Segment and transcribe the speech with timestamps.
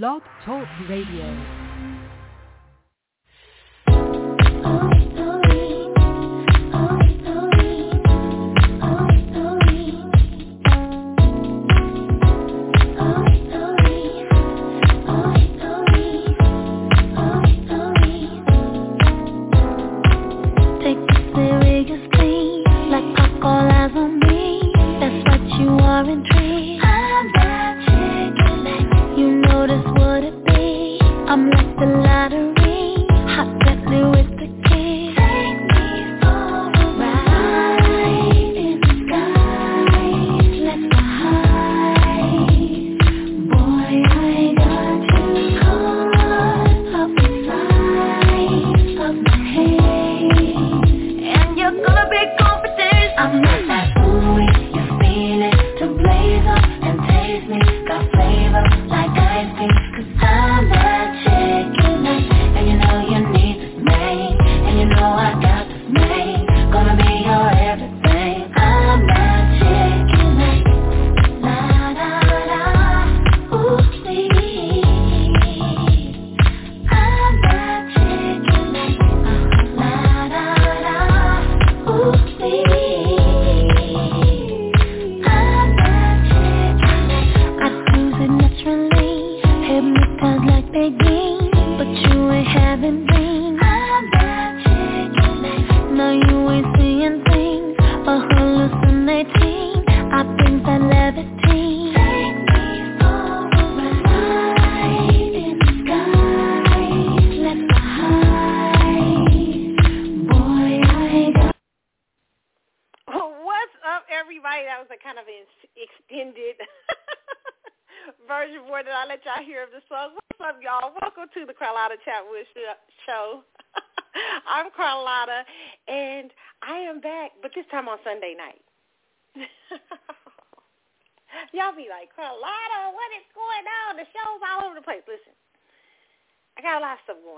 [0.00, 1.61] Blog Talk Radio.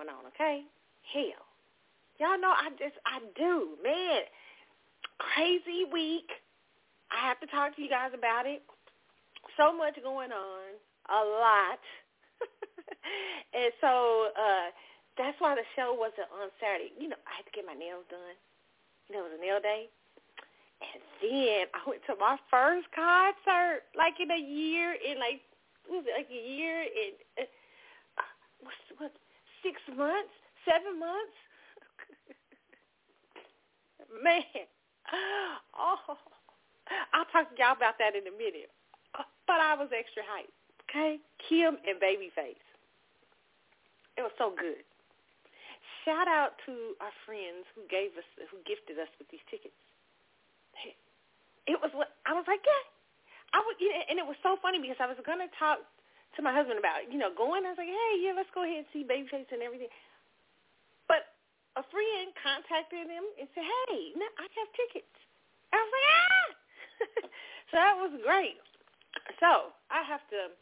[0.04, 0.62] Going on, okay?
[1.12, 1.44] Hell.
[2.20, 4.22] Y'all know I just, I do, man
[5.18, 6.30] crazy week.
[7.10, 8.62] I have to talk to you guys about it.
[9.56, 10.66] So much going on,
[11.10, 11.82] a lot.
[13.54, 14.74] and so uh
[15.14, 16.90] that's why the show wasn't on Saturday.
[16.98, 18.34] You know, I had to get my nails done.
[19.06, 19.86] You know, it was a nail day.
[20.82, 25.38] And then I went to my first concert, like in a year, in like,
[25.86, 27.46] was it, like a year, in, uh,
[28.58, 29.14] what's, what,
[29.64, 30.34] six months,
[30.68, 31.36] seven months?
[34.22, 34.44] Man,
[35.74, 36.14] oh,
[37.16, 38.70] I'll talk to y'all about that in a minute.
[39.48, 40.54] But I was extra hyped,
[40.88, 41.20] okay?
[41.48, 42.60] Kem and Babyface.
[44.16, 44.84] It was so good.
[46.04, 49.74] Shout out to our friends who gave us, who gifted us with these tickets.
[51.64, 52.84] It was what I was like, yeah.
[53.56, 55.80] I would, and it was so funny because I was gonna talk
[56.36, 57.66] to my husband about, you know, going.
[57.66, 59.90] I was like, hey, yeah, let's go ahead and see Babyface and everything.
[61.06, 61.34] But
[61.76, 65.14] a friend contacted him and said, hey, no, I have tickets.
[65.74, 66.46] I was like, ah!
[67.70, 68.58] so that was great.
[69.42, 70.54] So I have to,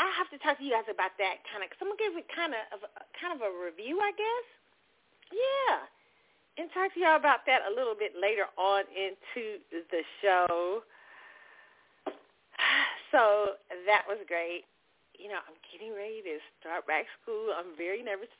[0.00, 2.16] I have to talk to you guys about that kind of, because I'm to give
[2.16, 2.84] it kind of,
[3.16, 4.46] kind of a review, I guess.
[5.32, 5.84] Yeah.
[6.58, 10.84] And talk to y'all about that a little bit later on into the show.
[13.10, 14.64] So that was great.
[15.18, 17.52] You know, I'm getting ready to start back school.
[17.52, 18.30] I'm very nervous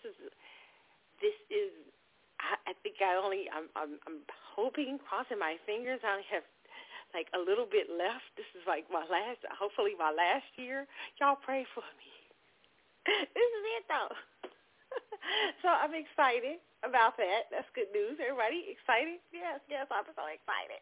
[1.20, 1.70] this is
[2.40, 4.24] I, I think I only I'm I'm I'm
[4.56, 6.44] hoping, crossing my fingers, I only have
[7.12, 8.26] like a little bit left.
[8.34, 10.88] This is like my last hopefully my last year.
[11.20, 12.12] Y'all pray for me.
[13.36, 14.12] this is it though.
[15.62, 17.52] so I'm excited about that.
[17.52, 18.16] That's good news.
[18.16, 19.20] Everybody excited?
[19.30, 20.80] Yes, yes, I'm so excited.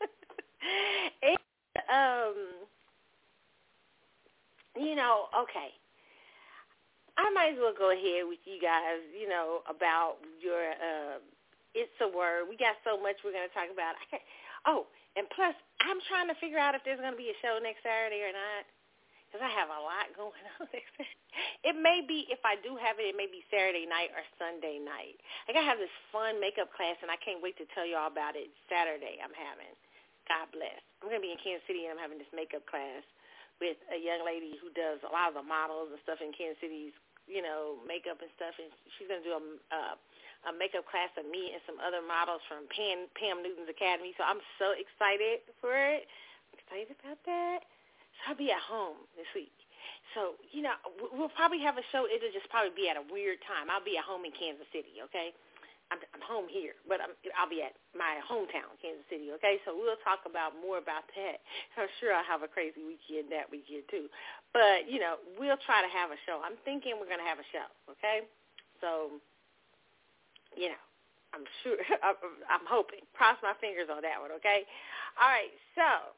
[1.28, 1.40] and
[1.92, 2.36] um
[4.78, 5.74] you know, okay.
[7.18, 11.18] I might as well go ahead with you guys, you know, about your uh,
[11.74, 12.46] It's a Word.
[12.46, 13.98] We got so much we're going to talk about.
[13.98, 14.22] I
[14.70, 14.86] oh,
[15.18, 17.82] and plus, I'm trying to figure out if there's going to be a show next
[17.82, 18.62] Saturday or not
[19.28, 20.70] because I have a lot going on.
[21.62, 24.80] It may be, if I do have it, it may be Saturday night or Sunday
[24.80, 25.20] night.
[25.44, 28.08] Like I have this fun makeup class, and I can't wait to tell you all
[28.08, 29.74] about it Saturday I'm having.
[30.30, 30.80] God bless.
[31.02, 33.04] I'm going to be in Kansas City, and I'm having this makeup class
[33.58, 36.58] with a young lady who does a lot of the models and stuff in Kansas
[36.62, 36.94] City's
[37.28, 39.94] you know, makeup and stuff, and she's going to do a, uh,
[40.48, 44.16] a makeup class of me and some other models from Pam, Pam Newton's Academy.
[44.16, 46.08] So I'm so excited for it.
[46.50, 47.68] I'm excited about that.
[48.18, 49.52] So I'll be at home this week.
[50.16, 50.72] So, you know,
[51.12, 52.08] we'll probably have a show.
[52.08, 53.68] It'll just probably be at a weird time.
[53.68, 55.36] I'll be at home in Kansas City, okay?
[55.88, 59.32] I'm, I'm home here, but I'm, I'll be at my hometown, Kansas City.
[59.40, 61.40] Okay, so we'll talk about more about that.
[61.80, 64.12] I'm sure I'll have a crazy weekend that weekend too.
[64.52, 66.44] But you know, we'll try to have a show.
[66.44, 67.68] I'm thinking we're gonna have a show.
[67.96, 68.28] Okay,
[68.84, 69.16] so
[70.56, 70.82] you know,
[71.34, 71.76] I'm sure.
[72.52, 73.04] I'm hoping.
[73.12, 74.32] Cross my fingers on that one.
[74.40, 74.64] Okay.
[75.20, 75.52] All right.
[75.76, 76.14] So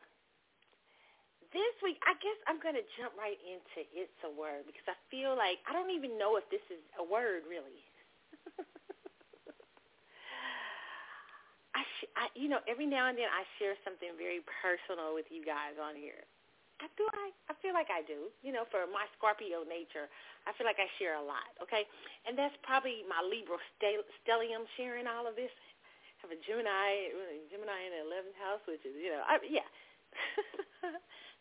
[1.51, 4.97] this week, I guess I'm going to jump right into It's a Word because I
[5.11, 7.83] feel like I don't even know if this is a word really.
[11.81, 15.25] I, sh- I, you know, every now and then I share something very personal with
[15.33, 16.29] you guys on here.
[16.81, 17.05] I do.
[17.13, 18.29] I, I feel like I do.
[18.45, 20.09] You know, for my Scorpio nature,
[20.49, 21.49] I feel like I share a lot.
[21.61, 21.85] Okay,
[22.25, 25.53] and that's probably my Libra stel- stellium sharing all of this.
[26.21, 27.13] I have a Gemini,
[27.53, 29.65] Gemini in the eleventh house, which is you know, I, yeah.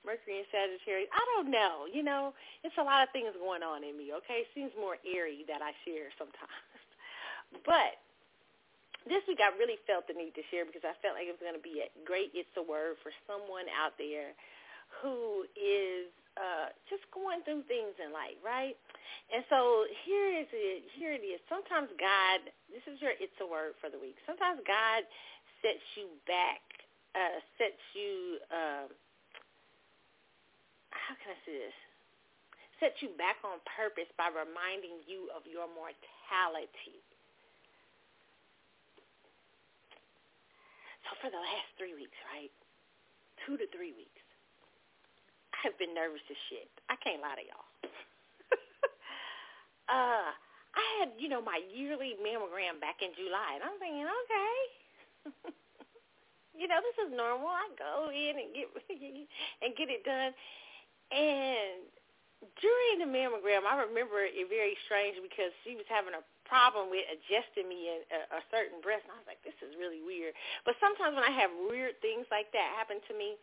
[0.07, 1.11] Mercury and Sagittarius.
[1.11, 1.83] I don't know.
[1.87, 2.31] You know,
[2.63, 4.15] it's a lot of things going on in me.
[4.23, 6.79] Okay, it seems more airy that I share sometimes,
[7.67, 7.99] but
[9.09, 11.41] this week I really felt the need to share because I felt like it was
[11.41, 14.37] going to be a great It's a Word for someone out there
[15.01, 16.07] who is
[16.37, 18.77] uh, just going through things in life, right?
[19.33, 20.85] And so here is it.
[20.95, 21.41] Here it is.
[21.49, 24.15] Sometimes God, this is your It's a Word for the week.
[24.29, 25.03] Sometimes God
[25.65, 26.61] sets you back,
[27.17, 28.87] uh, sets you, uh,
[30.93, 31.77] how can I say this?
[32.79, 37.03] Sets you back on purpose by reminding you of your mortality
[41.09, 42.53] So for the last three weeks, right?
[43.49, 44.21] Two to three weeks,
[45.65, 46.69] I've been nervous as shit.
[46.85, 47.69] I can't lie to y'all.
[49.89, 54.57] uh, I had, you know, my yearly mammogram back in July, and I'm thinking, okay,
[56.61, 57.49] you know, this is normal.
[57.49, 58.69] I go in and get
[59.65, 60.29] and get it done.
[61.09, 61.89] And
[62.61, 67.05] during the mammogram, I remember it very strange because she was having a problem with
[67.07, 69.05] adjusting me in a, a certain breast.
[69.05, 70.33] And I was like, this is really weird.
[70.65, 73.37] But sometimes when I have weird things like that happen to me,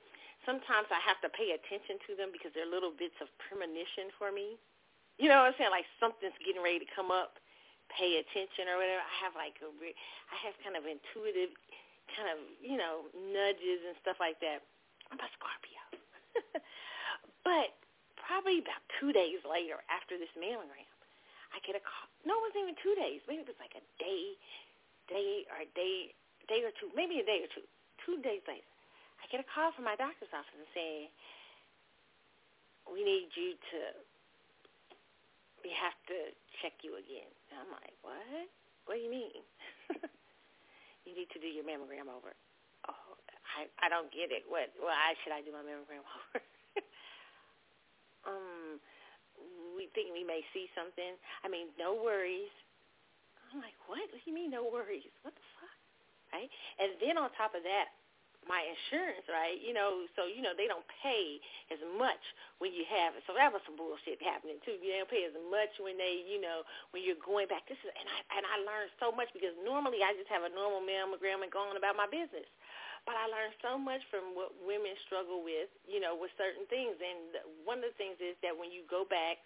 [0.44, 4.35] sometimes I have to pay attention to them because they're little bits of premonition for
[4.35, 4.58] me.
[5.17, 5.73] You know what I'm saying?
[5.73, 7.41] Like something's getting ready to come up.
[7.87, 8.99] Pay attention or whatever.
[8.99, 11.55] I have like a, I have kind of intuitive,
[12.19, 14.67] kind of you know nudges and stuff like that.
[15.14, 15.82] I'm a Scorpio.
[17.47, 17.79] but
[18.19, 20.91] probably about two days later after this mammogram,
[21.55, 22.11] I get a call.
[22.26, 23.23] No, it wasn't even two days.
[23.31, 24.34] Maybe it was like a day,
[25.06, 26.11] day or a day,
[26.50, 27.62] day or two, maybe a day or two.
[28.02, 28.67] Two days later,
[29.23, 31.06] I get a call from my doctor's office and saying,
[32.90, 33.78] "We need you to.
[35.62, 36.19] We have to
[36.62, 38.50] check you again." And I'm like, "What?
[38.90, 39.43] What do you mean?
[41.06, 42.34] you need to do your mammogram over."
[42.90, 43.14] Oh,
[43.55, 44.43] I I don't get it.
[44.50, 44.75] What?
[44.82, 46.43] Why should I do my mammogram over?
[48.26, 48.82] um
[49.93, 51.19] think we may see something.
[51.44, 52.53] I mean, no worries.
[53.53, 54.03] I'm like, what?
[54.11, 55.06] What do you mean no worries?
[55.23, 55.79] What the fuck?
[56.35, 56.50] Right?
[56.83, 57.94] And then on top of that,
[58.47, 59.59] my insurance, right?
[59.59, 62.23] You know, so you know they don't pay as much
[62.62, 63.27] when you have it.
[63.27, 64.79] So that was some bullshit happening too.
[64.79, 66.62] They don't pay as much when they, you know,
[66.94, 67.67] when you're going back.
[67.67, 70.53] This is and I and I learned so much because normally I just have a
[70.55, 72.47] normal mammogram and go on about my business.
[73.06, 76.99] But I learned so much from what women struggle with, you know, with certain things.
[76.99, 79.39] And one of the things is that when you go back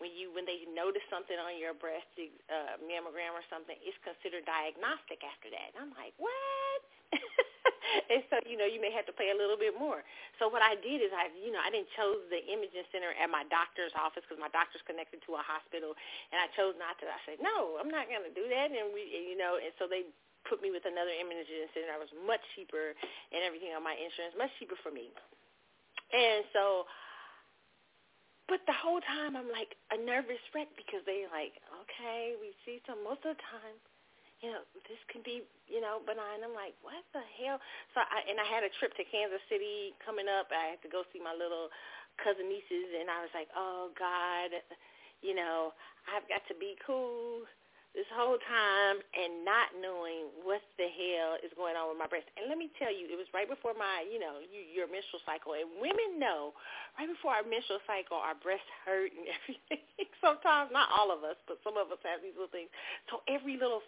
[0.00, 4.48] when you when they notice something on your breast uh, mammogram or something, it's considered
[4.48, 5.76] diagnostic after that.
[5.76, 6.80] And I'm like, what?
[8.12, 10.00] and so you know you may have to pay a little bit more.
[10.40, 13.28] So what I did is I you know I didn't chose the imaging center at
[13.28, 15.92] my doctor's office because my doctor's connected to a hospital,
[16.32, 17.06] and I chose not to.
[17.06, 19.84] I said no, I'm not going to do that, and we you know and so
[19.84, 20.08] they
[20.48, 24.32] put me with another imaging center that was much cheaper and everything on my insurance,
[24.40, 25.12] much cheaper for me.
[26.10, 26.88] And so
[28.50, 31.54] but the whole time I'm like a nervous wreck because they're like,
[31.86, 33.78] okay, we see some most of the time,
[34.42, 36.42] you know, this can be, you know, benign.
[36.42, 37.62] I'm like, what the hell?
[37.94, 40.50] So I and I had a trip to Kansas City coming up.
[40.50, 41.70] I had to go see my little
[42.18, 44.50] cousin nieces, and I was like, oh God,
[45.22, 45.70] you know,
[46.10, 47.46] I've got to be cool
[47.94, 52.30] this whole time and not knowing what the hell is going on with my breast.
[52.38, 55.18] And let me tell you, it was right before my, you know, you, your menstrual
[55.26, 55.58] cycle.
[55.58, 56.54] And women know
[56.94, 59.82] right before our menstrual cycle, our breasts hurt and everything.
[60.22, 62.70] Sometimes, not all of us, but some of us have these little things.
[63.10, 63.82] So every little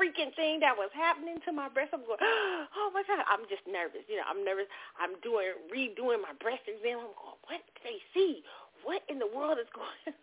[0.00, 2.20] freaking thing that was happening to my breast, I'm going,
[2.80, 4.04] oh my God, I'm just nervous.
[4.08, 4.68] You know, I'm nervous.
[4.96, 7.04] I'm doing, redoing my breast exam.
[7.04, 8.40] I'm going, what did they see?
[8.84, 10.00] What in the world is going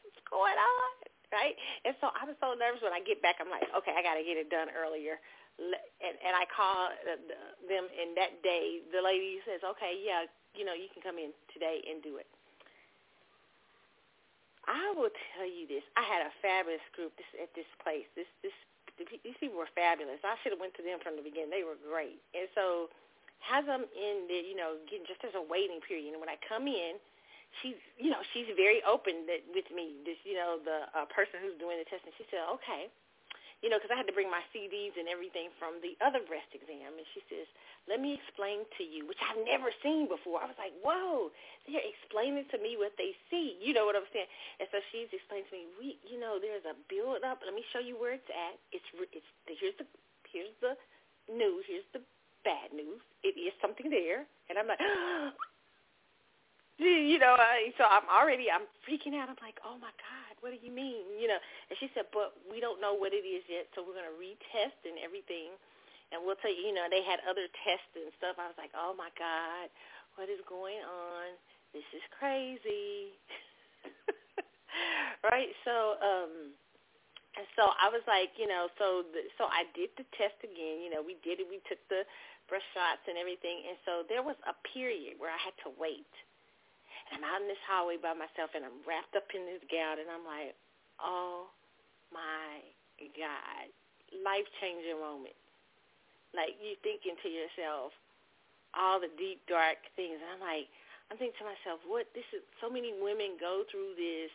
[0.00, 1.01] What's going on?
[1.32, 1.56] Right?
[1.82, 3.40] And so I was so nervous when I get back.
[3.40, 5.18] I'm like, okay, I got to get it done earlier.
[5.58, 7.18] And, and I call uh,
[7.68, 11.32] them, and that day the lady says, okay, yeah, you know, you can come in
[11.52, 12.28] today and do it.
[14.68, 15.82] I will tell you this.
[15.98, 17.12] I had a fabulous group
[17.42, 18.06] at this place.
[18.14, 18.54] This this
[18.94, 20.22] these people were fabulous.
[20.22, 21.50] I should have went to them from the beginning.
[21.50, 22.22] They were great.
[22.36, 22.92] And so
[23.42, 26.14] has them in the, you know, getting just as a waiting period.
[26.14, 27.02] And when I come in,
[27.60, 30.00] she's, you know, she's very open that, with me.
[30.06, 32.14] This, you know, the uh, person who's doing the testing.
[32.16, 32.88] She said, okay,
[33.62, 36.50] you know, because I had to bring my CDs and everything from the other breast
[36.50, 36.98] exam.
[36.98, 37.46] And she says,
[37.86, 40.42] let me explain to you, which I've never seen before.
[40.42, 41.30] I was like, whoa,
[41.70, 43.54] they're explaining to me what they see.
[43.62, 44.26] You know what I'm saying?
[44.58, 47.46] And so she's explaining to me, we, you know, there's a build up.
[47.46, 48.58] Let me show you where it's at.
[48.74, 49.86] It's, it's here's the,
[50.26, 50.74] here's the
[51.30, 51.62] news.
[51.70, 52.02] Here's the
[52.42, 52.98] bad news.
[53.22, 54.26] It is something there.
[54.50, 54.82] And I'm like,
[56.84, 59.30] you know, I, so I'm already, I'm freaking out.
[59.30, 61.06] I'm like, oh my God, what do you mean?
[61.20, 63.96] You know, and she said, but we don't know what it is yet, so we're
[63.96, 65.54] going to retest and everything.
[66.12, 68.36] And we'll tell you, you know, they had other tests and stuff.
[68.36, 69.72] I was like, oh my God,
[70.20, 71.38] what is going on?
[71.72, 73.16] This is crazy.
[75.32, 75.48] right?
[75.64, 76.52] So, um,
[77.56, 80.84] so I was like, you know, so the, so I did the test again.
[80.84, 81.48] You know, we did it.
[81.48, 82.04] We took the
[82.44, 83.64] breast shots and everything.
[83.72, 86.12] And so there was a period where I had to wait
[87.12, 90.08] I'm out in this hallway by myself, and I'm wrapped up in this gown, and
[90.08, 90.56] I'm like,
[90.96, 91.52] oh
[92.08, 92.64] my
[93.16, 93.68] God,
[94.24, 95.36] life changing moment.
[96.32, 97.92] Like you thinking to yourself
[98.72, 100.68] all the deep dark things, and I'm like,
[101.12, 102.40] I'm thinking to myself, what this is.
[102.64, 104.32] So many women go through this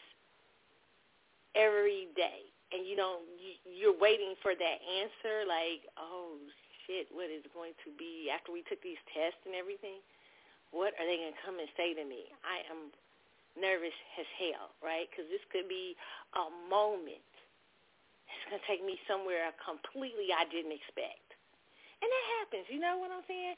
[1.58, 3.26] every day, and you don't.
[3.42, 6.38] You, you're waiting for that answer, like, oh
[6.86, 9.98] shit, what is going to be after we took these tests and everything
[10.72, 12.28] what are they going to come and say to me?
[12.44, 12.92] I am
[13.58, 15.10] nervous as hell, right?
[15.10, 15.98] Because this could be
[16.38, 17.24] a moment.
[18.28, 21.28] It's going to take me somewhere completely I didn't expect.
[21.98, 23.58] And that happens, you know what I'm saying?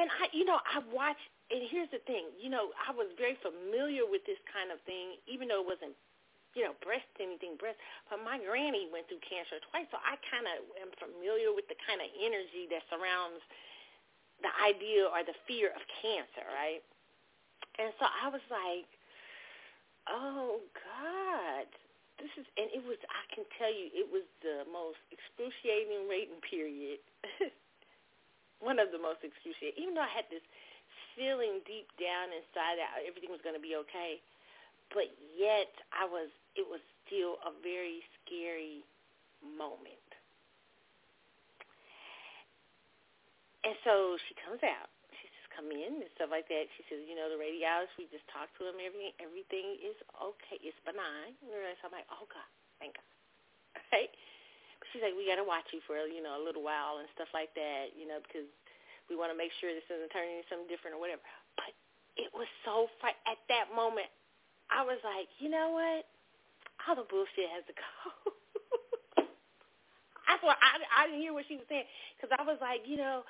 [0.00, 3.36] And I, you know, I watched, and here's the thing, you know, I was very
[3.44, 5.96] familiar with this kind of thing, even though it wasn't,
[6.56, 7.76] you know, breast anything breast.
[8.08, 11.76] But my granny went through cancer twice, so I kind of am familiar with the
[11.84, 13.44] kind of energy that surrounds
[14.44, 16.84] the idea or the fear of cancer, right?
[17.78, 18.88] And so I was like,
[20.08, 21.68] oh God,
[22.16, 26.40] this is, and it was, I can tell you, it was the most excruciating waiting
[26.40, 27.00] period.
[28.64, 30.44] One of the most excruciating, even though I had this
[31.12, 34.20] feeling deep down inside that everything was going to be okay,
[34.92, 38.80] but yet I was, it was still a very scary
[39.44, 40.05] moment.
[43.66, 44.86] And so she comes out.
[45.10, 46.70] She says, come in and stuff like that.
[46.78, 48.78] She says, you know, the radiologist, we just talked to him.
[48.78, 50.62] Everything, everything is okay.
[50.62, 51.34] It's benign.
[51.42, 51.50] And
[51.82, 52.46] So I'm like, oh, God,
[52.78, 53.10] thank God.
[53.90, 54.10] Right?
[54.78, 57.10] But she's like, we got to watch you for, you know, a little while and
[57.18, 58.46] stuff like that, you know, because
[59.10, 61.22] we want to make sure this doesn't turn into something different or whatever.
[61.58, 61.74] But
[62.14, 63.16] it was so fun.
[63.26, 64.08] At that moment,
[64.70, 66.06] I was like, you know what?
[66.86, 67.90] All the bullshit has to go.
[70.30, 71.86] I swear, I, I didn't hear what she was saying
[72.18, 73.22] because I was like, you know,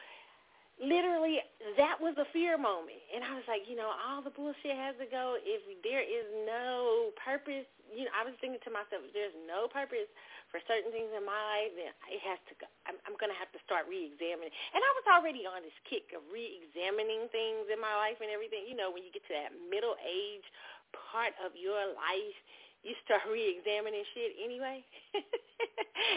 [0.76, 1.40] literally
[1.80, 3.00] that was a fear moment.
[3.14, 5.36] And i was like you know all the bullshit has to go.
[5.40, 9.70] If there is no purpose you know i was thinking to myself if there's no
[9.70, 10.10] purpose
[10.50, 12.66] for certain things in my life then it has to go.
[12.84, 14.52] I'm, I'm going to have to start re-examining.
[14.74, 18.66] And i was already on this kick of re-examining things in my life and everything.
[18.68, 20.46] You know when you get to that middle age
[20.94, 22.38] part of your life
[22.84, 24.84] you start re-examining shit anyway.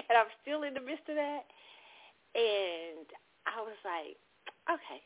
[0.10, 1.48] And i'm still in the midst of that.
[2.36, 3.08] And
[3.48, 4.20] i was like
[4.70, 5.02] okay,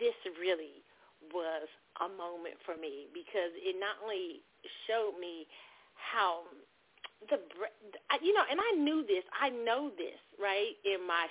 [0.00, 0.82] this really
[1.34, 1.68] was
[2.00, 4.40] a moment for me because it not only
[4.86, 5.46] showed me
[5.98, 6.46] how
[7.26, 7.42] the
[8.22, 10.78] you know and I knew this I know this right?
[10.86, 11.26] In my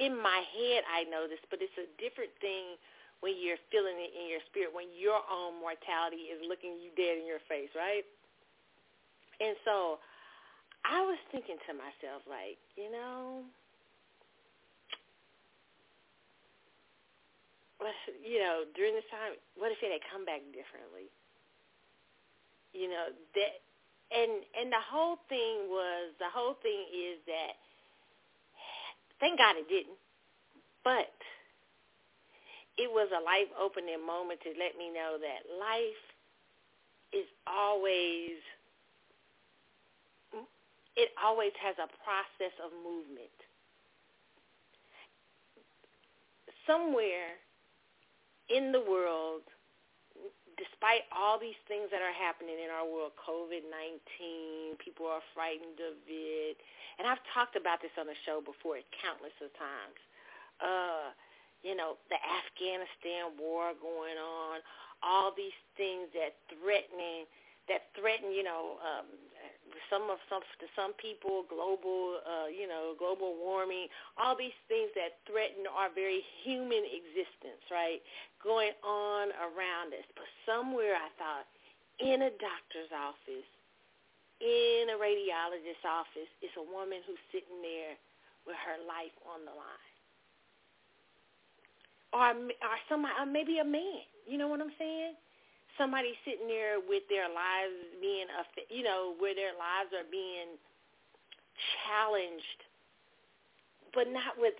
[0.00, 2.80] in my head I know this but it's a different thing
[3.20, 7.20] when you're feeling it in your spirit when your own mortality is looking you dead
[7.20, 8.08] in your face right?
[9.44, 10.00] And so
[10.88, 13.44] I was thinking to myself like you know
[18.22, 21.10] you know, during this time, what if they come back differently?
[22.72, 23.52] You know, that
[24.12, 27.56] and and the whole thing was the whole thing is that
[29.20, 29.98] thank God it didn't.
[30.84, 31.12] But
[32.78, 36.04] it was a life opening moment to let me know that life
[37.12, 38.40] is always
[40.96, 43.32] it always has a process of movement.
[46.66, 47.40] Somewhere
[48.52, 49.42] in the world,
[50.60, 55.96] despite all these things that are happening in our world, COVID-19, people are frightened of
[56.06, 56.60] it.
[57.00, 59.98] And I've talked about this on the show before countless of times.
[60.60, 61.16] Uh,
[61.64, 64.60] you know, the Afghanistan war going on,
[65.00, 67.26] all these things that threatening
[67.70, 69.06] that threaten you know, um,
[69.88, 73.88] some of some to some people, global, uh, you know, global warming,
[74.18, 78.00] all these things that threaten our very human existence, right?
[78.42, 80.06] Going on around us.
[80.16, 81.46] But somewhere I thought,
[82.00, 83.48] in a doctor's office,
[84.42, 87.94] in a radiologist's office, is a woman who's sitting there
[88.46, 89.92] with her life on the line.
[92.12, 94.04] Or, or somebody, or maybe a man.
[94.26, 95.14] You know what I'm saying?
[95.78, 98.28] Somebody sitting there with their lives being,
[98.68, 100.56] you know, where their lives are being
[101.84, 102.60] challenged,
[103.94, 104.56] but not with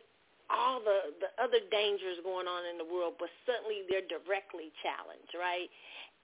[0.53, 5.33] all the the other dangers going on in the world, but suddenly they're directly challenged,
[5.37, 5.69] right?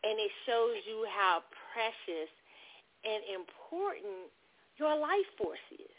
[0.04, 1.42] And it shows you how
[1.73, 2.30] precious
[3.02, 4.30] and important
[4.78, 5.99] your life force is.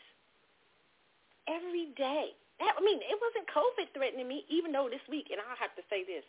[1.47, 2.37] Every day.
[2.59, 5.83] I mean, it wasn't COVID threatening me, even though this week, and I'll have to
[5.87, 6.27] say this,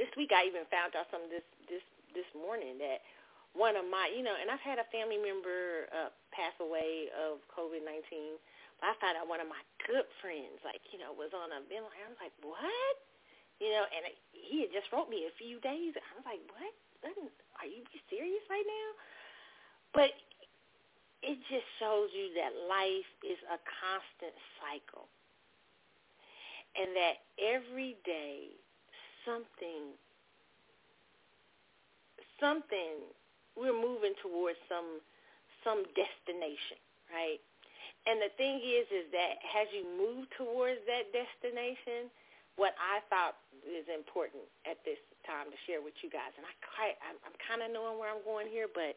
[0.00, 1.84] this week I even found out some this this
[2.16, 3.04] this morning that
[3.52, 7.44] one of my you know, and I've had a family member uh, pass away of
[7.52, 8.40] COVID nineteen.
[8.80, 12.00] I found out one of my good friends, like you know, was on a ventilator.
[12.00, 12.96] I was like, what?
[13.60, 15.92] You know, and he had just wrote me a few days.
[15.92, 16.72] I was like, what?
[17.04, 18.88] Are you serious right now?
[19.92, 20.16] But
[21.20, 25.04] it just shows you that life is a constant cycle.
[26.72, 28.56] And that every day
[29.24, 29.96] something
[32.40, 33.04] something
[33.56, 35.00] we're moving towards some
[35.60, 36.80] some destination,
[37.12, 37.40] right?
[38.08, 42.08] And the thing is is that as you move towards that destination,
[42.56, 46.54] what I thought is important at this time to share with you guys, and I
[46.64, 48.96] quite, I'm, I'm kind of knowing where I'm going here, but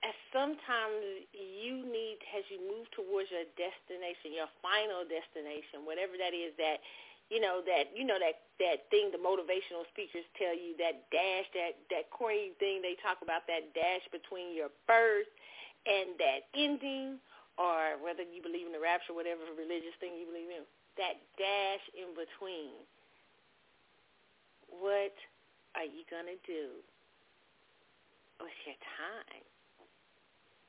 [0.00, 6.32] as sometimes you need, as you move towards your destination, your final destination, whatever that
[6.32, 6.80] is, that
[7.30, 11.46] you know that you know that that thing the motivational speakers tell you that dash
[11.54, 15.30] that that corny thing they talk about that dash between your birth
[15.86, 17.16] and that ending
[17.56, 20.66] or whether you believe in the rapture whatever religious thing you believe in
[21.00, 22.76] that dash in between.
[24.68, 25.14] What
[25.74, 26.76] are you going to do?
[28.40, 29.44] With your time?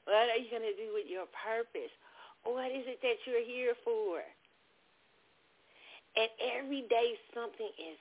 [0.04, 1.93] What are you going to do with your purpose?
[2.43, 4.19] What is it that you're here for
[6.17, 8.00] and every day something is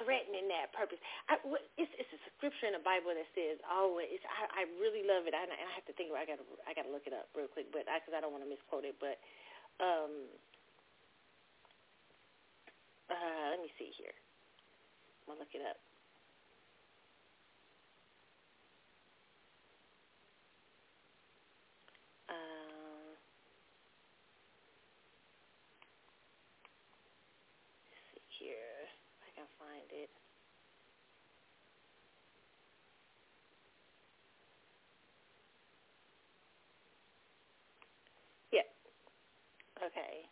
[0.00, 0.98] threatening that purpose.
[1.30, 1.38] I,
[1.78, 4.10] it's, it's a scripture in the Bible that says always.
[4.10, 5.36] It's, I, I really love it.
[5.36, 6.24] I, I have to think about.
[6.24, 8.22] I got to I got to look it up real quick, but because I, I
[8.24, 8.96] don't want to misquote it.
[8.98, 9.20] But
[9.78, 10.28] um,
[13.12, 14.14] uh, let me see here.
[15.24, 15.78] I'm gonna look it up.
[29.64, 30.10] find it.
[38.52, 38.68] Yeah.
[39.82, 40.28] Okay.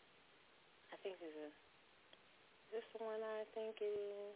[0.93, 1.55] I think this is
[2.75, 4.35] this one I think it is.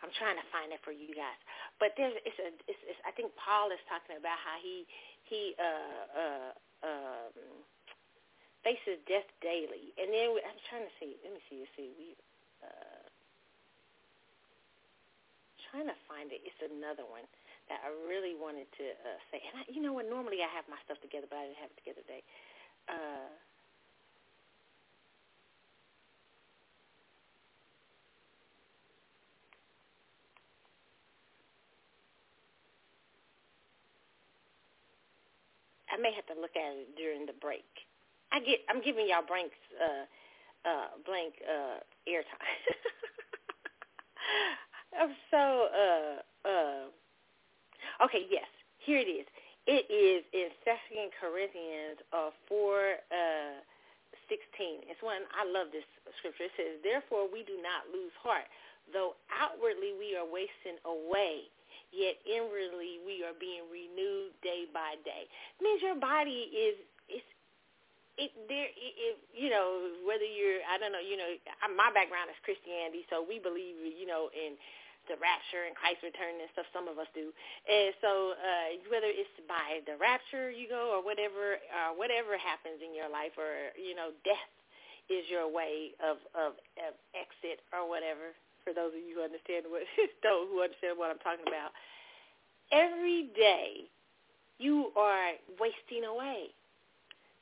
[0.00, 1.36] I'm trying to find it for you guys.
[1.78, 4.88] But there's it's a it's, it's I think Paul is talking about how he
[5.28, 6.50] he uh uh
[6.82, 7.34] um
[8.64, 9.92] faces death daily.
[9.96, 11.16] And then I'm trying to see.
[11.22, 11.64] Let me see.
[11.76, 12.08] See, we
[12.64, 13.04] uh,
[15.70, 16.40] trying to find it.
[16.44, 17.24] It's another one
[17.70, 19.38] I really wanted to uh, say.
[19.46, 20.10] And I, you know what?
[20.10, 22.22] Normally I have my stuff together, but I didn't have it together today.
[22.88, 23.30] Uh,
[35.90, 37.66] I may have to look at it during the break.
[38.32, 40.06] I get I'm giving y'all blank uh
[40.68, 42.58] uh blank uh airtime.
[45.00, 46.82] I'm so uh uh
[48.04, 48.48] okay, yes.
[48.84, 49.26] Here it is.
[49.68, 53.60] It is in Second Corinthians uh four uh
[54.26, 54.82] sixteen.
[54.88, 55.86] It's one I love this
[56.18, 56.48] scripture.
[56.48, 58.48] It says, Therefore we do not lose heart,
[58.90, 61.46] though outwardly we are wasting away
[61.90, 65.26] yet inwardly we are being renewed day by day.
[65.26, 66.78] It means your body is
[68.20, 71.30] it there it, it you know whether you're I don't know you know
[71.72, 74.60] my background is Christianity so we believe you know in
[75.10, 77.34] the rapture and Christ return and stuff some of us do
[77.66, 82.78] and so uh whether it's by the rapture you go or whatever uh whatever happens
[82.78, 84.50] in your life or you know death
[85.10, 89.66] is your way of of, of exit or whatever for those of you who understand
[89.66, 89.82] what
[90.26, 91.74] those who understand what I'm talking about
[92.70, 93.90] every day
[94.62, 96.54] you are wasting away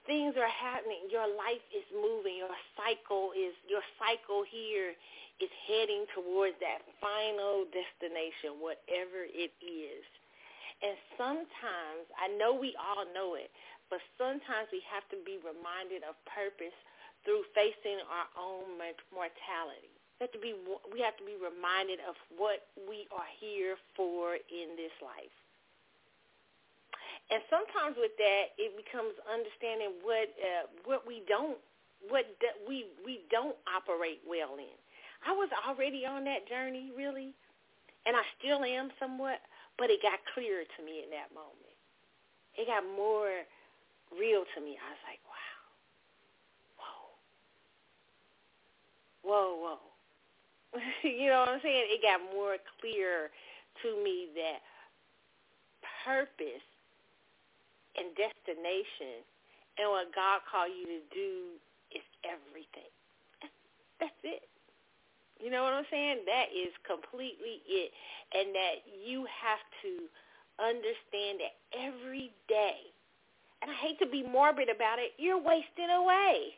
[0.08, 1.12] things are happening.
[1.12, 2.40] Your life is moving.
[2.40, 4.96] Your cycle is your cycle here
[5.38, 10.04] is heading towards that final destination, whatever it is.
[10.82, 13.50] And sometimes, I know we all know it,
[13.90, 16.74] but sometimes we have to be reminded of purpose
[17.26, 18.78] through facing our own
[19.10, 19.90] mortality.
[20.18, 20.54] We have to be
[20.90, 25.34] we have to be reminded of what we are here for in this life.
[27.30, 31.58] And sometimes with that, it becomes understanding what uh, what we don't
[32.06, 32.26] what
[32.66, 34.74] we we don't operate well in.
[35.26, 37.34] I was already on that journey, really,
[38.06, 39.40] and I still am somewhat,
[39.78, 41.76] but it got clearer to me in that moment.
[42.58, 43.44] It got more
[44.12, 44.78] real to me.
[44.78, 45.54] I was like, wow,
[46.82, 47.14] whoa,
[49.24, 49.80] whoa, whoa.
[51.08, 51.86] you know what I'm saying?
[51.90, 53.30] It got more clear
[53.82, 54.60] to me that
[56.04, 56.66] purpose
[57.96, 59.22] and destination
[59.78, 61.34] and what God called you to do
[61.94, 62.90] is everything.
[64.00, 64.47] That's it.
[65.38, 66.26] You know what I'm saying?
[66.26, 67.90] That is completely it.
[68.34, 69.92] And that you have to
[70.58, 72.92] understand that every day
[73.60, 76.54] and I hate to be morbid about it, you're wasting away.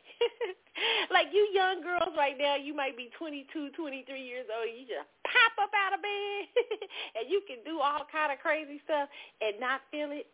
[1.15, 4.69] like you young girls right now, you might be 22, 23 years old.
[4.69, 6.41] You just pop up out of bed
[7.17, 9.09] and you can do all kind of crazy stuff
[9.41, 10.29] and not feel it.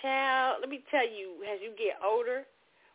[0.00, 2.46] Child, let me tell you, as you get older,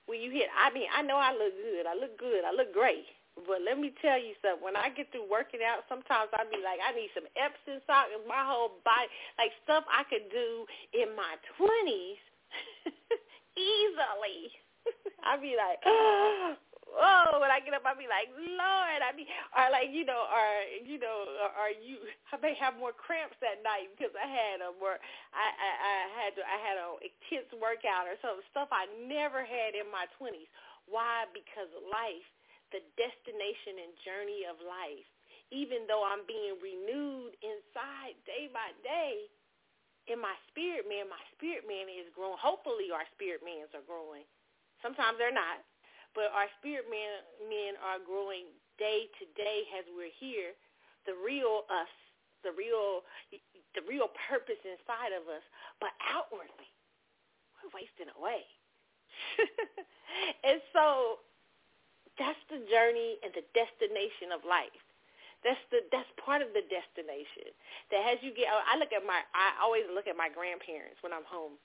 [0.07, 1.83] when you hit, I mean, I know I look good.
[1.83, 2.47] I look good.
[2.47, 3.05] I look great.
[3.45, 4.63] But let me tell you something.
[4.65, 8.09] When I get through working out, sometimes I be like, I need some Epsom salt
[8.09, 10.65] in my whole body, like stuff I could do
[10.97, 12.21] in my 20s
[13.57, 14.49] easily.
[15.27, 16.55] I'd be like, whoa,
[17.35, 20.23] oh, when I get up, I'd be like, Lord, I be, or like, you know,
[20.23, 20.47] or,
[20.81, 21.27] you know,
[21.59, 21.99] or, you,
[22.31, 24.95] I may have more cramps that night because I had a more,
[25.35, 29.43] I, I, I had, to, I had a intense workout or some stuff I never
[29.43, 30.47] had in my 20s.
[30.87, 31.27] Why?
[31.35, 32.23] Because life,
[32.71, 35.07] the destination and journey of life,
[35.51, 39.31] even though I'm being renewed inside day by day,
[40.07, 42.39] in my spirit man, my spirit man is growing.
[42.39, 44.23] Hopefully our spirit mans are growing.
[44.79, 45.59] Sometimes they're not.
[46.15, 48.49] But our spirit man, men are growing
[48.79, 50.55] day to day as we're here.
[51.05, 51.91] The real us,
[52.41, 53.03] the real,
[53.75, 55.43] the real purpose inside of us.
[55.83, 56.71] But outwardly,
[57.59, 58.47] we're wasting away.
[60.47, 61.19] and so
[62.19, 64.73] that's the journey and the destination of life.
[65.45, 67.53] That's the that's part of the destination.
[67.93, 71.13] That as you get, I look at my, I always look at my grandparents when
[71.13, 71.61] I'm home,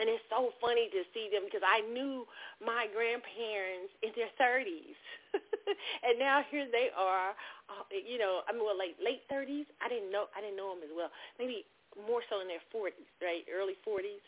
[0.00, 2.24] and it's so funny to see them because I knew
[2.64, 4.96] my grandparents in their 30s,
[6.08, 7.36] and now here they are.
[7.68, 9.68] Uh, you know, I mean, well, like late 30s.
[9.84, 11.12] I didn't know, I didn't know them as well.
[11.36, 11.68] Maybe
[12.08, 14.24] more so in their 40s, right, early 40s.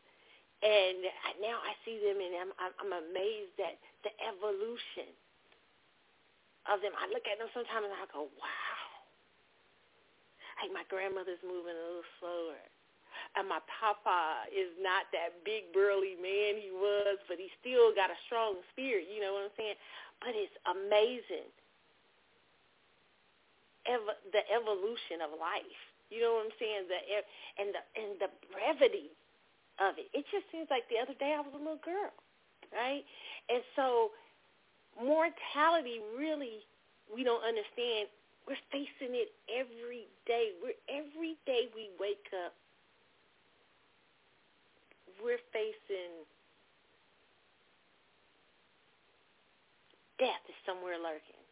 [0.61, 1.09] And
[1.41, 5.09] now I see them, and I'm I'm amazed at the evolution
[6.69, 6.93] of them.
[6.95, 8.79] I look at them sometimes and I go, wow.
[10.61, 12.61] Like my grandmother's moving a little slower.
[13.37, 18.11] And my papa is not that big burly man he was, but he still got
[18.11, 19.79] a strong spirit, you know what I'm saying?
[20.23, 21.51] But it's amazing.
[23.87, 25.83] Ev- the evolution of life.
[26.09, 26.89] You know what I'm saying?
[26.89, 27.01] The
[27.61, 29.13] and the and the brevity
[29.79, 30.09] of it.
[30.17, 32.13] It just seems like the other day I was a little girl,
[32.73, 33.05] right?
[33.53, 34.17] And so
[35.01, 36.67] mortality really
[37.13, 38.09] we don't understand.
[38.47, 40.53] We're facing it every day.
[40.61, 42.53] We're every day we wake up.
[45.21, 46.25] We're facing
[50.19, 51.43] death is somewhere lurking.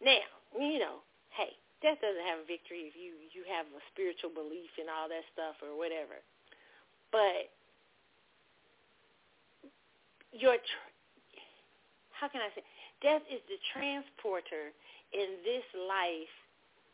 [0.00, 0.24] Now,
[0.56, 1.04] you know,
[1.36, 5.08] hey, death doesn't have a victory if you you have a spiritual belief and all
[5.08, 6.20] that stuff or whatever.
[7.12, 7.52] But
[10.32, 10.56] your
[12.20, 12.60] how can I say?
[13.00, 14.76] Death is the transporter
[15.16, 16.34] in this life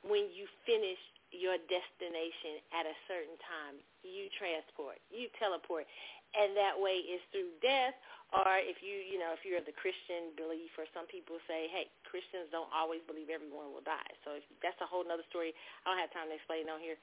[0.06, 0.98] when you finish
[1.34, 3.82] your destination at a certain time.
[4.06, 5.90] You transport, you teleport.
[6.38, 7.98] And that way is through death
[8.34, 11.70] or if you, you know, if you're of the Christian belief or some people say,
[11.70, 14.10] hey, Christians don't always believe everyone will die.
[14.26, 15.54] So if, that's a whole other story.
[15.82, 16.98] I don't have time to explain on here.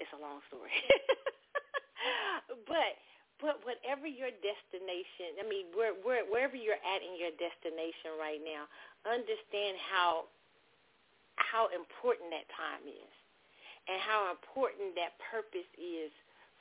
[0.00, 0.72] It's a long story.
[2.72, 2.92] but
[3.40, 8.40] but whatever your destination, I mean, where, where, wherever you're at in your destination right
[8.44, 8.68] now,
[9.08, 10.28] understand how
[11.40, 13.12] how important that time is,
[13.88, 16.12] and how important that purpose is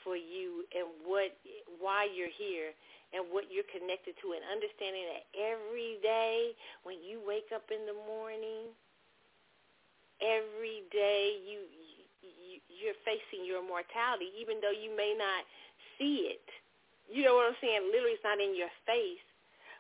[0.08, 1.36] for you, and what
[1.84, 2.72] why you're here,
[3.12, 6.56] and what you're connected to, and understanding that every day
[6.88, 8.72] when you wake up in the morning,
[10.24, 11.68] every day you,
[12.24, 15.44] you you're facing your mortality, even though you may not
[16.00, 16.48] see it
[17.10, 17.90] you know what I'm saying?
[17.90, 19.26] Literally, it's not in your face.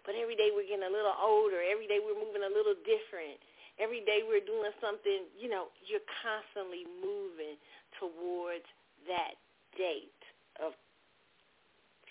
[0.05, 1.61] But every day we're getting a little older.
[1.61, 3.37] Every day we're moving a little different.
[3.79, 7.55] every day we're doing something, you know, you're constantly moving
[7.97, 8.67] towards
[9.07, 9.39] that
[9.79, 10.21] date
[10.59, 10.75] of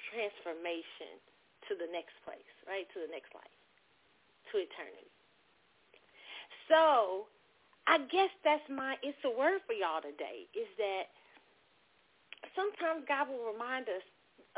[0.09, 1.21] transformation
[1.69, 2.89] to the next place, right?
[2.97, 3.53] To the next life,
[4.51, 5.13] to eternity.
[6.73, 7.29] So
[7.85, 11.13] I guess that's my, it's a word for y'all today, is that
[12.57, 14.05] sometimes God will remind us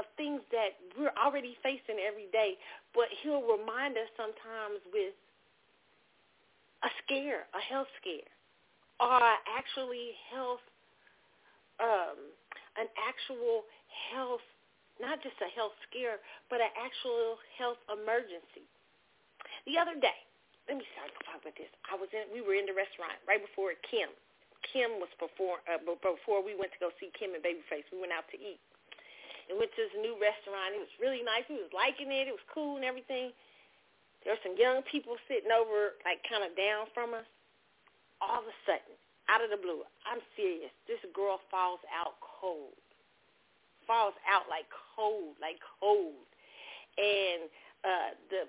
[0.00, 2.56] of things that we're already facing every day,
[2.96, 5.12] but he'll remind us sometimes with
[6.82, 8.32] a scare, a health scare,
[8.96, 9.20] or
[9.52, 10.64] actually health,
[11.76, 12.16] um,
[12.80, 13.68] an actual
[14.10, 14.44] health
[15.00, 16.20] not just a health scare,
[16.52, 18.68] but an actual health emergency.
[19.64, 20.20] The other day,
[20.68, 21.72] let me start to talk about this.
[21.88, 24.12] I was in, we were in the restaurant right before Kem.
[24.70, 27.88] Kem was before uh, before we went to go see Kem and Babyface.
[27.88, 28.60] We went out to eat.
[29.50, 30.78] And went to this new restaurant.
[30.78, 31.42] It was really nice.
[31.50, 32.30] We was liking it.
[32.30, 33.34] It was cool and everything.
[34.22, 37.26] There were some young people sitting over, like kind of down from us.
[38.22, 38.94] All of a sudden,
[39.26, 40.70] out of the blue, I'm serious.
[40.86, 42.78] This girl falls out cold
[43.90, 46.22] falls out like cold, like cold.
[46.94, 47.50] And
[47.82, 48.40] uh the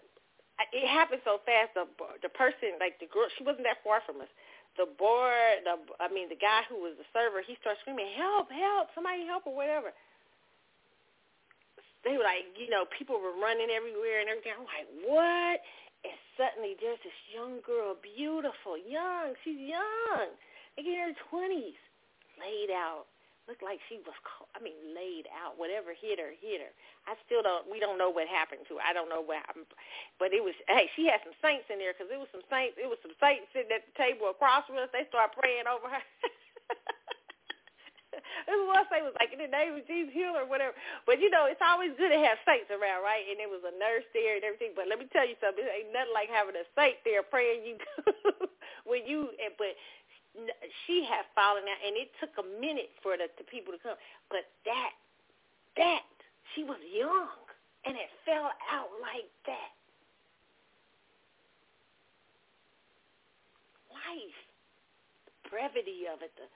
[0.70, 1.74] it happened so fast.
[1.74, 1.90] The
[2.22, 4.30] the person, like the girl, she wasn't that far from us.
[4.78, 8.54] The boy, the I mean, the guy who was the server, he started screaming, "Help!
[8.54, 8.94] Help!
[8.94, 9.90] Somebody help!" or whatever.
[12.04, 14.54] They were like, you know, people were running everywhere and everything.
[14.58, 15.62] I'm like, what?
[16.02, 19.38] And suddenly there's this young girl, beautiful, young.
[19.46, 20.34] She's young,
[20.78, 21.78] like in her twenties,
[22.42, 23.06] laid out
[23.50, 24.16] looked like she was,
[24.54, 25.58] I mean, laid out.
[25.58, 26.74] Whatever hit her, hit her.
[27.10, 28.84] I still don't, we don't know what happened to her.
[28.86, 29.68] I don't know what happened.
[30.22, 32.78] But it was, hey, she had some saints in there because it was some saints,
[32.78, 34.92] it was some saints sitting at the table across from us.
[34.94, 36.04] They started praying over her.
[38.48, 40.74] this was they was like in the name of Jesus heal or whatever.
[41.06, 43.26] But you know, it's always good to have saints around, right?
[43.28, 44.74] And there was a nurse there and everything.
[44.78, 47.66] But let me tell you something, it ain't nothing like having a saint there praying
[47.66, 47.76] you
[48.90, 49.76] when you but
[50.88, 53.98] she had fallen out, and it took a minute for the, the people to come.
[54.30, 54.94] But that,
[55.78, 56.06] that,
[56.56, 57.30] she was young,
[57.86, 59.74] and it fell out like that.
[63.92, 64.42] Life,
[65.28, 66.48] the brevity of it, the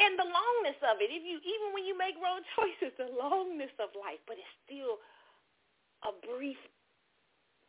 [0.00, 1.12] and the longness of it.
[1.12, 4.98] If you even when you make wrong choices, the longness of life, but it's still
[6.08, 6.58] a brief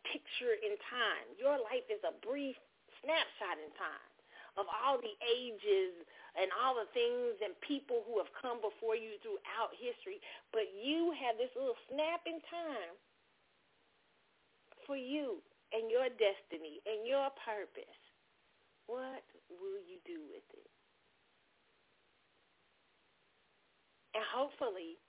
[0.08, 1.28] picture in time.
[1.36, 2.56] Your life is a brief
[3.04, 4.12] snapshot in time
[4.60, 5.96] of all the ages
[6.36, 10.20] and all the things and people who have come before you throughout history,
[10.52, 12.96] but you have this little snap in time
[14.88, 15.40] for you
[15.72, 18.00] and your destiny and your purpose.
[18.88, 20.71] What will you do with it?
[24.12, 25.00] And hopefully,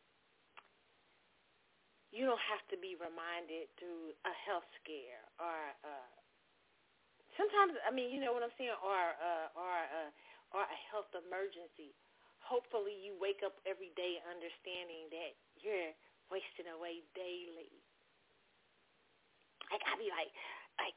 [2.15, 5.95] you don't have to be reminded through a health scare or a
[7.37, 10.11] sometimes I mean, you know what I'm saying, or uh, or uh,
[10.57, 11.97] or a health emergency.
[12.43, 15.95] Hopefully, you wake up every day understanding that you're
[16.29, 17.73] wasting away daily.
[19.71, 20.33] Like I be like,
[20.77, 20.97] like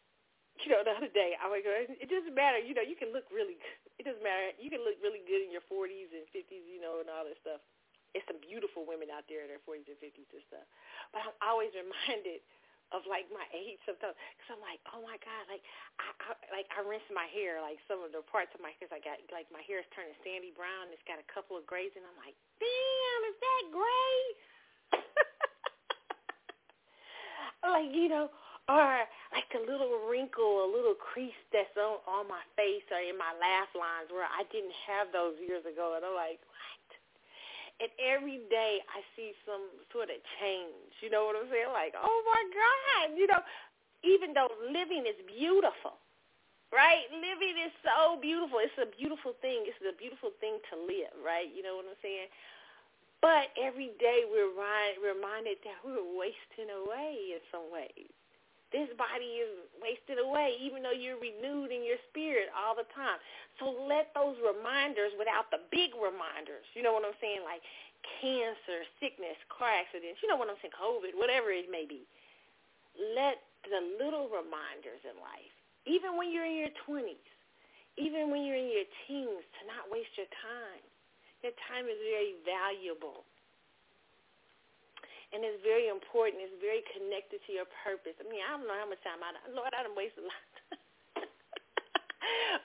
[0.63, 1.76] you know, the other day I wake up.
[1.96, 2.60] It doesn't matter.
[2.60, 3.58] You know, you can look really.
[3.96, 4.52] It doesn't matter.
[4.60, 6.68] You can look really good in your 40s and 50s.
[6.68, 7.63] You know, and all that stuff.
[8.15, 10.67] It's some beautiful women out there in their 40s and 50s and stuff.
[11.12, 12.39] But I'm always reminded
[12.93, 15.63] of like my age sometimes because I'm like, oh my god, like
[15.97, 18.88] I, I like I rinse my hair, like some of the parts of my hair,
[18.93, 20.93] I got like my hair is turning sandy brown.
[20.93, 24.17] It's got a couple of grays, and I'm like, damn, is that gray?
[27.73, 28.30] like you know,
[28.69, 33.17] or like a little wrinkle, a little crease that's on on my face or in
[33.17, 36.38] my laugh lines where I didn't have those years ago, and I'm like,
[37.84, 40.92] and every day I see some sort of change.
[41.04, 41.72] You know what I'm saying?
[41.76, 43.44] Like, oh my God, you know,
[44.04, 46.00] even though living is beautiful,
[46.72, 47.04] right?
[47.12, 48.64] Living is so beautiful.
[48.64, 49.68] It's a beautiful thing.
[49.68, 51.52] It's a beautiful thing to live, right?
[51.52, 52.32] You know what I'm saying?
[53.20, 54.54] But every day we're
[55.02, 58.14] reminded that we're wasting away in some ways.
[58.76, 63.24] This body is wasted away, even though you're renewed in your spirit all the time.
[63.56, 67.64] So let those reminders, without the big reminders, you know what I'm saying, like
[68.20, 72.04] cancer, sickness, car accidents, you know what I'm saying, COVID, whatever it may be.
[73.16, 75.56] Let the little reminders in life,
[75.88, 77.32] even when you're in your 20s,
[77.96, 80.84] even when you're in your teens, to not waste your time.
[81.48, 83.24] Your time is very valuable
[85.36, 86.39] and it's very important.
[86.39, 88.15] It's very connected to your purpose.
[88.15, 90.48] I mean, I don't know how much time I, Lord, I done wasted a lot.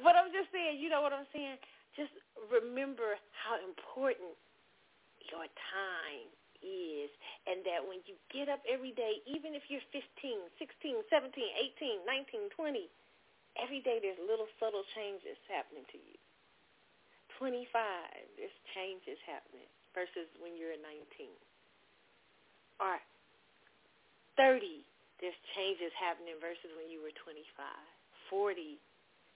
[0.00, 1.60] But I'm just saying, you know what I'm saying?
[1.92, 2.14] Just
[2.48, 4.32] remember how important
[5.28, 6.30] your time
[6.64, 7.12] is
[7.44, 10.00] and that when you get up every day, even if you're 15,
[10.56, 11.36] 16, 17,
[11.76, 12.88] 18, 19, 20,
[13.60, 16.16] every day there's little subtle changes happening to you.
[17.36, 17.66] 25,
[18.36, 21.28] there's changes happening versus when you're 19.
[22.80, 22.96] Or
[24.40, 24.82] 30,
[25.20, 27.44] there's changes happening versus when you were 25.
[28.32, 28.80] 40,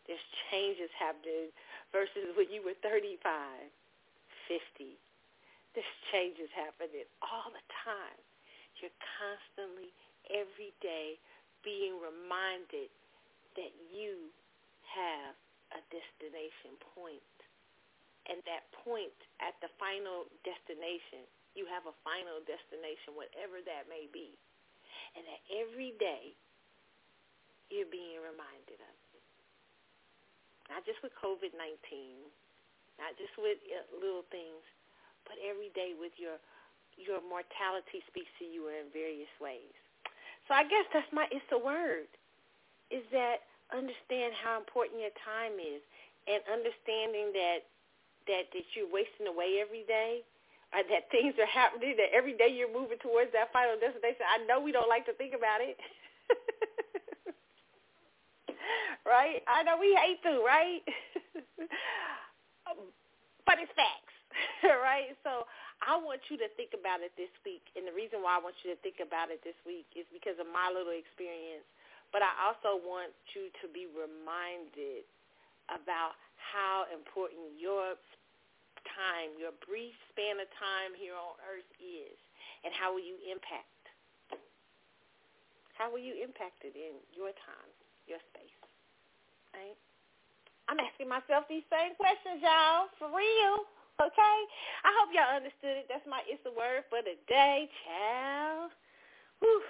[0.08, 1.52] there's changes happening
[1.92, 3.20] versus when you were 35.
[4.48, 4.96] 50,
[5.72, 8.20] there's changes happening all the time.
[8.80, 9.92] You're constantly,
[10.28, 11.16] every day,
[11.64, 12.92] being reminded
[13.56, 14.28] that you
[14.92, 15.32] have
[15.72, 17.24] a destination point.
[18.28, 24.10] And that point at the final destination, you have a final destination, whatever that may
[24.10, 24.34] be.
[25.14, 26.34] And that every day
[27.70, 29.24] you're being reminded of it.
[30.70, 31.70] Not just with COVID-19,
[32.98, 34.62] not just with uh, little things,
[35.26, 36.38] but every day with your
[36.94, 39.74] your mortality speaks to you in various ways.
[40.46, 42.06] So I guess that's my it's a word.
[42.90, 43.42] Is that
[43.74, 45.82] understand how important your time is
[46.28, 47.66] and understanding that
[48.30, 50.22] that that you're wasting away every day
[50.74, 54.26] or that things are happening that every day you're moving towards that final destination.
[54.26, 55.78] I know we don't like to think about it.
[59.06, 59.38] right?
[59.46, 60.82] I know we hate to, right?
[63.46, 64.16] but it's facts,
[64.66, 65.14] right?
[65.22, 65.46] So
[65.86, 67.62] I want you to think about it this week.
[67.78, 70.42] And the reason why I want you to think about it this week is because
[70.42, 71.64] of my little experience
[72.14, 75.02] but I also want you to be reminded
[75.66, 77.98] about how important your
[78.92, 82.18] time, your brief span of time here on earth is,
[82.62, 83.72] and how will you impact?
[85.74, 87.70] How will you impact it in your time,
[88.06, 88.58] your space?
[89.52, 89.78] Right?
[90.70, 93.68] I'm asking myself these same questions, y'all, for real.
[94.00, 94.38] Okay?
[94.82, 95.86] I hope y'all understood it.
[95.86, 98.72] That's my it's the word for the day, child.
[99.38, 99.62] Whew.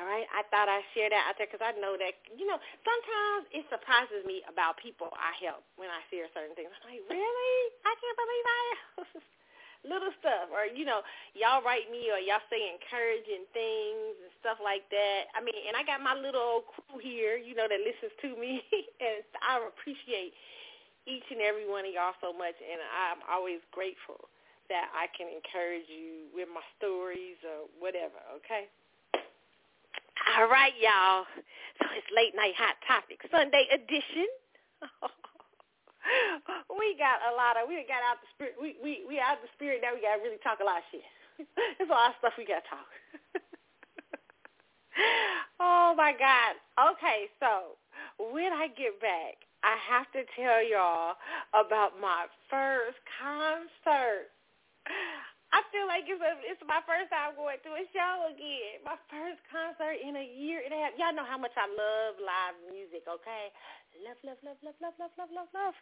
[0.00, 2.56] All right, I thought I'd share that out there because I know that you know
[2.80, 6.72] sometimes it surprises me about people I help when I share certain things.
[6.72, 7.54] I'm like, really?
[7.84, 8.64] I can't believe I
[9.92, 11.04] little stuff, or you know,
[11.36, 15.28] y'all write me or y'all say encouraging things and stuff like that.
[15.36, 18.32] I mean, and I got my little old crew here, you know, that listens to
[18.40, 18.64] me,
[19.04, 20.32] and I appreciate
[21.04, 24.32] each and every one of y'all so much, and I'm always grateful
[24.72, 28.16] that I can encourage you with my stories or whatever.
[28.40, 28.72] Okay.
[30.28, 31.24] All right, y'all.
[31.80, 34.28] So it's late night hot topic Sunday edition.
[36.76, 38.54] we got a lot of we got out the spirit.
[38.60, 39.96] We we we out the spirit now.
[39.96, 41.06] We got to really talk a lot of shit.
[41.88, 42.90] Lot of stuff we got to talk.
[45.60, 46.60] oh my God.
[46.92, 47.80] Okay, so
[48.20, 51.16] when I get back, I have to tell y'all
[51.56, 54.28] about my first concert.
[55.50, 58.86] I feel like it's a, it's my first time going to a show again.
[58.86, 60.94] My first concert in a year and a half.
[60.94, 63.50] Y'all know how much I love live music, okay?
[63.98, 65.76] Love, love, love, love, love, love, love, love, love.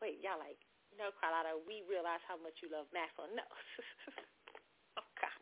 [0.00, 0.56] Wait, y'all like,
[0.96, 3.28] no, Carlotta, we realize how much you love Maxwell.
[3.36, 3.44] No.
[5.00, 5.40] oh, God.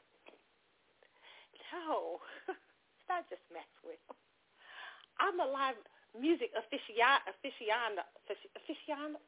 [1.71, 2.19] No.
[2.55, 4.03] it's not just Maxwell.
[5.23, 5.79] I'm a live
[6.19, 7.23] music aficionado.
[7.31, 8.03] Aficionado.
[8.59, 9.19] Aficionado.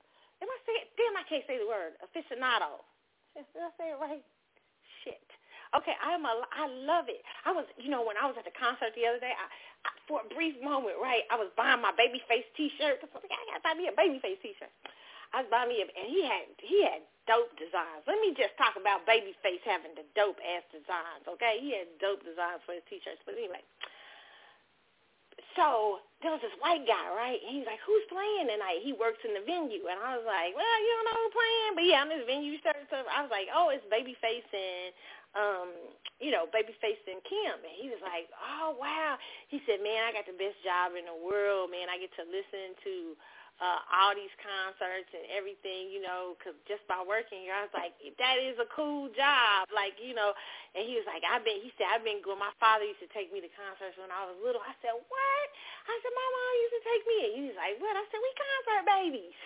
[0.43, 0.87] Am I saying?
[0.99, 1.95] Damn, I can't say the word.
[2.03, 2.83] Aficionado.
[3.35, 4.25] Did I say it right?
[5.05, 5.23] Shit.
[5.71, 7.23] Okay, I'm a, I love it.
[7.47, 9.47] I was, you know, when I was at the concert the other day, I,
[9.87, 12.99] I for a brief moment, right, I was buying my Babyface T-shirt.
[12.99, 14.75] I was like, I gotta buy me a Babyface T-shirt.
[15.31, 18.03] I was buying me, a, and he had he had dope designs.
[18.11, 21.23] Let me just talk about Babyface having the dope ass designs.
[21.31, 23.23] Okay, he had dope designs for his T-shirts.
[23.23, 23.63] But anyway,
[25.57, 27.41] so there was this white guy, right?
[27.41, 28.85] And he's like, who's playing tonight?
[28.85, 29.89] He works in the venue.
[29.89, 31.73] And I was like, well, you don't know who's playing.
[31.81, 33.09] But yeah, I'm this venue started stuff.
[33.09, 34.93] I was like, oh, it's Babyface and,
[35.33, 35.69] um,
[36.21, 37.65] you know, Babyface and Kem.
[37.65, 39.17] And he was like, oh, wow.
[39.49, 41.89] He said, man, I got the best job in the world, man.
[41.89, 42.95] I get to listen to
[43.61, 47.77] uh, all these concerts and everything, you know, because just by working here, I was
[47.77, 50.33] like, that is a cool job, like, you know.
[50.73, 52.41] And he was like, I've been, he said, I've been going.
[52.41, 54.65] My father used to take me to concerts when I was little.
[54.65, 55.47] I said, what?
[55.85, 57.17] I said, my mom used to take me.
[57.21, 57.95] And he was like, what?
[58.01, 59.39] I said, we concert babies.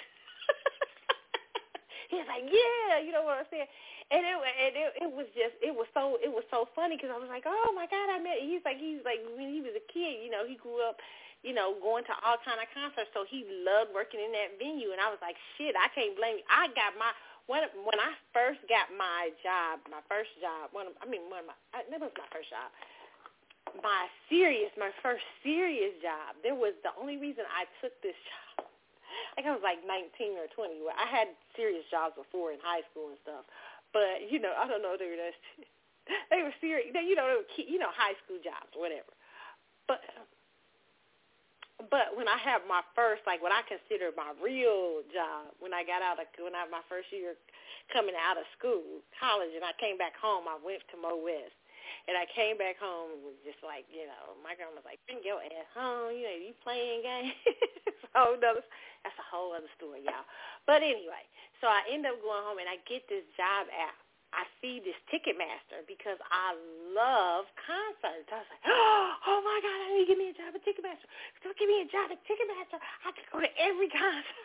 [2.14, 3.66] he was like, yeah, you know what I'm saying.
[4.12, 7.09] And it and it, it was just it was so it was so funny because
[7.09, 8.36] I was like, oh my god, I met.
[8.36, 11.01] He's like he's like when he was a kid, you know, he grew up
[11.45, 13.12] you know, going to all kind of concerts.
[13.12, 16.40] So he loved working in that venue, and I was like, shit, I can't blame
[16.40, 16.47] you.
[16.49, 17.12] I got my
[17.45, 20.72] when when I first got my job, my first job.
[20.72, 22.72] One, of, I mean, one of my that was my first job.
[23.84, 26.40] My serious, my first serious job.
[26.40, 28.64] There was the only reason I took this job.
[29.36, 30.80] Like I was like 19 or 20.
[30.80, 33.45] Where I had serious jobs before in high school and stuff,
[33.92, 34.97] but you know, I don't know.
[34.97, 35.42] They were just,
[36.32, 36.88] they were serious.
[36.97, 39.12] You know, they were you know high school jobs whatever.
[39.84, 40.01] But
[41.91, 45.82] but when I have my first, like what I consider my real job, when I
[45.82, 47.35] got out of when I have my first year
[47.93, 51.57] coming out of school, college, and I came back home, I went to Mo West.
[52.05, 55.01] And I came back home and was just like, you know, my grandma was like,
[55.09, 56.12] bring your ass home.
[56.12, 57.32] You know, you playing games.
[58.12, 58.64] so another,
[59.05, 60.28] that's a whole other story, y'all.
[60.68, 61.24] But anyway,
[61.64, 64.03] so I end up going home and I get this job app
[64.35, 66.59] I see this Ticketmaster because I
[66.91, 68.28] love concerts.
[68.28, 68.64] I was like,
[69.30, 71.07] oh my God, I need to give me a job at Ticketmaster.
[71.47, 72.82] Don't give me a job at Ticketmaster.
[73.07, 74.43] I can go to every concert.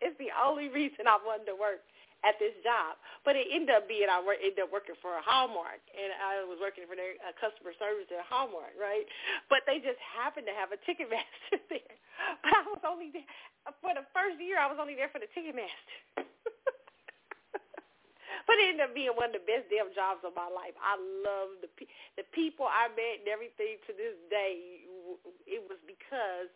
[0.00, 1.84] it's the only reason I wanted to work
[2.24, 2.98] at this job.
[3.26, 6.58] But it ended up being I ended up working for a Hallmark, and I was
[6.58, 9.06] working for their uh, customer service at Hallmark, right?
[9.46, 11.94] But they just happened to have a Ticketmaster there.
[12.42, 13.28] But I was only there
[13.82, 14.58] for the first year.
[14.58, 16.26] I was only there for the Ticketmaster.
[18.46, 20.74] But it ended up being one of the best damn jobs of my life.
[20.80, 23.78] I love the pe- the people I met and everything.
[23.86, 24.86] To this day,
[25.46, 26.50] it was because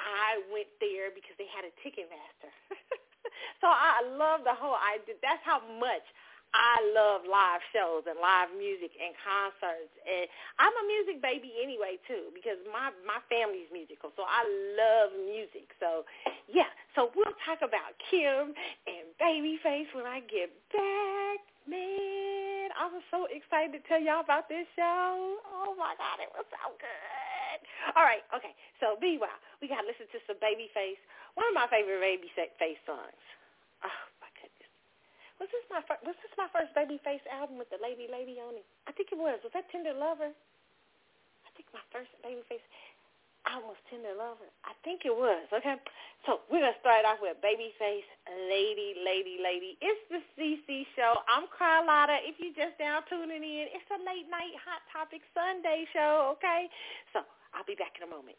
[0.00, 2.52] I went there because they had a Ticketmaster.
[3.60, 5.18] so I love the whole idea.
[5.20, 6.04] That's how much
[6.52, 9.92] I love live shows and live music and concerts.
[10.04, 10.28] And
[10.60, 14.44] I'm a music baby anyway too because my my family's musical, so I
[14.76, 15.72] love music.
[15.80, 16.04] So
[16.52, 18.52] yeah, so we'll talk about Kem
[18.84, 21.40] and Babyface when I get back.
[21.64, 25.38] Man, I was so excited to tell y'all about this show.
[25.46, 27.58] Oh my God, it was so good.
[27.94, 28.52] All right, okay.
[28.82, 30.98] So meanwhile, we got to listen to some Babyface,
[31.38, 33.22] one of my favorite Babyface songs.
[33.86, 34.02] Oh,
[35.42, 38.54] was this my fir- was this my first Babyface album with the Lady Lady on
[38.54, 38.62] it?
[38.86, 39.42] I think it was.
[39.42, 40.30] Was that Tender Lover?
[40.30, 42.62] I think my first Babyface
[43.50, 44.46] album was Tender Lover.
[44.62, 45.42] I think it was.
[45.50, 45.82] Okay,
[46.30, 48.06] so we're gonna start off with Babyface,
[48.46, 49.74] Lady Lady Lady.
[49.82, 51.18] It's the CC show.
[51.26, 52.22] I'm Carlotta.
[52.22, 56.38] If you just now tuning in, it's a late night hot topic Sunday show.
[56.38, 56.70] Okay,
[57.10, 58.38] so I'll be back in a moment.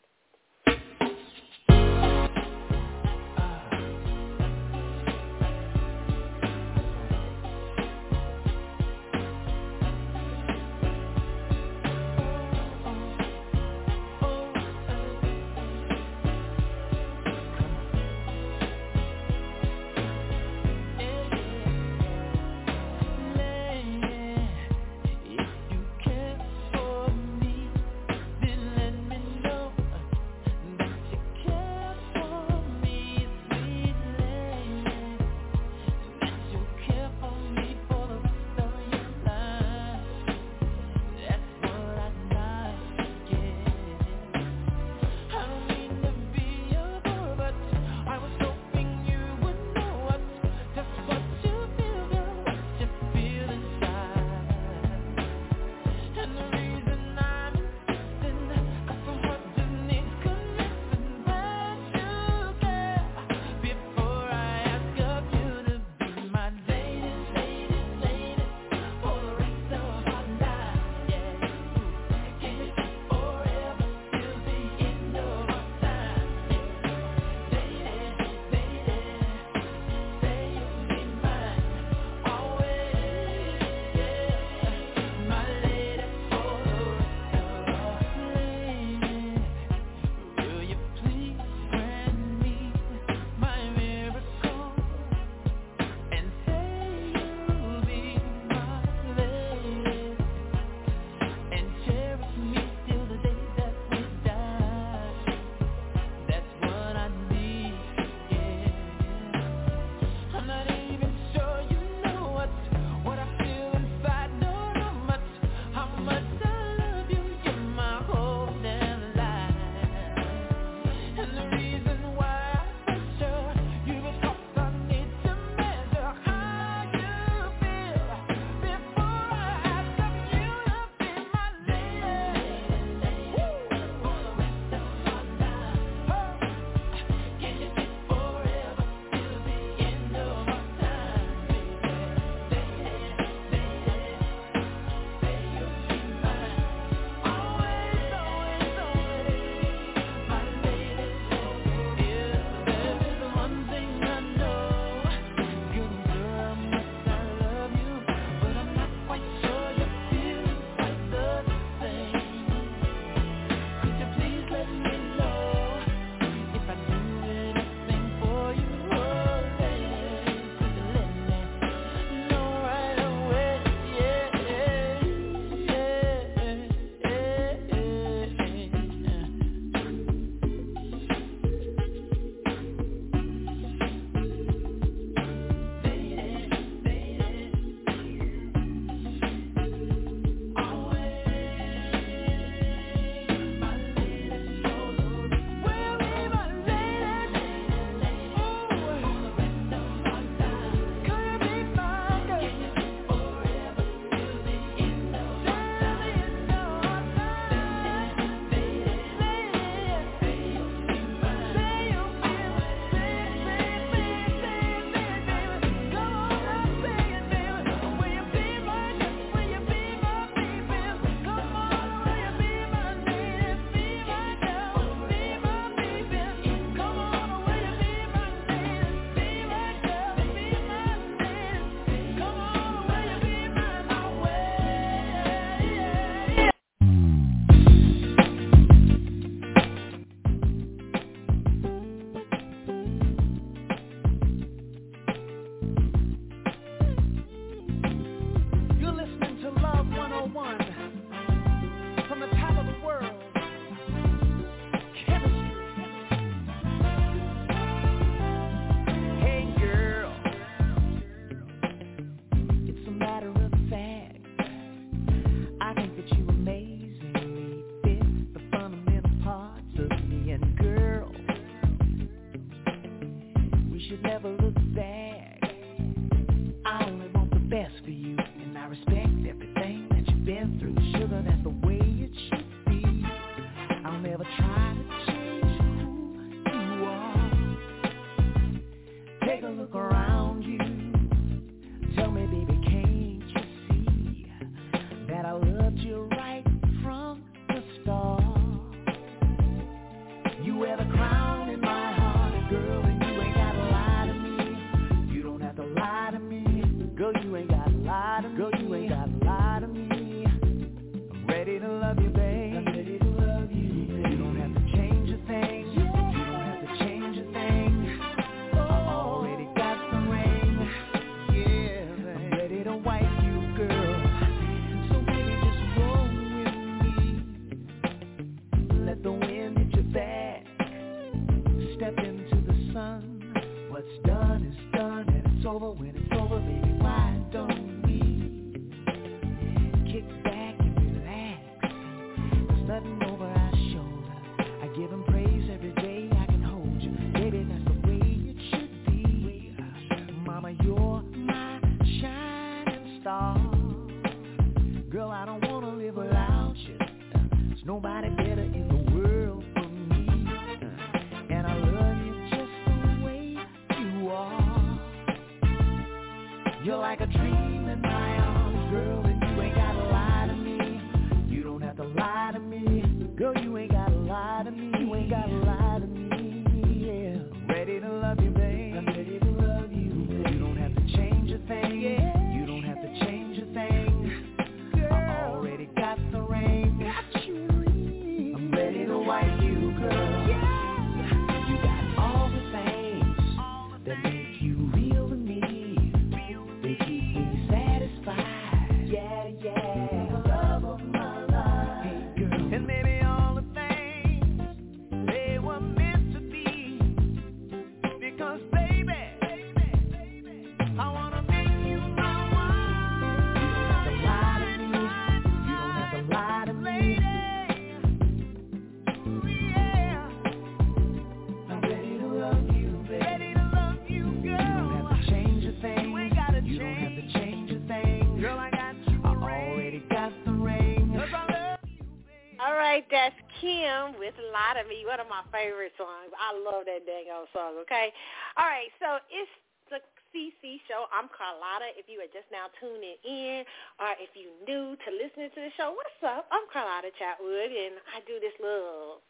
[435.30, 436.09] Favorite songs.
[436.18, 437.93] I love that dang old song, okay?
[438.39, 439.30] All right, so it's
[439.70, 440.89] the CC show.
[440.89, 441.74] I'm Carlotta.
[441.78, 443.45] If you are just now tuning in
[443.78, 446.30] or if you're new to listening to the show, what's up?
[446.30, 449.01] I'm Carlotta Chatwood, and I do this little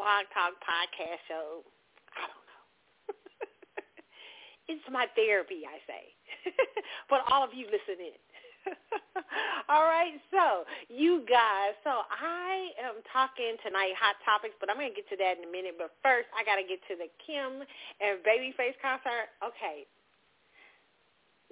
[0.00, 1.64] blog talk podcast show.
[2.16, 2.64] I don't know.
[4.72, 6.04] it's my therapy, I say.
[7.12, 8.16] but all of you listen in.
[9.70, 14.90] All right, so you guys, so I am talking tonight hot topics, but I'm going
[14.90, 15.78] to get to that in a minute.
[15.78, 17.62] But first, I got to get to the Kem
[18.02, 19.30] and Babyface concert.
[19.40, 19.86] Okay,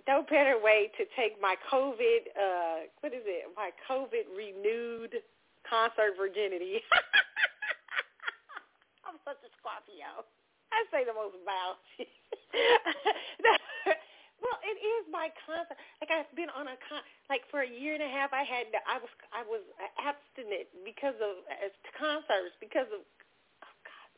[0.09, 3.45] no better way to take my COVID, uh, what is it?
[3.55, 5.21] My COVID renewed
[5.69, 6.81] concert virginity.
[9.05, 10.25] I'm such a Scorpio.
[10.73, 11.77] I say the most vile.
[14.39, 15.75] Well, it is my concert.
[15.99, 18.31] Like I've been on a con like for a year and a half.
[18.31, 19.63] I had I was I was
[19.99, 24.11] abstinent because of uh, concerts because of oh God.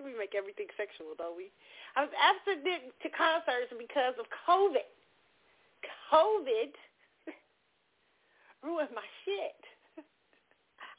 [0.06, 1.52] we make everything sexual, don't we?
[1.92, 4.88] I was abstinent to concerts because of COVID.
[6.08, 6.72] COVID
[8.64, 9.60] ruined my shit.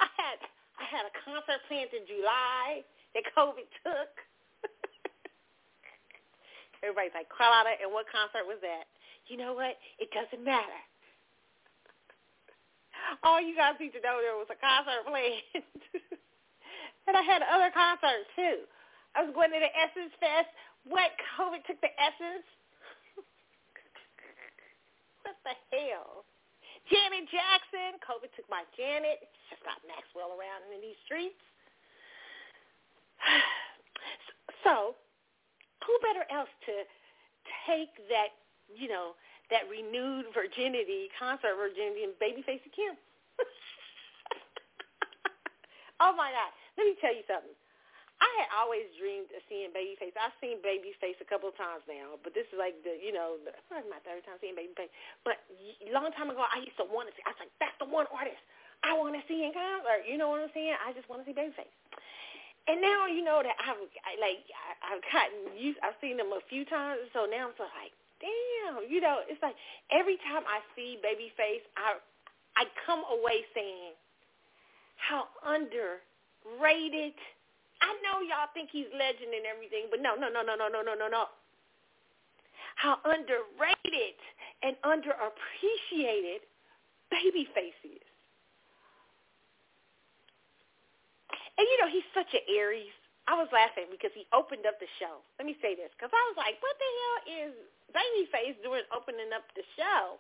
[0.06, 0.38] I had
[0.78, 2.86] I had a concert planned in July
[3.18, 4.14] that COVID took.
[6.84, 8.92] Everybody's like, Carlotta, and what concert was that?
[9.32, 9.80] You know what?
[10.04, 10.82] It doesn't matter.
[13.24, 15.64] All you guys need to know there was a concert planned.
[17.08, 18.68] and I had other concerts too.
[19.16, 20.52] I was going to the Essence Fest.
[20.84, 21.16] What?
[21.40, 22.44] COVID took the Essence?
[25.24, 26.28] what the hell?
[26.92, 27.96] Janet Jackson.
[28.04, 29.24] COVID took my Janet.
[29.24, 31.40] It's just got Maxwell around in these streets.
[34.68, 35.00] so
[35.86, 36.74] who better else to
[37.68, 38.34] take that,
[38.72, 39.16] you know,
[39.52, 42.96] that renewed virginity, concert virginity, and Babyface Kem?
[46.04, 46.52] oh my God!
[46.80, 47.54] Let me tell you something.
[48.24, 50.16] I had always dreamed of seeing Babyface.
[50.16, 53.36] I've seen Babyface a couple of times now, but this is like the, you know,
[53.44, 53.52] the,
[53.92, 54.88] my third time seeing Babyface.
[55.28, 57.24] But a long time ago, I used to want to see.
[57.28, 58.40] I was like, that's the one artist
[58.80, 60.08] I want to see in concert.
[60.08, 60.72] You know what I'm saying?
[60.80, 61.76] I just want to see Babyface.
[62.68, 65.80] And now you know that I've I, like I, I've gotten used.
[65.84, 67.92] I've seen them a few times, so now I'm so like,
[68.24, 69.56] damn, you know, it's like
[69.92, 72.00] every time I see Babyface, I
[72.56, 73.98] I come away saying
[74.96, 77.18] how underrated.
[77.84, 80.80] I know y'all think he's legend and everything, but no, no, no, no, no, no,
[80.82, 81.26] no, no, no.
[82.80, 84.16] How underrated
[84.64, 86.48] and underappreciated
[87.12, 88.03] Babyface is.
[91.58, 92.94] And you know, he's such an Aries.
[93.30, 95.24] I was laughing because he opened up the show.
[95.40, 97.52] Let me say this, because I was like, what the hell is
[97.96, 100.20] Babyface doing opening up the show?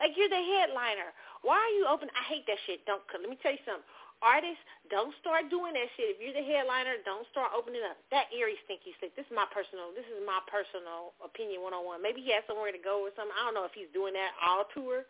[0.00, 1.12] Like you're the headliner.
[1.44, 2.08] Why are you open?
[2.16, 2.84] I hate that shit.
[2.88, 3.04] Don't.
[3.12, 3.84] Let me tell you something.
[4.20, 4.60] Artists,
[4.92, 6.16] don't start doing that shit.
[6.16, 7.96] If you're the headliner, don't start opening up.
[8.12, 9.16] That Aries stinky stick.
[9.16, 9.96] This is my personal.
[9.96, 12.04] This is my personal opinion, one on one.
[12.04, 13.32] Maybe he has somewhere to go or something.
[13.32, 15.08] I don't know if he's doing that all tour.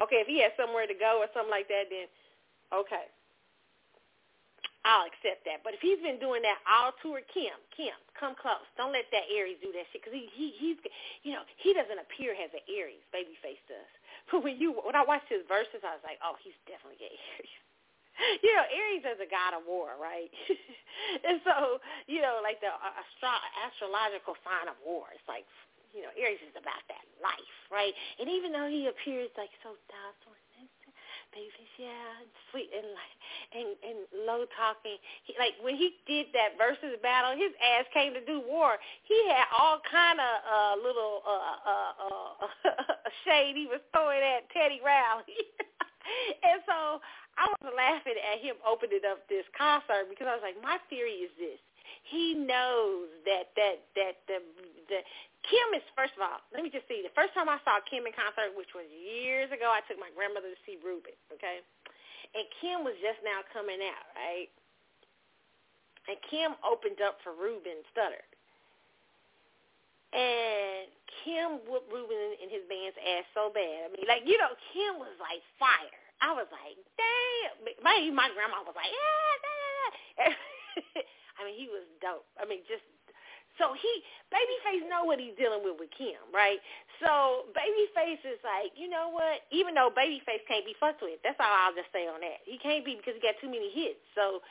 [0.00, 2.08] Okay, if he has somewhere to go or something like that, then
[2.72, 3.08] okay.
[4.86, 5.66] I'll accept that.
[5.66, 8.62] But if he's been doing that all tour, Kem, Kem, come close.
[8.78, 10.78] Don't let that Aries do that shit because he, he he's
[11.26, 13.02] you know he doesn't appear as an Aries.
[13.10, 13.90] Babyface does.
[14.28, 17.16] But when you when I watched his Verzuz, I was like, oh, he's definitely an
[17.16, 17.56] Aries.
[18.44, 20.28] you know, Aries is a god of war, right?
[21.26, 25.10] and so you know, like the uh, astro- astrological sign of war.
[25.16, 25.48] It's like
[25.96, 27.96] you know, Aries is about that life, right?
[28.20, 30.36] And even though he appears like so docile
[31.32, 33.14] babies, yeah, and sweet and like
[33.52, 34.96] and and low talking.
[35.24, 38.76] He, like when he did that Verzuz battle, his ass came to do war.
[39.04, 42.46] He had all kind of uh, little uh, uh, uh,
[43.24, 45.36] shade he was throwing at Teddy Riley,
[46.48, 46.98] and so
[47.36, 51.22] I was laughing at him opening up this concert because I was like, my theory
[51.22, 51.60] is this:
[52.08, 54.38] he knows that that that the
[54.88, 55.00] the
[55.46, 56.40] Kem is first of all.
[56.52, 57.04] Let me just see.
[57.04, 60.12] The first time I saw Kem in concert, which was years ago, I took my
[60.16, 61.14] grandmother to see Ruben.
[61.36, 61.60] Okay,
[62.34, 64.50] and Kem was just now coming out, right?
[66.08, 68.24] And Kem opened up for Ruben Studdard.
[70.08, 70.88] And
[71.20, 73.84] Kem whooped Ruben and his band's ass so bad.
[73.84, 76.00] I mean, like, you know, Kem was like fire.
[76.24, 77.60] I was like, damn.
[77.84, 80.32] My, my grandma was like, yeah,
[81.38, 82.26] I mean, he was dope.
[82.36, 82.84] I mean, just
[83.58, 83.92] so he
[84.30, 86.62] Babyface know what he's dealing with with Kem, right?
[87.02, 89.46] So Babyface is like, you know what?
[89.50, 92.42] Even though Babyface can't be fucked with, that's all I'll just say on that.
[92.46, 94.02] He can't be because he got too many hits.
[94.14, 94.42] So,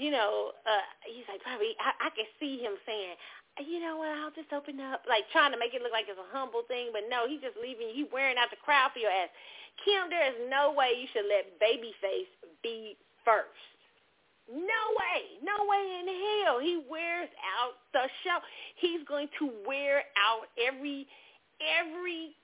[0.00, 3.16] you know, uh, he's like probably I, I can see him saying,
[3.62, 4.10] you know what?
[4.10, 6.90] I'll just open up, like trying to make it look like it's a humble thing,
[6.90, 9.30] but no, he's just leaving you wearing out the crowd for your ass.
[9.84, 12.30] Kem, there is no way you should let Babyface
[12.62, 13.73] be first.
[14.50, 15.40] No way.
[15.40, 16.06] No way in
[16.44, 16.60] hell.
[16.60, 18.38] He wears out the show.
[18.76, 21.08] He's going to wear out every
[21.64, 22.36] every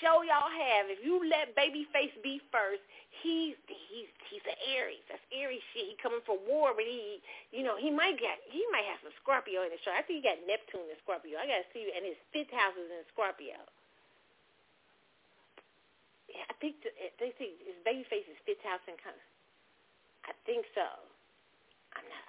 [0.00, 0.92] show y'all have.
[0.92, 2.84] If you let Babyface be first,
[3.24, 5.00] he's he's he's an Aries.
[5.08, 5.88] That's Aries shit.
[5.88, 9.16] He coming for war, but he you know, he might get he might have some
[9.24, 9.92] Scorpio in the show.
[9.96, 11.40] I think he got Neptune and Scorpio.
[11.40, 13.56] I gotta see and his fifth house is in Scorpio.
[16.28, 19.24] Yeah, I think the, they think his Babyface's fifth house in kind of
[20.28, 21.07] I think so.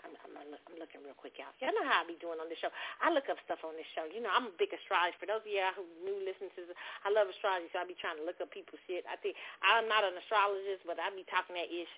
[0.10, 0.34] I'm.
[0.36, 1.51] I'm, I'm, looking real quick out.
[1.60, 2.72] Y'all know how I be doing on this show.
[3.03, 4.07] I look up stuff on this show.
[4.07, 5.20] You know, I'm a big astrologer.
[5.20, 6.55] For those of y'all who new listeners,
[7.03, 9.03] I love astrology, so I be trying to look up people's shit.
[9.05, 11.91] I think I'm not an astrologist, but I be talking that ish.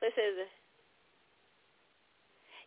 [0.16, 0.48] says,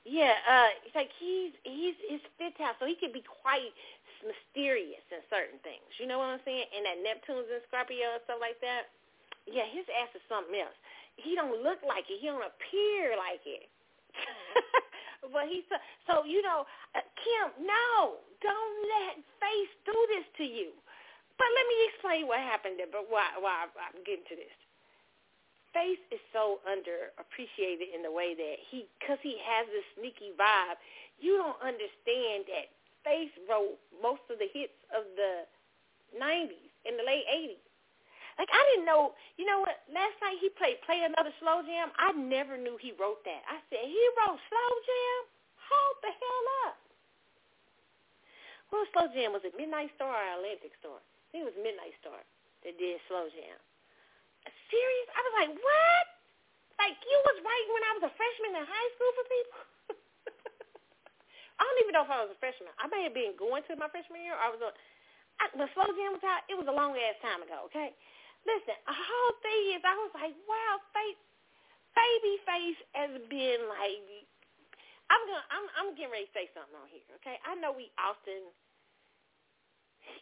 [0.06, 3.74] yeah, uh, it's like he's he's his fifth house, so he can be quite
[4.22, 5.90] mysterious in certain things.
[5.98, 6.70] You know what I'm saying?
[6.72, 8.94] And that Neptune's in Scorpio and stuff like that.
[9.50, 10.78] Yeah, his ass is something else
[11.16, 12.18] he don't look like it.
[12.22, 13.70] He don't appear like it.
[15.34, 20.46] but he's so, so you know, uh, Kem, no, don't let face do this to
[20.46, 20.72] you.
[21.38, 22.92] But let me explain what happened there.
[22.92, 24.58] But why why I'm getting to this.
[25.74, 30.78] Face is so underappreciated in the way that he, because he has this sneaky vibe.
[31.18, 32.70] You don't understand that
[33.04, 35.44] Face wrote most of the hits of the
[36.16, 37.64] 90s in the late 80s.
[38.38, 39.14] Like I didn't know.
[39.38, 39.86] You know what?
[39.90, 41.94] Last night he played play another slow jam.
[42.02, 43.42] I never knew he wrote that.
[43.46, 45.20] I said he wrote slow jam.
[45.70, 46.78] Hold the hell up.
[48.74, 49.54] What slow jam was it?
[49.54, 50.98] Midnight Star or Atlantic Star?
[50.98, 52.18] I think it was Midnight Star
[52.66, 53.58] that did slow jam.
[54.74, 55.08] Serious?
[55.14, 56.06] I was like, what?
[56.82, 59.62] Like you was writing when I was a freshman in high school for people?
[61.58, 62.74] I don't even know if I was a freshman.
[62.82, 64.34] I may have been going to my freshman year.
[64.34, 64.74] Or I was a,
[65.38, 66.50] I, slow jam was out.
[66.50, 67.70] It was a long ass time ago.
[67.70, 67.94] Okay.
[68.44, 71.22] Listen, the whole thing is, I was like, wow, face,
[71.96, 74.04] Babyface has been like,
[75.08, 77.38] I'm gonna, I'm, I'm getting ready to say something on here, okay?
[77.46, 78.50] I know we often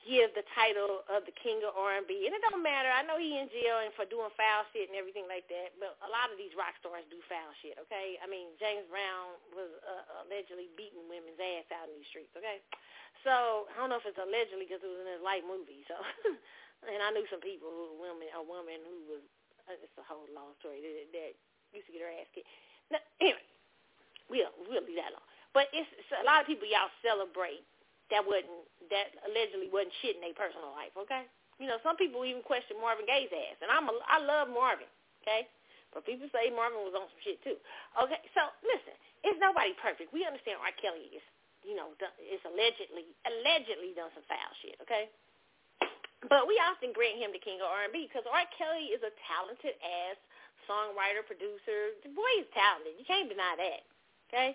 [0.05, 2.25] give the title of the king of R&B.
[2.25, 2.89] And it don't matter.
[2.89, 5.97] I know he in jail and for doing foul shit and everything like that, but
[6.05, 8.17] a lot of these rock stars do foul shit, okay?
[8.21, 12.61] I mean, James Brown was uh, allegedly beating women's ass out in these streets, okay?
[13.25, 15.85] So I don't know if it's allegedly because it was in his light movie.
[15.85, 15.97] So,
[16.89, 19.23] and I knew some people who women, a woman who was,
[19.69, 21.31] uh, it's a whole long story that, that
[21.75, 22.49] used to get her ass kicked.
[22.89, 23.45] Now, anyway,
[24.27, 25.29] we'll we'll leave that alone.
[25.53, 27.61] But it's, it's a lot of people y'all celebrate
[28.09, 30.91] that wasn't that allegedly wasn't shit in their personal life.
[30.97, 31.29] Okay,
[31.61, 34.89] you know some people even question Marvin Gaye's ass, and I'm a, I love Marvin.
[35.23, 35.45] Okay,
[35.93, 37.61] but people say Marvin was on some shit too.
[37.95, 40.09] Okay, so listen, it's nobody perfect.
[40.11, 40.73] We understand R.
[40.81, 41.23] Kelly is
[41.61, 44.81] you know is allegedly allegedly done some foul shit.
[44.83, 45.07] Okay.
[46.29, 48.45] But we often grant him the king of R&B because R.
[48.53, 50.17] Kelly is a talented ass
[50.69, 51.97] songwriter, producer.
[52.05, 52.93] The boy is talented.
[53.01, 53.81] You can't deny that.
[54.29, 54.53] Okay.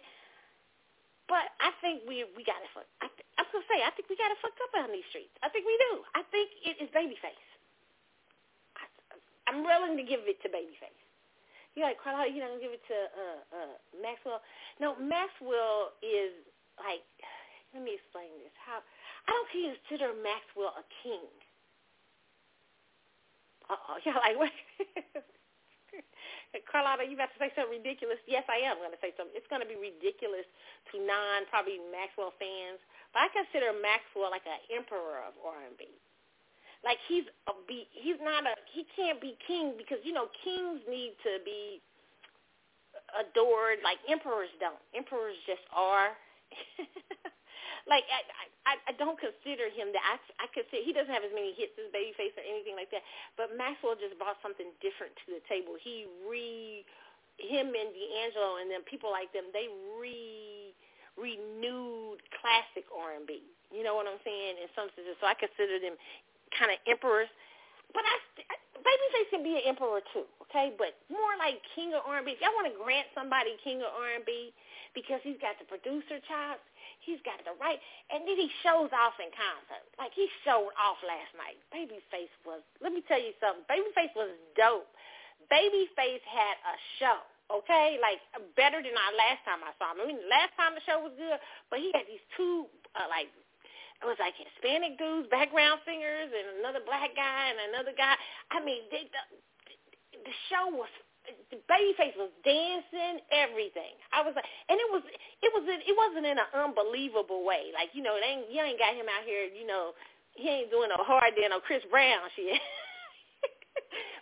[1.27, 2.71] But I think we we got it.
[2.71, 2.87] Fuck.
[3.03, 5.35] I, I was gonna say I think we got it fucked up on these streets.
[5.43, 6.07] I think we do.
[6.15, 7.47] I think it is Babyface.
[8.79, 8.87] I,
[9.51, 11.03] I'm willing to give it to Babyface.
[11.75, 12.31] You like Carla?
[12.31, 14.41] You don't give it to uh, uh, Maxwell?
[14.79, 16.33] No, Maxwell is
[16.79, 17.05] like.
[17.75, 18.55] Let me explain this.
[18.63, 18.81] How
[19.27, 21.27] I don't consider Maxwell a king.
[23.71, 24.53] Uh oh, y'all like what?
[26.73, 28.19] Carlotta, you about to say something ridiculous?
[28.25, 29.37] Yes, I am going to say something.
[29.37, 30.49] It's going to be ridiculous
[30.93, 32.81] to non probably Maxwell fans,
[33.13, 35.85] but I consider Maxwell like an emperor of R&B.
[36.85, 40.81] Like he's a be, he's not a he can't be king because you know kings
[40.87, 41.83] need to be
[43.19, 44.81] adored like emperors don't.
[44.95, 46.15] Emperors just are.
[47.87, 48.21] like I,
[48.67, 51.75] I I don't consider him that I I consider he doesn't have as many hits
[51.79, 53.07] as Babyface or anything like that.
[53.39, 55.79] But Maxwell just brought something different to the table.
[55.79, 56.83] He re
[57.39, 59.69] him and D'Angelo and then people like them they
[59.99, 60.75] re
[61.17, 63.43] renewed classic R and B.
[63.75, 64.63] You know what I'm saying?
[64.63, 65.99] In some senses, so I consider them
[66.55, 67.31] kind of emperors.
[67.95, 68.17] But I,
[68.83, 70.75] Babyface can be an emperor too, okay?
[70.79, 72.37] But more like king of R&B.
[72.37, 74.53] If y'all want to grant somebody king of R&B
[74.95, 76.63] because he's got the producer chops,
[77.07, 77.79] He's got the right.
[78.11, 79.87] And then he shows off in concert.
[79.95, 81.57] Like he showed off last night.
[81.71, 83.63] Babyface was, let me tell you something.
[83.71, 84.91] Babyface was dope.
[85.47, 87.19] Babyface had a show.
[87.47, 88.19] Okay, like
[88.59, 90.03] better than our last time I saw him.
[90.03, 91.39] I mean, last time the show was good,
[91.71, 92.67] but he had these two
[92.99, 93.31] uh, like
[94.03, 98.13] it was like Hispanic dudes, background singers, and another black guy and another guy.
[98.53, 99.23] I mean, they, the,
[100.21, 100.93] the show was
[101.71, 103.95] Babyface was dancing, everything.
[104.13, 105.03] I was like, and it was,
[105.43, 107.75] it was, it wasn't in an unbelievable way.
[107.75, 109.47] Like you know, they ain't, you ain't got him out here.
[109.47, 109.93] You know,
[110.35, 112.61] he ain't doing no hard dance or Chris Brown shit.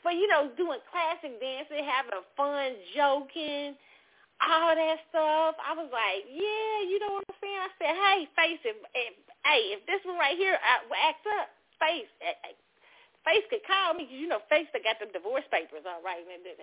[0.04, 3.76] but you know, doing classic dancing, having fun, joking,
[4.42, 5.54] all that stuff.
[5.62, 7.60] I was like, yeah, you know what I'm saying.
[7.60, 11.48] I said, hey, face, if, if hey, if this one right here I, act up,
[11.78, 12.10] face,
[13.24, 16.20] Face could call me because you know Face that got the divorce papers all right.
[16.20, 16.60] And then,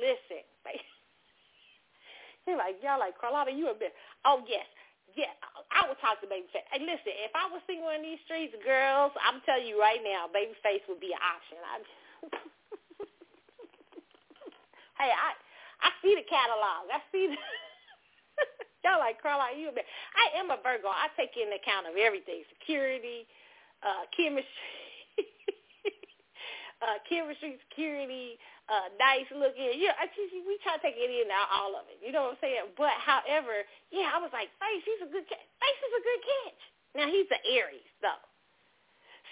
[0.00, 0.80] listen, Face.
[2.48, 3.92] He's like, y'all like Carlotta, you a bit.
[4.24, 4.64] Oh yes,
[5.12, 5.32] yeah.
[5.68, 6.64] I would talk to Babyface.
[6.72, 10.32] Hey, listen, if I was single in these streets, girls, I'm telling you right now,
[10.32, 11.60] Babyface would be an option.
[11.60, 11.76] I,
[15.04, 15.28] hey, I
[15.84, 16.88] I see the catalog.
[16.88, 17.36] I see the.
[18.84, 19.84] y'all like Carlotta, you a bit.
[20.16, 20.88] I am a Virgo.
[20.88, 23.28] I take into account of everything: security,
[23.84, 24.84] uh, chemistry
[26.82, 29.78] uh, chemistry, security, uh, nice looking.
[29.78, 32.00] Yeah, I just, we try to take it in now, all of it.
[32.02, 32.74] You know what I'm saying?
[32.74, 33.62] But however,
[33.92, 35.46] yeah, I was like, Face, he's a good catch.
[35.60, 36.62] Face is a good catch.
[36.94, 38.22] Now he's an Aries though,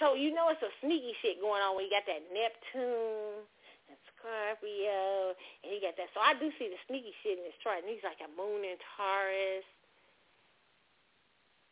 [0.02, 3.46] so you know it's a sneaky shit going on when you got that Neptune
[3.86, 6.10] and Scorpio, and he got that.
[6.10, 8.66] So I do see the sneaky shit in his chart, and he's like a Moon
[8.66, 9.62] in Taurus.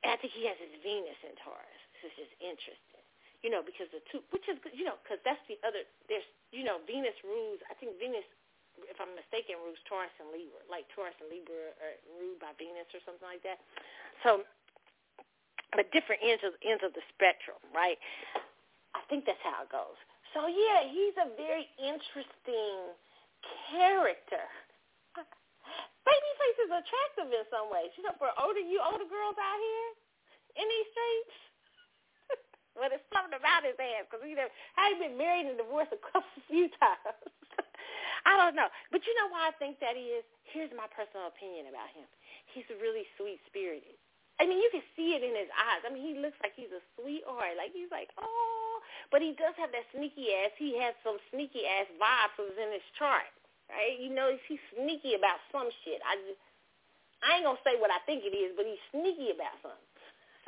[0.07, 1.81] And I think he has his Venus in Taurus.
[1.99, 2.90] This is just interesting
[3.41, 6.65] you know, because the two, which is, you know, because that's the other, there's, you
[6.65, 8.25] know, Venus rules, I think Venus,
[8.85, 12.89] if I'm mistaken, rules Taurus and Libra, like Taurus and Libra are ruled by Venus
[12.93, 13.61] or something like that.
[14.25, 14.45] So,
[15.73, 17.97] but different ends of, ends of the spectrum, right?
[18.93, 19.97] I think that's how it goes.
[20.37, 22.95] So yeah, he's a very interesting
[23.71, 24.45] character.
[26.07, 27.91] Babyface is attractive in some ways.
[27.99, 29.91] You know, for older you older girls out here
[30.63, 31.37] in these streets,
[32.77, 34.49] but it's something about his ass because you know
[34.79, 37.19] I've been married and divorced a couple few times.
[38.29, 40.23] I don't know, but you know why I think that is.
[40.53, 42.05] Here's my personal opinion about him.
[42.53, 43.97] He's really sweet spirited.
[44.41, 45.85] I mean, you can see it in his eyes.
[45.85, 47.61] I mean, he looks like he's a sweetheart.
[47.61, 48.81] Like he's like, oh,
[49.13, 50.57] but he does have that sneaky ass.
[50.57, 53.29] He has some sneaky ass vibes was in his chart,
[53.69, 54.01] right?
[54.01, 56.01] You know, he's sneaky about some shit.
[56.01, 56.41] I just,
[57.21, 59.93] I ain't gonna say what I think it is, but he's sneaky about something.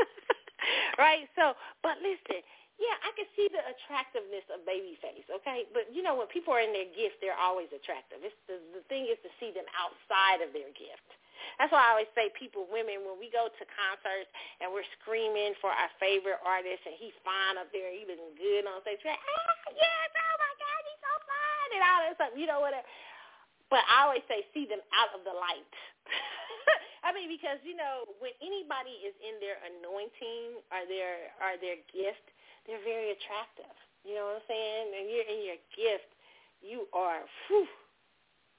[1.03, 1.27] right?
[1.35, 2.43] So, but listen,
[2.81, 5.69] yeah, I can see the attractiveness of Babyface, okay?
[5.71, 8.25] But you know, when people are in their gift, they're always attractive.
[8.25, 11.09] It's the, the thing is to see them outside of their gift.
[11.59, 14.31] That's why I always say people, women, when we go to concerts
[14.63, 18.83] and we're screaming for our favorite artist and he's fine up there, he good on
[18.87, 22.47] stage, like, ah, yes, oh my God, he's so fine and all that stuff, you
[22.47, 22.87] know, whatever.
[23.71, 25.73] But I always say see them out of the light.
[27.03, 31.79] I mean, because you know, when anybody is in their anointing or their or their
[31.91, 32.27] gift,
[32.67, 33.75] they're very attractive.
[34.07, 34.87] You know what I'm saying?
[34.99, 36.11] And you're in your gift,
[36.63, 37.71] you are, whew,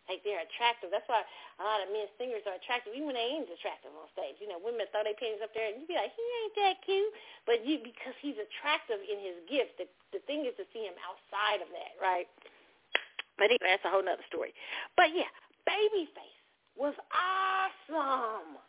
[0.07, 0.91] like they're attractive.
[0.91, 4.07] That's why a lot of men singers are attractive, even when they ain't attractive on
[4.15, 4.39] stage.
[4.43, 6.77] You know, women throw their panties up there, and you be like, he ain't that
[6.83, 7.11] cute,
[7.47, 9.79] but you because he's attractive in his gift.
[9.79, 12.27] The the thing is to see him outside of that, right?
[13.39, 14.53] But anyway, that's a whole nother story.
[14.95, 15.29] But yeah,
[15.65, 16.32] Babyface
[16.77, 18.59] was awesome.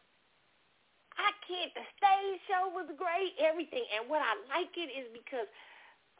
[1.15, 1.71] I can't.
[1.75, 3.39] The stage show was great.
[3.39, 5.47] Everything, and what I like it is because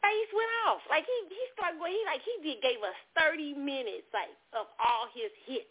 [0.01, 0.81] face went off.
[0.87, 1.93] Like he he started going.
[1.93, 5.69] He like he did gave us thirty minutes like of all his hits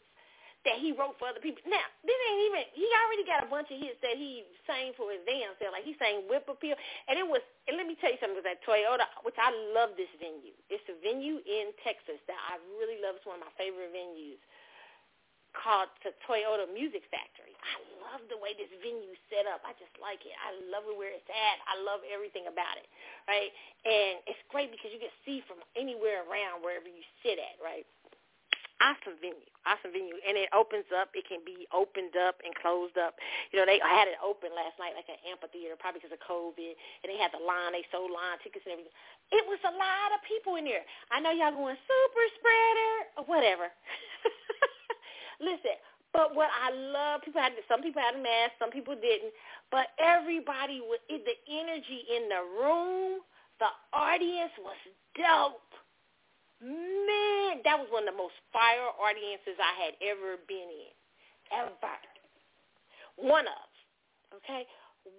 [0.69, 1.65] that he wrote for other people.
[1.65, 2.65] Now this ain't even.
[2.77, 5.73] He already got a bunch of hits that he sang for his damn self.
[5.73, 6.77] Like he sang Whip Appeal,
[7.09, 7.41] and it was.
[7.65, 8.37] And let me tell you something.
[8.37, 10.53] It was at Toyota, which I love this venue.
[10.69, 13.17] It's a venue in Texas that I really love.
[13.17, 14.41] It's one of my favorite venues
[15.55, 17.55] called the Toyota Music Factory.
[17.63, 17.75] I
[18.05, 19.63] love the way this venue set up.
[19.65, 20.35] I just like it.
[20.37, 21.57] I love it where it's at.
[21.65, 22.87] I love everything about it,
[23.31, 23.51] right?
[23.87, 27.87] And it's great because you can see from anywhere around wherever you sit at, right?
[28.83, 31.09] Awesome venue, awesome venue, and it opens up.
[31.17, 33.17] It can be opened up and closed up.
[33.49, 36.75] You know, they had it open last night like an amphitheater, probably because of COVID,
[37.01, 37.73] and they had the line.
[37.73, 38.93] They sold line tickets and everything.
[39.33, 40.85] It was a lot of people in there.
[41.09, 43.73] I know y'all going super spreader or whatever.
[45.41, 45.77] Listen,
[46.13, 49.35] but what I love, people had some people had a mask, some people didn't,
[49.71, 53.21] but everybody was the energy in the room,
[53.59, 54.79] the audience was
[55.19, 55.73] dope.
[56.63, 60.95] Man, that was one of the most fire audiences I had ever been in,
[61.53, 61.75] ever.
[63.19, 63.69] One of,
[64.39, 64.65] okay,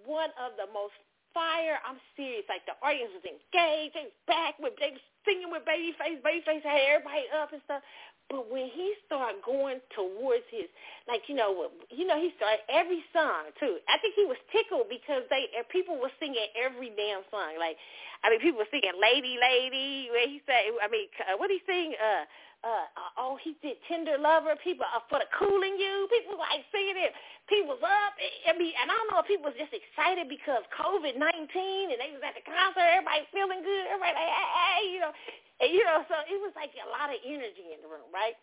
[0.04, 0.96] one of the most
[1.36, 1.76] fire.
[1.84, 2.48] I'm serious.
[2.48, 3.92] Like the audience was engaged.
[3.92, 6.24] They was back with, they was singing with Babyface.
[6.24, 7.84] Babyface had everybody up and stuff.
[8.26, 10.66] But when he started going towards his,
[11.06, 13.78] like you know, you know, he started every song too.
[13.86, 17.54] I think he was tickled because they people were singing every damn song.
[17.54, 17.78] Like,
[18.26, 21.62] I mean, people were singing "Lady, Lady." Where he said, I mean, uh, what he
[21.70, 21.94] sing?
[21.94, 22.26] Uh,
[22.66, 26.10] uh, oh, he did "Tender Lover." People uh, for the Cool in You.
[26.10, 27.14] People like singing it.
[27.46, 28.18] People was up.
[28.18, 31.98] I mean, and I don't know if people was just excited because COVID nineteen and
[32.02, 32.90] they was at the concert.
[32.90, 33.86] Everybody feeling good.
[33.86, 35.14] Everybody like, hey, you know.
[35.60, 38.36] And, you know, so it was like a lot of energy in the room, right?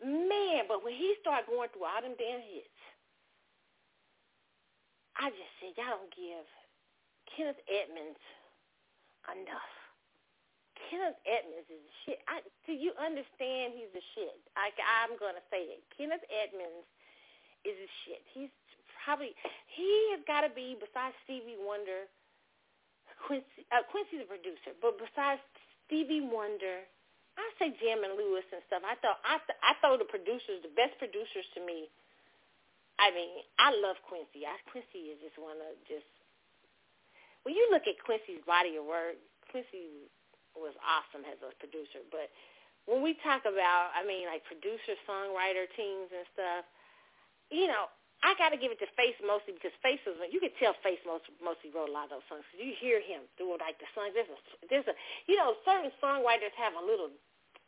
[0.00, 2.80] Man, but when he started going through all them damn hits,
[5.18, 6.46] I just said, y'all don't give
[7.28, 8.22] Kenneth Edmonds
[9.28, 9.74] enough.
[10.88, 12.18] Kenneth Edmonds is the shit.
[12.24, 14.40] I, do you understand he's the shit?
[14.56, 14.72] I,
[15.04, 15.84] I'm going to say it.
[15.92, 16.88] Kenneth Edmonds
[17.68, 18.22] is the shit.
[18.32, 18.50] He's
[19.04, 19.36] probably,
[19.68, 22.08] he has got to be, besides Stevie Wonder,
[23.26, 25.40] Quincy, uh, Quincy's a producer, but besides
[25.86, 26.84] Stevie Wonder,
[27.36, 28.82] I say Jam and Lewis and stuff.
[28.84, 31.88] I thought I th- I throw the producers, the best producers to me.
[33.00, 34.44] I mean, I love Quincy.
[34.44, 36.08] I, Quincy is just one of just
[37.44, 39.16] when you look at Quincy's body of work,
[39.48, 40.10] Quincy
[40.52, 42.04] was awesome as a producer.
[42.12, 42.28] But
[42.84, 46.64] when we talk about, I mean, like producer, songwriter teams and stuff,
[47.48, 47.88] you know,
[48.20, 51.00] I got to give it to Face mostly because Face was you can tell Face
[51.08, 52.44] most, mostly wrote a lot of those songs.
[52.52, 54.12] You hear him through like the songs.
[54.12, 54.94] There's a there's a
[55.24, 57.08] you know certain songwriters have a little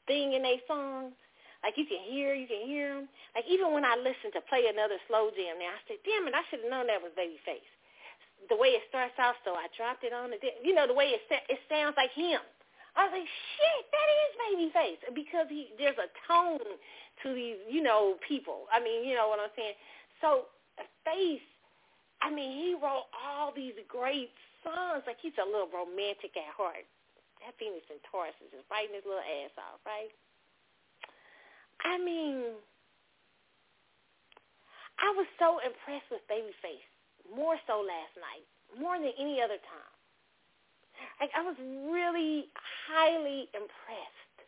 [0.04, 1.16] thing in their song.
[1.64, 3.06] Like you can hear, you can hear them.
[3.32, 6.34] Like even when I listen to play another slow jam, now I say, damn it,
[6.34, 7.70] I should have known that was Babyface.
[8.50, 10.42] The way it starts out, so I dropped it on it.
[10.66, 12.42] You know the way it it sounds like him.
[12.92, 16.76] I was like, shit, that is Babyface because he there's a tone
[17.22, 18.66] to these you know people.
[18.68, 19.78] I mean, you know what I'm saying.
[20.22, 20.46] So
[21.04, 21.42] Face,
[22.22, 24.30] I mean, he wrote all these great
[24.62, 25.02] songs.
[25.04, 26.86] Like he's a little romantic at heart.
[27.42, 30.14] That Venus and Taurus is just biting his little ass off, right?
[31.82, 32.54] I mean,
[35.02, 36.86] I was so impressed with Babyface,
[37.34, 38.46] more so last night,
[38.78, 39.94] more than any other time.
[41.18, 41.58] Like I was
[41.90, 42.46] really
[42.86, 44.38] highly impressed.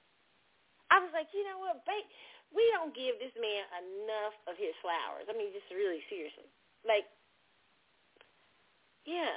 [0.95, 2.07] I was like, you know what, babe,
[2.55, 5.27] we don't give this man enough of his flowers.
[5.29, 6.47] I mean, just really seriously.
[6.87, 7.05] Like,
[9.05, 9.35] yeah,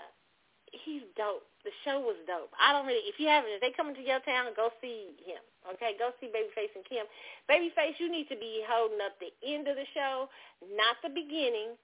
[0.71, 1.43] he's dope.
[1.65, 2.53] The show was dope.
[2.55, 5.41] I don't really, if you haven't, if they come into your town, go see him.
[5.75, 7.03] Okay, go see Babyface and Kem.
[7.51, 10.29] Babyface, you need to be holding up the end of the show,
[10.77, 11.75] not the beginning.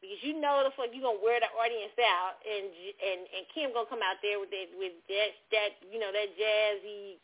[0.00, 2.68] because you know the fuck you gonna wear the audience out, and
[3.00, 6.36] and and Kem gonna come out there with that with that that you know that
[6.36, 7.20] jazzy.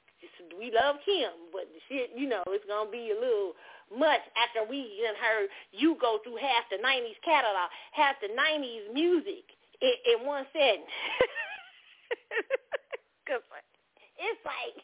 [0.58, 3.52] We love Kem, but the shit, you know, it's gonna be a little
[3.92, 8.88] much after we and heard you go through half the '90s catalog, half the '90s
[8.92, 9.44] music
[9.80, 10.88] in, in one sentence.
[13.28, 13.42] Cause
[14.16, 14.80] it's like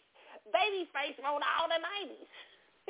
[0.52, 2.28] Babyface wrote all the '90s,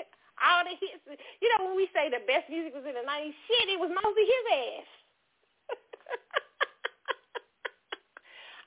[0.42, 1.06] all the hits.
[1.40, 3.94] You know when we say the best music was in the '90s, shit, it was
[3.94, 4.90] mostly his ass.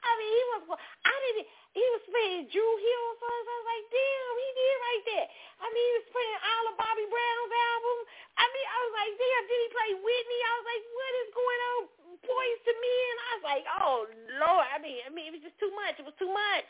[0.06, 0.62] I mean, he was.
[0.78, 1.48] I didn't.
[1.76, 3.48] He was playing Dru Hill songs.
[3.50, 5.28] I was like, damn, he did right there.
[5.60, 8.06] I mean, he was playing all of Bobby Brown's albums.
[8.40, 10.40] I mean, I was like, damn, did he play Whitney?
[10.46, 11.82] I was like, what is going on?
[12.24, 13.16] Boyz II Men.
[13.18, 13.98] I was like, oh
[14.40, 14.68] Lord.
[14.72, 16.00] I mean, I mean, it was just too much.
[16.00, 16.70] It was too much.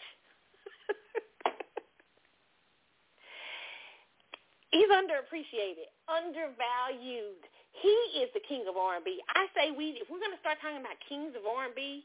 [4.75, 7.45] He's underappreciated, undervalued.
[7.79, 9.19] He is the king of R&B.
[9.31, 12.03] I say we, if we're going to start talking about kings of R&B,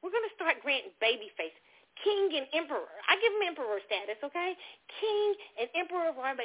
[0.00, 1.56] we're going to start granting Babyface
[2.04, 2.90] king and emperor.
[3.10, 4.54] I give him emperor status, okay?
[5.00, 5.28] King
[5.58, 6.42] and emperor of R&B,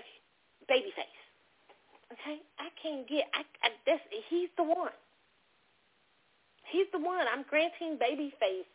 [0.70, 1.22] Babyface.
[2.14, 3.26] Okay, I can't get.
[3.34, 4.94] I, I that's he's the one.
[6.70, 7.26] He's the one.
[7.26, 8.70] I'm granting Babyface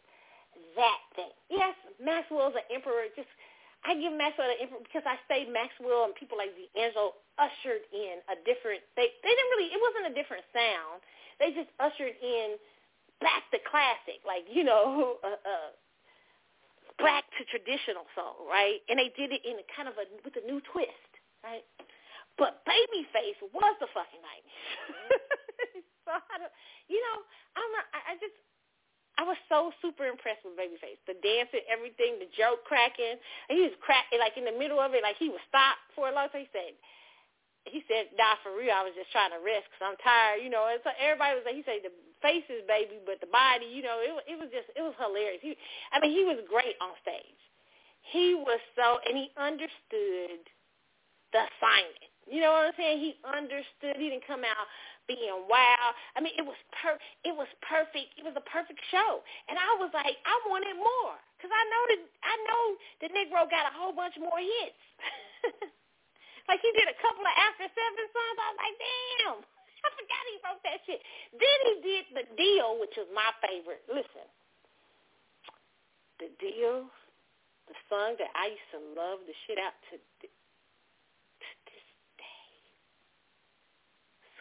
[0.75, 1.31] that thing.
[1.47, 3.07] Yes, Maxwell's an emperor.
[3.15, 3.31] Just
[3.87, 8.19] I give Maxwell the emperor because I say Maxwell and people like D'Angelo ushered in
[8.27, 8.83] a different.
[8.99, 9.71] They they didn't really.
[9.71, 10.99] It wasn't a different sound.
[11.39, 12.59] They just ushered in
[13.21, 15.71] back to classic, like you know, uh, uh,
[17.03, 18.83] back to traditional soul, right?
[18.91, 21.13] And they did it in a kind of a with a new twist,
[21.43, 21.65] right?
[22.39, 25.83] But Babyface was the fucking nineties.
[26.07, 26.55] so I don't,
[26.87, 27.19] you know,
[27.59, 28.39] I'm not, I, I just
[29.19, 31.03] I was so super impressed with Babyface.
[31.11, 33.19] The dancing, everything, the joke cracking.
[33.51, 36.07] And he was cracking like in the middle of it, like he would stop for
[36.07, 36.47] a long time.
[36.47, 36.73] He said,
[37.67, 40.49] he said, "Nah, for real, I was just trying to rest because I'm tired." You
[40.49, 41.93] know, and so everybody was like, he said, "The
[42.23, 45.57] faces, baby, but the body, you know, it it was just it was hilarious." He,
[45.93, 47.41] I mean, he was great on stage.
[48.13, 50.41] He was so, and he understood
[51.33, 52.09] the assignment.
[52.29, 53.01] You know what I'm saying?
[53.01, 53.97] He understood.
[53.97, 54.69] He didn't come out
[55.09, 55.93] being wild.
[56.15, 58.13] I mean, it was per it was perfect.
[58.21, 61.83] It was a perfect show, and I was like, I wanted more because I know
[61.97, 62.63] that I know
[63.01, 64.83] the Negro got a whole bunch more hits.
[66.49, 68.37] like he did a couple of After Seven songs.
[68.37, 69.58] I was like, damn.
[69.85, 71.01] I forgot he wrote that shit.
[71.35, 73.83] Then he did the deal, which was my favorite.
[73.87, 74.27] Listen,
[76.19, 76.91] the deal,
[77.71, 80.27] the song that I used to love the shit out to to
[81.69, 81.87] this
[82.19, 82.51] day.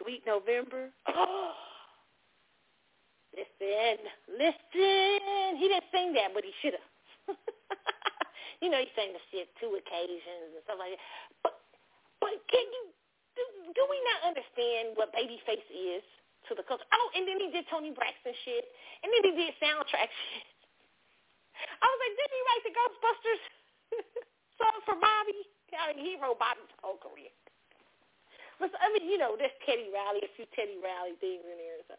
[0.02, 0.90] Sweet November.
[1.06, 1.54] Oh,
[3.38, 5.50] listen, listen.
[5.58, 6.90] He didn't sing that, but he should have.
[8.60, 11.04] you know, he sang the shit two occasions and stuff like that.
[11.46, 11.54] But,
[12.18, 12.90] but can you
[13.38, 13.44] do,
[13.78, 16.02] do we not understand what Babyface is
[16.50, 16.86] to the culture?
[16.90, 18.66] Oh, and then he did Toni Braxton shit,
[19.06, 20.48] and then he did soundtrack shit.
[21.58, 23.42] I was like, didn't he write the Ghostbusters
[24.58, 25.42] song for Bobby?
[25.74, 27.30] I mean, he wrote Bobby's whole career.
[28.58, 31.78] But I mean, you know, there's Teddy Riley, a few Teddy Riley things in there.
[31.86, 31.94] So.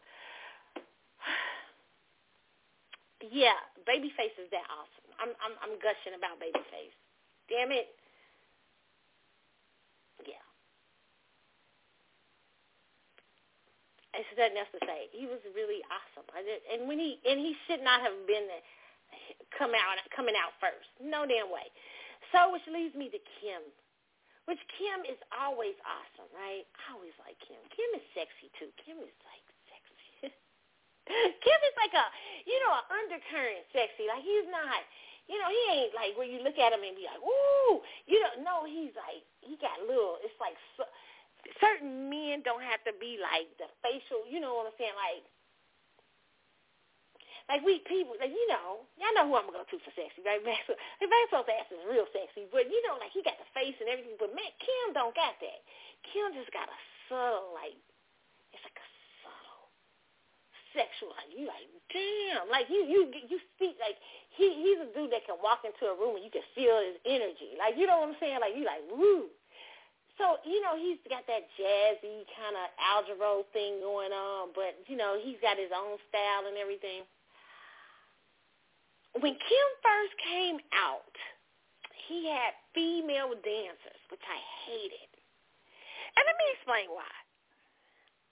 [3.32, 3.56] yeah,
[3.88, 5.08] Babyface is that awesome.
[5.16, 6.96] I'm I'm I'm gushing about Babyface.
[7.48, 7.88] Damn it.
[10.28, 10.44] Yeah.
[14.14, 15.06] It's nothing else to say.
[15.14, 16.26] He was really awesome.
[16.34, 18.50] I did, and when he and he should not have been
[19.54, 20.90] come out coming out first.
[20.98, 21.70] No damn way.
[22.34, 23.62] So which leads me to Kem
[24.50, 26.66] which Kem is always awesome, right?
[26.66, 27.62] I always like Kem.
[27.70, 28.66] Kem is sexy too.
[28.82, 30.34] Kem is like sexy.
[31.44, 32.06] Kem is like a,
[32.50, 34.10] you know, an undercurrent sexy.
[34.10, 34.82] Like he's not,
[35.30, 37.78] you know, he ain't like where you look at him and be like, ooh,
[38.10, 40.18] you know, no, he's like, he got little.
[40.26, 40.58] It's like
[41.60, 45.24] certain men don't have to be like the facial, you know what I'm saying, like
[47.50, 50.22] like we people, like you know, y'all know who I'm gonna go to for sexy,
[50.22, 50.38] right?
[50.46, 53.90] Maxwell, Maxwell's ass is real sexy, but you know, like he got the face and
[53.90, 54.14] everything.
[54.22, 55.60] But man, Kem don't got that.
[56.06, 56.78] Kem just got a
[57.10, 57.74] subtle, like
[58.54, 58.86] it's like a
[59.26, 59.66] subtle
[60.78, 61.10] sexual.
[61.18, 63.98] Like you, like damn, like you, you, you speak like
[64.30, 67.02] he, he's a dude that can walk into a room and you can feel his
[67.02, 67.58] energy.
[67.58, 68.38] Like you know what I'm saying?
[68.38, 69.26] Like you, like woo.
[70.18, 74.96] So, you know, he's got that jazzy kind of algebra thing going on, but, you
[74.96, 77.08] know, he's got his own style and everything
[79.18, 81.14] when Kem first came out,
[82.06, 84.38] he had female dancers, which I
[84.70, 85.10] hated.
[86.14, 87.10] And let me explain why.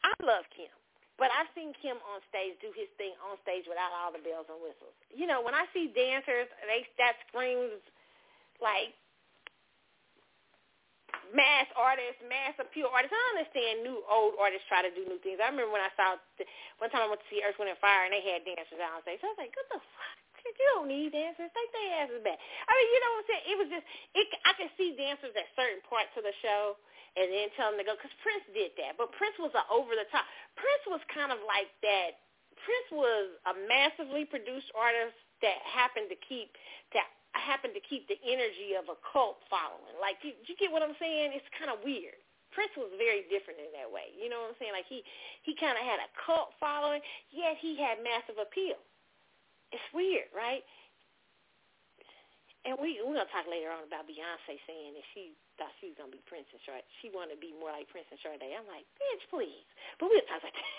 [0.06, 0.70] I love Kem,
[1.18, 4.46] but I've seen Kem on stage do his thing on stage without all the bells
[4.46, 4.94] and whistles.
[5.10, 7.82] You know, when I see dancers, they that screams
[8.62, 8.94] like
[11.34, 13.14] mass artists, mass appeal artists.
[13.14, 15.40] I understand new old artists try to do new things.
[15.40, 16.16] I remember when I saw
[16.80, 19.02] one time I went to see Earth, Wind and Fire and they had dancers on
[19.04, 19.20] stage.
[19.20, 20.18] So I was like, what the fuck?
[20.48, 21.52] You don't need dancers.
[21.52, 22.38] Take their asses back.
[22.40, 23.44] I mean, you know what I'm saying?
[23.52, 24.26] It was just, it.
[24.48, 26.78] I could see dancers at certain parts of the show
[27.20, 27.98] and then tell them to go.
[27.98, 28.96] Because Prince did that.
[28.96, 30.24] But Prince was an over-the-top.
[30.56, 32.22] Prince was kind of like that.
[32.64, 36.56] Prince was a massively produced artist that happened to keep
[36.96, 39.96] that happened to keep the energy of a cult following.
[40.00, 41.32] Like, you, you get what I'm saying?
[41.36, 42.18] It's kind of weird.
[42.52, 44.10] Prince was very different in that way.
[44.16, 44.72] You know what I'm saying?
[44.72, 45.04] Like he
[45.44, 48.80] he kind of had a cult following, yet he had massive appeal.
[49.70, 50.64] It's weird, right?
[52.64, 55.96] And we we're gonna talk later on about Beyonce saying that she thought she was
[56.00, 56.84] gonna be Princess right?
[57.04, 58.40] She wanted to be more like Princess Sade.
[58.42, 59.68] I'm like, bitch, please.
[60.00, 60.72] But we'll talk about that.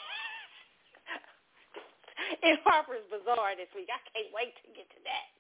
[2.50, 3.88] in Harper's Bazaar this week.
[3.93, 5.38] I can't wait to get to that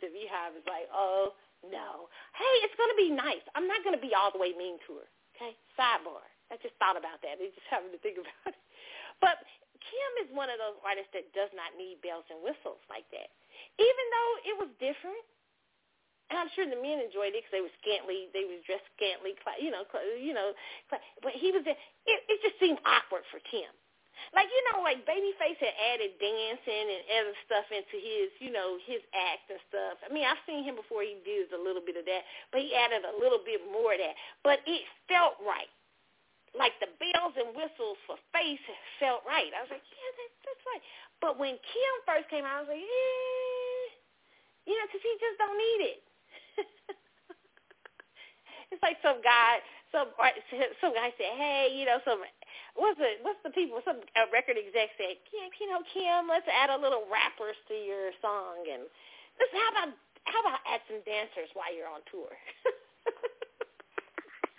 [0.00, 2.12] the BeyHive is like, oh, no.
[2.36, 3.42] Hey, it's to be nice.
[3.56, 5.08] I'm not to be all the way mean to her.
[5.34, 5.52] Okay?
[5.74, 6.24] Sidebar.
[6.52, 7.42] I just thought about that.
[7.42, 8.60] I just having to think about it.
[9.18, 9.42] But
[9.80, 13.32] Kem is one of those artists that does not need bells and whistles like that.
[13.80, 15.24] Even though it was different,
[16.28, 19.38] and I'm sure the men enjoyed it because they were scantily, they were dressed scantily,
[19.62, 19.86] you know,
[20.18, 20.52] you know.
[20.90, 21.00] But
[21.38, 23.70] he was, it, it just seemed awkward for Kem.
[24.34, 28.80] Like you know, like Babyface had added dancing and other stuff into his, you know,
[28.84, 29.96] his act and stuff.
[30.04, 31.04] I mean, I've seen him before.
[31.06, 34.00] He did a little bit of that, but he added a little bit more of
[34.00, 34.16] that.
[34.42, 35.70] But it felt right.
[36.56, 38.62] Like the bells and whistles for Face
[38.96, 39.52] felt right.
[39.52, 40.84] I was like, yeah, that, that's right.
[41.20, 43.84] But when Kem first came out, I was like, eh,
[44.64, 46.00] you know, because he just don't need it.
[48.72, 49.60] it's like some guy,
[49.92, 50.08] some
[50.80, 52.20] some guy said, hey, you know, some
[52.76, 56.48] what's the what's the people some a record exec said Kem, you know Kem let's
[56.48, 58.84] add a little rappers to your song and
[59.40, 59.90] let's how about
[60.26, 62.30] how about add some dancers while you're on tour?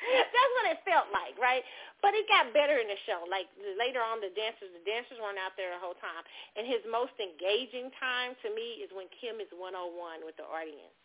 [0.07, 1.61] That's what it felt like right?
[1.99, 3.27] But it got better in the show.
[3.27, 6.23] Like later on the dancers the dancers weren't out there the whole time.
[6.55, 10.39] And his most engaging time to me is when Kem is one on one with
[10.39, 10.95] the audience.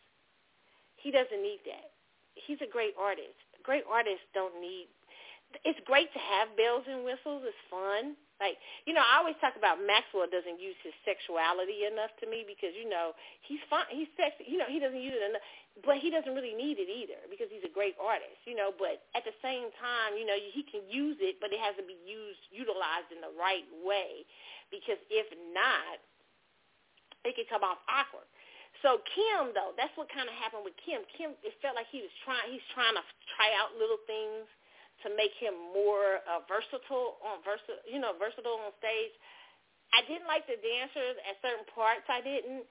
[1.03, 1.91] He doesn't need that.
[2.39, 3.35] He's a great artist.
[3.67, 4.87] Great artists don't need
[5.65, 7.45] it's great to have bells and whistles.
[7.45, 8.17] It's fun.
[8.43, 8.59] Like,
[8.89, 12.75] you know, I always talk about Maxwell doesn't use his sexuality enough to me because,
[12.75, 13.15] you know,
[13.47, 13.87] he's fine.
[13.93, 14.51] He's sexy.
[14.51, 15.47] You know, he doesn't use it enough.
[15.87, 18.75] But he doesn't really need it either because he's a great artist, you know.
[18.75, 21.87] But at the same time, you know, he can use it, but it has to
[21.87, 24.27] be used, utilized in the right way
[24.75, 26.03] because if not,
[27.23, 28.27] it can come off awkward.
[28.83, 31.07] So Kem, though, that's what kind of happened with Kem.
[31.15, 32.51] Kem, it felt like he was trying.
[32.51, 33.05] He's trying to
[33.39, 34.49] try out little things
[35.05, 39.15] to make him more uh, versatile on versa, you know, versatile on stage.
[39.93, 42.07] I didn't like the dancers at certain parts.
[42.09, 42.65] I didn't,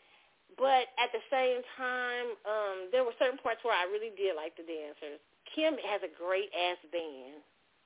[0.57, 4.57] but at the same time, um, there were certain parts where I really did like
[4.57, 5.21] the dancers.
[5.53, 7.39] Kem has a great ass band.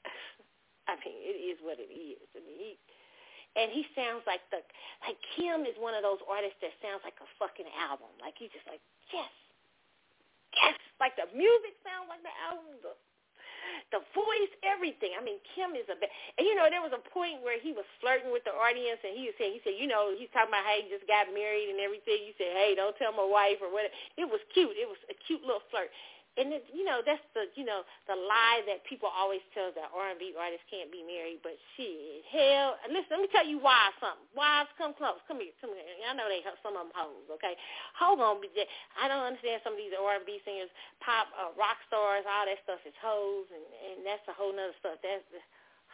[0.91, 2.21] I mean, it is what it is.
[2.31, 2.71] I mean, he,
[3.55, 4.59] and he sounds like the
[5.03, 8.11] like Kem is one of those artists that sounds like a fucking album.
[8.19, 9.31] Like he's just like yes,
[10.55, 12.75] yes, like the music sounds like the album.
[12.83, 12.93] The
[13.93, 15.13] the voice, everything.
[15.17, 17.85] I mean, Kem is a, and you know, there was a point where he was
[17.99, 20.65] flirting with the audience, and he was saying, he said, you know, he's talking about
[20.65, 22.23] how he just got married and everything.
[22.25, 23.93] You said, hey, don't tell my wife or whatever.
[24.17, 24.73] It was cute.
[24.77, 25.89] It was a cute little flirt
[26.35, 29.87] and it, you know that's the you know the lie that people always tell that
[29.95, 31.39] R&B artists can't be married.
[31.39, 34.27] But shit, hell, listen, let me tell you why something.
[34.35, 35.87] Wives, come close, come here, come here.
[36.03, 37.27] I know they some of them hoes.
[37.39, 37.55] Okay,
[37.95, 38.43] hold on,
[38.99, 42.83] I don't understand some of these R&B singers, pop, uh, rock stars, all that stuff
[42.83, 44.99] is hoes, and and that's a whole nother stuff.
[44.99, 45.39] That's the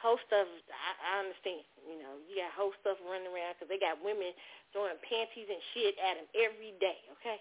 [0.01, 0.49] whole stuff.
[0.73, 1.61] I, I understand.
[1.85, 4.33] You know, you got whole stuff running around because they got women
[4.73, 6.97] throwing panties and shit at them every day.
[7.21, 7.37] Okay,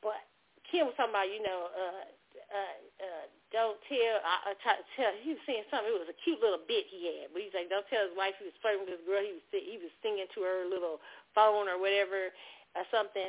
[0.00, 0.31] but
[0.72, 2.04] Kem was talking about, you know, uh,
[2.48, 6.08] uh, uh, don't tell, I, I try to tell, he was saying something, it was
[6.08, 8.56] a cute little bit he had, but he's like, don't tell his wife he was
[8.64, 11.04] flirting with this girl, he was, he was singing to her little
[11.36, 12.32] phone or whatever,
[12.74, 13.28] or something.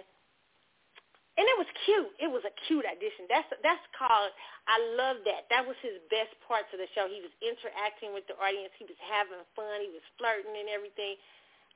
[1.33, 2.13] And it was cute.
[2.21, 3.25] It was a cute audition.
[3.25, 4.29] That's that's called.
[4.69, 5.49] I love that.
[5.49, 7.09] That was his best parts of the show.
[7.09, 8.69] He was interacting with the audience.
[8.77, 9.81] He was having fun.
[9.81, 11.17] He was flirting and everything.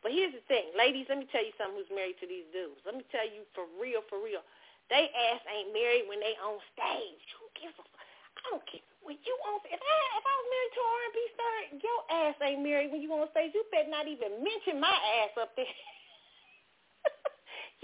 [0.06, 1.10] But here's the thing, ladies.
[1.10, 1.74] Let me tell you something.
[1.74, 2.86] Who's married to these dudes?
[2.86, 4.46] Let me tell you for real, for real.
[4.88, 7.24] They ass ain't married when they on stage.
[7.40, 8.08] Who gives a fuck?
[8.40, 8.84] I don't care.
[9.04, 12.36] When you on if I if I was married to an R&B star, your ass
[12.44, 13.52] ain't married when you on stage.
[13.56, 14.92] You better not even mention my
[15.24, 15.68] ass up there.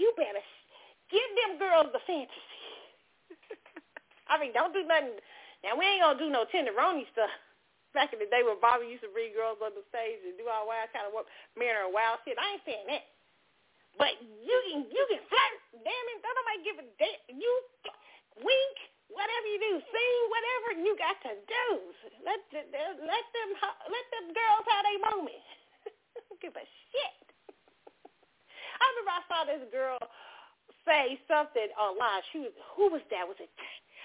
[0.00, 0.44] you better
[1.12, 2.56] give them girls the fantasy.
[4.32, 5.20] I mean, don't do nothing.
[5.64, 7.32] Now we ain't gonna do no tenderoni stuff.
[7.96, 10.50] Back in the day when Bobby used to bring girls on the stage and do
[10.50, 12.34] all wild kind of work, marrying wild shit.
[12.40, 13.04] I ain't saying that.
[13.94, 15.54] But you can you can flirt.
[15.84, 17.38] Damn it, don't nobody give a damn.
[17.38, 17.52] You
[18.42, 18.76] wink,
[19.10, 21.66] whatever you do, sing, whatever you got to do.
[22.26, 22.62] Let the,
[23.06, 23.50] let them
[23.86, 25.44] let them girls have their moment.
[26.42, 27.24] give a shit.
[28.80, 29.98] I remember I saw this girl
[30.82, 32.22] say something online.
[32.34, 33.26] She was who was that?
[33.26, 33.50] Was it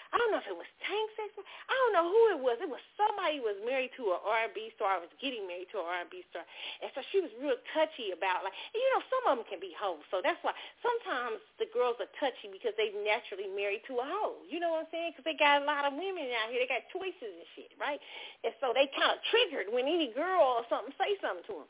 [0.10, 1.46] I don't know if it was Tank Sexton.
[1.70, 2.58] I don't know who it was.
[2.58, 4.98] It was somebody who was married to an R&B star.
[4.98, 6.42] I was getting married to an R&B star,
[6.82, 9.70] and so she was real touchy about like you know some of them can be
[9.78, 10.02] hoes.
[10.10, 14.42] So that's why sometimes the girls are touchy because they naturally married to a hoe.
[14.50, 15.14] You know what I'm saying?
[15.14, 16.62] Because they got a lot of women out here.
[16.62, 18.02] They got choices and shit, right?
[18.42, 21.70] And so they kind of triggered when any girl or something say something to them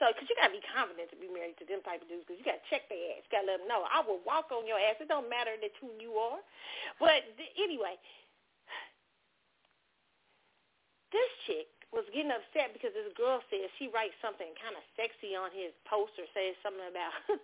[0.00, 2.40] so because you gotta be confident to be married to them type of dudes because
[2.40, 3.24] you gotta check their ass.
[3.28, 5.00] You gotta let them know I will walk on your ass.
[5.00, 6.40] It don't matter that who you are.
[7.00, 7.96] But th- anyway,
[11.12, 15.38] this chick was getting upset because this girl said she writes something kind of sexy
[15.38, 17.14] on his poster, says something about,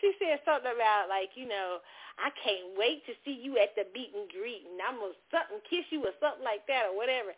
[0.00, 1.80] she said something about like, you know,
[2.20, 5.64] I can't wait to see you at the meet and greet and I'm to something
[5.64, 7.32] kiss you or something like that or whatever.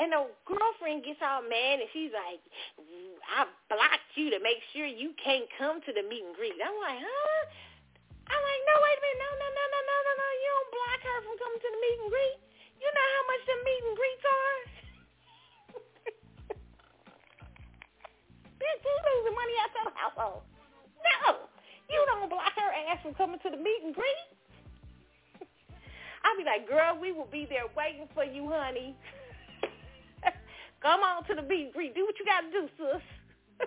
[0.00, 2.40] And the girlfriend gets all mad and she's like,
[3.28, 6.56] I blocked you to make sure you can't come to the meet and greet.
[6.60, 7.42] I'm like, huh?
[8.28, 9.20] I'm like, no, wait a minute.
[9.20, 10.28] No, no, no, no, no, no, no.
[10.32, 12.38] You don't block her from coming to the meet and greet.
[12.80, 14.81] You know how much the meet and greets are?
[18.62, 20.42] Bitch, you losing money out your household.
[21.02, 21.50] No.
[21.90, 24.28] You don't block her ass from coming to the meet and greet.
[26.22, 28.94] I'll be like, girl, we will be there waiting for you, honey.
[30.82, 31.94] Come on to the meet and greet.
[31.94, 33.02] Do what you got to do, sis.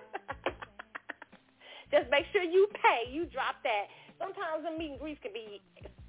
[1.92, 3.12] Just make sure you pay.
[3.12, 3.92] You drop that.
[4.18, 5.60] Sometimes the meet and greets can be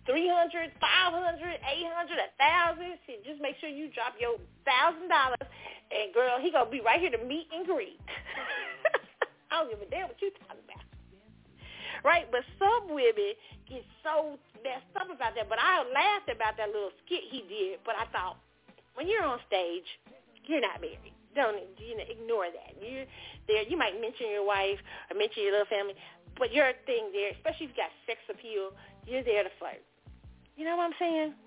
[0.07, 2.97] three hundred, five hundred, eight hundred, a thousand.
[3.27, 5.45] Just make sure you drop your thousand dollars,
[5.91, 7.99] and girl, he gonna be right here to meet and greet.
[9.51, 10.83] I don't give a damn what you talking about,
[12.03, 12.25] right?
[12.31, 13.35] But some women
[13.67, 15.51] get so messed up about that.
[15.51, 17.79] But I laughed about that little skit he did.
[17.83, 18.39] But I thought,
[18.95, 19.87] when you're on stage,
[20.47, 21.15] you're not married.
[21.35, 22.75] Don't you know, ignore that.
[22.81, 23.05] You're
[23.47, 23.63] there.
[23.63, 24.79] You might mention your wife
[25.11, 25.93] or mention your little family,
[26.39, 28.73] but your thing there, especially if you got sex appeal,
[29.05, 29.83] you're there to flirt.
[30.57, 31.37] You know what I'm saying?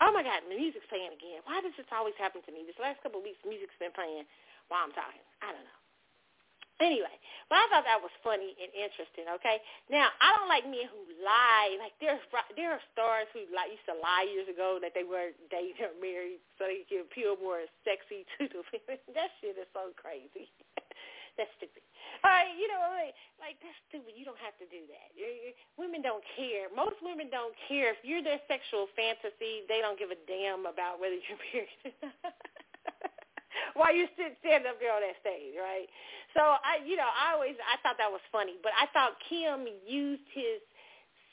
[0.00, 1.44] Oh my God, the music's playing again.
[1.44, 2.64] Why does this always happen to me?
[2.64, 4.24] This last couple of weeks, music's been playing
[4.72, 5.22] while I'm talking.
[5.44, 5.78] I don't know.
[6.78, 7.10] Anyway,
[7.50, 9.26] but I thought that was funny and interesting.
[9.26, 9.58] Okay,
[9.90, 11.74] now I don't like men who lie.
[11.74, 12.22] Like there's
[12.54, 15.90] there are stars who like used to lie years ago that they were dating or
[15.98, 19.02] married so they could appeal more sexy to the women.
[19.10, 20.46] that shit is so crazy.
[21.36, 21.82] that's stupid.
[22.24, 24.12] Right, you know, like, like that's stupid.
[24.18, 25.08] You don't have to do that.
[25.78, 26.68] Women don't care.
[26.74, 29.64] Most women don't care if you're their sexual fantasy.
[29.70, 31.72] They don't give a damn about whether you're married
[33.78, 35.88] while you're standing up there on that stage, right?
[36.34, 39.66] So I, you know, I always I thought that was funny, but I thought Kem
[39.86, 40.60] used his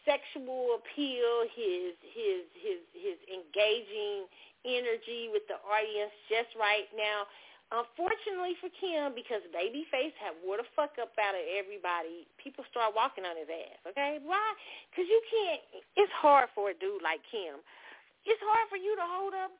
[0.06, 4.30] sexual appeal, his his his his engaging
[4.66, 7.26] energy with the audience just right now.
[7.74, 12.94] Unfortunately for Kem, because Babyface had wore the fuck up out of everybody, people start
[12.94, 13.82] walking on his ass.
[13.90, 14.46] Okay, why?
[14.90, 15.62] Because you can't.
[15.98, 17.60] It's hard for a dude like Kem.
[18.26, 19.52] It's hard for you to hold up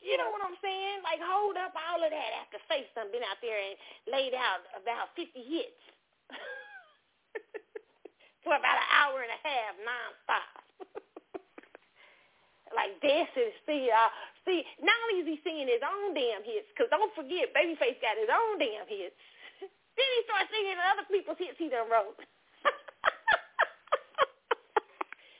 [0.00, 1.02] you know what I'm saying?
[1.02, 3.74] Like hold up all of that after Face done been out there and
[4.06, 5.82] laid out about 50 hits
[8.46, 10.57] for about an hour and a half nonstop.
[12.74, 14.10] Like dancing, see, uh,
[14.44, 14.64] see.
[14.82, 18.28] Not only is he singing his own damn hits, because don't forget, Babyface got his
[18.28, 19.16] own damn hits.
[19.96, 22.18] then he starts singing other people's hits he done wrote.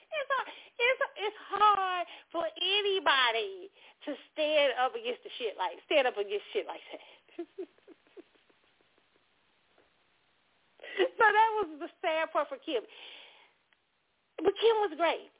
[0.08, 0.30] it's,
[0.80, 3.68] it's it's hard for anybody
[4.08, 7.04] to stand up against the shit like stand up against shit like that.
[11.18, 12.82] so that was the sad part for Kem.
[14.38, 15.30] But Kem was great.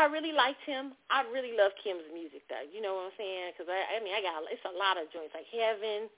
[0.00, 0.96] I really liked him.
[1.12, 2.64] I really love Kem's music, though.
[2.64, 3.52] You know what I'm saying?
[3.52, 6.08] Because I, I mean, I got it's a lot of joints like Heaven.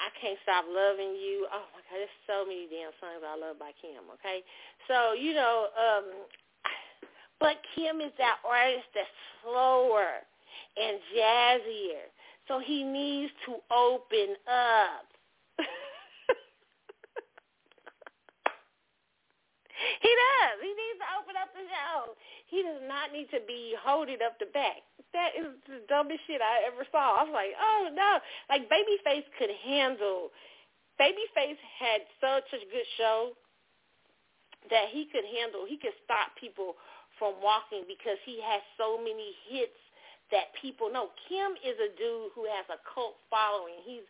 [0.00, 1.46] I can't stop loving you.
[1.52, 4.08] Oh my God, there's so many damn songs I love by Kem.
[4.18, 4.42] Okay,
[4.90, 6.06] so you know, um,
[7.42, 9.14] but Kem is that artist that's
[9.44, 10.24] slower
[10.80, 12.10] and jazzier.
[12.48, 15.13] So he needs to open up.
[19.74, 20.56] He does.
[20.62, 22.14] He needs to open up the show.
[22.46, 24.86] He does not need to be holding up the back.
[25.10, 27.18] That is the dumbest shit I ever saw.
[27.18, 28.22] I was like, oh no.
[28.46, 30.30] Like Babyface could handle.
[31.00, 33.34] Babyface had such a good show
[34.70, 35.66] that he could handle.
[35.66, 36.78] He could stop people
[37.18, 39.78] from walking because he has so many hits
[40.30, 41.10] that people know.
[41.28, 43.78] Kem is a dude who has a cult following.
[43.84, 44.06] He's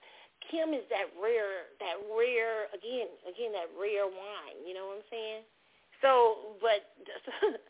[0.51, 4.61] Kem is that rare, that rare again, again that rare wine.
[4.61, 5.43] You know what I'm saying?
[6.05, 6.85] So, but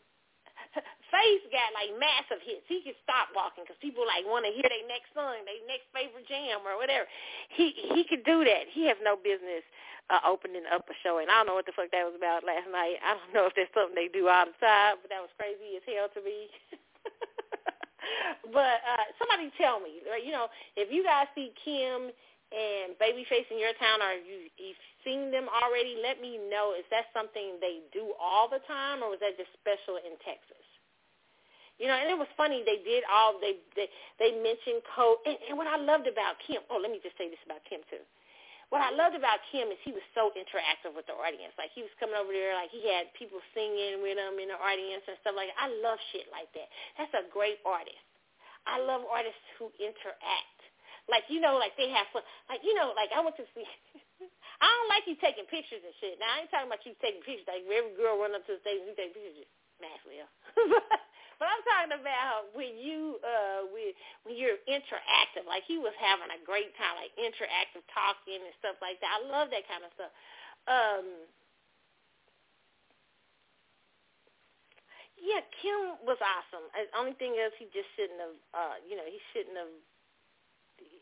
[1.15, 2.67] Faith got like massive hits.
[2.67, 5.87] He could stop walking because people like want to hear their next song, their next
[5.95, 7.07] favorite jam or whatever.
[7.55, 8.67] He he could do that.
[8.75, 9.63] He has no business
[10.11, 12.43] uh, opening up a show, and I don't know what the fuck that was about
[12.43, 12.99] last night.
[12.99, 15.79] I don't know if that's something they do all the time, but that was crazy
[15.79, 16.51] as hell to me.
[18.51, 22.11] but uh, somebody tell me, you know, if you guys see Kem
[22.53, 26.77] and Babyface in your town, or you, you've seen them already, let me know.
[26.77, 30.65] Is that something they do all the time, or was that just special in Texas?
[31.79, 32.63] You know, and it was funny.
[32.63, 33.91] They did all they they
[34.23, 35.19] they mentioned code.
[35.27, 36.63] And, and what I loved about Kem.
[36.71, 38.03] Oh, let me just say this about Kem too.
[38.71, 41.51] What I loved about Kem is he was so interactive with the audience.
[41.59, 44.59] Like he was coming over there, like he had people singing with him in the
[44.59, 45.59] audience and stuff like that.
[45.59, 46.71] I love shit like that.
[46.95, 48.07] That's a great artist.
[48.71, 50.54] I love artists who interact.
[51.11, 52.25] Like you know, like they have fun.
[52.49, 53.67] Like you know, like I went to see.
[54.63, 56.17] I don't like you taking pictures and shit.
[56.23, 57.45] Now I ain't talking about you taking pictures.
[57.51, 59.49] Like every girl run up to the stage and you take pictures.
[59.83, 60.31] Maxwell.
[61.35, 63.91] But I'm talking about when you uh when
[64.23, 68.79] when you're interactive, like he was having a great time, like interactive talking and stuff
[68.79, 69.19] like that.
[69.19, 70.13] I love that kind of stuff.
[70.71, 71.07] Um
[75.19, 76.67] Yeah, Kem was awesome.
[76.75, 79.75] The only thing is he just shouldn't have uh you know, he shouldn't have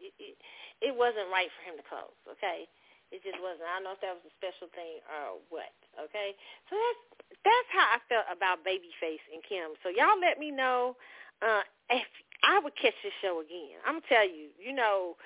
[0.03, 0.37] it,
[0.83, 2.66] it, wasn't right for him to close, okay?
[3.12, 3.69] It just wasn't.
[3.69, 5.69] I don't know if that was a special thing or what.
[6.01, 6.33] Okay,
[6.69, 7.03] so that's
[7.45, 9.77] that's how I felt about Babyface and Kem.
[9.85, 10.97] So y'all let me know
[11.45, 11.61] uh,
[11.93, 12.09] if
[12.41, 13.77] I would catch this show again.
[13.85, 15.20] I'm gonna tell you, you know,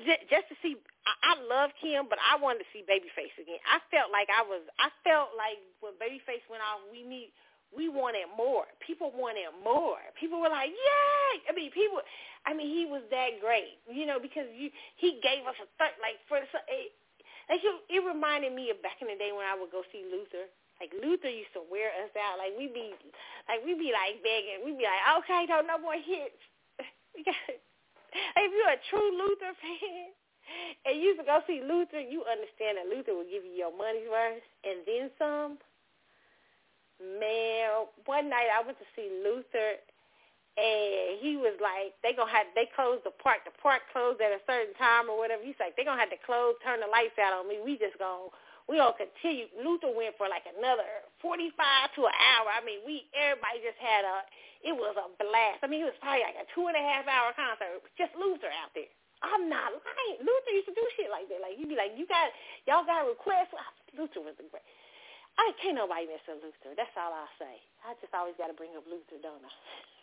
[0.00, 0.80] just to see.
[1.04, 3.60] I, I love Kem, but I wanted to see Babyface again.
[3.68, 4.64] I felt like I was.
[4.80, 7.36] I felt like when Babyface went off, we need
[7.74, 8.64] we wanted more.
[8.84, 9.98] People wanted more.
[10.18, 12.00] People were like, "Yay!" I mean, people.
[12.46, 15.98] I mean, he was that great, you know, because you he gave us a th-
[15.98, 16.46] like for the.
[16.70, 16.94] It,
[17.50, 20.06] like it, it reminded me of back in the day when I would go see
[20.06, 20.50] Luther.
[20.78, 22.38] Like Luther used to wear us out.
[22.38, 22.94] Like we be,
[23.50, 24.62] like we be like begging.
[24.62, 26.42] We be like, okay, don't no more hits.
[27.18, 30.10] if you're a true Luther fan,
[30.86, 33.74] and you used to go see Luther, you understand that Luther will give you your
[33.74, 35.58] money's worth and then some.
[37.02, 39.82] Man, one night I went to see Luther
[40.56, 43.44] and he was like, they gonna have they closed the park.
[43.44, 45.44] The park closed at a certain time or whatever.
[45.44, 47.60] He's like, they gonna have to close, turn the lights out on me.
[47.60, 48.32] We just gonna
[48.68, 49.52] we gonna continue.
[49.60, 52.48] Luther went for like another forty five to an hour.
[52.50, 54.24] I mean, we everybody just had a
[54.64, 55.62] it was a blast.
[55.62, 57.84] I mean, it was probably like a two and a half hour concert.
[58.00, 58.90] Just Luther out there.
[59.24, 60.20] I'm not lying.
[60.24, 61.40] Luther used to do shit like that.
[61.44, 62.32] Like he'd be like, you got
[62.64, 63.52] y'all got requests.
[63.96, 64.64] Luther was the great.
[65.38, 66.72] I can't nobody miss a Luther.
[66.76, 67.60] That's all I say.
[67.84, 69.52] I just always got to bring up Luther, don't I?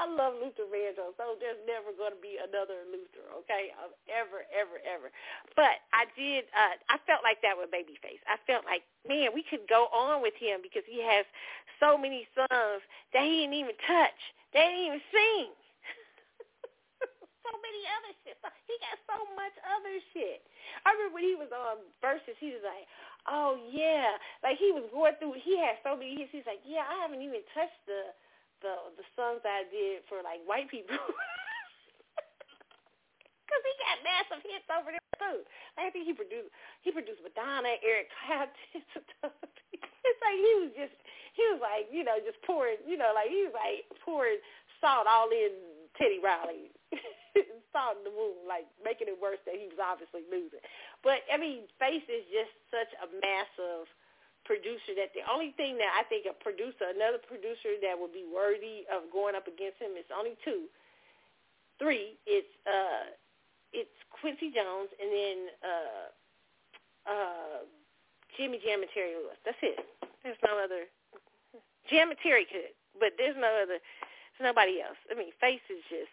[0.00, 4.48] I love Luther Vandross, so there's never going to be another Luther, okay, um, ever,
[4.48, 5.12] ever, ever.
[5.52, 8.24] But I did, uh, I felt like that with Babyface.
[8.24, 11.28] I felt like, man, we could go on with him because he has
[11.76, 12.80] so many songs
[13.12, 14.20] that he didn't even touch.
[14.56, 15.52] They didn't even sing.
[17.44, 18.40] so many other shit.
[18.64, 20.40] He got so much other shit.
[20.88, 22.88] I remember when he was on Verzuz, he was like,
[23.28, 24.16] oh, yeah.
[24.40, 26.32] Like, he was going through, he had so many hits.
[26.32, 28.16] He's like, yeah, I haven't even touched the
[28.62, 30.96] the the songs I did for like white people.
[33.50, 35.42] Cause he got massive hits over there too.
[35.74, 36.54] I think he produced
[36.86, 38.54] he produced Madonna, Eric Clapton.
[39.74, 40.94] it's like he was just
[41.34, 44.38] he was like you know just pouring you know like he was like pouring
[44.78, 45.52] salt all in
[45.98, 46.72] Teddy Riley,
[47.74, 50.62] salt in the wound, like making it worse that he was obviously losing.
[51.04, 53.90] But I mean, Face is just such a massive
[54.44, 58.24] producer that the only thing that I think a producer, another producer that would be
[58.26, 60.66] worthy of going up against him is only two.
[61.78, 63.14] Three, it's uh
[63.72, 66.06] it's Quincy Jones and then uh
[67.08, 67.58] uh
[68.36, 69.38] Jimmy Jam and Terry Lewis.
[69.44, 69.78] That's it.
[70.22, 70.88] There's no other
[71.88, 74.98] Jam and Terry could, but there's no other there's nobody else.
[75.10, 76.12] I mean, Face is just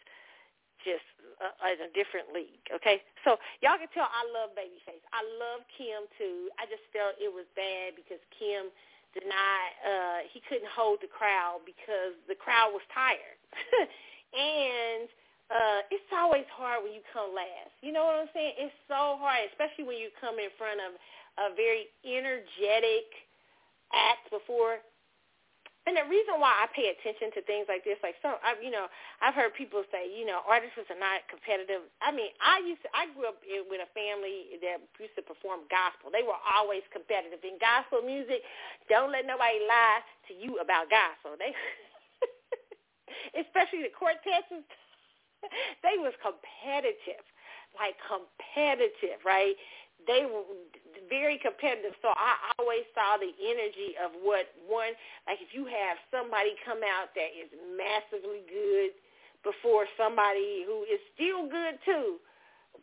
[0.86, 1.08] just
[1.42, 2.66] uh, in a different league.
[2.74, 5.04] Okay, so y'all can tell I love Babyface.
[5.14, 6.50] I love Kem too.
[6.58, 8.74] I just felt it was bad because Kem
[9.14, 9.68] did not.
[9.82, 13.38] Uh, he couldn't hold the crowd because the crowd was tired,
[14.34, 15.08] and
[15.48, 17.72] uh, it's always hard when you come last.
[17.80, 18.58] You know what I'm saying?
[18.60, 20.92] It's so hard, especially when you come in front of
[21.38, 23.08] a very energetic
[23.94, 24.84] act before
[25.88, 28.68] and the reason why I pay attention to things like this, like some, I, you
[28.68, 28.92] know,
[29.24, 31.88] I've heard people say, you know, artists are not competitive.
[32.04, 35.64] I mean, I used to, I grew up with a family that used to perform
[35.72, 36.12] gospel.
[36.12, 38.44] They were always competitive in gospel music.
[38.92, 41.40] Don't let nobody lie to you about gospel.
[41.40, 41.56] They,
[43.48, 44.52] especially the quartets.
[45.88, 47.24] they was competitive,
[47.80, 49.56] like competitive, right?
[50.04, 50.28] They
[51.10, 51.96] very competitive.
[52.04, 54.94] So I always saw the energy of what one,
[55.26, 58.96] like if you have somebody come out that is massively good
[59.44, 62.20] before somebody who is still good too,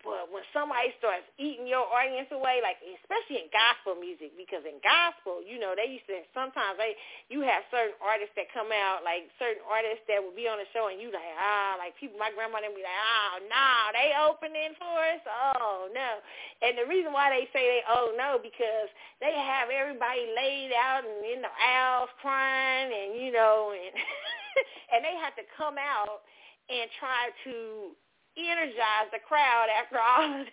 [0.04, 4.76] but when somebody starts eating your audience away, like especially in gospel music, because in
[4.84, 6.92] gospel, you know, they used to sometimes they
[7.32, 10.68] you have certain artists that come out, like certain artists that will be on the
[10.76, 14.12] show, and you like ah, like people, my grandma would be like, oh no, they
[14.14, 16.20] opening for us, oh no,
[16.60, 18.92] and the reason why they say they oh no because
[19.24, 23.92] they have everybody laid out and in the aisles crying, and you know, and
[24.92, 26.22] and they have to come out
[26.68, 27.96] and try to
[28.36, 30.46] energize the crowd after all of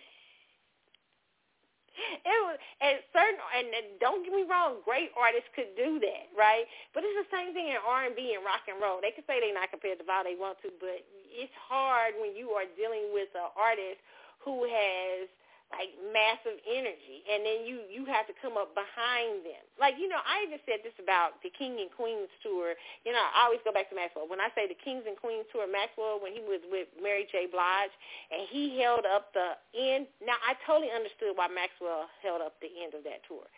[2.24, 6.64] it was and certain and don't get me wrong, great artists could do that, right?
[6.96, 9.04] But it's the same thing in R and B and rock and roll.
[9.04, 12.56] They can say they're not competitive all they want to, but it's hard when you
[12.56, 14.00] are dealing with an artist
[14.40, 15.28] who has
[15.72, 20.06] like massive energy and then you you have to come up behind them like you
[20.06, 22.76] know i even said this about the king and queens tour
[23.08, 25.48] you know i always go back to maxwell when i say the kings and queens
[25.48, 27.92] tour maxwell when he was with mary j blige
[28.28, 32.70] and he held up the end now i totally understood why maxwell held up the
[32.84, 33.48] end of that tour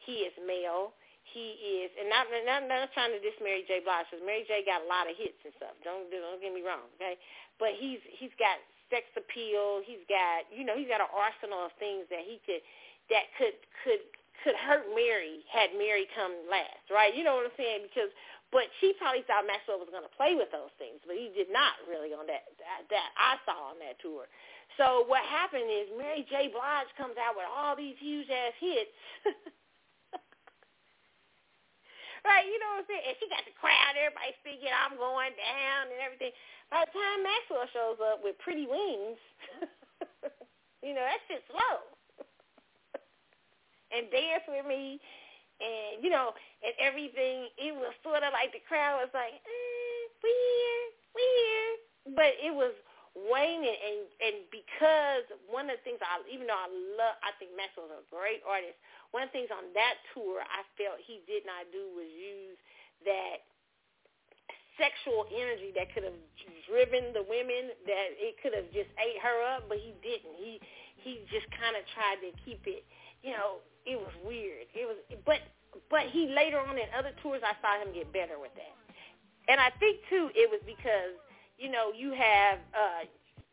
[0.00, 0.96] he is male
[1.28, 3.84] he is, and not, not, not trying to diss Mary J.
[3.84, 4.64] Blige, because Mary J.
[4.64, 5.76] got a lot of hits and stuff.
[5.84, 7.20] Don't don't get me wrong, okay?
[7.60, 8.56] But he's he's got
[8.88, 9.84] sex appeal.
[9.84, 12.64] He's got, you know, he's got an arsenal of things that he could,
[13.12, 14.02] that could could
[14.44, 17.10] could hurt Mary had Mary come last, right?
[17.10, 17.90] You know what I'm saying?
[17.90, 18.10] Because,
[18.54, 21.50] but she probably thought Maxwell was going to play with those things, but he did
[21.50, 24.30] not really on that, that that I saw on that tour.
[24.78, 26.54] So what happened is Mary J.
[26.54, 28.94] Blige comes out with all these huge ass hits.
[32.28, 33.04] right, you know what I'm saying?
[33.08, 36.32] And she got the crowd, everybody thinking I'm going down and everything.
[36.68, 39.20] By the time Maxwell shows up with pretty wings,
[40.84, 41.76] you know, that shit's slow.
[43.94, 45.00] and dance with me
[45.58, 50.02] and, you know, and everything, it was sort of like the crowd was like, eh,
[50.22, 51.76] weird, weird.
[52.14, 52.72] But it was
[53.26, 57.56] waning and and because one of the things I even though I love I think
[57.58, 58.78] Maxwell's a great artist,
[59.10, 62.58] one of the things on that tour I felt he did not do was use
[63.06, 63.42] that
[64.78, 66.16] sexual energy that could have
[66.70, 70.38] driven the women that it could have just ate her up, but he didn't.
[70.38, 70.62] He
[71.02, 72.86] he just kind of tried to keep it.
[73.22, 74.70] You know, it was weird.
[74.72, 75.42] It was, but
[75.90, 78.74] but he later on in other tours, I saw him get better with that.
[79.50, 81.16] And I think too, it was because
[81.58, 83.02] you know you have uh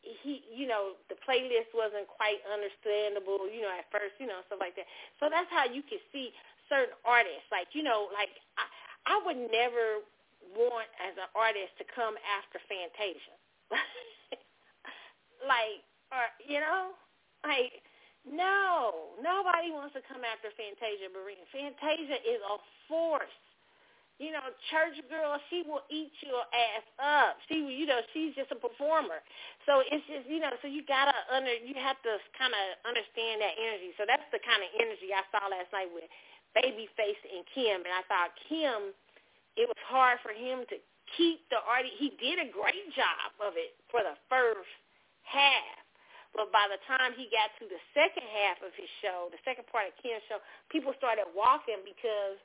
[0.02, 4.62] he you know the playlist wasn't quite understandable you know at first you know stuff
[4.62, 4.86] like that
[5.20, 6.30] so that's how you can see
[6.70, 8.66] certain artists like you know like i
[9.10, 10.06] i would never
[10.54, 13.36] want as an artist to come after Fantasia.
[15.52, 15.82] like,
[16.14, 16.94] or you know,
[17.42, 17.82] like
[18.26, 21.46] no, nobody wants to come after Fantasia Barrino.
[21.50, 22.58] Fantasia is a
[22.90, 23.38] force.
[24.16, 27.36] You know, church girl, she will eat your ass up.
[27.52, 29.20] She, you know, she's just a performer.
[29.68, 33.44] So it's just, you know, so you gotta under, you have to kind of understand
[33.44, 33.92] that energy.
[34.00, 36.08] So that's the kind of energy I saw last night with
[36.56, 38.96] Babyface and Kem, and I thought Kem
[39.56, 40.76] it was hard for him to
[41.16, 41.88] keep the art.
[41.88, 44.68] He did a great job of it for the first
[45.24, 45.80] half.
[46.36, 49.72] But by the time he got to the second half of his show, the second
[49.72, 52.36] part of Kem's show, people started walking because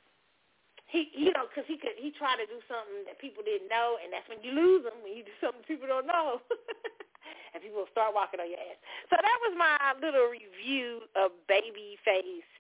[0.91, 3.95] he, you know, because he could, he tried to do something that people didn't know,
[4.03, 6.43] and that's when you lose them when you do something people don't know,
[7.55, 8.79] and people start walking on your ass.
[9.07, 12.51] So that was my little review of Babyface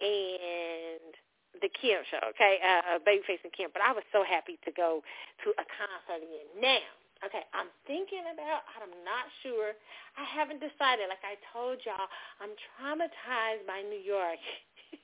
[0.00, 1.12] and
[1.60, 3.68] the Kem show, okay, uh, Babyface and Kem.
[3.68, 5.04] But I was so happy to go
[5.44, 6.48] to a concert again.
[6.56, 6.88] Now,
[7.28, 8.64] okay, I'm thinking about.
[8.80, 9.76] I'm not sure.
[10.16, 11.12] I haven't decided.
[11.12, 12.08] Like I told y'all,
[12.40, 14.40] I'm traumatized by New York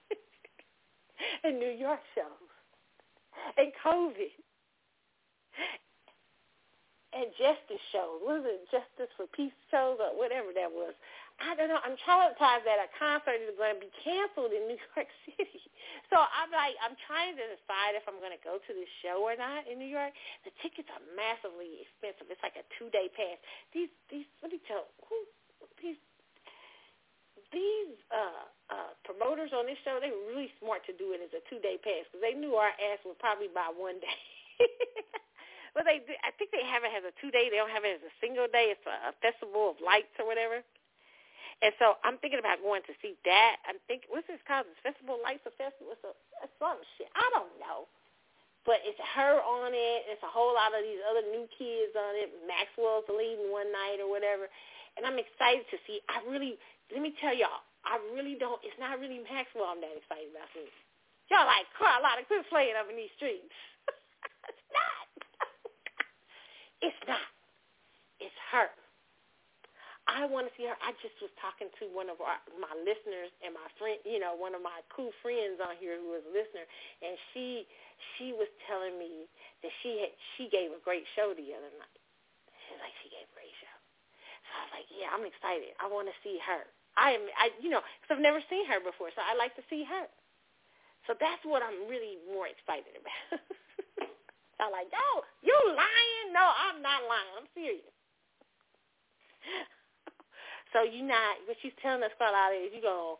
[1.45, 2.50] and New York shows
[3.59, 4.33] and COVID
[7.11, 8.23] and justice shows.
[8.23, 10.95] Was it justice for peace shows or whatever that was?
[11.43, 11.81] I don't know.
[11.83, 15.65] I'm traumatized that a concert is going to be canceled in New York City.
[16.13, 19.25] So I'm like, I'm trying to decide if I'm going to go to this show
[19.25, 20.15] or not in New York.
[20.47, 22.31] The tickets are massively expensive.
[22.31, 23.41] It's like a two day pass.
[23.75, 25.17] These, these, let me tell who
[25.83, 25.99] these
[27.51, 29.99] these uh, uh, promoters on this show.
[30.01, 32.57] They were really smart to do it as a two day pass because they knew
[32.57, 34.21] our ass would probably buy one day.
[35.75, 37.51] but they, I think they have it as a two day.
[37.51, 38.73] They don't have it as a single day.
[38.73, 40.63] It's a, a festival of lights or whatever.
[41.63, 43.61] And so I'm thinking about going to see that.
[43.69, 44.67] I'm thinking, what's this called?
[44.69, 45.93] This Festival Lights of Festival?
[45.97, 46.15] It's a,
[46.45, 47.11] it's some shit.
[47.17, 47.85] I don't know.
[48.67, 50.01] but it's her on it.
[50.11, 52.29] It's a whole lot of these other new kids on it.
[52.45, 54.49] Maxwell's leading one night or whatever,
[54.97, 56.01] and I'm excited to see.
[56.13, 56.61] I really,
[56.93, 58.61] let me tell y'all, I really don't.
[58.63, 60.51] It's not really Maxwell I'm that excited about.
[60.53, 60.69] Me.
[61.33, 63.55] Y'all like Carlotta, quit playing up in these streets.
[64.51, 65.07] it's not.
[66.87, 67.27] it's not.
[68.21, 68.69] It's her.
[70.11, 70.75] I want to see her.
[70.83, 74.35] I just was talking to one of our, my listeners and my friend, you know,
[74.35, 76.67] one of my cool friends on here who was a listener,
[76.99, 77.63] and she
[78.19, 79.31] she was telling me
[79.63, 82.01] that she had she gave a great show the other night.
[82.67, 83.77] She's like she gave a great show.
[84.51, 85.79] So I was like, yeah, I'm excited.
[85.79, 86.67] I want to see her.
[86.97, 89.65] I am, I you know, because I've never seen her before, so I like to
[89.71, 90.07] see her.
[91.07, 93.41] So that's what I'm really more excited about.
[94.61, 96.27] I'm like, no, you lying?
[96.37, 97.33] No, I'm not lying.
[97.41, 97.91] I'm serious.
[100.73, 103.19] So you not what she's telling us, Carlotta, is you gonna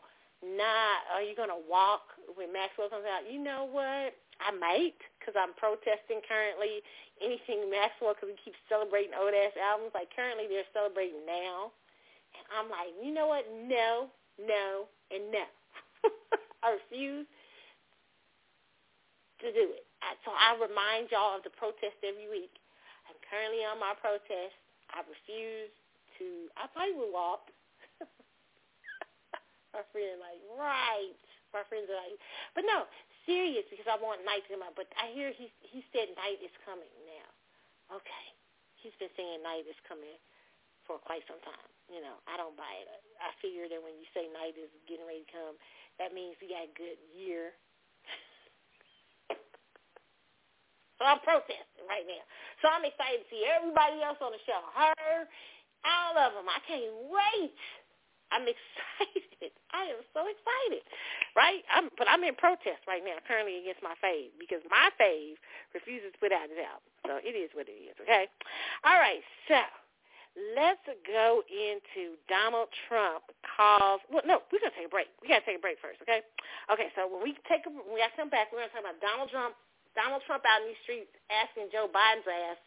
[0.55, 3.27] not are you gonna walk when Maxwell comes out?
[3.27, 4.15] You know what?
[4.41, 6.81] I might because I'm protesting currently
[7.19, 9.91] anything Maxwell because we keep celebrating old ass albums.
[9.93, 11.75] Like currently they're celebrating now,
[12.51, 13.47] I'm like, you know what?
[13.49, 15.45] No, no, and no.
[16.63, 17.25] I refuse
[19.41, 19.85] to do it.
[20.25, 22.53] So I remind y'all of the protest every week.
[23.09, 24.53] I'm currently on my protest.
[24.91, 25.71] I refuse
[26.19, 26.25] to,
[26.59, 27.49] I probably would walk.
[29.73, 31.15] my friend like, right.
[31.51, 32.15] My friends are like,
[32.55, 32.87] but no,
[33.27, 34.75] serious because I want night to come out.
[34.77, 37.99] But I hear he he said night is coming now.
[37.99, 38.25] Okay,
[38.79, 40.15] he's been saying night is coming
[40.87, 41.69] for quite some time.
[41.91, 42.87] You know, I don't buy it.
[43.19, 45.55] I figure that when you say night is getting ready to come,
[45.99, 47.51] that means we got a good year.
[50.97, 52.23] so I'm protesting right now.
[52.63, 54.61] So I'm excited to see everybody else on the show.
[54.71, 55.27] Her,
[55.83, 56.47] all of them.
[56.47, 57.59] I can't wait.
[58.31, 59.51] I'm excited.
[59.75, 60.83] I am so excited,
[61.35, 61.63] right?
[61.67, 65.35] I'm, but I'm in protest right now, currently against my fave because my fave
[65.75, 66.87] refuses to put out his album.
[67.05, 67.95] So it is what it is.
[67.99, 68.27] Okay.
[68.87, 69.21] All right.
[69.47, 69.59] So
[70.55, 73.99] let's go into Donald Trump calls.
[74.07, 75.11] Well, no, we're gonna take a break.
[75.19, 75.99] We gotta take a break first.
[76.03, 76.23] Okay.
[76.71, 76.89] Okay.
[76.95, 79.55] So when we take a, when we come back, we're gonna talk about Donald Trump.
[79.91, 82.59] Donald Trump out in these streets asking Joe Biden's ass,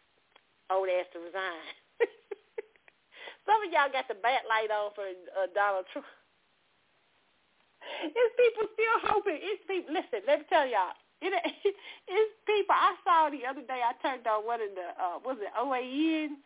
[0.69, 1.73] old ass, to resign.
[3.49, 6.05] Some of y'all got the bat light on for uh, Donald Trump.
[7.85, 9.37] It's people still hoping.
[9.41, 9.93] It's people.
[9.93, 10.93] Listen, let me tell y'all.
[11.21, 11.33] It,
[12.09, 12.77] it's people.
[12.77, 13.81] I saw the other day.
[13.81, 16.41] I turned on one of the uh, was it OAN,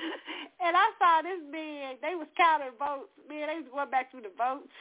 [0.64, 1.96] and I saw this man.
[2.02, 3.12] They was counting votes.
[3.28, 4.72] Man, they was going back through the votes.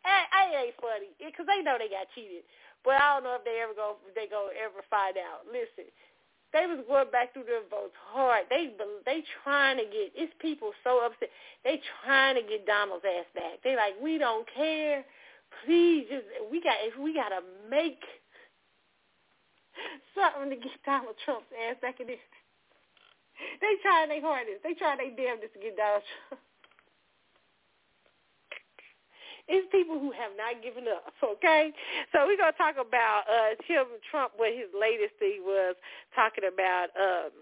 [0.00, 2.48] And I ain't funny because they know they got cheated,
[2.84, 4.00] but I don't know if they ever go.
[4.16, 5.44] They go ever find out.
[5.44, 5.92] Listen,
[6.52, 8.48] they was going back through their votes hard.
[8.48, 8.72] They
[9.04, 11.28] they trying to get it's people so upset.
[11.64, 13.60] They trying to get Donald's ass back.
[13.62, 15.04] They like we don't care.
[15.64, 18.00] Please just we got if we gotta make
[20.16, 22.18] something to get Donald Trump's ass back in this.
[23.62, 24.62] They trying their hardest.
[24.62, 26.42] They trying their damnedest to get Donald Trump.
[29.50, 31.10] It's people who have not given up,
[31.42, 31.74] okay?
[32.14, 35.74] So we're to talk about uh, Tim Trump, what his latest thing was,
[36.14, 37.34] talking about um,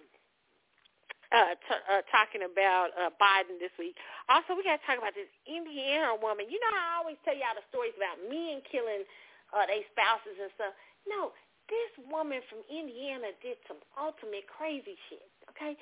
[1.33, 3.97] uh, t- uh, talking about uh, Biden this week.
[4.33, 6.49] Also, we got to talk about this Indiana woman.
[6.49, 9.05] You know I always tell y'all the stories about men killing
[9.53, 10.73] uh, their spouses and stuff?
[11.05, 11.37] No,
[11.69, 15.29] this woman from Indiana did some ultimate crazy shit,
[15.59, 15.75] okay?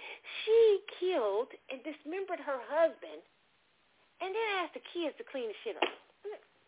[0.43, 3.21] She killed and dismembered her husband
[4.25, 5.85] and then asked the kids to clean the shit up.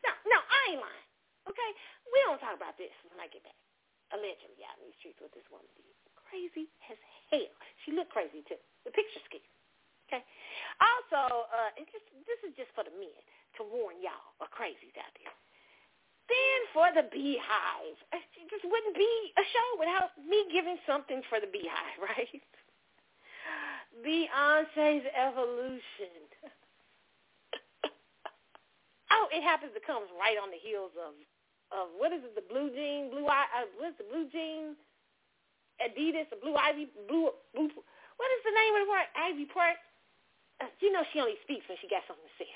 [0.05, 1.09] No, no, I ain't lying.
[1.49, 1.71] Okay?
[2.13, 3.57] We don't talk about this when I get back.
[4.13, 5.65] Allegedly out in these streets what this woman.
[6.29, 7.01] Crazy as
[7.33, 7.57] hell.
[7.85, 8.61] She looked crazy too.
[8.85, 9.49] The picture's scary.
[10.09, 10.25] Okay?
[10.81, 13.17] Also, uh, it's just, this is just for the men
[13.57, 15.33] to warn y'all of crazies out there.
[16.29, 17.97] Then for the BeyHive.
[18.13, 22.45] It just wouldn't be a show without me giving something for the BeyHive, right?
[24.05, 25.83] Beyonce's evolution.
[29.13, 31.15] Oh, it happens to come right on the heels of
[31.73, 32.35] of what is it?
[32.37, 33.49] The blue jean, blue eye.
[33.57, 34.77] Uh, what's the blue jean?
[35.83, 37.71] Adidas, the blue ivy, blue, blue.
[37.71, 39.09] What is the name of the word?
[39.19, 39.79] Ivy Park.
[40.61, 42.51] Uh, you know she only speaks when she got something to say.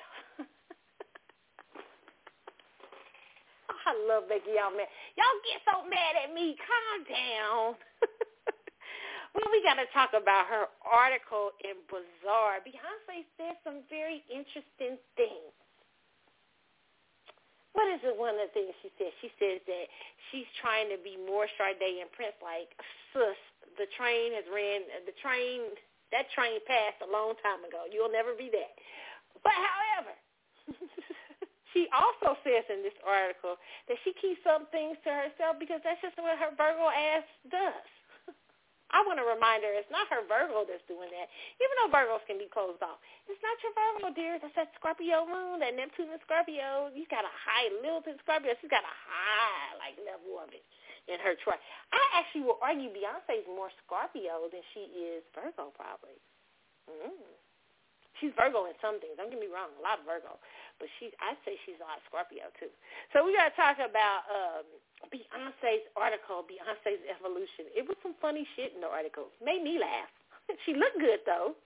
[3.70, 4.90] oh, I love making y'all mad.
[5.18, 6.56] Y'all get so mad at me.
[6.60, 7.76] Calm down.
[9.34, 12.60] well, we got to talk about her article in Bazaar.
[12.64, 15.52] Beyonce said some very interesting things
[17.72, 19.12] what is it one of the things she says?
[19.24, 19.86] She says that
[20.30, 22.68] she's trying to be more Sade and Prince like,
[23.12, 23.36] sis,
[23.80, 25.72] the train has ran, the train,
[26.12, 27.88] that train passed a long time ago.
[27.88, 28.72] You'll never be that.
[29.40, 30.14] But however,
[31.72, 33.56] she also says in this article
[33.88, 37.88] that she keeps some things to herself because that's just what her Virgo ass does.
[38.92, 41.28] I want to remind her it's not her Virgo that's doing that.
[41.58, 44.36] Even though Virgos can be closed off, it's not your Virgo, dear.
[44.36, 46.92] That's that Scorpio moon, that Neptune and Scorpio.
[46.92, 48.52] You got a high Lilith in Scorpio.
[48.60, 50.60] She's got a high like level of it
[51.08, 51.58] in her chart.
[51.90, 56.20] I actually will argue Beyonce's more Scorpio than she is Virgo, probably.
[56.86, 57.16] Mm.
[58.20, 59.18] She's Virgo in some things.
[59.18, 60.38] Don't get me wrong, a lot of Virgo,
[60.78, 62.70] but she I'd say she's a lot of Scorpio too.
[63.10, 64.66] So we got to talk about um,
[65.10, 67.66] Beyonce's article, Beyonce's evolution.
[67.74, 69.32] It was some funny shit in the article.
[69.42, 70.10] Made me laugh.
[70.66, 71.56] she looked good though.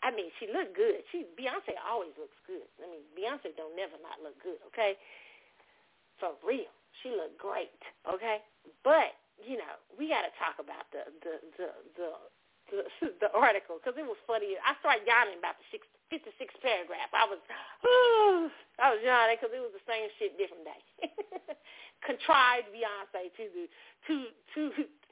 [0.00, 1.04] I mean, she looked good.
[1.12, 2.64] She Beyonce always looks good.
[2.80, 4.60] I mean, Beyonce don't never not look good.
[4.72, 4.96] Okay,
[6.16, 7.76] for real, she looked great.
[8.08, 8.40] Okay,
[8.84, 12.08] but you know, we got to talk about the the the the
[12.72, 12.80] the,
[13.28, 14.56] the article because it was funny.
[14.64, 17.08] I started yawning about the six, 56th paragraph.
[17.14, 17.38] I was,
[17.86, 18.50] oh,
[18.82, 20.82] I was yawning because it was the same shit, different day.
[22.06, 23.64] contrived Beyonce to the
[24.08, 24.14] to
[24.56, 24.60] to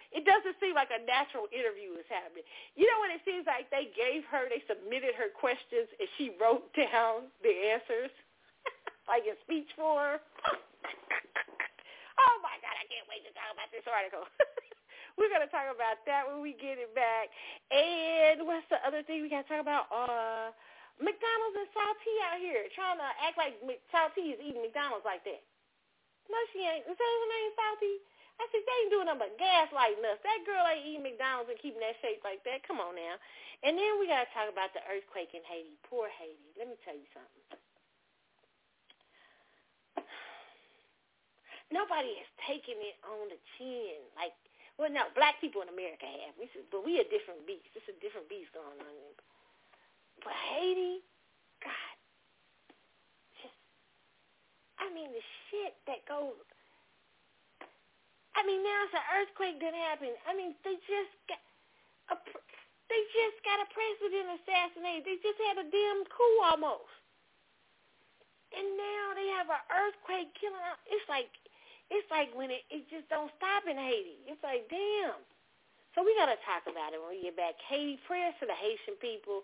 [0.09, 2.49] it doesn't seem like a natural interview is happening.
[2.81, 6.33] You know what it seems like they gave her, they submitted her questions and she
[6.41, 8.09] wrote down the answers
[9.11, 10.17] like in speech form.
[12.25, 14.25] oh my God, I can't wait to talk about this article.
[15.21, 17.29] We're to talk about that when we get it back.
[17.69, 19.93] And what's the other thing we got to talk about?
[19.93, 20.57] Uh,
[20.99, 23.55] McDonald's and Salty out here trying to act like
[23.95, 25.43] Salty is eating McDonald's like that.
[26.29, 26.85] No, she ain't.
[26.85, 27.95] Is that her name, Salty?
[28.39, 30.23] I said, they ain't doing nothing but gaslighting us.
[30.23, 32.63] That girl ain't eating McDonald's and keeping that shape like that.
[32.63, 33.19] Come on now.
[33.67, 35.75] And then we got to talk about the earthquake in Haiti.
[35.91, 36.55] Poor Haiti.
[36.55, 37.43] Let me tell you something.
[41.79, 43.99] Nobody has taken it on the chin.
[44.15, 44.39] Like,
[44.79, 46.39] well, no, black people in America have.
[46.39, 47.75] We, but we a different beast.
[47.75, 49.11] It's a different beast going on.
[50.25, 51.03] But Haiti,
[51.63, 51.97] God,
[53.41, 53.59] just,
[54.79, 56.37] I mean, the shit that goes.
[58.37, 60.15] I mean, now it's an earthquake that happened.
[60.27, 61.43] I mean, they just got
[62.15, 62.17] a,
[62.89, 65.05] they just got a president assassinated.
[65.07, 66.95] They just had a damn coup almost,
[68.55, 70.63] and now they have an earthquake killing.
[70.87, 71.31] It's like,
[71.91, 74.23] it's like when it it just don't stop in Haiti.
[74.31, 75.19] It's like damn.
[75.95, 77.59] So we got to talk about it when we get back.
[77.67, 79.43] Haiti, prayers to the Haitian people.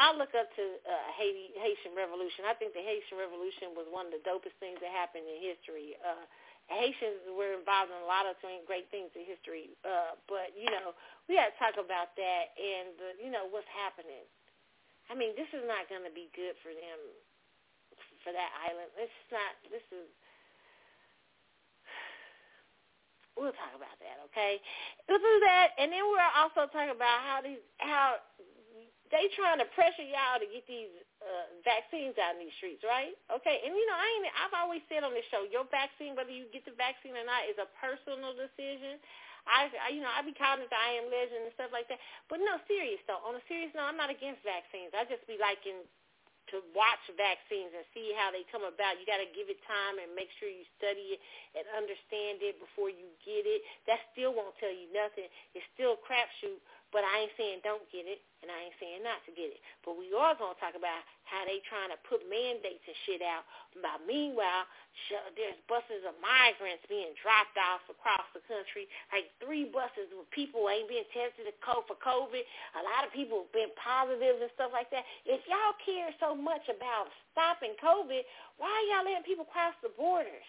[0.00, 2.48] I look up to uh, Haiti Haitian Revolution.
[2.48, 5.92] I think the Haitian Revolution was one of the dopest things that happened in history.
[6.00, 6.24] Uh,
[6.72, 10.96] Haitians were involved in a lot of great things in history, uh, but you know
[11.28, 14.24] we got to talk about that and the, you know what's happening.
[15.12, 16.98] I mean, this is not going to be good for them
[18.24, 18.88] for that island.
[18.96, 19.52] It's not.
[19.68, 20.08] This is.
[23.36, 24.60] We'll talk about that, okay?
[25.08, 28.20] We'll do that, and then we'll also talk about how these how
[29.10, 33.12] they trying to pressure y'all to get these uh, vaccines out in these streets, right?
[33.26, 34.30] Okay, and you know, I ain't.
[34.38, 37.46] I've always said on this show, your vaccine, whether you get the vaccine or not,
[37.50, 39.02] is a personal decision.
[39.50, 41.90] I, I you know, I be calling it the I am legend and stuff like
[41.90, 41.98] that.
[42.30, 43.20] But no, serious though.
[43.26, 44.94] On a serious note, I'm not against vaccines.
[44.94, 45.82] I just be liking
[46.50, 48.98] to watch vaccines and see how they come about.
[48.98, 51.20] You got to give it time and make sure you study it
[51.54, 53.62] and understand it before you get it.
[53.86, 55.30] That still won't tell you nothing.
[55.54, 56.58] It's still crapshoot
[56.90, 59.62] but I ain't saying don't get it, and I ain't saying not to get it.
[59.86, 63.22] But we are going to talk about how they trying to put mandates and shit
[63.22, 63.46] out.
[63.78, 64.66] But meanwhile,
[65.38, 70.66] there's buses of migrants being dropped off across the country, like three buses with people
[70.66, 72.42] ain't being tested for COVID.
[72.42, 75.06] A lot of people have been positive and stuff like that.
[75.22, 78.26] If y'all care so much about stopping COVID,
[78.58, 80.46] why are y'all letting people cross the borders?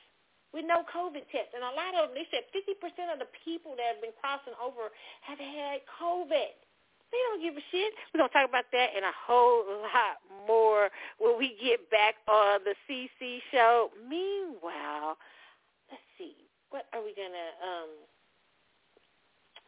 [0.54, 1.56] With no COVID test.
[1.56, 2.76] And a lot of them, they said 50%
[3.12, 4.92] of the people that have been crossing over
[5.24, 6.54] have had COVID.
[7.12, 7.92] They don't give a shit.
[8.12, 10.88] We're going to talk about that and a whole lot more
[11.20, 13.92] when we get back on the CC show.
[14.08, 15.20] Meanwhile,
[15.92, 16.36] let's see.
[16.72, 17.92] What are we going to, um,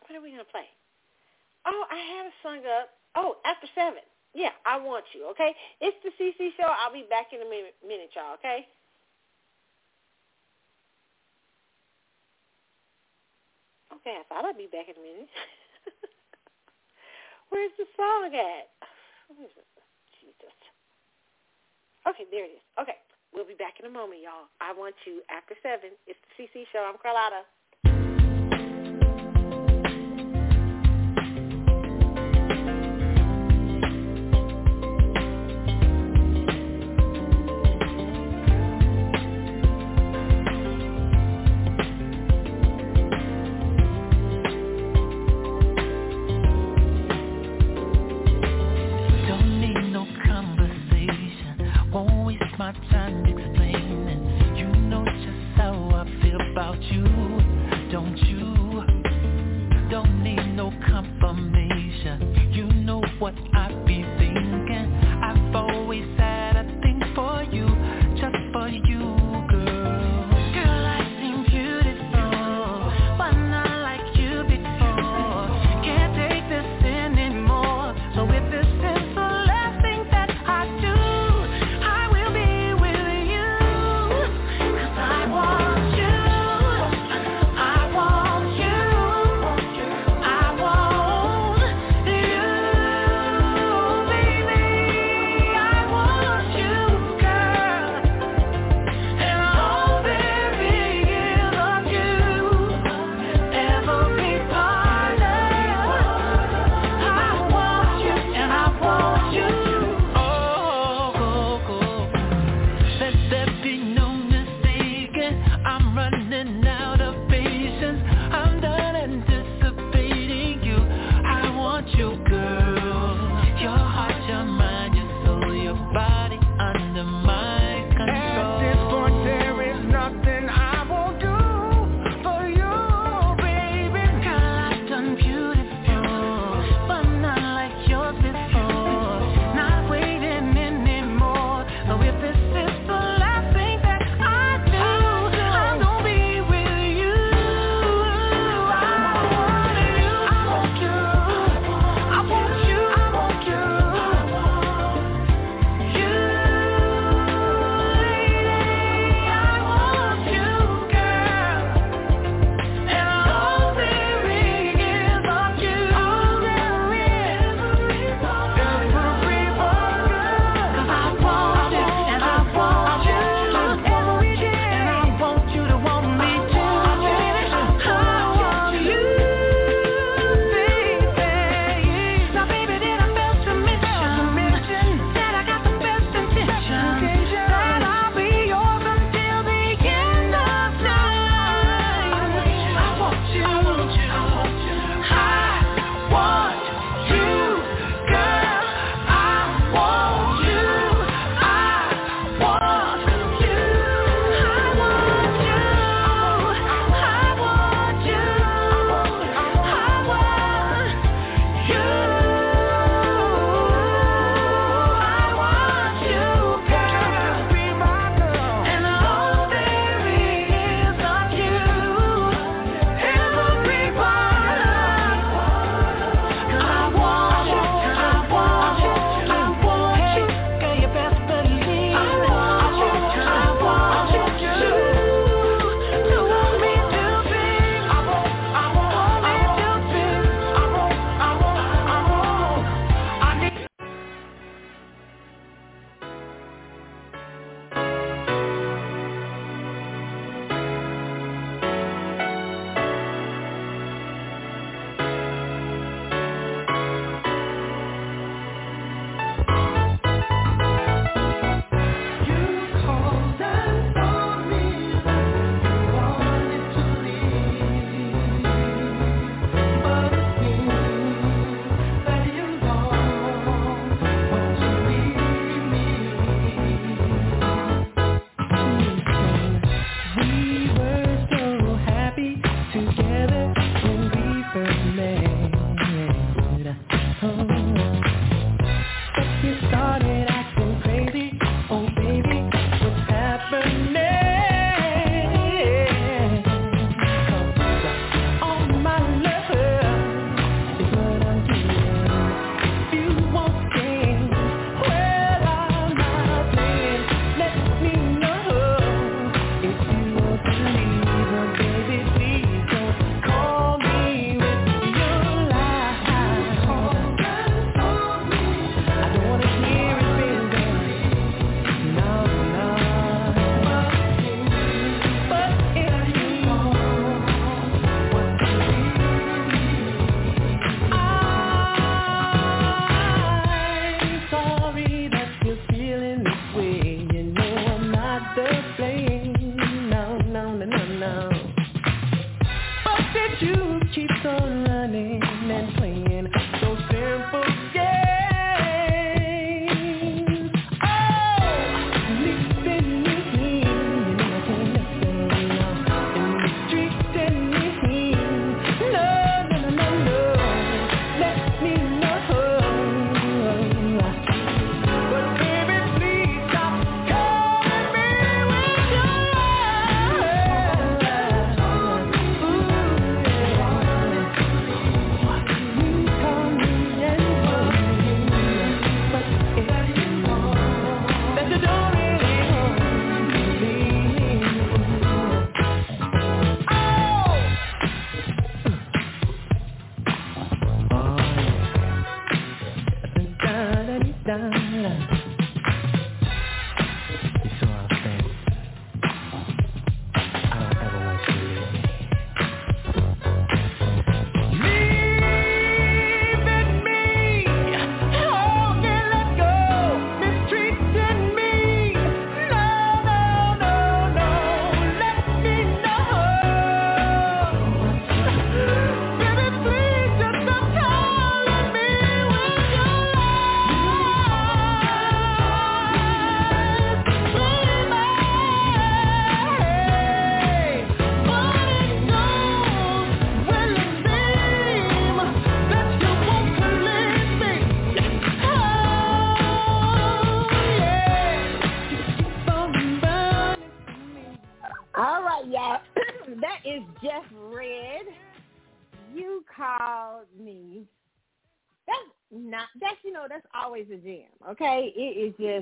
[0.08, 0.72] what are we going to play?
[1.68, 2.96] Oh, I have a song up.
[3.16, 4.00] Oh, after 7.
[4.34, 5.54] Yeah, I want you, okay?
[5.80, 6.66] It's the CC show.
[6.66, 8.66] I'll be back in a minute, minute y'all, okay?
[14.04, 15.32] Okay, I thought I'd be back in a minute.
[17.50, 18.68] Where's the song at?
[20.20, 20.58] Jesus.
[22.04, 22.66] Okay, there it is.
[22.76, 23.00] Okay,
[23.32, 24.52] we'll be back in a moment, y'all.
[24.60, 25.88] I want you after 7.
[26.04, 26.84] It's the CC Show.
[26.84, 27.48] I'm Carlotta.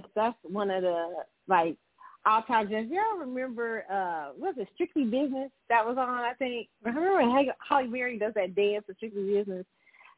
[0.02, 1.14] Just that's one of the
[1.48, 1.76] like
[2.26, 2.92] all time jams.
[2.92, 6.10] Y'all remember uh was it Strictly Business that was on?
[6.10, 7.22] I think remember
[7.68, 9.66] Halle Berry does that dance for Strictly Business.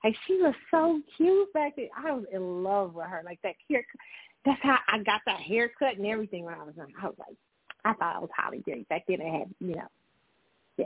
[0.03, 1.89] Like she was so cute back then.
[1.97, 3.22] I was in love with her.
[3.26, 3.99] Like that haircut.
[4.45, 6.91] That's how I got that haircut and everything when I was young.
[7.01, 7.38] I was like,
[7.85, 9.22] I thought I was Halle Berry back then.
[9.22, 9.88] I had, you know,
[10.77, 10.85] yeah.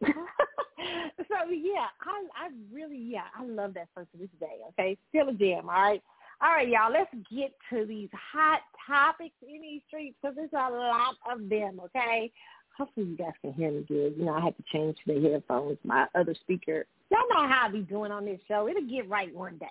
[0.02, 4.58] so yeah, I I really yeah I love that song to this day.
[4.70, 5.68] Okay, still a jam.
[5.68, 6.02] All right,
[6.40, 6.92] all right, y'all.
[6.92, 11.80] Let's get to these hot topics in these streets because there's a lot of them.
[11.86, 12.30] Okay,
[12.76, 14.14] hopefully you guys can hear me good.
[14.16, 15.78] You know I had to change the headphones.
[15.84, 16.86] My other speaker.
[17.10, 18.68] Y'all know how I be doing on this show.
[18.68, 19.66] It'll get right one day.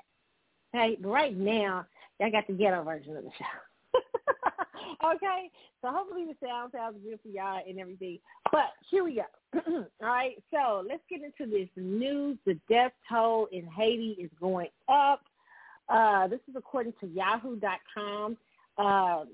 [0.75, 1.85] Okay, but right now
[2.19, 3.95] y'all got the ghetto version of the show.
[5.15, 5.49] okay,
[5.81, 8.19] so hopefully the sound sounds good for y'all and everything.
[8.51, 9.23] But here we go.
[10.01, 12.37] All right, so let's get into this news.
[12.45, 15.21] The death toll in Haiti is going up.
[15.89, 18.37] Uh, this is according to Yahoo.com.
[18.77, 19.25] Uh,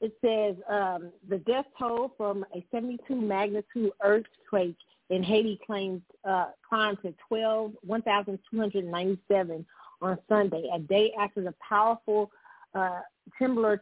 [0.00, 4.76] it says um, the death toll from a 72 magnitude earthquake
[5.10, 9.66] in Haiti claims uh, climbed to 12, 1,297
[10.00, 12.30] on Sunday, a day after the powerful
[12.74, 13.00] uh,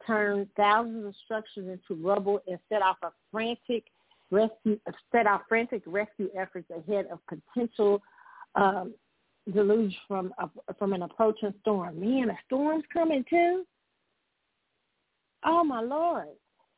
[0.07, 3.85] turned thousands of structures into rubble and set off a frantic
[4.31, 4.79] rescue
[5.13, 8.03] set off frantic rescue efforts ahead of potential
[8.57, 8.93] um,
[9.53, 10.49] deluge from a,
[10.79, 12.01] from an approaching storm.
[12.01, 13.65] Man, a storm's coming too.
[15.45, 16.29] Oh my lord!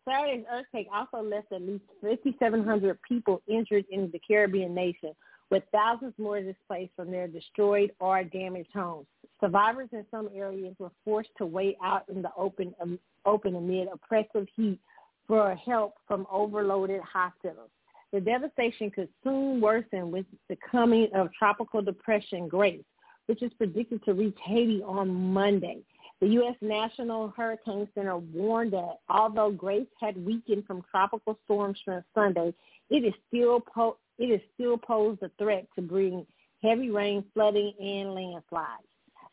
[0.09, 5.13] Saturday's earthquake also left at least 5,700 people injured in the Caribbean nation,
[5.51, 9.07] with thousands more displaced from their destroyed or damaged homes.
[9.41, 13.89] Survivors in some areas were forced to wait out in the open, um, open amid
[13.93, 14.79] oppressive heat
[15.27, 17.71] for help from overloaded hospitals.
[18.13, 22.85] The devastation could soon worsen with the coming of tropical depression Grace,
[23.27, 25.79] which is predicted to reach Haiti on Monday.
[26.21, 26.57] The U.S.
[26.61, 32.53] National Hurricane Center warned that although Grace had weakened from tropical storm strength Sunday,
[32.91, 36.27] it is still po- it is still posed a threat to bring
[36.61, 38.83] heavy rain, flooding, and landslides.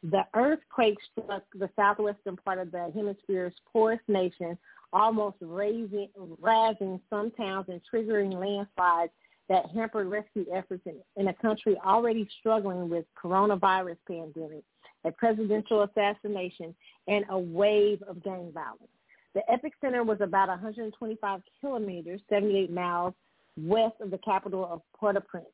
[0.04, 4.56] The earthquake struck the southwestern part of the hemisphere's poorest nation,
[4.96, 6.08] almost raising,
[6.40, 9.12] razing some towns and triggering landslides
[9.50, 14.64] that hampered rescue efforts in, in a country already struggling with coronavirus pandemic,
[15.04, 16.74] a presidential assassination,
[17.08, 18.90] and a wave of gang violence.
[19.36, 23.14] The epicenter was about 125 kilometers, 78 miles
[23.58, 25.46] west of the capital of Port-au-Prince.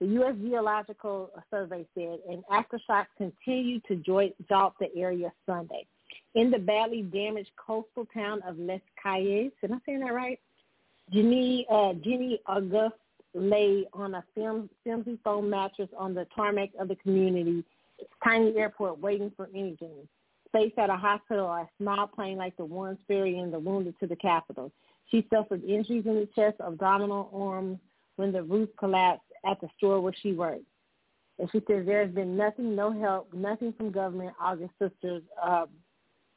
[0.00, 0.34] The U.S.
[0.40, 5.86] Geological Survey said an aftershock continued to jolt the area Sunday.
[6.34, 10.40] In the badly damaged coastal town of Les Cayes, am I saying that right?
[11.12, 12.40] Jenny, uh, Jenny
[13.34, 17.64] lay on a film, flimsy foam mattress on the tarmac of the community
[18.22, 20.08] tiny airport waiting for anything.
[20.48, 24.16] Space at a hospital a small plane like the ones ferrying the wounded to the
[24.16, 24.70] capital.
[25.10, 27.78] She suffered injuries in the chest, abdominal, arms
[28.16, 30.64] when the roof collapsed at the store where she worked.
[31.38, 35.66] And she says there has been nothing, no help, nothing from government, August sisters, uh,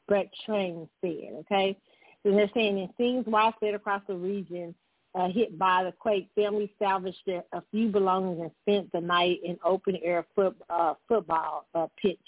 [0.08, 1.76] Brett Train said, okay?
[2.24, 4.74] And they're saying in scenes widespread across the region
[5.16, 9.58] uh, hit by the quake, families salvaged a, few belongings and spent the night in
[9.64, 12.18] open air foot, uh, football uh, pitch.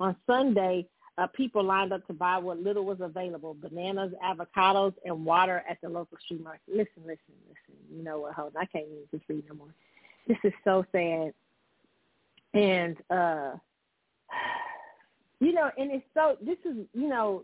[0.00, 0.86] On Sunday,
[1.16, 5.78] uh, people lined up to buy what little was available, bananas, avocados, and water at
[5.80, 6.60] the local street market.
[6.68, 7.96] Listen, listen, listen.
[7.96, 8.34] You know what?
[8.34, 8.62] Hold on.
[8.62, 9.74] I can't even just read no more.
[10.28, 11.32] This is so sad.
[12.52, 13.52] And, uh,
[15.40, 17.42] you know, and it's so, this is, you know,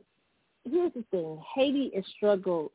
[0.65, 1.41] here's the thing.
[1.55, 2.71] Haiti has struggled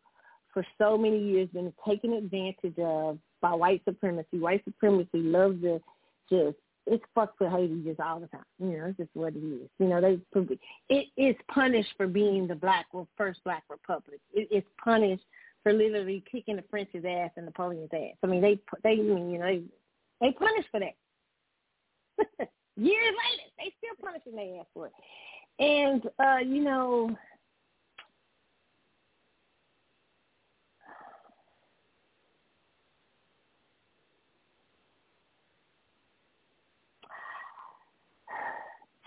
[0.54, 4.40] for so many years, been taken advantage of by white supremacy.
[4.40, 5.82] White supremacy loves to
[6.30, 6.58] just
[6.90, 8.46] it's fucked with Haiti just all the time.
[8.60, 9.70] You know, it's just what it is.
[9.78, 10.20] You know, they
[10.90, 14.20] it is punished for being the black well, first black republic.
[14.34, 15.24] It, it's punished
[15.64, 18.16] for literally kicking the French's ass and Napoleon's ass.
[18.24, 19.64] I mean, they they you know they
[20.22, 22.50] they punished for that.
[22.78, 24.94] Years later, they still punishing their ass for it.
[25.60, 27.18] And uh, you know,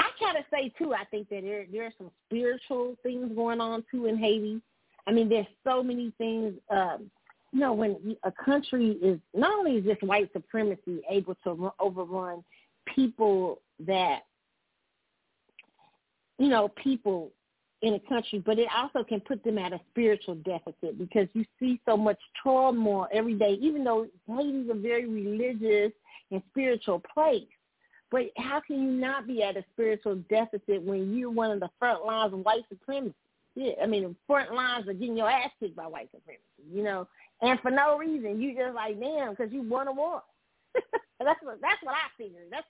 [0.01, 0.93] I to say too.
[0.95, 4.61] I think that there there are some spiritual things going on too in Haiti.
[5.07, 6.55] I mean, there's so many things.
[6.71, 7.11] Um,
[7.53, 12.45] you know, when a country is not only is this white supremacy able to overrun
[12.95, 14.21] people that,
[16.39, 17.31] you know, people
[17.83, 21.45] in a country, but it also can put them at a spiritual deficit because you
[21.59, 25.93] see so much turmoil every day, even though Haiti is a very religious
[26.31, 27.47] and spiritual place.
[28.11, 31.71] But how can you not be at a spiritual deficit when you're one of the
[31.79, 33.15] front lines of white supremacy?
[33.55, 36.43] Yeah, I mean, the front lines are getting your ass kicked by white supremacy,
[36.73, 37.09] you know,
[37.41, 38.41] and for no reason.
[38.41, 40.23] You just like, damn, because you won a war.
[41.21, 42.41] that's what that's what I figure.
[42.51, 42.67] That's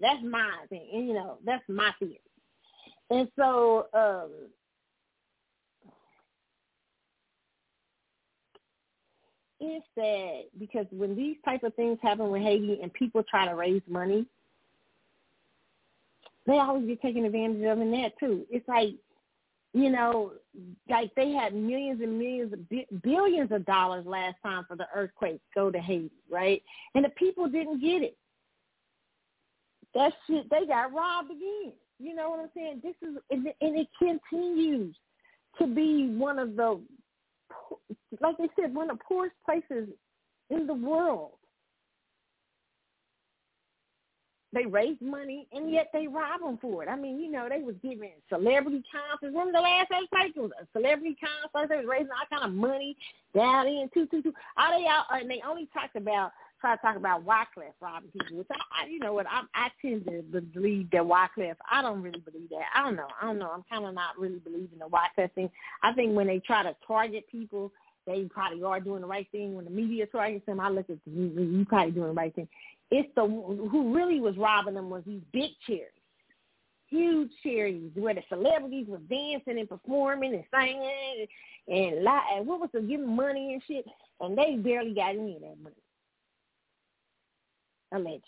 [0.00, 2.20] that's my thing, and you know, that's my theory.
[3.10, 4.30] And so, um,
[9.60, 13.54] it's sad because when these type of things happen with Haiti and people try to
[13.54, 14.26] raise money,
[16.46, 18.46] they always get taken advantage of in that too.
[18.50, 18.94] It's like,
[19.74, 20.32] you know,
[20.88, 25.40] like they had millions and millions of billions of dollars last time for the earthquake
[25.54, 26.62] go to Haiti, right?
[26.94, 28.16] And the people didn't get it.
[29.94, 31.72] That shit, they got robbed again.
[31.98, 32.82] You know what I'm saying?
[32.82, 34.94] This is and it continues
[35.58, 36.80] to be one of the,
[38.20, 39.88] like they said, one of the poorest places
[40.50, 41.32] in the world.
[44.52, 46.88] They raise money and yet they rob them for it.
[46.88, 49.32] I mean, you know, they was giving celebrity concerts.
[49.32, 51.68] Remember the last earthquake was a celebrity concert.
[51.68, 52.96] They was raising all kind of money
[53.34, 54.34] down in two two two.
[54.58, 58.38] All they out and they only talked about try to talk about Wyclef robbing people,
[58.38, 61.56] which I, I you know what, I, I tend to believe that Wyclef.
[61.70, 62.66] I don't really believe that.
[62.74, 63.08] I don't know.
[63.20, 63.50] I don't know.
[63.50, 65.50] I'm kind of not really believing the Wyclef thing.
[65.82, 67.72] I think when they try to target people,
[68.06, 69.54] they probably are doing the right thing.
[69.54, 72.48] When the media targets them, I look at the, you probably doing the right thing.
[72.94, 75.88] It's the who really was robbing them was these big charities,
[76.88, 81.26] huge charities where the celebrities were dancing and performing and singing
[81.68, 83.86] and and, and what was the giving money and shit,
[84.20, 85.76] and they barely got any of that money
[87.92, 88.24] alleged.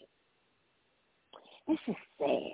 [1.69, 2.53] this is sad.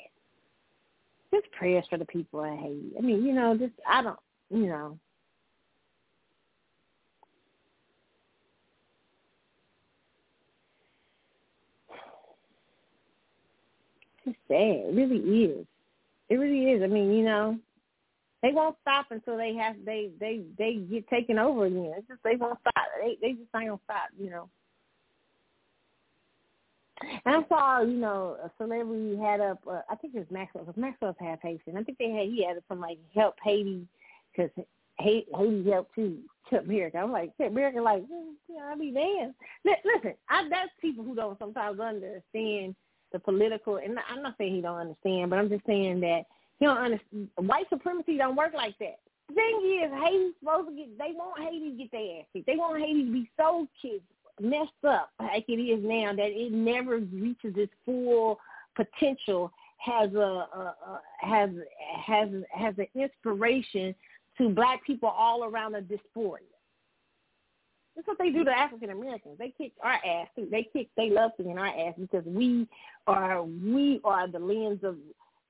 [1.33, 2.93] Just prayers for the people I hate.
[2.99, 4.19] I mean, you know, just I don't,
[4.51, 4.99] you know.
[14.31, 14.91] It's sad.
[14.91, 15.67] It really is.
[16.29, 16.83] It really is.
[16.83, 17.59] I mean, you know,
[18.43, 21.93] they won't stop until they have they they they get taken over again.
[21.97, 22.87] It's just they won't stop.
[23.03, 24.09] They they just ain't gonna stop.
[24.19, 24.49] You know.
[27.25, 29.61] And I saw, you know, a celebrity had up.
[29.67, 30.65] Uh, I think it was Maxwell.
[30.65, 31.79] Because Maxwell's half Haitian.
[31.79, 33.87] I think they had he had some like help Haiti
[34.31, 34.51] because
[34.99, 36.19] Haiti, helped too
[36.51, 36.99] to America.
[36.99, 39.35] I'm like, America, like, mm, yeah, I be damn.
[39.65, 42.75] Listen, I, that's people who don't sometimes understand
[43.13, 43.77] the political.
[43.77, 46.23] And I'm not saying he don't understand, but I'm just saying that
[46.59, 47.29] he don't understand.
[47.37, 48.99] White supremacy don't work like that.
[49.29, 50.99] The thing is, Haiti's supposed to get.
[50.99, 52.47] They want Haiti to get their ass kicked.
[52.47, 54.03] They want Haiti to be so kids
[54.41, 58.39] messed up like it is now that it never reaches its full
[58.75, 61.51] potential has a, a, a has
[62.07, 63.95] has has an inspiration
[64.39, 66.41] to black people all around the diaspora.
[68.01, 69.37] That's what they do to African Americans.
[69.39, 70.49] They kick our ass too.
[70.51, 72.67] They kick they love kicking our ass because we
[73.07, 74.97] are we are the lens of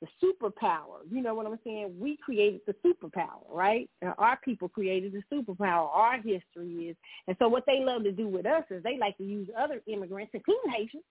[0.00, 0.98] the superpower.
[1.08, 1.94] You know what I'm saying?
[1.96, 3.88] We created the superpower, right?
[4.18, 5.88] Our people created the superpower.
[5.94, 6.96] Our history is,
[7.28, 9.80] and so what they love to do with us is they like to use other
[9.86, 11.04] immigrants, including Haitians,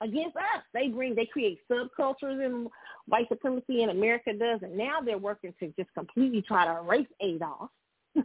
[0.00, 0.62] against us.
[0.72, 2.68] They bring, they create subcultures and
[3.08, 7.08] white supremacy, and America does, and now they're working to just completely try to erase
[7.22, 7.68] ADOS.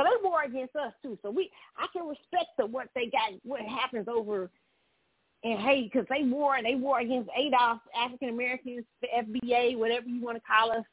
[0.00, 1.18] so they war against us too.
[1.22, 4.50] So we, I can respect the what they got, what happens over
[5.42, 10.22] and hey, because they war, they war against ADOS, African Americans, the FBA, whatever you
[10.22, 10.84] want to call us,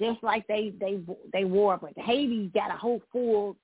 [0.00, 1.00] just like they they
[1.32, 1.78] they war.
[1.80, 3.56] But Haiti got a whole full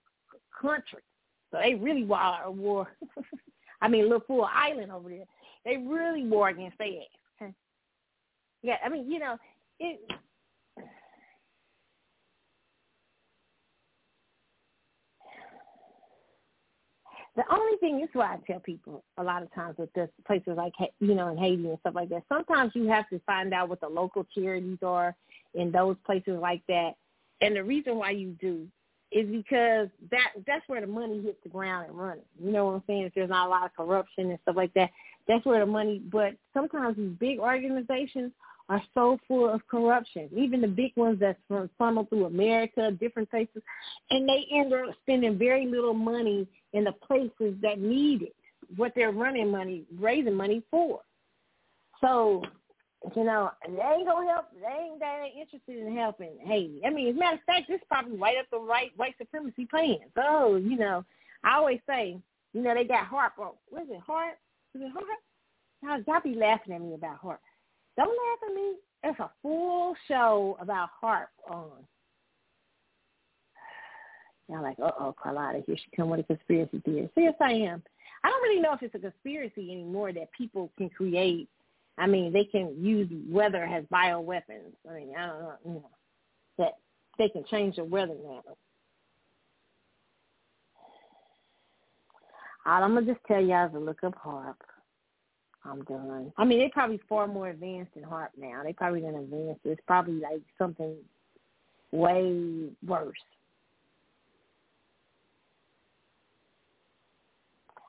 [0.60, 1.02] country,
[1.50, 2.88] so they really war war.
[3.80, 5.26] I mean, little full island over there.
[5.64, 7.52] They really war against their ass.
[8.62, 9.36] Yeah, I mean, you know,
[9.78, 10.00] it
[17.36, 20.54] The only thing is why I tell people a lot of times with this places
[20.56, 22.22] like you know in Haiti and stuff like that.
[22.28, 25.16] Sometimes you have to find out what the local charities are
[25.54, 26.92] in those places like that,
[27.40, 28.68] and the reason why you do
[29.10, 32.24] is because that that's where the money hits the ground and running.
[32.42, 33.02] You know what I'm saying?
[33.02, 34.90] If there's not a lot of corruption and stuff like that,
[35.26, 36.02] that's where the money.
[36.10, 38.32] But sometimes these big organizations
[38.68, 40.28] are so full of corruption.
[40.36, 41.38] Even the big ones that's
[41.78, 43.62] funneled through America, different places,
[44.10, 48.34] and they end up spending very little money in the places that need it,
[48.76, 51.00] what they're running money, raising money for.
[52.00, 52.42] So,
[53.14, 54.46] you know, they ain't gonna help.
[54.54, 56.80] They ain't that interested in helping Haiti.
[56.86, 59.14] I mean, as a matter of fact, this is probably right up the right white
[59.18, 60.00] supremacy plans.
[60.14, 61.04] So, you know,
[61.44, 62.18] I always say,
[62.54, 63.32] you know, they got HAARP.
[63.36, 64.00] What is it?
[64.08, 64.32] HAARP?
[64.74, 66.06] Is it HAARP?
[66.06, 67.38] Y'all be laughing at me about HAARP.
[67.96, 68.74] Don't laugh at me.
[69.02, 71.70] There's a full show about HAARP on
[74.52, 77.08] I'm like, uh-oh, Carlotta, here she come with a conspiracy theory.
[77.14, 77.82] So yes, I am.
[78.22, 81.48] I don't really know if it's a conspiracy anymore that people can create.
[81.96, 84.72] I mean, they can use weather as bioweapons.
[84.88, 85.90] I mean, I don't know, you know,
[86.58, 86.72] that
[87.18, 88.42] they can change the weather now.
[92.66, 94.56] All I'm gonna just tell y'all is to look up HAARP.
[95.64, 96.32] I'm done.
[96.36, 98.62] I mean, they're probably far more advanced than HAARP now.
[98.62, 99.58] They probably gonna advance.
[99.64, 100.96] It's probably like something
[101.90, 103.16] way worse.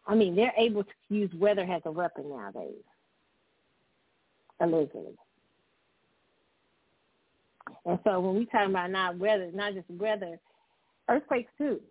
[0.08, 2.76] I mean, they're able to use weather as a weapon nowadays,
[4.60, 5.16] allegedly.
[7.86, 10.40] And so when we talk about not weather, not just weather,
[11.10, 11.82] earthquakes too.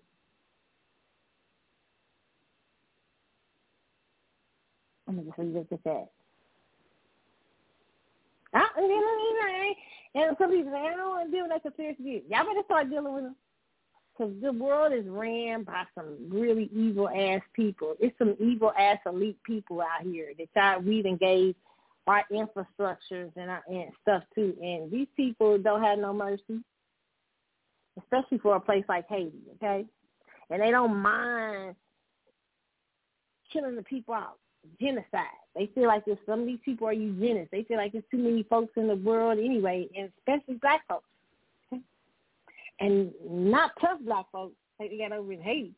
[5.15, 6.11] Let me just leave it at that.
[8.55, 9.75] I,
[10.15, 12.23] and some people say, I don't want to deal with that conspiracy theory.
[12.29, 13.37] Y'all better start dealing with them.
[14.17, 17.95] Because the world is ran by some really evil ass people.
[17.99, 21.57] It's some evil ass elite people out here that y'all we've engaged
[22.07, 24.55] our infrastructures and our and stuff too.
[24.63, 26.61] And these people don't have no mercy,
[27.99, 29.33] especially for a place like Haiti.
[29.57, 29.85] Okay,
[30.49, 31.75] and they don't mind
[33.53, 34.39] killing the people out
[34.81, 35.27] genocide.
[35.55, 37.51] They feel like there's some of these people are eugenics.
[37.51, 41.09] They feel like there's too many folks in the world anyway, and especially black folks.
[42.81, 45.73] And not tough black folks like they got over in Haiti.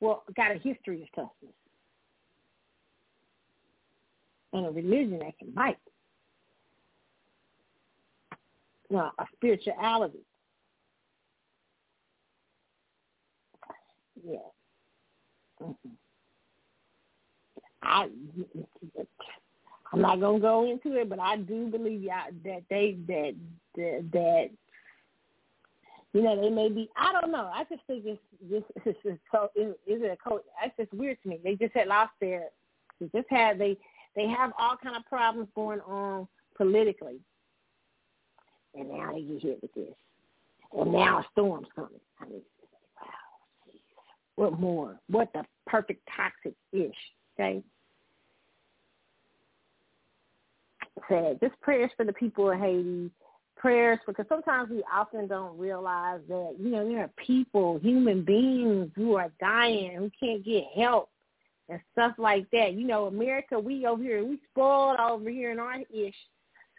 [0.00, 1.52] Well, got a history of toughness.
[4.52, 5.78] And a religion that can bite.
[8.88, 10.20] Well, a spirituality.
[14.24, 14.38] Yeah.
[17.82, 18.08] I
[19.92, 23.34] I'm not gonna go into it, but I do believe y'all that they that
[23.76, 24.50] that,
[26.12, 26.88] you know they may be.
[26.96, 27.50] I don't know.
[27.52, 28.62] I just think it's this
[29.04, 29.50] is so.
[29.56, 30.42] Is, is it a coach?
[30.62, 31.40] That's just weird to me.
[31.42, 32.44] They just had lost their.
[33.00, 33.76] They just had they
[34.14, 37.18] they have all kind of problems going on politically,
[38.74, 39.94] and now they get hit with this,
[40.78, 42.00] and now a storm's coming.
[42.20, 42.42] I mean,
[44.40, 44.98] what more?
[45.08, 46.94] What the perfect toxic ish,
[47.38, 47.62] okay?
[51.10, 53.10] Said just prayers for the people of Haiti,
[53.58, 58.90] prayers because sometimes we often don't realize that, you know, there are people, human beings
[58.96, 61.10] who are dying, who can't get help
[61.68, 62.72] and stuff like that.
[62.72, 66.14] You know, America, we over here, we spoiled over here in our ish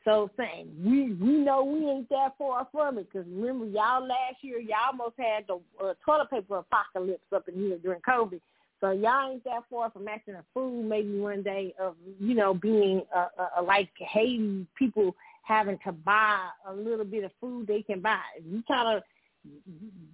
[0.04, 4.38] so saying we we know we ain't that far from it because remember y'all last
[4.42, 8.42] year y'all almost had the uh, toilet paper apocalypse up in here during COVID.
[8.80, 12.54] So y'all ain't that far from acting a fool maybe one day of you know
[12.54, 17.84] being uh, uh, like Haiti people having to buy a little bit of food they
[17.84, 18.22] can buy.
[18.44, 19.04] You kind of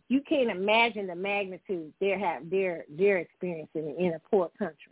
[0.10, 4.92] you can't imagine the magnitude they're have they're they're experiencing in a poor country.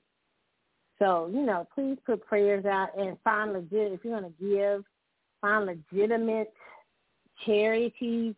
[0.99, 4.83] So, you know, please put prayers out and find legit, if you're going to give,
[5.41, 6.53] find legitimate
[7.45, 8.33] charities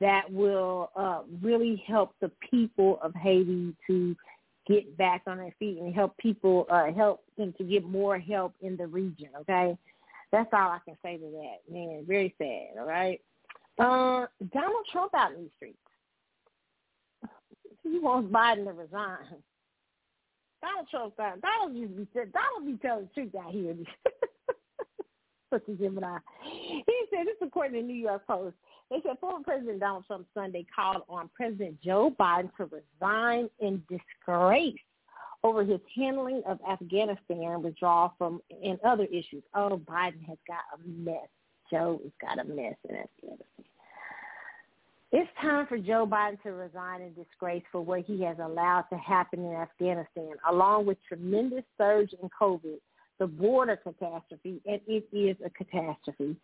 [0.00, 4.16] that will uh, really help the people of Haiti to
[4.66, 8.54] get back on their feet and help people, uh, help them to get more help
[8.60, 9.76] in the region, okay?
[10.32, 11.72] That's all I can say to that.
[11.72, 13.20] Man, very sad, all right?
[13.78, 15.78] Uh, Donald Trump out in the streets.
[17.82, 19.42] He wants Biden to resign.
[20.62, 23.74] Donald Trump, Donald used to be said, Donald be telling the truth out here.
[25.52, 26.18] Such a Gemini.
[26.44, 28.56] He said this according to the New York Post.
[28.90, 33.82] They said former President Donald Trump Sunday called on President Joe Biden to resign in
[33.90, 34.78] disgrace
[35.44, 39.42] over his handling of Afghanistan withdrawal from and other issues.
[39.54, 41.28] Oh, Biden has got a mess.
[41.70, 43.64] Joe has got a mess in Afghanistan.
[45.14, 48.96] It's time for Joe Biden to resign in disgrace for what he has allowed to
[48.96, 52.78] happen in Afghanistan, along with tremendous surge in COVID,
[53.18, 56.34] the border catastrophe, and it is a catastrophe,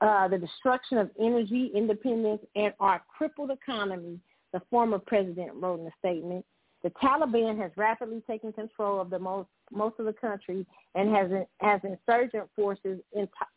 [0.00, 4.18] uh, the destruction of energy independence, and our crippled economy,
[4.52, 6.44] the former president wrote in a statement.
[6.82, 10.66] The Taliban has rapidly taken control of the most most of the country
[10.96, 11.30] and has
[11.60, 13.00] has insurgent forces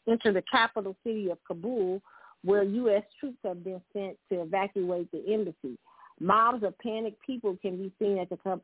[0.08, 2.02] enter the capital city of Kabul,
[2.44, 3.04] where U.S.
[3.20, 5.78] troops have been sent to evacuate the embassy.
[6.22, 8.62] Mobs of panicked people can be seen at the Kabul,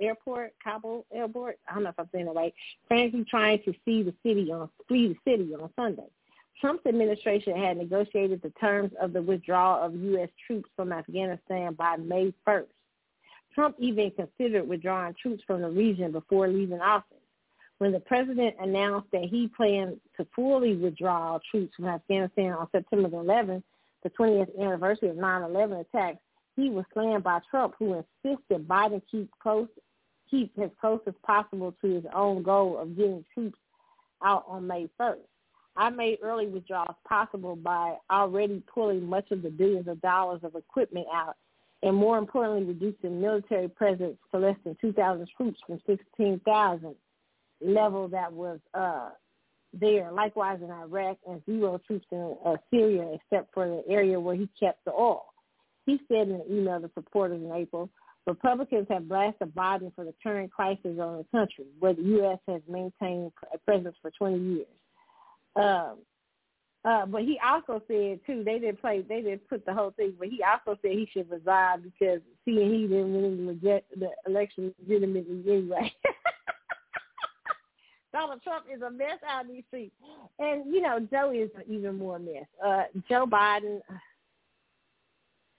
[0.00, 1.58] airport, Kabul airport.
[1.68, 2.52] I don't know if I'm saying it right.
[2.88, 6.08] Frantically trying to see the city on flee the city on Sunday.
[6.60, 10.28] Trump's administration had negotiated the terms of the withdrawal of U.S.
[10.46, 12.66] troops from Afghanistan by May 1st.
[13.54, 17.16] Trump even considered withdrawing troops from the region before leaving office.
[17.80, 23.08] When the president announced that he planned to fully withdraw troops from Afghanistan on September
[23.08, 23.62] 11th,
[24.02, 26.18] the 20th anniversary of 9/11 attacks,
[26.56, 29.66] he was slammed by Trump, who insisted Biden keep close,
[30.30, 33.58] keep as close as possible to his own goal of getting troops
[34.22, 35.24] out on May 1st.
[35.74, 40.54] I made early withdrawals possible by already pulling much of the billions of dollars of
[40.54, 41.36] equipment out
[41.82, 46.94] and more importantly, reducing military presence to less than 2,000 troops from 16,000
[47.60, 49.10] level that was uh,
[49.72, 50.10] there.
[50.12, 54.48] Likewise in Iraq and zero troops in uh, Syria except for the area where he
[54.58, 55.26] kept the oil.
[55.86, 57.90] He said in an email to supporters in April,
[58.26, 62.38] Republicans have blasted Biden for the current crisis on the country, where the U.S.
[62.46, 64.66] has maintained a presence for 20 years.
[65.56, 65.98] Um,
[66.82, 70.14] uh, but he also said too, they didn't play, they didn't put the whole thing,
[70.18, 74.74] but he also said he should resign because seeing he didn't win the, the election
[74.80, 75.92] legitimately anyway.
[78.12, 79.94] Donald Trump is a mess out in streets.
[80.38, 82.46] And, you know, Joe is even more a mess.
[82.64, 83.80] Uh, Joe Biden,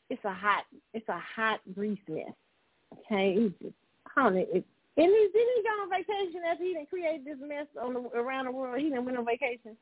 [0.10, 2.34] it's a hot, it's a hot grease mess.
[2.94, 3.76] Okay, he's just,
[4.18, 4.65] I it,
[4.98, 7.99] and he didn't he go on vacation after he didn't create this mess on the,
[8.19, 8.78] around the world.
[8.80, 9.78] He didn't went on vacation.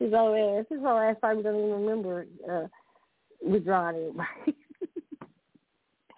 [0.00, 2.66] His whole ass, his whole ass probably doesn't even remember uh,
[3.42, 4.56] withdrawing anybody.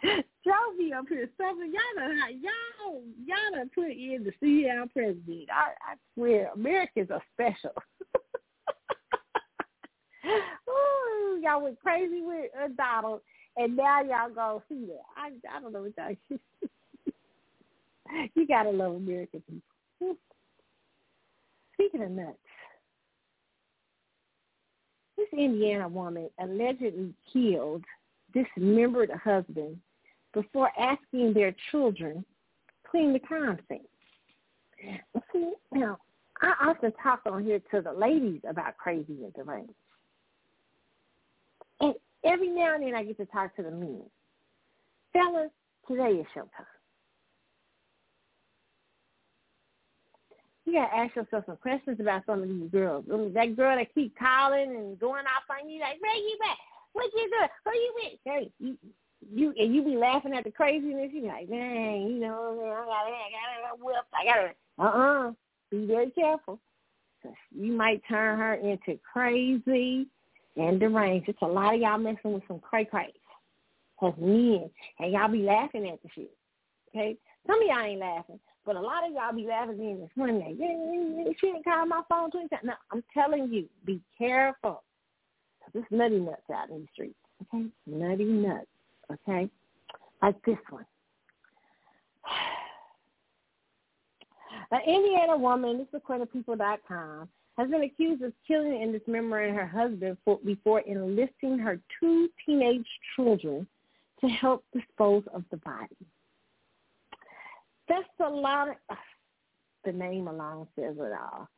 [0.78, 1.72] be up here suffering.
[1.72, 5.48] Y'all done, y'all, y'all done put in the CL president.
[5.52, 7.74] I, I swear, Americans are special.
[10.68, 13.20] Ooh, y'all went crazy with uh, Donald,
[13.56, 15.02] and now y'all go see that.
[15.16, 16.16] I, I don't know what y'all.
[18.35, 20.16] you gotta love American people.
[21.74, 22.36] Speaking of nuts,
[25.16, 27.85] this Indiana woman allegedly killed
[28.32, 29.81] dismembered husband
[30.32, 32.24] before asking their children
[32.90, 33.81] clean the crime scene.
[35.32, 35.98] See, now,
[36.40, 39.73] I often talk on here to the ladies about crazy and deranged.
[41.81, 41.94] And
[42.24, 44.02] every now and then I get to talk to the men.
[45.12, 45.51] Fellas,
[45.86, 46.66] today is showtime.
[50.65, 53.05] You gotta ask yourself some questions about some of these girls.
[53.12, 56.39] I mean, That girl that keep calling and going off on you like, where you
[56.48, 56.57] at?
[56.93, 57.48] What you doing?
[57.65, 58.19] Who you with?
[58.24, 58.77] Hey, you,
[59.28, 61.10] you and you be laughing at the craziness.
[61.12, 64.06] You be like, dang, you know, man, I gotta, I gotta whip.
[64.14, 65.32] I gotta, uh, uh
[65.70, 66.60] Be very careful.
[67.55, 70.06] You might turn her into crazy
[70.56, 71.28] and deranged.
[71.28, 73.12] It's a lot of y'all messing with some cray crays
[73.98, 76.34] Cause men, and y'all be laughing at the shit.
[76.88, 80.10] Okay, some of y'all ain't laughing, but a lot of y'all be laughing in this
[80.14, 80.55] one day.
[80.59, 82.62] Yeah, she didn't call my phone twenty times.
[82.64, 84.82] No, I'm telling you, be careful.
[85.62, 87.14] Cause This nutty nuts out in the streets.
[87.42, 88.69] Okay, nutty nuts
[89.12, 89.49] okay?
[90.23, 90.87] Like this one.
[94.73, 97.28] An Indiana woman, this is according to people.com,
[97.59, 102.87] has been accused of killing and dismembering her husband for, before enlisting her two teenage
[103.16, 103.66] children
[104.20, 105.97] to help dispose of the body.
[107.89, 108.77] That's a lot of,
[109.85, 111.49] the name alone says it all.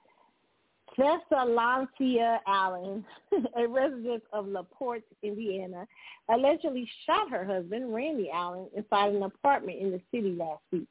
[0.99, 3.05] Thessaloncia Allen,
[3.57, 5.87] a resident of LaPorte, Indiana,
[6.29, 10.89] allegedly shot her husband, Randy Allen, inside an apartment in the city last week.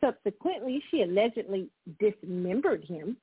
[0.00, 3.16] Subsequently, she allegedly dismembered him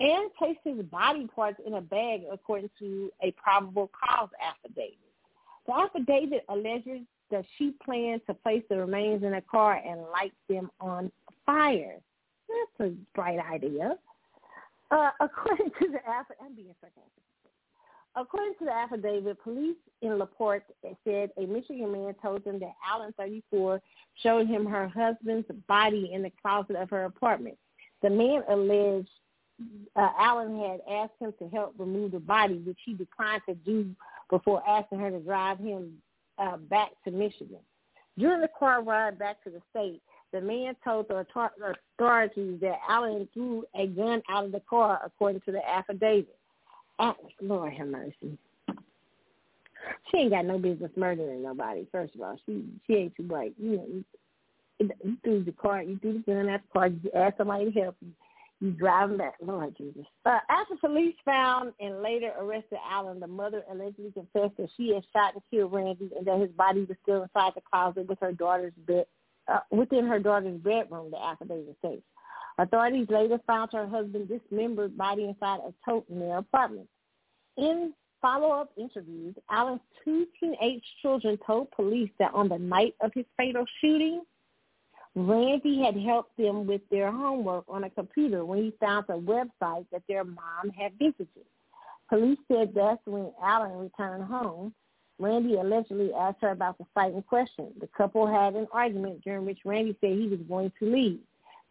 [0.00, 4.98] and placed his body parts in a bag according to a probable cause affidavit.
[5.66, 10.32] The affidavit alleges that she planned to place the remains in a car and light
[10.48, 11.10] them on
[11.44, 11.96] fire.
[12.48, 13.96] That's a bright idea.
[14.90, 16.76] Uh, according to the affidavit.
[18.16, 20.64] According to the affidavit, police in LaPorte
[21.04, 23.80] said a Michigan man told them that Allen, 34,
[24.22, 27.56] showed him her husband's body in the closet of her apartment.
[28.02, 29.10] The man alleged
[29.96, 33.90] uh, Allen had asked him to help remove the body, which he declined to do
[34.30, 35.94] before asking her to drive him
[36.38, 37.58] uh, back to Michigan.
[38.16, 40.00] During the car ride back to the state,
[40.32, 41.24] the man told the
[41.98, 46.36] authorities that Allen threw a gun out of the car, according to the affidavit.
[47.40, 48.38] Lord have mercy.
[50.10, 51.86] She ain't got no business murdering nobody.
[51.92, 53.54] First of all, she she ain't too bright.
[53.58, 54.04] You know, you,
[55.04, 56.88] you threw the car, you threw the gun out the car.
[56.88, 58.12] You asked somebody to help you.
[58.60, 59.34] You drive them back.
[59.40, 60.04] Lord Jesus.
[60.26, 65.04] Uh, after police found and later arrested Allen, the mother allegedly confessed that she had
[65.12, 68.32] shot and killed Randy and that his body was still inside the closet with her
[68.32, 69.06] daughter's bed,
[69.48, 72.02] uh, within her daughter's bedroom, the affidavit states.
[72.58, 76.88] Authorities later found her husband's dismembered body inside a tote in their apartment.
[77.56, 83.24] In follow-up interviews, Allen's two teenage children told police that on the night of his
[83.36, 84.22] fatal shooting,
[85.14, 89.86] Randy had helped them with their homework on a computer when he found a website
[89.92, 91.46] that their mom had visited.
[92.08, 94.74] Police said that's when Allen returned home.
[95.18, 97.72] Randy allegedly asked her about the fight in question.
[97.80, 101.20] The couple had an argument during which Randy said he was going to leave.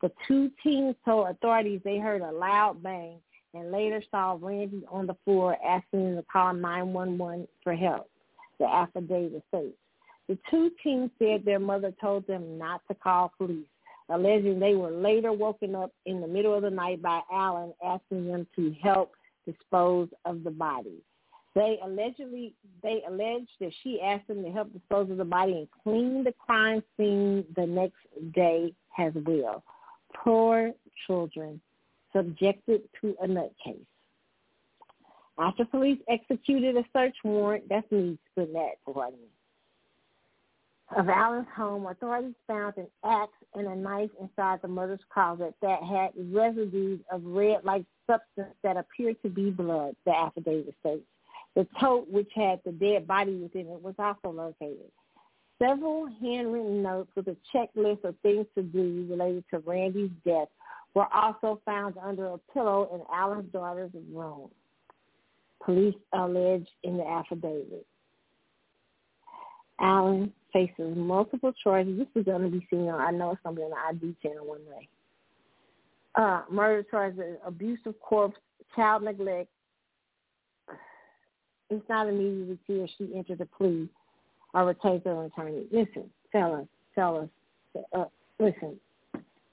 [0.02, 3.18] The two teens told authorities they heard a loud bang
[3.53, 8.10] and later saw Randy on the floor asking to call 911 for help,
[8.60, 9.78] the affidavit states.
[10.28, 13.65] The two teens said their mother told them not to call police,
[14.10, 18.28] alleging they were later woken up in the middle of the night by Allen asking
[18.28, 19.14] them to help
[19.45, 21.02] dispose of the body.
[21.57, 22.53] They allegedly
[22.84, 26.34] they alleged that she asked them to help dispose of the body and clean the
[26.34, 27.97] crime scene the next
[28.35, 29.63] day as well.
[30.13, 30.71] Poor
[31.07, 31.59] children
[32.15, 33.88] subjected to a nutcase.
[35.39, 39.17] After police executed a search warrant, that's me putting that for me,
[40.95, 45.81] of Allen's home, authorities found an axe and a knife inside the mother's closet that
[45.81, 51.03] had residues of red-like substance that appeared to be blood, the affidavit states.
[51.57, 54.91] The tote, which had the dead body within it, was also located.
[55.57, 60.49] Several handwritten notes with a checklist of things to do related to Randy's death
[60.93, 64.51] were also found under a pillow in Allen's daughter's room.
[65.65, 67.88] Police alleged in the affidavit.
[69.81, 71.97] Allen faces multiple charges.
[71.97, 74.05] This is going to be seen on, I know it's going to be on the
[74.05, 74.88] ID channel one day.
[76.13, 78.38] Uh, murder charges, abuse of corpse,
[78.75, 79.49] child neglect.
[81.69, 83.89] It's not immediately clear she entered a plea
[84.53, 85.65] or retained her attorney.
[85.72, 87.30] Listen, fellas, fellas,
[87.94, 88.06] uh,
[88.39, 88.80] listen.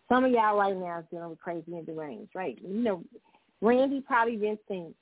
[0.08, 2.58] Some of y'all right now is dealing with crazy and deranged, right?
[2.62, 3.02] You know,
[3.60, 4.94] Randy probably didn't think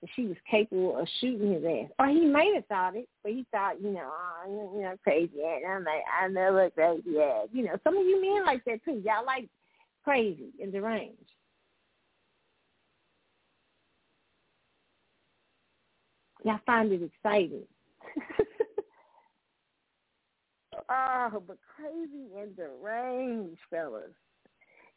[0.00, 1.90] that she was capable of shooting his ass.
[1.98, 5.42] Or he may have thought it, but he thought, you know, oh, you know, crazy
[5.44, 5.62] ass.
[5.68, 7.48] I'm like, I never crazy ass.
[7.52, 9.02] You know, some of you men like that too.
[9.04, 9.48] Y'all like
[10.04, 11.16] crazy and deranged.
[16.48, 17.64] Y'all find it exciting.
[20.90, 24.14] oh, but crazy and deranged fellas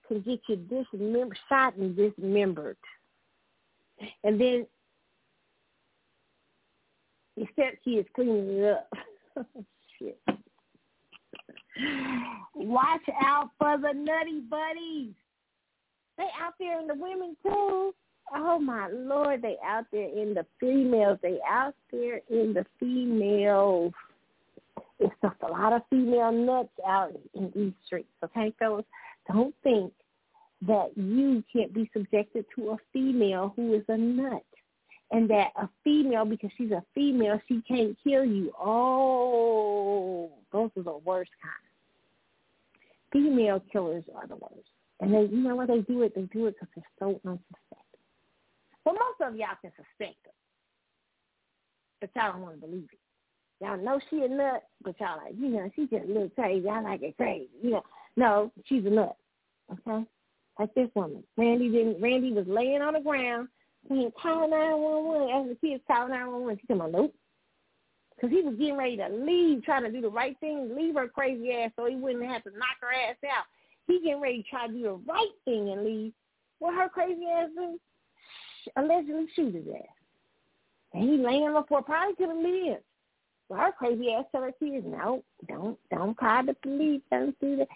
[0.07, 2.77] can get you dismembered, shot and dismembered.
[4.23, 4.65] And then
[7.35, 8.89] except he is cleaning it up.
[9.99, 10.21] Shit.
[12.55, 15.11] Watch out for the nutty buddies.
[16.17, 17.93] They out there in the women too.
[18.33, 21.19] Oh my lord, they out there in the females.
[21.21, 23.93] They out there in the females.
[24.99, 28.07] It's just a lot of female nuts out in these streets.
[28.23, 28.85] Okay, fellas,
[29.31, 29.91] don't think
[30.67, 34.43] that you can't be subjected to a female who is a nut
[35.11, 38.51] and that a female, because she's a female, she can't kill you.
[38.59, 41.53] Oh, those are the worst kind.
[43.11, 44.69] Female killers are the worst.
[45.01, 47.80] And they, you know what, they do it, they do it because they're so unsuspecting.
[48.85, 50.31] Well, most of y'all can suspect her,
[51.99, 52.99] but y'all don't want to believe it.
[53.63, 56.67] Y'all know she a nut, but y'all like, you know, she just a little crazy.
[56.67, 57.49] I like it crazy.
[57.61, 57.83] You know,
[58.15, 59.15] no, she's a nut.
[59.71, 60.05] Okay,
[60.59, 61.23] like this woman.
[61.37, 62.01] Randy didn't.
[62.01, 63.47] Randy was laying on the ground
[63.89, 65.51] saying, call 911.
[65.51, 67.13] As the kids call 911, she said, nope.
[68.15, 71.07] Because he was getting ready to leave, trying to do the right thing, leave her
[71.07, 73.45] crazy ass so he wouldn't have to knock her ass out.
[73.87, 76.13] He getting ready to try to do the right thing and leave.
[76.59, 77.79] What her crazy ass do?
[78.75, 79.81] Allegedly shoot his ass.
[80.93, 82.83] And he laying on the floor, probably could have lived.
[83.49, 87.57] But her crazy ass tell her kids, no, don't, don't call the police, don't do
[87.57, 87.67] that.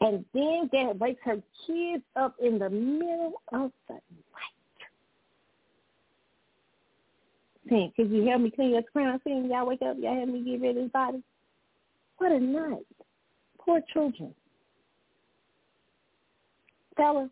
[0.00, 4.02] And then that wakes her kids up in the middle of the night
[7.68, 9.50] saying, could you help me clean the crime scene?
[9.50, 11.22] Y'all wake up, y'all help me get rid of his body.
[12.18, 12.86] What a night.
[13.58, 14.34] Poor children.
[16.96, 17.30] Fellas,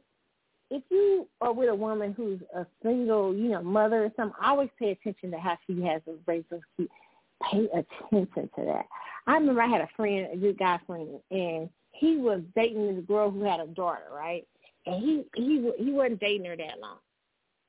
[0.71, 4.69] if you are with a woman who's a single, you know, mother or something, always
[4.79, 6.91] pay attention to how she has those raised those kids.
[7.51, 8.87] Pay attention to that.
[9.27, 13.05] I remember I had a friend, a good guy friend, and he was dating this
[13.07, 14.47] girl who had a daughter, right?
[14.87, 16.99] And he he he wasn't dating her that long.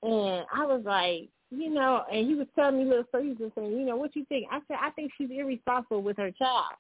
[0.03, 3.72] And I was like, you know, and he was telling me little stories and saying,
[3.72, 4.48] you know, what you think?
[4.52, 6.76] I said, I think she's irresponsible with her child.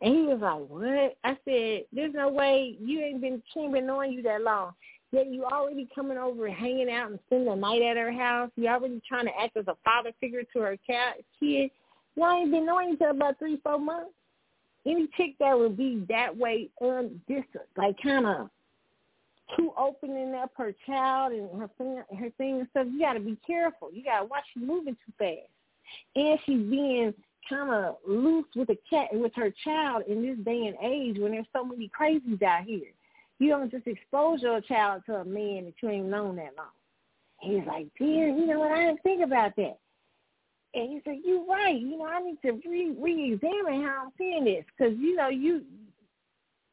[0.00, 1.16] And he was like, what?
[1.24, 4.72] I said, there's no way you ain't been, she ain't been knowing you that long.
[5.12, 8.50] Yet you already coming over and hanging out and spending the night at her house.
[8.56, 11.70] You already trying to act as a father figure to her cat, kid.
[12.16, 14.10] Y'all ain't been knowing each other about three, four months.
[14.86, 18.48] Any chick that would be that way um, undistant, like kind of
[19.56, 22.86] too opening up her child and her thing, her thing and stuff.
[22.90, 23.90] You got to be careful.
[23.92, 25.48] You got to watch you moving too fast.
[26.16, 27.12] And she's being
[27.48, 31.32] kind of loose with a cat with her child in this day and age when
[31.32, 32.92] there's so many crazies out here.
[33.42, 36.68] You don't just expose your child to a man that you ain't known that long.
[37.40, 38.70] He's like, dear, you know what?
[38.70, 39.78] I didn't think about that.
[40.74, 41.76] And he said, you're right.
[41.76, 45.62] You know, I need to re re-examine how I'm seeing this because you know you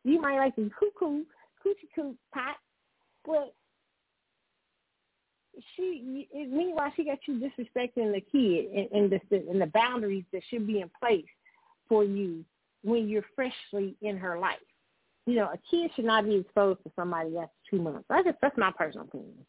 [0.04, 1.24] you might like the cuckoo
[1.66, 2.58] coochie coo pot,
[3.26, 3.56] but
[5.76, 10.44] she meanwhile she got you disrespecting the kid and, and the and the boundaries that
[10.52, 11.26] should be in place
[11.88, 12.46] for you
[12.84, 14.60] when you're freshly in her life.
[15.30, 18.06] You know, a kid should not be exposed to somebody that's two months.
[18.10, 19.46] I guess that's my personal opinion.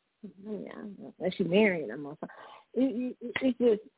[0.47, 2.37] Yeah, unless you marrying them or something.
[2.75, 3.91] It, it, it's just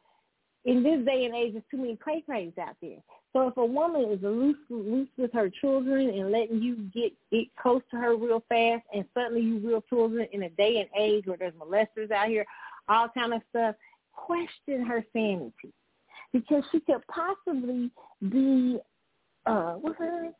[0.64, 2.98] in this day and age, there's too many cray crays out there.
[3.32, 7.48] So if a woman is loose, loose with her children and letting you get it
[7.60, 11.26] close to her real fast, and suddenly you real children in a day and age
[11.26, 12.44] where there's molesters out here,
[12.88, 13.74] all kind of stuff,
[14.12, 15.72] question her sanity
[16.32, 17.90] because she could possibly
[18.30, 18.78] be
[19.46, 20.32] uh what's her name?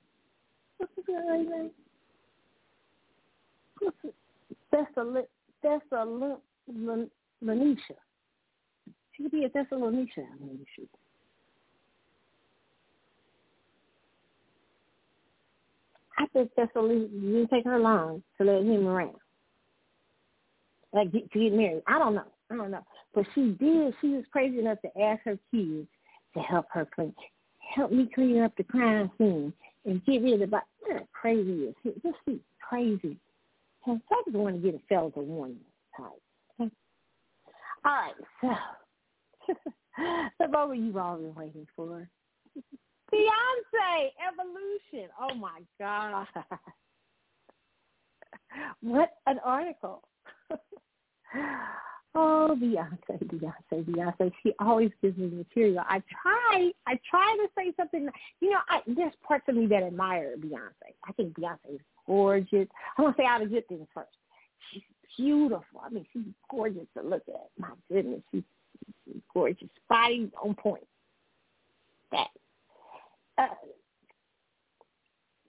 [4.71, 5.27] Thessalonica.
[5.63, 6.41] Thessalonica.
[9.13, 10.23] She could be a Thessalonica.
[16.19, 19.17] I think Thessalonica didn't take her long to let him around.
[20.93, 21.83] Like get, to get married.
[21.87, 22.25] I don't know.
[22.51, 22.85] I don't know.
[23.15, 23.95] But she did.
[24.01, 25.89] She was crazy enough to ask her kids
[26.35, 27.15] to help her clean.
[27.75, 29.53] Help me clean up the crime scene
[29.85, 30.47] and get rid of the
[31.13, 31.75] crazy is.
[32.03, 33.17] Just be crazy.
[33.87, 35.61] And so want to get a fellas a warning
[35.97, 36.07] type.
[36.61, 36.71] Okay?
[37.85, 38.49] All right, so
[40.39, 42.09] the moment you've all been waiting for.
[43.13, 45.11] Beyonce Evolution.
[45.21, 46.27] Oh my God.
[48.81, 50.03] what an article.
[52.15, 54.33] oh, Beyonce, Beyonce, Beyonce.
[54.43, 55.83] She always gives me material.
[55.89, 58.09] I try, I try to say something.
[58.41, 60.95] You know, I, there's parts of me that admire Beyonce.
[61.07, 62.69] I think Beyonce is gorgeous.
[62.97, 64.09] I want to say all the good things first.
[64.73, 64.83] She's
[65.17, 65.81] beautiful.
[65.85, 67.49] I mean, she's gorgeous to look at.
[67.59, 68.43] My goodness, she's
[69.33, 70.87] gorgeous, body on point.
[72.11, 72.29] That
[73.39, 73.47] uh,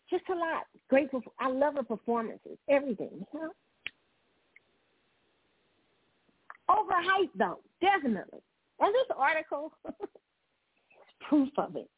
[0.09, 0.65] just a lot.
[0.89, 1.09] Great.
[1.39, 2.57] I love her performances.
[2.69, 3.25] Everything.
[3.33, 3.49] You know?
[6.69, 8.39] Overhyped though, definitely.
[8.79, 9.93] And this article is
[11.27, 11.89] proof of it.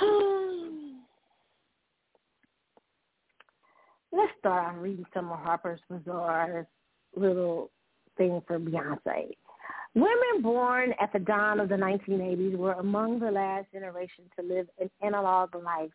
[4.10, 6.66] Let's start on reading some of Harper's Bazaar's
[7.14, 7.70] little
[8.16, 9.30] thing for Beyonce.
[9.94, 14.68] Women born at the dawn of the 1980s were among the last generation to live
[14.78, 15.90] an analog life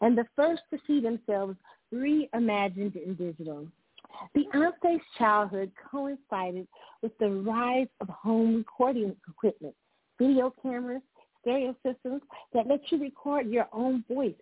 [0.00, 1.56] and the first to see themselves
[1.92, 3.66] reimagined in digital.
[4.36, 6.66] Beyonce's childhood coincided
[7.02, 9.74] with the rise of home recording equipment,
[10.18, 11.02] video cameras,
[11.40, 12.22] stereo systems
[12.52, 14.34] that let you record your own voice,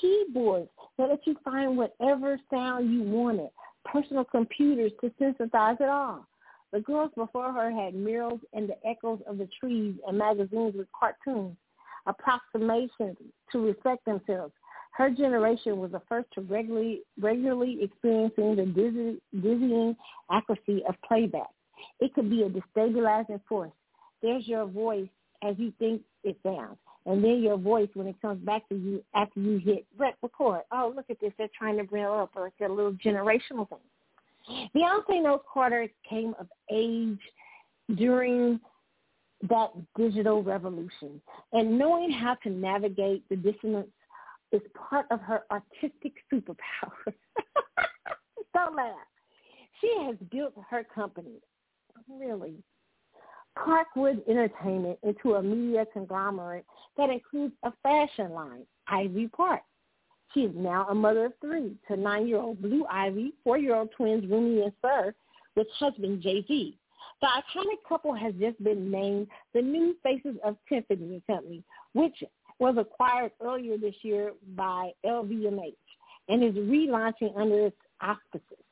[0.00, 0.68] keyboards
[0.98, 3.48] that let you find whatever sound you wanted,
[3.84, 6.26] personal computers to synthesize it all.
[6.72, 10.86] The girls before her had murals and the echoes of the trees and magazines with
[10.98, 11.56] cartoons,
[12.06, 13.16] approximations
[13.52, 14.52] to reflect themselves.
[14.92, 19.96] Her generation was the first to regularly, regularly experiencing the dizzy, dizzying
[20.30, 21.50] accuracy of playback.
[22.00, 23.72] It could be a destabilizing force.
[24.22, 25.08] There's your voice
[25.42, 26.76] as you think it sounds.
[27.04, 29.86] And then your voice when it comes back to you after you hit
[30.22, 30.62] record.
[30.70, 31.32] Oh, look at this.
[31.36, 34.68] They're trying to bring up like a little generational thing.
[34.76, 37.18] Beyonce knows Carter came of age
[37.96, 38.60] during
[39.48, 41.20] that digital revolution.
[41.52, 43.88] And knowing how to navigate the dissonance
[44.52, 47.06] is part of her artistic superpower.
[48.54, 48.94] Don't laugh.
[49.80, 51.40] She has built her company,
[52.08, 52.54] really,
[53.58, 56.64] Parkwood Entertainment, into a media conglomerate
[56.96, 59.62] that includes a fashion line, Ivy Park,
[60.32, 64.72] she is now a mother of three to nine-year-old Blue Ivy, four-year-old twins Rumi and
[64.80, 65.14] Sir,
[65.56, 66.78] with husband Jay-Z.
[67.20, 71.62] The iconic couple has just been named the new faces of Tiffany & Company,
[71.92, 72.24] which
[72.62, 75.74] was acquired earlier this year by LVMH
[76.28, 78.64] and is relaunching under its auspices.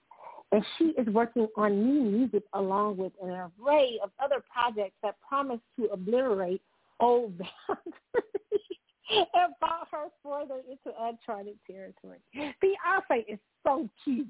[0.53, 5.17] And she is working on new music along with an array of other projects that
[5.29, 6.63] promise to obliterate
[7.01, 12.19] old boundaries and brought her further into uncharted territory.
[12.63, 14.29] Beyonce is so cute.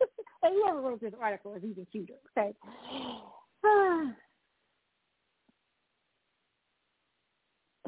[0.42, 2.54] and whoever wrote this article is even cuter, okay?
[3.62, 4.14] Ah.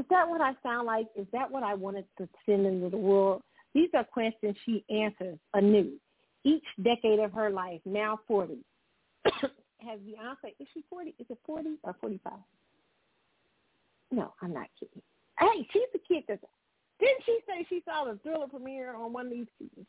[0.02, 1.06] Is that what I sound like?
[1.14, 3.40] Is that what I wanted to send into the world?
[3.72, 5.92] These are questions she answers anew.
[6.42, 8.58] Each decade of her life, now 40.
[9.24, 11.14] Has Beyonce, is she 40?
[11.20, 12.32] Is it 40 or 45?
[14.10, 15.02] No, I'm not kidding.
[15.38, 16.42] Hey, she's the kid that's.
[16.98, 19.86] Didn't she say she saw the thriller premiere on one of these TV?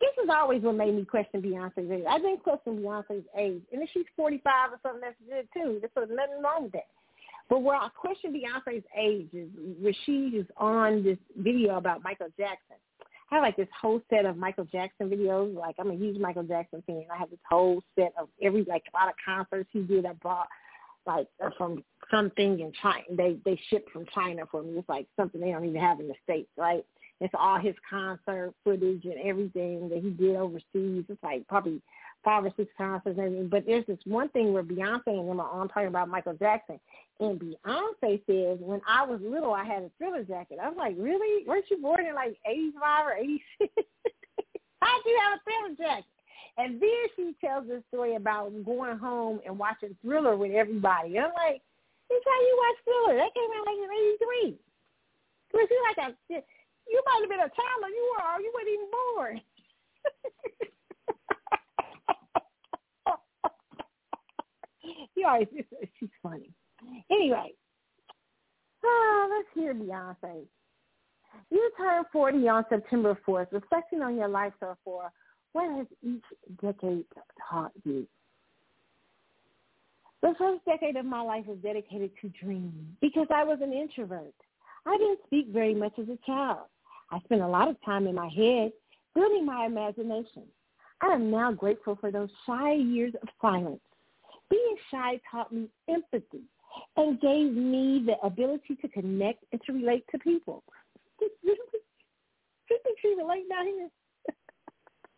[0.00, 2.04] This is always what made me question Beyonce's age.
[2.08, 5.80] I didn't question Beyonce's age, and if she's 45 or something, that's good too.
[5.80, 6.86] There's nothing wrong with that.
[7.50, 9.48] But where I question Beyonce's age is
[9.80, 12.76] where she is on this video about Michael Jackson.
[13.30, 15.54] I have like this whole set of Michael Jackson videos.
[15.54, 17.04] Like I'm a huge Michael Jackson fan.
[17.12, 20.06] I have this whole set of every like a lot of concerts he did.
[20.06, 20.46] I bought
[21.06, 23.02] like uh, from something in China.
[23.10, 24.78] They they shipped from China for me.
[24.78, 26.84] It's like something they don't even have in the states, right?
[27.20, 31.04] It's all his concert footage and everything that he did overseas.
[31.08, 31.82] It's like probably
[32.24, 33.50] five or six concerts and.
[33.50, 36.80] But there's this one thing where Beyonce and them are on talking about Michael Jackson.
[37.18, 40.58] And Beyonce says, when I was little, I had a thriller jacket.
[40.62, 41.44] I was like, really?
[41.46, 43.42] Weren't you born in like 85 or 86?
[44.80, 46.04] How'd you have a thriller jacket?
[46.56, 51.16] And then she tells this story about going home and watching Thriller with everybody.
[51.16, 51.62] And I'm like,
[52.10, 53.16] this how you watch Thriller.
[53.16, 53.90] That came out like in
[54.50, 54.58] 83.
[55.52, 56.42] Was you like a,
[56.88, 59.40] you might have been a or you were, you weren't even born.
[65.20, 65.48] you always,
[66.00, 66.50] she's funny.
[67.10, 67.52] Anyway,
[68.84, 70.44] oh, let's hear Beyonce.
[71.50, 73.48] You turned 40 on September 4th.
[73.52, 75.12] Reflecting on your life so far,
[75.52, 76.24] what has each
[76.60, 77.04] decade
[77.48, 78.06] taught you?
[80.22, 84.34] The first decade of my life was dedicated to dreaming because I was an introvert.
[84.86, 86.66] I didn't speak very much as a child.
[87.10, 88.72] I spent a lot of time in my head
[89.14, 90.44] building my imagination.
[91.02, 93.80] I am now grateful for those shy years of silence.
[94.50, 96.42] Being shy taught me empathy
[96.96, 100.62] and gave me the ability to connect and to relate to people.
[101.20, 103.90] You think she relate down here?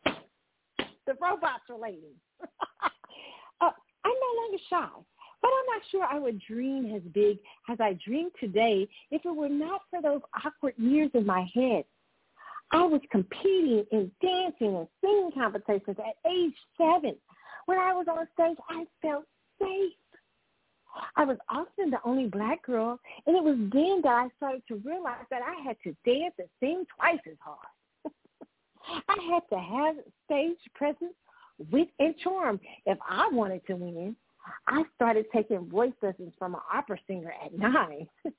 [1.06, 2.14] the robots relating.
[3.60, 3.70] uh,
[4.04, 4.88] I'm no longer shy,
[5.42, 7.38] but I'm not sure I would dream as big
[7.68, 11.84] as I dream today if it were not for those awkward years in my head.
[12.72, 17.16] I was competing in dancing and singing competitions at age seven.
[17.66, 19.24] When I was on stage, I felt
[19.60, 19.92] safe.
[21.16, 24.76] I was often the only black girl, and it was then that I started to
[24.84, 28.12] realize that I had to dance and sing twice as hard.
[29.08, 31.14] I had to have stage presence,
[31.70, 34.16] wit, and charm if I wanted to win.
[34.66, 38.08] I started taking voice lessons from an opera singer at nine.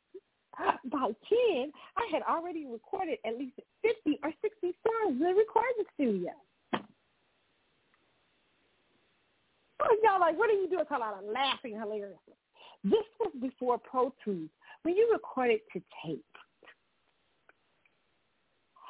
[0.86, 5.84] By 10, I had already recorded at least 50 or 60 songs in the recording
[5.96, 6.32] studio.
[6.76, 6.80] Oh,
[10.04, 10.86] y'all like, what are you doing?
[10.86, 12.36] Call out of laughing hilariously.
[12.84, 14.50] This was before Pro Tools,
[14.84, 16.24] when you recorded to tape.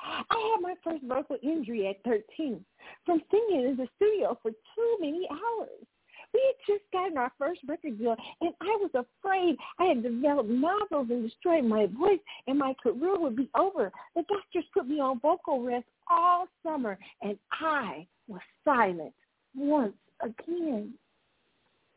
[0.05, 2.63] I had my first vocal injury at 13
[3.05, 5.87] from singing in the studio for too many hours.
[6.33, 10.49] We had just gotten our first record deal, and I was afraid I had developed
[10.49, 13.91] nodules and destroyed my voice, and my career would be over.
[14.15, 19.13] The doctors put me on vocal rest all summer, and I was silent
[19.55, 19.93] once
[20.23, 20.93] again.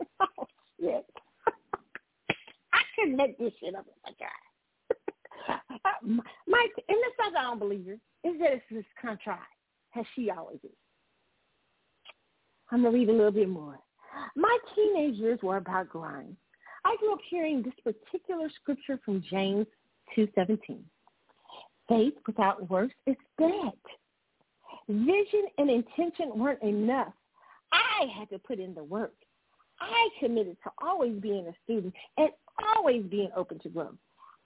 [0.21, 0.47] oh,
[0.81, 1.07] shit.
[2.73, 3.87] I couldn't make this shit up.
[3.89, 4.29] Oh, my God.
[6.47, 9.41] my, and this stuff I don't believe is that it's just contrived,
[9.99, 10.71] as she always is.
[12.71, 13.79] I'm to read a little bit more.
[14.35, 16.37] My teenage years were about grind.
[16.85, 19.67] I grew up hearing this particular scripture from James
[20.17, 20.79] 2.17.
[21.89, 23.73] Faith without works is dead.
[24.89, 27.13] Vision and intention weren't enough.
[27.77, 29.15] I had to put in the work.
[29.81, 32.31] I committed to always being a student and
[32.77, 33.95] always being open to growth.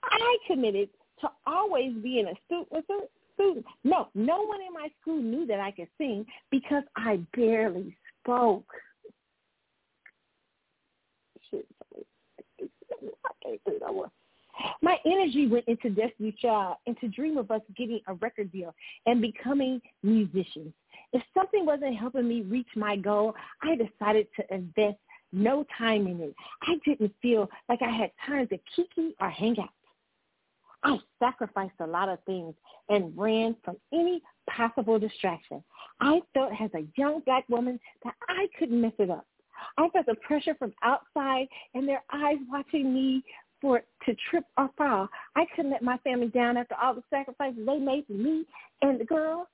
[0.02, 0.88] I committed
[1.20, 3.64] to always being a student.
[3.84, 8.66] No, no one in my school knew that I could sing because I barely spoke.
[14.82, 18.74] My energy went into Destiny Child and to dream of us getting a record deal
[19.06, 20.72] and becoming musicians.
[21.12, 24.98] If something wasn't helping me reach my goal, I decided to invest
[25.32, 26.34] no time in it.
[26.62, 29.70] I didn't feel like I had time to kiki or hang out.
[30.82, 32.54] I sacrificed a lot of things
[32.88, 35.62] and ran from any possible distraction.
[36.00, 39.26] I felt as a young black woman that I couldn't mess it up.
[39.76, 43.22] I felt the pressure from outside and their eyes watching me
[43.60, 45.08] for to trip or fall.
[45.36, 48.46] I couldn't let my family down after all the sacrifices they made for me
[48.80, 49.48] and the girl.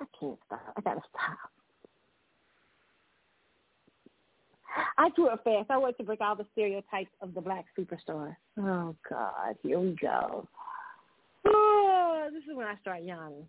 [0.00, 0.74] I can't stop.
[0.76, 1.38] I gotta stop.
[4.98, 5.70] I grew up fast.
[5.70, 8.36] I wanted to break all the stereotypes of the black superstar.
[8.58, 10.48] Oh God, here we go.
[11.46, 13.46] Oh, this is when I start yawning.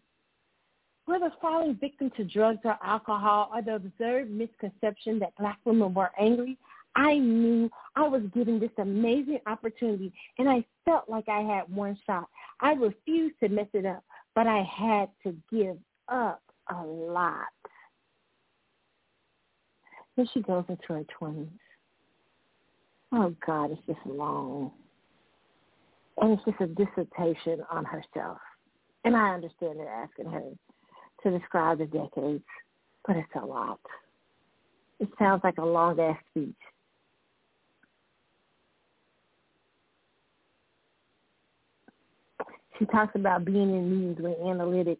[1.06, 6.12] Whether falling victim to drugs or alcohol or the observed misconception that black women were
[6.20, 6.58] angry,
[6.96, 11.98] I knew I was given this amazing opportunity and I felt like I had one
[12.06, 12.28] shot.
[12.62, 15.78] I refused to mess it up, but I had to give
[16.08, 17.48] up a lot.
[20.16, 21.48] Then she goes into her 20s.
[23.12, 24.72] Oh, God, it's just long.
[26.22, 28.38] And it's just a dissertation on herself.
[29.04, 30.44] And I understand they're asking her
[31.24, 32.44] to describe the decades,
[33.06, 33.80] but it's a lot.
[35.00, 36.56] It sounds like a long-ass speech.
[42.80, 44.98] She talks about being in meetings with analytics.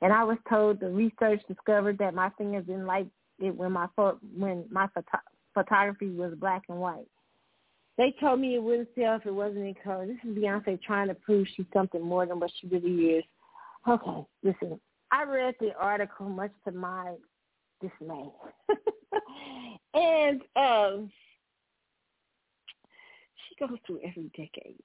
[0.00, 3.06] And I was told the research discovered that my fingers didn't like
[3.40, 3.86] it when my
[4.36, 5.18] when my photo-
[5.54, 7.06] photography was black and white.
[7.96, 10.06] They told me it wouldn't sell if it wasn't in color.
[10.06, 13.24] This is Beyonce trying to prove she's something more than what she really is.
[13.88, 14.80] Okay, listen.
[15.10, 17.14] I read the article much to my
[17.80, 18.28] dismay.
[19.94, 21.10] and um
[23.48, 24.76] she goes through every decade.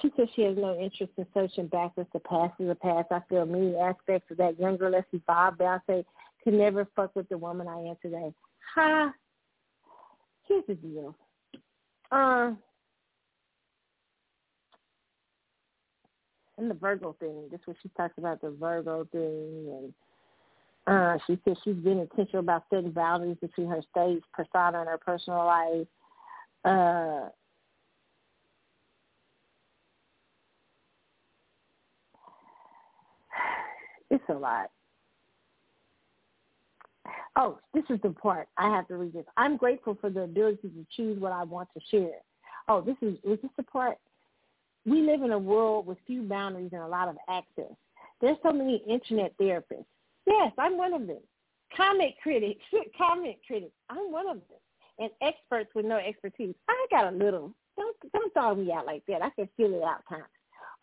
[0.00, 2.08] She says she has no interest in searching backwards.
[2.12, 3.08] The past is the past.
[3.10, 6.04] I feel many aspects of that younger Leslie Bob Beyonce
[6.42, 8.32] could never fuck with the woman I am today.
[8.74, 9.12] Ha!
[10.46, 11.16] Here's the deal.
[12.12, 12.52] Uh,
[16.58, 17.48] and the Virgo thing.
[17.50, 19.92] This is what she talks about the Virgo thing,
[20.86, 24.88] and uh, she says she's been intentional about setting boundaries between her stage persona and
[24.88, 25.86] her personal life.
[26.64, 27.28] Uh,
[34.14, 34.70] It's a lot.
[37.34, 39.24] Oh, this is the part I have to read this.
[39.36, 42.20] I'm grateful for the ability to choose what I want to share.
[42.68, 43.98] Oh, this is is this the part?
[44.86, 47.74] We live in a world with few boundaries and a lot of access.
[48.20, 49.84] There's so many internet therapists.
[50.28, 51.18] Yes, I'm one of them.
[51.76, 52.62] Comment critics,
[52.96, 53.74] comment critics.
[53.90, 54.60] I'm one of them.
[55.00, 56.54] And experts with no expertise.
[56.68, 57.52] I got a little.
[57.76, 59.22] Don't don't throw me out like that.
[59.22, 60.22] I can feel it out times.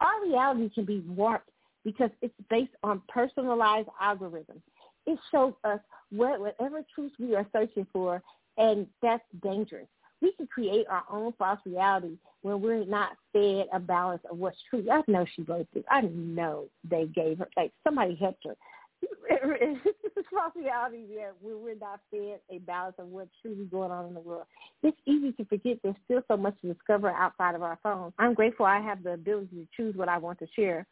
[0.01, 1.50] Our reality can be warped
[1.83, 4.61] because it's based on personalized algorithms.
[5.05, 5.79] It shows us
[6.11, 8.21] what, whatever truth we are searching for,
[8.57, 9.87] and that's dangerous.
[10.21, 14.57] We can create our own false reality when we're not fed a balance of what's
[14.69, 14.85] true.
[14.91, 15.83] I know she wrote this.
[15.89, 18.55] I know they gave her, like somebody helped her.
[19.01, 24.05] it's false reality there when we're not fed a balance of what's truly going on
[24.05, 24.45] in the world.
[24.83, 28.13] It's easy to forget there's still so much to discover outside of our phones.
[28.19, 30.85] I'm grateful I have the ability to choose what I want to share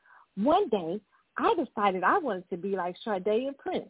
[0.43, 0.99] one day,
[1.37, 3.89] I decided I wanted to be like Sade and Prince.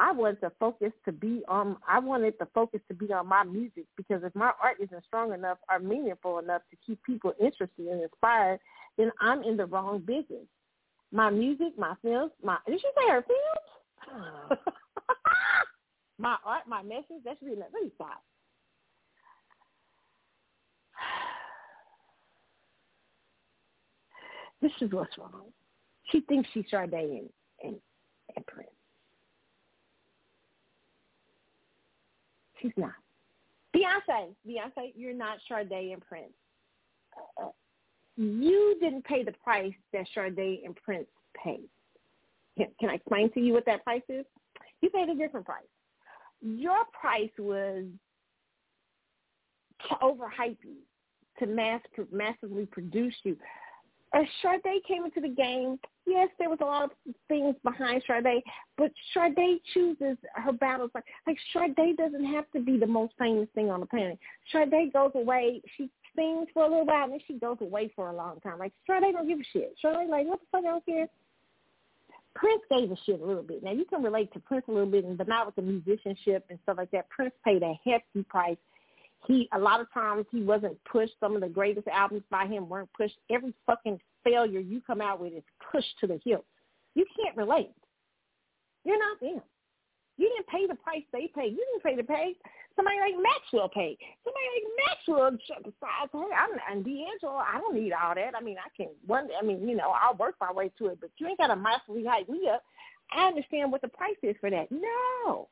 [0.00, 1.76] I wanted to focus to be on.
[1.88, 5.32] I wanted the focus to be on my music because if my art isn't strong
[5.32, 8.60] enough or meaningful enough to keep people interested and inspired,
[8.96, 10.46] then I'm in the wrong business.
[11.10, 14.58] My music, my films, my did you say her films?
[16.18, 17.24] my art, my message.
[17.24, 18.22] That should be let me stop.
[24.60, 25.52] This is what's wrong.
[26.10, 27.28] She thinks she's Sade and,
[27.62, 27.76] and,
[28.36, 28.70] and Prince.
[32.60, 32.92] She's not.
[33.76, 36.32] Beyonce, Beyonce, you're not Sade and Prince.
[37.40, 37.48] Uh,
[38.16, 41.06] you didn't pay the price that Sade and Prince
[41.42, 41.68] paid.
[42.56, 44.24] Can, can I explain to you what that price is?
[44.80, 45.62] You paid a different price.
[46.40, 47.84] Your price was
[49.88, 50.76] to overhype you,
[51.38, 51.80] to mass
[52.10, 53.36] massively produce you.
[54.14, 56.90] Uh, As Sade came into the game, yes, there was a lot of
[57.28, 58.42] things behind Sade,
[58.76, 60.90] but Sade chooses her battles.
[60.94, 64.18] Like, like Sade doesn't have to be the most famous thing on the planet.
[64.52, 65.62] Sade goes away.
[65.76, 68.58] She sings for a little while, and then she goes away for a long time.
[68.58, 69.74] Like Sade don't give a shit.
[69.82, 71.08] Sade like, what the fuck, I don't care.
[72.34, 73.64] Prince gave a shit a little bit.
[73.64, 76.58] Now you can relate to Prince a little bit, but not with the musicianship and
[76.62, 77.08] stuff like that.
[77.08, 78.56] Prince paid a hefty price
[79.26, 81.14] he a lot of times he wasn't pushed.
[81.20, 83.16] Some of the greatest albums by him weren't pushed.
[83.30, 86.44] Every fucking failure you come out with is pushed to the hilt.
[86.94, 87.72] You can't relate.
[88.84, 89.42] You're not them.
[90.16, 91.52] You didn't pay the price they paid.
[91.52, 92.34] You didn't pay the pay.
[92.74, 93.98] Somebody like Maxwell paid.
[94.24, 97.38] Somebody like Maxwell decides, hey, I'm and D'Angelo.
[97.38, 98.34] I don't need all that.
[98.36, 99.28] I mean, I can one.
[99.40, 101.56] I mean, you know, I'll work my way to it, but you ain't got to
[101.56, 102.62] massively hype me up.
[103.12, 104.70] I understand what the price is for that.
[104.70, 105.48] No,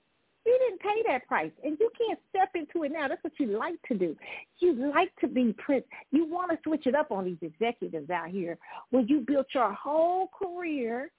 [0.46, 3.08] you didn't pay that price, and you can't step into it now.
[3.08, 4.16] That's what you like to do.
[4.58, 5.84] You like to be Prince.
[6.12, 8.56] You want to switch it up on these executives out here
[8.90, 11.10] when you built your whole career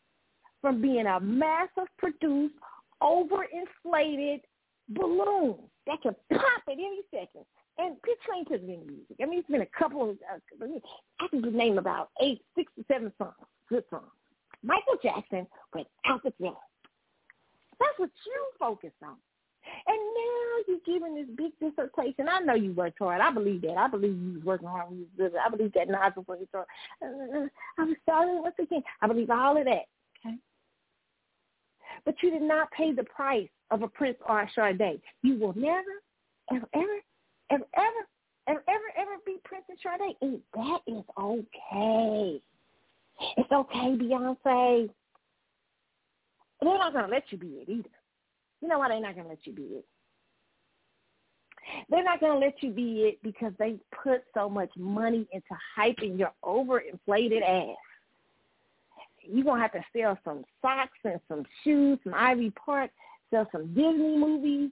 [0.61, 2.56] from being a massive produced,
[3.01, 4.41] overinflated
[4.89, 7.45] balloon that can pop at any second.
[7.77, 9.17] And Pitch Lane has been music.
[9.22, 10.65] I mean, it's been a couple of, uh,
[11.22, 13.35] I can name about eight, six or seven songs.
[13.69, 14.06] good song.
[14.64, 16.56] Michael Jackson without the thriller.
[17.80, 19.15] That's what you focus on.
[19.85, 22.27] And now you're giving this big dissertation.
[22.30, 23.22] I know you worked hard.
[23.22, 23.77] I believe that.
[23.77, 26.67] I believe you was working hard you was I believe that was working hard.
[27.01, 27.47] Uh,
[27.77, 28.83] I'm sorry once again.
[29.01, 29.85] I believe all of that.
[30.25, 30.38] Okay.
[32.06, 35.01] But you did not pay the price of a Prince or a Sade.
[35.23, 35.83] You will never,
[36.51, 36.85] ever, ever,
[37.51, 38.07] ever, ever,
[38.47, 40.15] ever, ever, ever be Prince and Sade.
[40.22, 42.41] And that is okay.
[43.38, 44.89] It's okay, Beyonce.
[46.61, 47.90] They're not gonna let you be it either.
[48.61, 49.86] You know why they're not gonna let you be it?
[51.90, 56.18] They're not gonna let you be it because they put so much money into hyping
[56.18, 57.77] your overinflated ass.
[59.22, 62.92] You're gonna have to sell some socks and some shoes, some Ivy Park,
[63.30, 64.72] sell some Disney movies,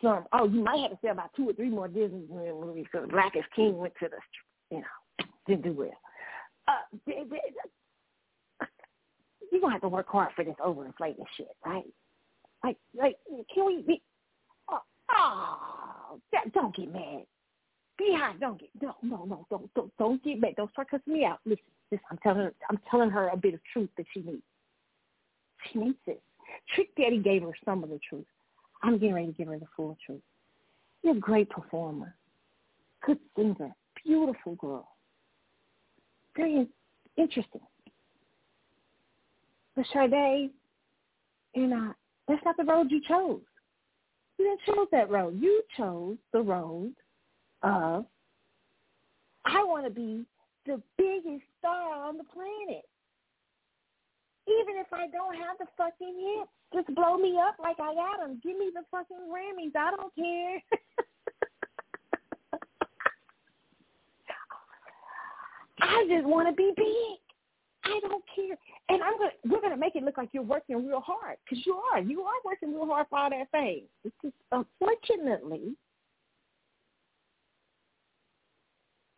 [0.00, 3.08] some oh, you might have to sell about two or three more Disney movies because
[3.10, 4.16] Black is King went to the
[4.74, 5.90] you know, didn't do well.
[6.68, 6.96] Uh,
[9.50, 11.84] you're gonna have to work hard for this overinflated shit, right?
[12.64, 13.16] Like, like,
[13.54, 14.02] can we be?
[14.70, 14.80] Oh,
[15.10, 16.18] oh
[16.52, 17.24] don't get mad.
[17.98, 18.40] Be hot.
[18.40, 19.46] Don't get no, no, no.
[19.50, 20.54] Don't, don't, don't get mad.
[20.56, 21.38] Don't start cussing me out.
[21.44, 22.04] Listen, listen.
[22.10, 22.54] I'm telling her.
[22.68, 24.42] I'm telling her a bit of truth that she needs.
[25.70, 26.22] She needs it.
[26.74, 28.26] Trick Daddy gave her some of the truth.
[28.82, 30.22] I'm getting ready to give her the full truth.
[31.02, 32.14] You're a great performer,
[33.04, 34.88] good singer, beautiful girl,
[36.36, 36.68] very
[37.16, 37.60] interesting.
[39.76, 40.50] But Sade,
[41.54, 41.94] you know,
[42.28, 43.40] that's not the road you chose.
[44.38, 45.40] You didn't choose that road.
[45.40, 46.94] You chose the road
[47.62, 48.06] of
[49.44, 50.24] I want to be
[50.66, 52.84] the biggest star on the planet.
[54.46, 58.18] Even if I don't have the fucking hits, just blow me up like I got
[58.20, 58.40] them.
[58.42, 59.76] Give me the fucking Grammys.
[59.76, 60.62] I don't care.
[65.82, 67.18] I just want to be big.
[67.90, 68.56] I don't care.
[68.88, 71.80] And I'm gonna we're gonna make it look like you're working real hard because you
[71.92, 72.00] are.
[72.00, 73.82] You are working real hard for all that fame.
[74.04, 75.76] It's just unfortunately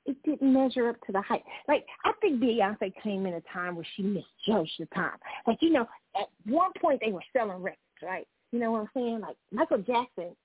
[0.07, 1.43] it didn't measure up to the hype.
[1.69, 5.19] Like I think Beyonce came in a time where she misjudged the time.
[5.47, 5.87] Like you know,
[6.17, 8.27] at one point they were selling records, right?
[8.53, 9.21] You know what I'm saying?
[9.21, 10.37] Like Michael Jackson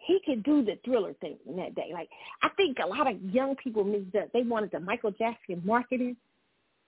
[0.00, 1.90] he could do the thriller thing in that day.
[1.92, 2.08] Like
[2.42, 4.32] I think a lot of young people missed up.
[4.32, 6.16] They wanted the Michael Jackson marketing,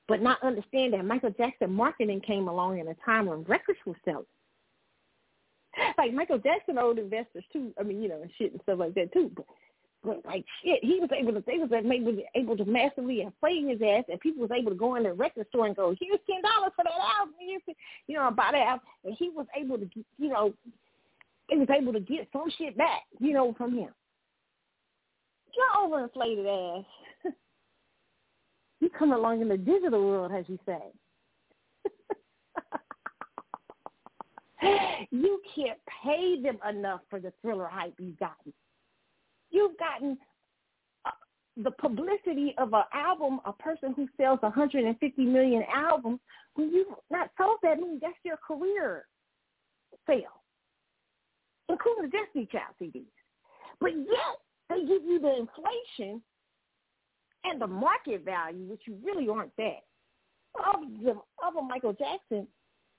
[0.09, 3.97] but not understand that Michael Jackson marketing came along in a time when records were
[4.05, 4.27] selling.
[5.97, 7.73] Like Michael Jackson owed investors too.
[7.81, 9.31] I mean, you know, and shit and stuff like that too.
[9.35, 9.47] But
[10.05, 13.69] but like shit, he was able to they was able to, able to massively inflate
[13.69, 16.21] his ass, and people was able to go in the record store and go, here's
[16.29, 17.35] ten dollars for that album,
[18.07, 20.53] you know, buy that album, and he was able to, you know,
[21.53, 23.91] they was able to get some shit back, you know, from him.
[25.55, 26.87] Your overinflated ass.
[28.81, 30.79] you come along in the digital world, as you say.
[35.11, 38.55] you can't pay them enough for the thriller hype you've gotten.
[39.51, 40.17] You've gotten
[41.05, 41.11] uh,
[41.63, 46.21] the publicity of an album, a person who sells 150 million albums,
[46.55, 49.05] when you've not sold that many, that's your career
[50.07, 50.42] sale
[51.73, 53.07] including the Destiny Child CDs.
[53.81, 56.23] But yet they give you the inflation
[57.45, 59.83] and the market value, which you really aren't that,
[60.55, 61.11] of the
[61.45, 62.47] of a Michael Jackson,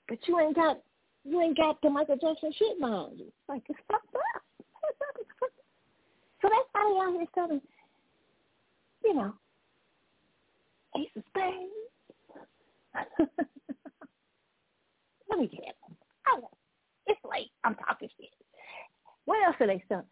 [0.08, 0.80] but you ain't got
[1.24, 3.32] you ain't got the Michael Jackson shit behind you.
[3.48, 4.42] Like it's fucked up.
[6.42, 7.62] So that's why they out here selling,
[9.02, 9.32] you know,
[10.94, 11.72] Ace of Spades.
[15.30, 15.74] Let me get it.
[17.06, 17.50] It's late.
[17.64, 18.28] I'm talking shit.
[19.24, 20.04] What else are they selling?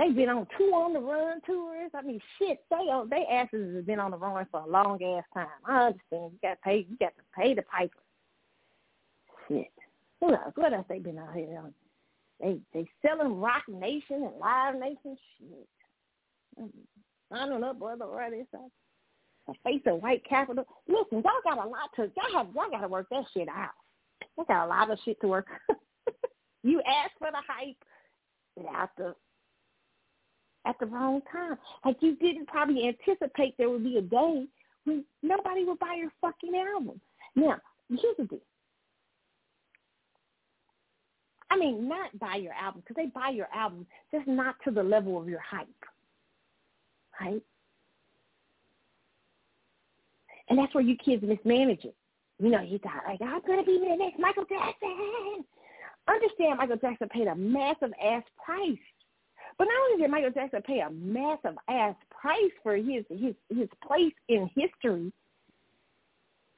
[0.00, 1.90] They've been on two on the run tours.
[1.94, 5.02] I mean, shit, they on they asses have been on the run for a long
[5.02, 5.46] ass time.
[5.66, 6.32] I understand.
[6.32, 6.86] You got to pay.
[6.88, 7.98] You got to pay the piper.
[9.46, 9.70] Shit.
[10.20, 10.52] Who else?
[10.54, 11.74] What else they been out here on?
[12.40, 15.18] They they selling Roc Nation and Live Nation.
[15.38, 16.70] Shit.
[17.30, 18.70] Signing up, brother, right inside.
[19.46, 20.64] The face of white capital.
[20.88, 23.70] Listen, y'all got a lot to y'all have y'all got to work that shit out.
[24.38, 25.48] Y'all got a lot of shit to work.
[26.62, 27.76] you asked for the hype
[28.80, 29.14] at the
[30.66, 31.56] at the wrong time.
[31.84, 34.46] Like you didn't probably anticipate there would be a day
[34.84, 37.00] when nobody would buy your fucking album.
[37.34, 37.56] Now,
[37.88, 38.40] here's the deal.
[41.50, 44.82] I mean, not buy your album because they buy your album, just not to the
[44.82, 45.66] level of your hype,
[47.20, 47.42] right?
[50.48, 51.94] And that's where you kids mismanage it.
[52.38, 55.44] You know, you thought like I'm gonna be the next Michael Jackson.
[56.08, 58.78] Understand Michael Jackson paid a massive ass price.
[59.58, 63.68] But not only did Michael Jackson pay a massive ass price for his his his
[63.86, 65.12] place in history.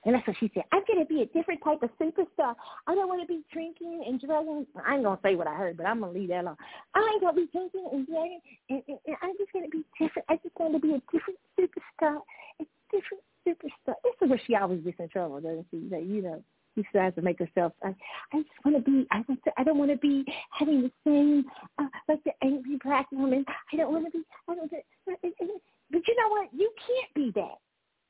[0.05, 0.65] And that's what she said.
[0.73, 2.55] I'm gonna be a different type of superstar.
[2.87, 4.67] I don't want to be drinking and drugging.
[4.85, 6.57] I ain't gonna say what I heard, but I'm gonna leave that alone.
[6.95, 10.27] I ain't gonna be drinking and drugging, and, and, and I'm just gonna be different.
[10.29, 12.19] I just want to be a different superstar,
[12.61, 13.95] a different superstar.
[14.03, 15.89] This is where she always gets in trouble, doesn't she?
[15.91, 16.43] That you know,
[16.75, 17.73] she tries to make herself.
[17.83, 17.95] I,
[18.33, 19.07] I just want to be.
[19.11, 19.53] I want to.
[19.57, 21.45] I don't want to be having the same
[21.79, 23.45] uh, like the angry black woman.
[23.73, 24.25] I don't want to be.
[24.49, 24.71] I don't.
[24.71, 26.49] But you know what?
[26.53, 27.59] You can't be that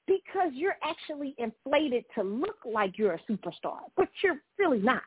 [0.06, 5.02] because you're actually inflated to look like you're a superstar, but you're really not.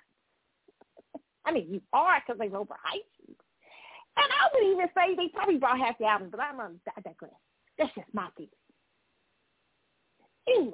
[1.45, 3.35] I mean, you are because they overhyped you.
[4.17, 7.01] And I would even say they probably brought half the album, but I'm on I
[7.01, 7.31] digress.
[7.77, 8.49] That's just my theory.
[10.47, 10.73] Anyway,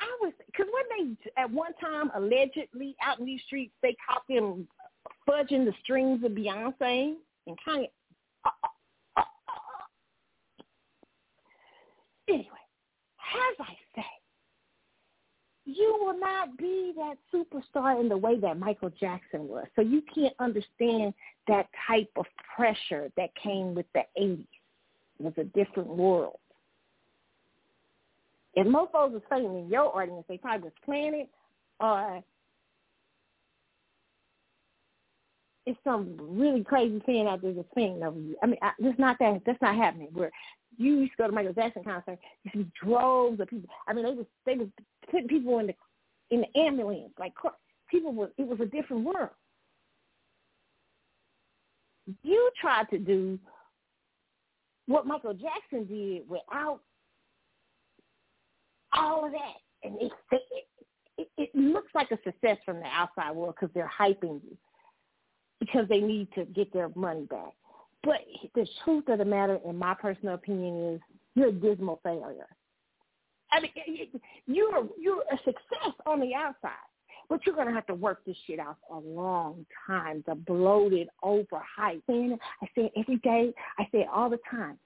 [0.00, 4.22] I was because when they at one time allegedly out in these streets they caught
[4.28, 4.66] them
[5.28, 7.14] fudging the strings of Beyonce
[7.46, 7.86] and kind
[8.44, 9.22] uh,
[12.28, 14.06] anyway, as I say,
[15.64, 19.66] you will not be that superstar in the way that Michael Jackson was.
[19.76, 21.14] So you can't understand
[21.48, 24.46] that type of pressure that came with the 80s.
[25.18, 26.38] It was a different world.
[28.54, 31.28] If mofos was playing in your audience, they probably was playing it
[31.78, 32.22] or
[35.66, 38.36] it's some really crazy fan out there just singing over you.
[38.42, 39.42] I mean, I, that's not that.
[39.46, 40.08] That's not happening.
[40.12, 40.30] Where
[40.76, 43.68] you used to go to Michael Jackson concert, you see droves of people.
[43.86, 44.68] I mean, they was they was
[45.10, 45.74] putting people in the
[46.30, 47.12] in the ambulance.
[47.18, 47.34] Like
[47.90, 49.30] people was it was a different world.
[52.22, 53.38] You tried to do
[54.86, 56.80] what Michael Jackson did without
[58.92, 60.12] all of that, and it
[61.18, 64.56] it, it, looks like a success from the outside world because they're hyping you
[65.58, 67.52] because they need to get their money back.
[68.02, 68.20] But
[68.54, 71.00] the truth of the matter, in my personal opinion, is
[71.34, 72.48] you're a dismal failure.
[73.52, 74.08] I mean,
[74.46, 76.70] you're you're a success on the outside,
[77.28, 80.24] but you're gonna have to work this shit out for a long time.
[80.26, 81.58] The bloated, overhyped.
[81.78, 83.52] I say it every day.
[83.78, 84.78] I say it all the time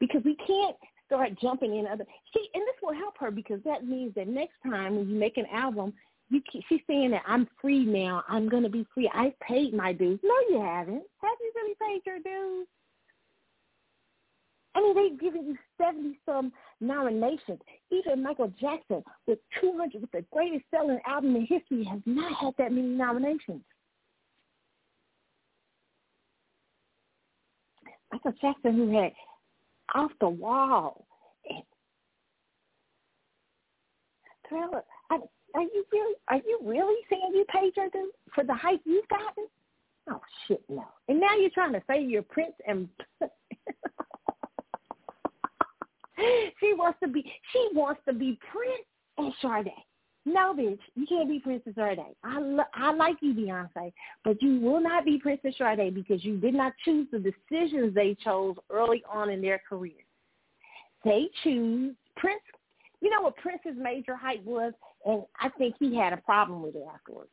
[0.00, 0.76] because we can't
[1.08, 2.04] start jumping in other.
[2.34, 5.36] See, and this will help her because that means that next time when you make
[5.36, 5.92] an album,
[6.30, 8.22] you keep, she's saying that I'm free now.
[8.28, 9.10] I'm going to be free.
[9.12, 10.20] I paid my dues.
[10.22, 11.02] No, you haven't.
[11.22, 12.66] Have you really paid your dues?
[14.74, 17.58] I mean, they've given you 70 some nominations.
[17.90, 22.54] Even Michael Jackson, with 200, with the greatest selling album in history, has not had
[22.58, 23.62] that many nominations.
[28.12, 29.12] Michael Jackson, who had
[29.94, 31.06] off the wall.
[31.48, 31.62] And,
[34.48, 35.18] Thriller, I,
[35.54, 39.08] are you really are you really saying you paid your due for the hype you've
[39.08, 39.46] gotten?
[40.10, 40.84] Oh shit, no.
[41.08, 42.88] And now you're trying to say you're Prince and
[46.60, 48.86] she wants to be she wants to be Prince
[49.18, 49.72] and Sade.
[50.24, 52.00] No, bitch, you can't be Princess Sade.
[52.22, 53.92] I lo- I like you, Beyonce,
[54.24, 58.16] but you will not be Princess Sade because you did not choose the decisions they
[58.22, 59.94] chose early on in their career.
[61.04, 62.42] They choose Prince.
[63.00, 64.72] You know what Prince's major hype was?
[65.06, 67.30] And I think he had a problem with it afterwards.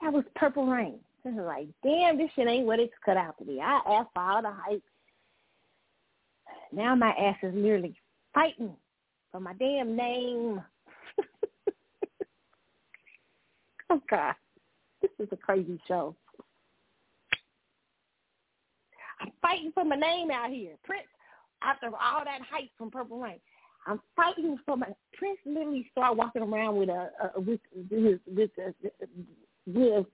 [0.00, 0.98] That was Purple Rain.
[1.24, 3.60] I was like, damn, this shit ain't what it's cut out to be.
[3.60, 4.82] I asked for all the hype.
[6.72, 7.94] Now my ass is nearly
[8.34, 8.74] fighting
[9.30, 10.62] for my damn name.
[13.90, 14.34] oh God,
[15.02, 16.14] this is a crazy show.
[19.20, 20.72] I'm fighting for my name out here.
[20.84, 21.06] Prince,
[21.62, 23.40] after all that hype from Purple Rain.
[23.86, 25.38] I'm fighting for my Prince.
[25.44, 28.50] Literally started walking around with a, a with with with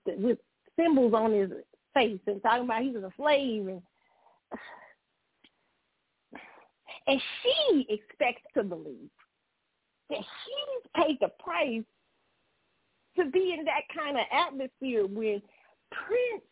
[0.05, 0.37] with
[0.77, 1.51] symbols on his
[1.93, 3.81] face and talking about he was a slave and
[7.07, 9.09] and she expects to believe
[10.09, 11.83] that she's paid the price
[13.17, 15.41] to be in that kind of atmosphere when
[15.91, 16.43] Prince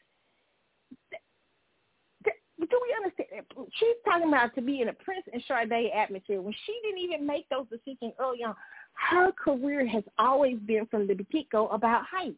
[2.59, 3.45] do we understand?
[3.79, 7.25] She's talking about to be in a Prince and Sade atmosphere when she didn't even
[7.25, 8.53] make those decisions early on.
[8.93, 12.35] Her career has always been from the get-go about hype.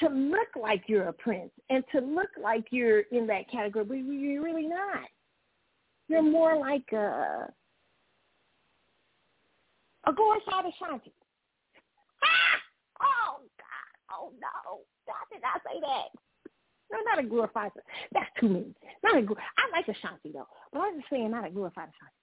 [0.00, 3.94] To look like you're a prince and to look like you're in that category, but
[3.94, 5.06] you're really not.
[6.08, 7.50] You're more like a
[10.06, 11.12] a glorified Ashanti.
[12.22, 12.49] Ah!
[14.12, 14.80] Oh no!
[15.06, 16.08] Why did I say that?
[16.92, 17.70] No, not a glorified.
[18.12, 18.74] That's too mean.
[19.02, 19.20] Not a.
[19.20, 22.14] I like Ashanti though, but I'm just saying not a glorified Ashanti.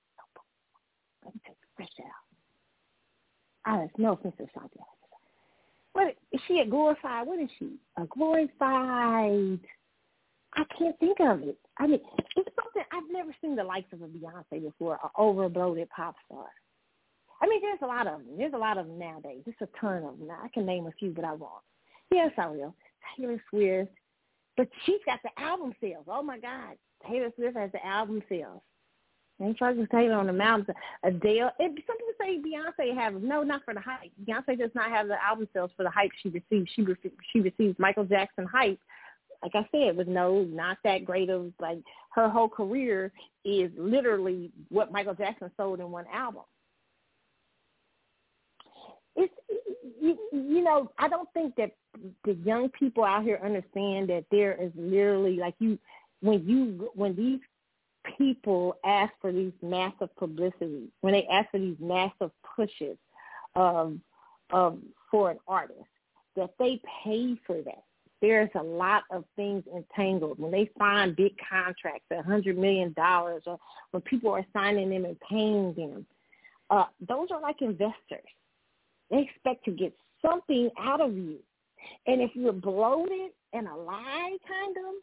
[1.25, 3.71] Let me take the fresh out.
[3.71, 4.79] I have no offense to Ashanti.
[5.93, 7.27] What is she a glorified?
[7.27, 7.77] What is she?
[7.97, 9.59] A glorified
[10.57, 11.57] I can't think of it.
[11.77, 11.99] I mean,
[12.35, 16.45] it's something I've never seen the likes of a Beyonce before, an overbloated pop star.
[17.41, 18.37] I mean, there's a lot of them.
[18.37, 19.43] There's a lot of them nowadays.
[19.45, 20.27] Just a ton of them.
[20.27, 21.63] Now, I can name a few, but I won't.
[22.11, 22.73] Yes, I will.
[23.17, 23.91] Taylor Swift,
[24.55, 26.05] but she's got the album sales.
[26.07, 26.75] Oh my God,
[27.09, 28.61] Taylor Swift has the album sales.
[29.39, 30.73] Ain't fucking Taylor on the mountain.
[31.03, 31.51] Adele.
[31.59, 34.11] It, some people say Beyonce has no, not for the hype.
[34.25, 36.71] Beyonce does not have the album sales for the hype she receives.
[36.75, 36.95] She re-
[37.31, 38.79] she receives Michael Jackson hype.
[39.43, 41.77] Like I said, with no, not that great of like
[42.15, 43.11] her whole career
[43.45, 46.43] is literally what Michael Jackson sold in one album.
[49.17, 49.33] It's
[49.99, 51.71] you, you know I don't think that
[52.23, 55.77] the young people out here understand that there is literally like you
[56.21, 57.39] when you when these
[58.17, 62.97] people ask for these massive publicity, when they ask for these massive pushes
[63.55, 63.97] of
[64.51, 64.79] of
[65.11, 65.81] for an artist,
[66.35, 67.83] that they pay for that.
[68.21, 70.39] There's a lot of things entangled.
[70.39, 73.59] When they sign big contracts, a hundred million dollars, or
[73.91, 76.05] when people are signing them and paying them,
[76.69, 78.27] uh, those are like investors.
[79.09, 81.37] They expect to get something out of you.
[82.05, 84.93] And if you're bloated and a lie, kind of,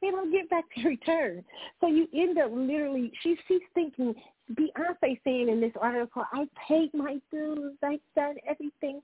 [0.00, 1.44] they don't get back to return.
[1.80, 4.14] So you end up literally, she, she's thinking,
[4.52, 9.00] Beyonce saying in this article, I paid my dues, I've done everything.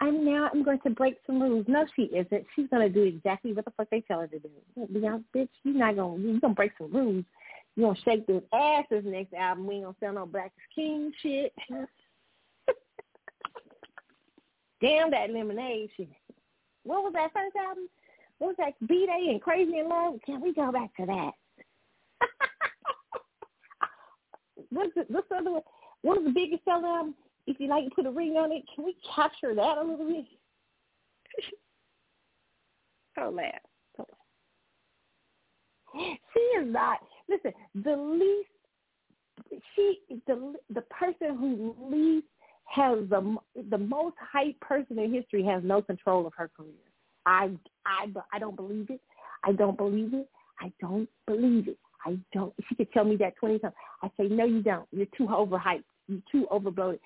[0.00, 1.64] I'm now I'm going to break some rules.
[1.68, 2.44] No, she isn't.
[2.56, 4.48] She's going to do exactly what the fuck they tell her to do.
[4.92, 7.24] Beyonce, bitch, you're not going to, you're going to break some rules.
[7.76, 9.66] You're going to shake those asses next album.
[9.66, 11.52] We ain't going to sell no Black King shit.
[14.82, 16.08] Damn that lemonade shit.
[16.82, 17.88] What was that first album?
[18.38, 18.88] What was that?
[18.88, 20.14] B-Day and Crazy in Love?
[20.26, 21.30] Can we go back to that?
[24.70, 25.62] what's the, what's the other one?
[26.02, 27.14] What was the biggest selling album?
[27.46, 30.06] If you like to put a ring on it, can we capture that a little
[30.06, 30.24] bit?
[33.16, 33.52] Don't laugh.
[33.96, 34.08] Don't
[35.94, 36.18] laugh.
[36.34, 36.98] She is not.
[37.28, 38.48] Listen, the least
[39.74, 42.26] she the the person who least
[42.64, 43.36] has the
[43.70, 46.72] the most hype person in history has no control of her career.
[47.26, 47.50] I
[47.86, 49.00] I I don't believe it.
[49.44, 50.28] I don't believe it.
[50.60, 51.78] I don't believe it.
[52.04, 52.52] I don't.
[52.68, 53.74] She could tell me that twenty times.
[54.02, 54.86] I say no, you don't.
[54.92, 55.84] You're too overhyped.
[56.08, 57.00] You're too overbloated.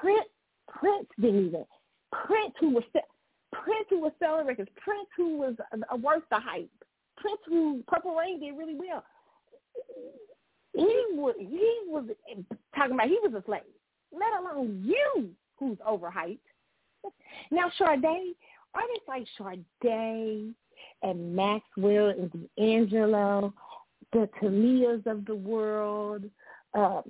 [0.00, 0.26] Prince
[0.68, 1.64] Prince didn't even.
[2.12, 2.84] Prince who was
[3.52, 4.70] Prince who was selling records.
[4.76, 5.54] Prince who was
[5.90, 6.70] a worth the hype.
[7.16, 9.04] Prince who Purple Rain did really well.
[10.72, 12.04] He was he was
[12.74, 13.62] talking about he was a slave
[14.12, 16.38] let alone you who's overhyped.
[17.50, 18.34] Now, Sade,
[18.74, 19.26] artists like
[19.82, 20.54] Sade
[21.02, 23.52] and Maxwell and D'Angelo,
[24.12, 26.24] the Tamias of the world,
[26.74, 27.02] um,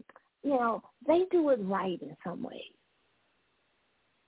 [0.42, 2.62] you know, they do it right in some ways.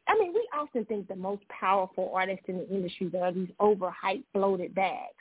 [0.09, 4.25] I mean, we often think the most powerful artists in the industry are these overhyped,
[4.35, 5.15] bloated bags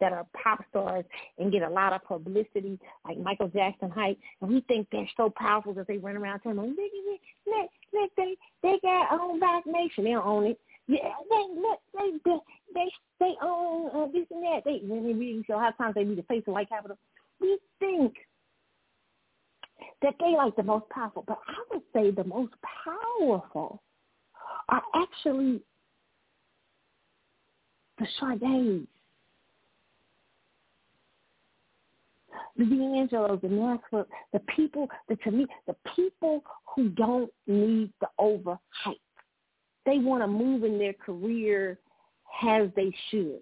[0.00, 1.04] that are pop stars
[1.38, 5.32] and get a lot of publicity, like Michael Jackson hype, and we think they're so
[5.36, 9.66] powerful that they run around telling them, look, look, look, they they got own Black
[9.66, 10.60] Nation, they own it.
[10.88, 12.38] Yeah, they look, they they
[12.74, 14.62] they, they own uh, this and that.
[14.64, 16.98] They when they really lot of times they be the face of white capital.
[17.40, 18.14] We think
[20.02, 22.54] that they like the most powerful, but I would say the most
[23.20, 23.82] powerful
[24.68, 25.60] are actually
[27.98, 28.86] the Sades
[32.56, 36.42] the D'Angelos, the Maxwell, the people, the to me, the people
[36.74, 38.58] who don't need the overhype.
[39.84, 41.78] They want to move in their career
[42.46, 43.40] as they should.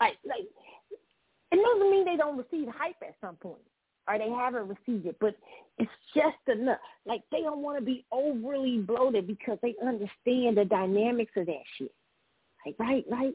[0.00, 0.46] Like, like,
[1.50, 3.62] it doesn't mean they don't receive hype at some point
[4.08, 5.36] or they haven't received it, but
[5.78, 6.78] it's just enough.
[7.06, 11.62] Like they don't want to be overly bloated because they understand the dynamics of that
[11.76, 11.92] shit.
[12.64, 13.34] Like, right, right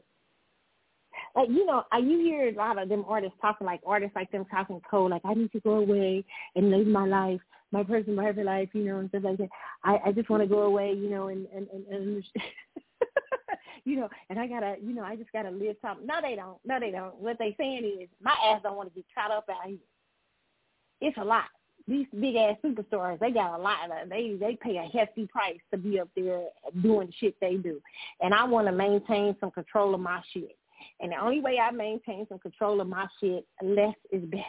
[1.34, 4.30] like you know, I you hear a lot of them artists talking like artists like
[4.30, 7.40] them talking code, like I need to go away and live my life,
[7.72, 9.48] my personal life, you know, and stuff like that.
[9.82, 12.24] I I just want to go away, you know, and and and, and
[13.84, 16.06] you know, and I gotta, you know, I just gotta live something.
[16.06, 16.58] No, they don't.
[16.64, 17.16] No, they don't.
[17.16, 19.78] What they saying is, my ass don't want to get caught up out here.
[21.00, 21.44] It's a lot.
[21.86, 23.90] These big ass superstars, they got a lot.
[23.90, 26.44] Of, they they pay a hefty price to be up there
[26.80, 27.80] doing the shit they do,
[28.20, 30.56] and I want to maintain some control of my shit.
[31.00, 34.42] And the only way I maintain some control of my shit, less is best.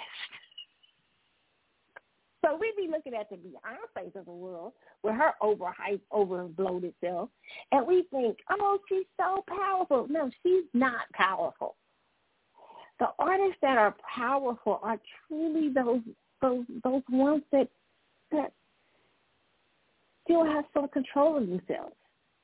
[2.45, 7.29] So we be looking at the Beyonce's of the world with her overhyped, overbloated self,
[7.71, 10.05] and we think, oh, she's so powerful.
[10.09, 11.75] No, she's not powerful.
[12.99, 16.01] The artists that are powerful are truly those
[16.41, 17.67] those those ones that
[18.31, 18.53] that
[20.23, 21.95] still have some control of themselves.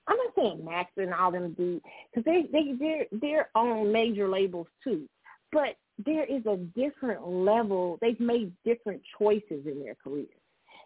[0.08, 1.82] I'm not saying Max and all them do
[2.14, 5.08] because they they they're they're on major labels too,
[5.52, 7.98] but there is a different level.
[8.02, 10.26] They've made different choices in their career,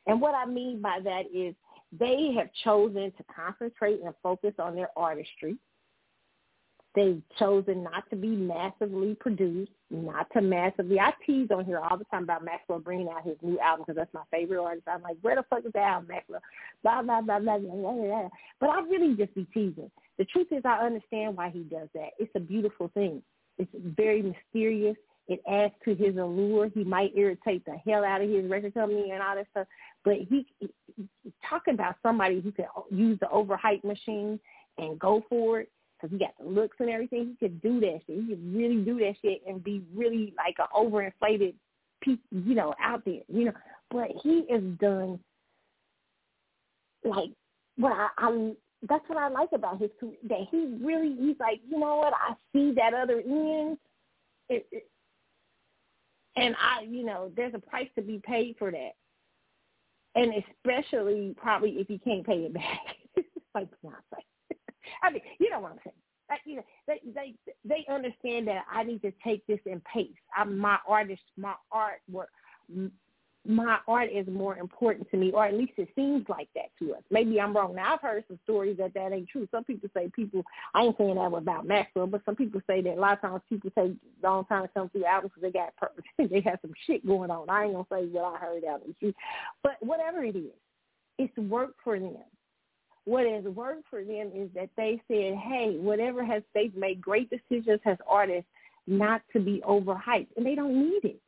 [0.07, 1.55] and what I mean by that is
[1.97, 5.55] they have chosen to concentrate and focus on their artistry.
[6.93, 10.99] They've chosen not to be massively produced, not to massively.
[10.99, 13.97] I tease on here all the time about Maxwell bringing out his new album because
[13.97, 14.87] that's my favorite artist.
[14.87, 16.41] I'm like, where the fuck is the album, Maxwell?
[16.83, 18.29] Blah, blah, blah, blah, blah, blah, blah.
[18.59, 19.91] But I really just be teasing.
[20.17, 22.09] The truth is I understand why he does that.
[22.19, 23.21] It's a beautiful thing.
[23.57, 24.97] It's very mysterious.
[25.27, 26.69] It adds to his allure.
[26.69, 29.67] He might irritate the hell out of his record company and all that stuff.
[30.03, 30.69] But he, he
[31.47, 34.39] talking about somebody who can use the overhype machine
[34.77, 35.69] and go for it
[36.05, 37.35] because he got the looks and everything.
[37.39, 38.17] He could do that shit.
[38.17, 41.53] He could really do that shit and be really like an overinflated
[42.01, 43.53] piece, you know, out there, you know.
[43.91, 45.19] But he is done
[47.03, 47.29] like
[47.77, 48.51] what I, I
[48.87, 50.15] that's what I like about his career.
[50.29, 52.13] That he really he's like, you know what?
[52.13, 53.77] I see that other end,
[54.49, 54.87] it, it,
[56.35, 58.95] and I, you know, there's a price to be paid for that,
[60.15, 60.33] and
[60.65, 62.95] especially probably if you can't pay it back,
[63.55, 64.21] like Beyonce.
[65.03, 65.95] I mean, you know what I'm saying.
[66.29, 70.07] Like, you know, they they they understand that I need to take this in pace.
[70.35, 72.27] I'm my artist, my artwork,
[73.47, 76.93] my art is more important to me, or at least it seems like that to
[76.95, 77.03] us.
[77.11, 77.75] Maybe I'm wrong.
[77.75, 79.47] Now I've heard some stories that that ain't true.
[79.51, 80.43] Some people say people.
[80.73, 83.41] I ain't saying that about Maxwell, but some people say that a lot of times
[83.47, 86.05] people say long time to come through albums because they got purpose.
[86.17, 87.49] they have some shit going on.
[87.49, 89.15] I ain't gonna say what I heard out of truth,
[89.61, 90.53] but whatever it is,
[91.19, 92.17] it's work for them
[93.05, 97.29] what has worked for them is that they said, hey, whatever has they've made great
[97.29, 98.49] decisions as artists
[98.87, 101.19] not to be overhyped, and they don't need it.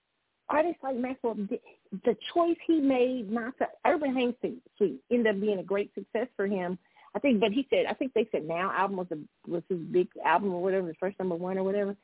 [0.49, 5.59] Artists like Maxwell, the choice he made not to Urban Hang Suite ended up being
[5.59, 6.77] a great success for him.
[7.15, 9.79] I think, but he said, I think they said now album was a was his
[9.79, 11.95] big album or whatever, his first number one or whatever.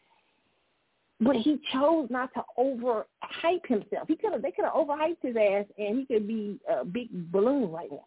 [1.19, 4.07] But he chose not to overhype himself.
[4.07, 7.09] He could have, they could have overhyped his ass, and he could be a big
[7.31, 8.05] balloon right now.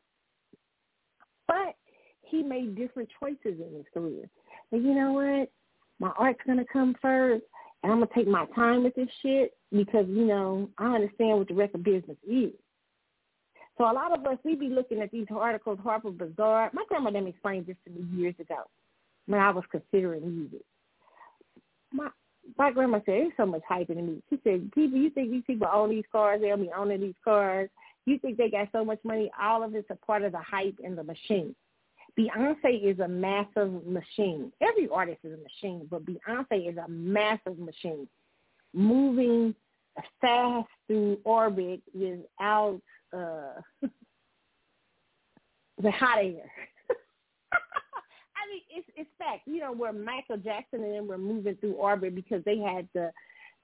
[1.46, 1.76] But
[2.22, 4.28] he made different choices in his career.
[4.72, 5.50] And you know what?
[5.98, 7.44] My art's gonna come first,
[7.82, 11.48] and I'm gonna take my time with this shit because you know I understand what
[11.48, 12.52] the record business is.
[13.78, 16.70] So a lot of us we be looking at these articles, Harper Bazaar.
[16.72, 18.64] My grandma explained this to me years ago
[19.26, 20.62] when I was considering music.
[21.92, 22.08] My
[22.56, 25.30] my grandma said, "There's so much hype in the music." She said, "People, you think
[25.30, 26.40] these people own these cars?
[26.40, 27.68] They'll be owning these cars.
[28.06, 29.30] You think they got so much money?
[29.40, 31.54] All of it's a part of the hype and the machine.
[32.18, 34.50] Beyonce is a massive machine.
[34.62, 38.08] Every artist is a machine, but Beyonce is a massive machine,
[38.72, 39.54] moving
[40.20, 42.80] fast through orbit without
[43.12, 43.60] uh,
[45.82, 46.50] the hot air.
[47.52, 49.42] I mean, it's it's fact.
[49.46, 53.10] You know, where Michael Jackson and them were moving through orbit because they had the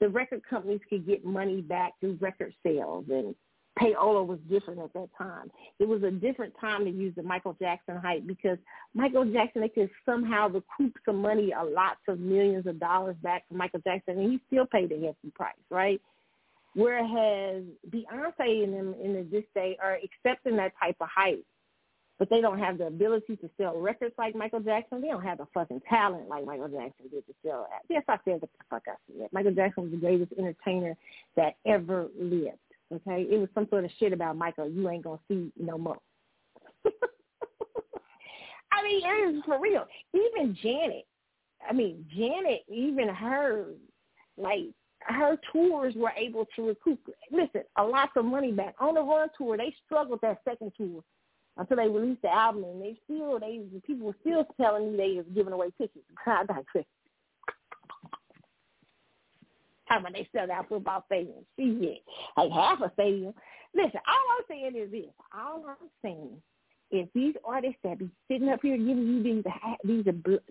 [0.01, 3.35] the record companies could get money back through record sales and
[3.81, 5.51] payola was different at that time.
[5.79, 8.59] It was a different time to use the Michael Jackson hype because
[8.95, 13.49] Michael Jackson, they could somehow recoup some money, a lots of millions of dollars back
[13.49, 16.01] from Michael Jackson, and he still paid a hefty price, right?
[16.75, 21.45] Whereas Beyonce and them in this day are accepting that type of hype,
[22.19, 25.01] but they don't have the ability to sell records like Michael Jackson.
[25.03, 27.69] They don't have the fucking talent like Michael Jackson did to sell.
[27.91, 29.29] Yes, I said what the fuck I said.
[29.33, 30.97] Michael Jackson was the greatest entertainer
[31.37, 32.59] that ever lived.
[32.93, 34.69] Okay, it was some sort of shit about Michael.
[34.69, 35.99] You ain't gonna see no more.
[38.73, 39.87] I mean, it is for real.
[40.15, 41.07] Even Janet,
[41.69, 43.67] I mean, Janet, even her,
[44.37, 44.67] like
[45.01, 47.01] her tours were able to recoup.
[47.31, 49.57] Listen, a lot of money back on the run tour.
[49.57, 51.03] They struggled that second tour
[51.57, 55.17] until they released the album, and they still they people were still telling me they
[55.17, 56.05] was giving away tickets.
[56.27, 56.85] I digress
[59.93, 61.45] talking about they sell out football stadiums.
[61.59, 62.03] Shit,
[62.37, 63.35] like half a stadium.
[63.75, 65.13] Listen, all I'm saying is this.
[65.35, 66.43] All I'm saying
[66.91, 69.45] is these artists that be sitting up here giving you these
[69.85, 70.05] these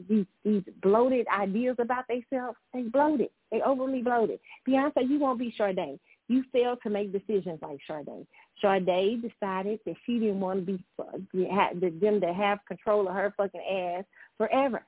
[0.09, 3.29] these these bloated ideas about themselves, they bloated.
[3.51, 4.39] They overly bloated.
[4.67, 5.99] Beyonce, you won't be Sade.
[6.27, 8.25] You failed to make decisions like Sade.
[8.61, 13.33] Sade decided that she didn't want to be uh, them to have control of her
[13.37, 14.05] fucking ass
[14.37, 14.83] forever.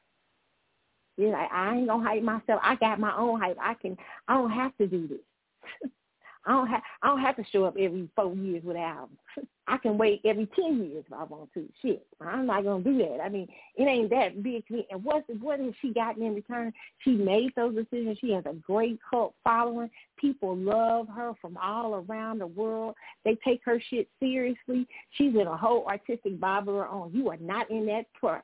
[1.18, 2.60] You're like, I ain't gonna hype myself.
[2.64, 3.58] I got my own hype.
[3.62, 3.98] I can.
[4.28, 5.92] I don't have to do this.
[6.46, 6.82] I don't have.
[7.02, 9.18] I don't have to show up every four years with an album.
[9.68, 11.70] I can wait every ten years if I want to.
[11.82, 13.22] Shit, I'm not gonna do that.
[13.24, 14.88] I mean, it ain't that big to me.
[14.90, 16.74] And what's what has she gotten in return?
[17.00, 18.18] She made those decisions.
[18.20, 19.92] She has a great cult following.
[20.18, 22.96] People love her from all around the world.
[23.24, 24.88] They take her shit seriously.
[25.12, 27.12] She's in a whole artistic vibe of her own.
[27.14, 28.44] You are not in that part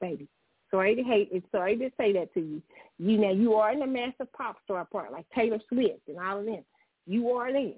[0.00, 0.28] baby.
[0.70, 1.42] Sorry to hate it.
[1.50, 2.62] Sorry to say that to you.
[2.98, 6.40] You know, you are in the massive pop star part, like Taylor Swift and all
[6.40, 6.64] of them.
[7.06, 7.72] You are there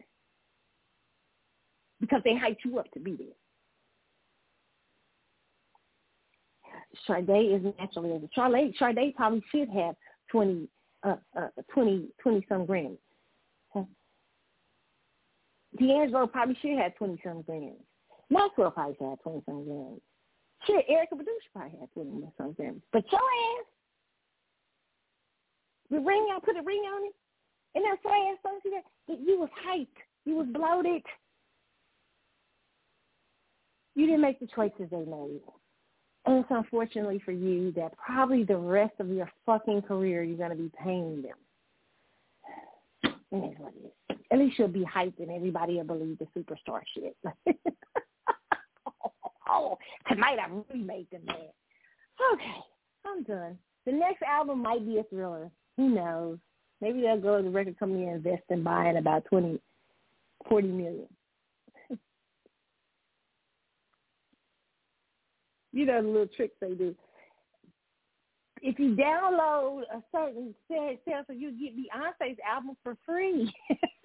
[2.00, 3.26] because they hyped you up to be there.
[7.06, 9.14] Sade is naturally as a Sade.
[9.14, 9.94] Probably should have
[10.32, 10.68] 20,
[11.04, 12.98] uh, uh, 20, 20 some Grammys.
[15.78, 17.76] D'Angelo probably should have 20 some Grammys.
[18.28, 20.00] Maxwell probably should have 20 some Grammys.
[20.66, 22.82] Shit, Erykah Badu should probably have 20 some Grammys.
[22.92, 23.66] But your ass,
[25.90, 27.14] the ring, I put a ring on it,
[27.74, 28.60] and that fire song,
[29.08, 29.86] that you was hyped.
[30.24, 31.02] You was bloated.
[33.94, 35.40] You didn't make the choices they made.
[36.26, 40.50] And it's unfortunately for you that probably the rest of your fucking career you're going
[40.50, 41.36] to be paying them.
[43.32, 44.16] And what it is.
[44.32, 47.16] At least you'll be hyped and everybody will believe the superstar shit.
[49.50, 51.52] oh, tonight I really made them mad.
[52.32, 52.56] Okay,
[53.06, 53.58] I'm done.
[53.86, 55.50] The next album might be a thriller.
[55.76, 56.38] Who knows?
[56.80, 59.60] Maybe they'll go to the record company and invest and in buying about twenty,
[60.48, 61.08] forty million.
[65.72, 66.94] you know the little tricks they do.
[68.62, 73.52] If you download a certain so you get Beyonce's album for free.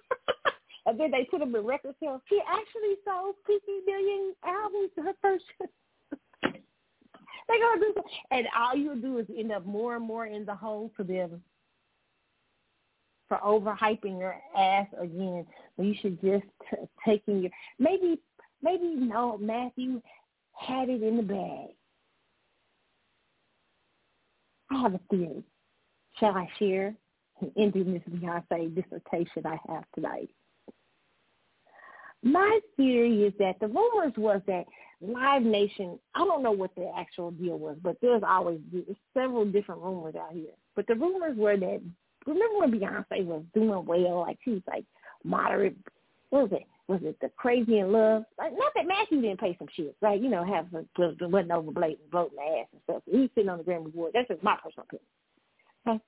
[0.86, 2.20] and then they put him in record sales.
[2.28, 5.44] He actually sold 50 million albums her first.
[6.42, 7.94] they gonna do,
[8.30, 11.42] and all you do is end up more and more in the hole for them
[13.28, 15.44] for overhyping your ass again.
[15.78, 18.20] You should just t- taking your maybe
[18.62, 20.00] maybe no Matthew
[20.52, 21.68] had it in the bag.
[24.70, 25.42] I have a theory.
[26.18, 26.94] Shall I share
[27.56, 30.30] ending this Beyonce dissertation I have tonight?
[32.22, 34.64] My theory is that the rumors was that
[35.00, 38.60] Live Nation, I don't know what the actual deal was, but there's always
[39.14, 40.52] several different rumors out here.
[40.74, 41.80] But the rumors were that,
[42.26, 44.84] remember when Beyonce was doing well, like she was like
[45.24, 45.76] moderate,
[46.30, 46.66] what was it?
[46.88, 48.24] was it the Crazy in Love?
[48.38, 50.20] Like, not that Matthew didn't pay some shit, right?
[50.20, 53.02] You know, have wasn't over blatant bloating ass and stuff.
[53.10, 54.12] He's sitting on the Grammy Award.
[54.14, 55.06] That's just my personal opinion.
[55.88, 56.00] Okay,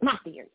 [0.00, 0.46] my theory.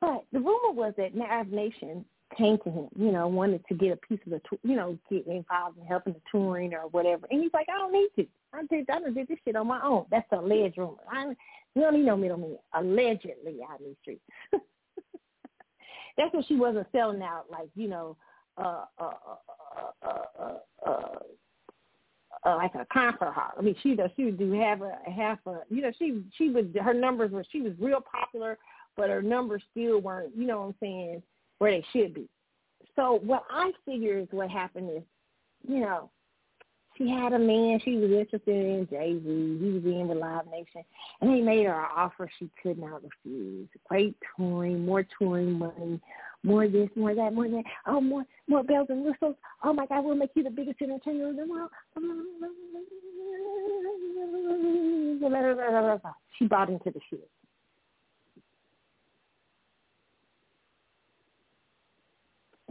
[0.00, 2.04] But the rumor was that Nav Nation
[2.36, 5.26] came to him, you know, wanted to get a piece of the, you know, get
[5.26, 7.26] involved in helping the touring or whatever.
[7.30, 8.26] And he's like, I don't need to.
[8.52, 10.06] I did, I did this shit on my own.
[10.10, 10.98] That's the alleged rumor.
[11.10, 11.34] I,
[11.74, 12.58] we don't need no middleman.
[12.74, 14.22] Allegedly out in these streets.
[16.16, 18.16] That's when she wasn't selling out like you know,
[18.56, 19.12] uh, uh,
[20.02, 20.54] uh, uh,
[20.86, 21.18] uh,
[22.44, 23.52] uh, like a concert hall.
[23.56, 24.10] I mean, she does.
[24.16, 25.60] She would do half a half a.
[25.70, 28.58] You know, she she would her numbers were she was real popular,
[28.98, 30.36] but her numbers still weren't.
[30.36, 31.22] You know what I'm saying?
[31.58, 32.28] Where they should be.
[32.96, 35.02] So what I figure is what happened is,
[35.66, 36.10] you know,
[36.96, 39.58] she had a man she was interested in, Jay Z.
[39.60, 40.82] He was in with Live Nation,
[41.20, 43.68] and they made her an offer she could not refuse.
[43.88, 46.00] Great touring, more touring money,
[46.42, 47.62] more this, more that, more that.
[47.86, 49.36] Oh, more more bells and whistles.
[49.62, 51.70] Oh my God, we'll make you the biggest entertainer in the world.
[56.36, 57.30] She bought into the shit.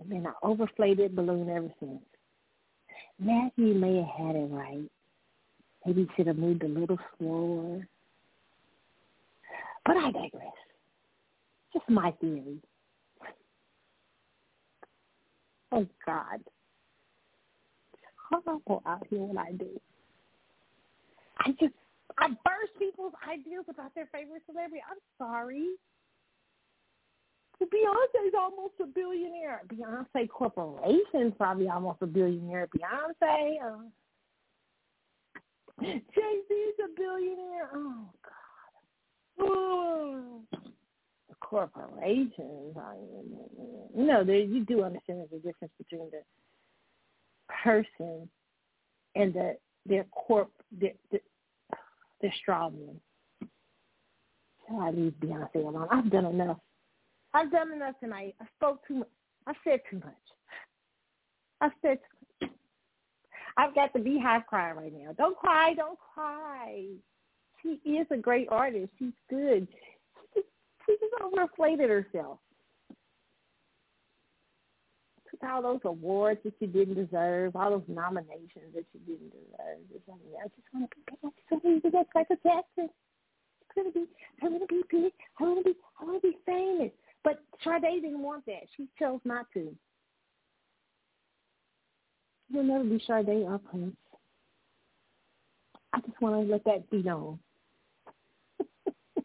[0.10, 2.02] And then I overflated balloon ever since.
[3.20, 4.90] Matthew may have had it right.
[5.86, 7.88] Maybe he should have moved a little slower.
[9.86, 10.54] But I digress.
[11.74, 12.62] Just my theory.
[15.72, 16.42] Oh God.
[18.30, 19.80] Horrible out here what I do.
[21.40, 21.74] I just
[22.18, 24.84] I burst people's ideas about their favorite celebrity.
[24.90, 25.76] I'm sorry.
[27.66, 29.62] Beyonce's almost a billionaire.
[29.68, 32.68] Beyonce Corporation's probably almost a billionaire.
[32.76, 33.78] Beyonce, uh,
[35.82, 37.70] Jay Z's a billionaire.
[37.74, 39.48] Oh God.
[39.48, 40.42] Oh.
[41.40, 42.76] Corporations.
[42.78, 43.38] I mean,
[43.96, 46.22] you know, you do understand there's a difference between the
[47.64, 48.30] person
[49.16, 51.20] and the their corp the the,
[52.22, 53.00] the straw man.
[54.82, 55.88] I leave Beyonce alone.
[55.90, 56.58] I've done enough
[57.34, 58.36] I've done enough tonight.
[58.42, 59.08] I spoke too much.
[59.48, 60.14] I said too much.
[61.62, 62.00] I said
[62.40, 62.52] too much.
[63.58, 65.14] I've got the BeyHive crying right now.
[65.18, 65.74] Don't cry.
[65.74, 66.86] Don't cry.
[67.64, 68.92] She is a great artist.
[69.00, 69.68] She's good.
[70.34, 70.48] She just,
[70.86, 72.40] she just overinflated herself.
[75.32, 79.80] Took all those awards that she didn't deserve, all those nominations that she didn't deserve.
[79.92, 81.02] Just like, I just want to be.
[81.12, 82.90] I just want to be big like a Jackson.
[82.90, 84.06] I want to be.
[84.42, 85.14] I want to be big.
[85.40, 85.80] I want to be.
[86.00, 86.92] I want to be famous.
[87.28, 88.62] But Sade didn't want that.
[88.78, 89.76] She chose not to.
[92.48, 93.98] You'll never be Sade or Prince.
[95.92, 97.38] I just want to let that be known.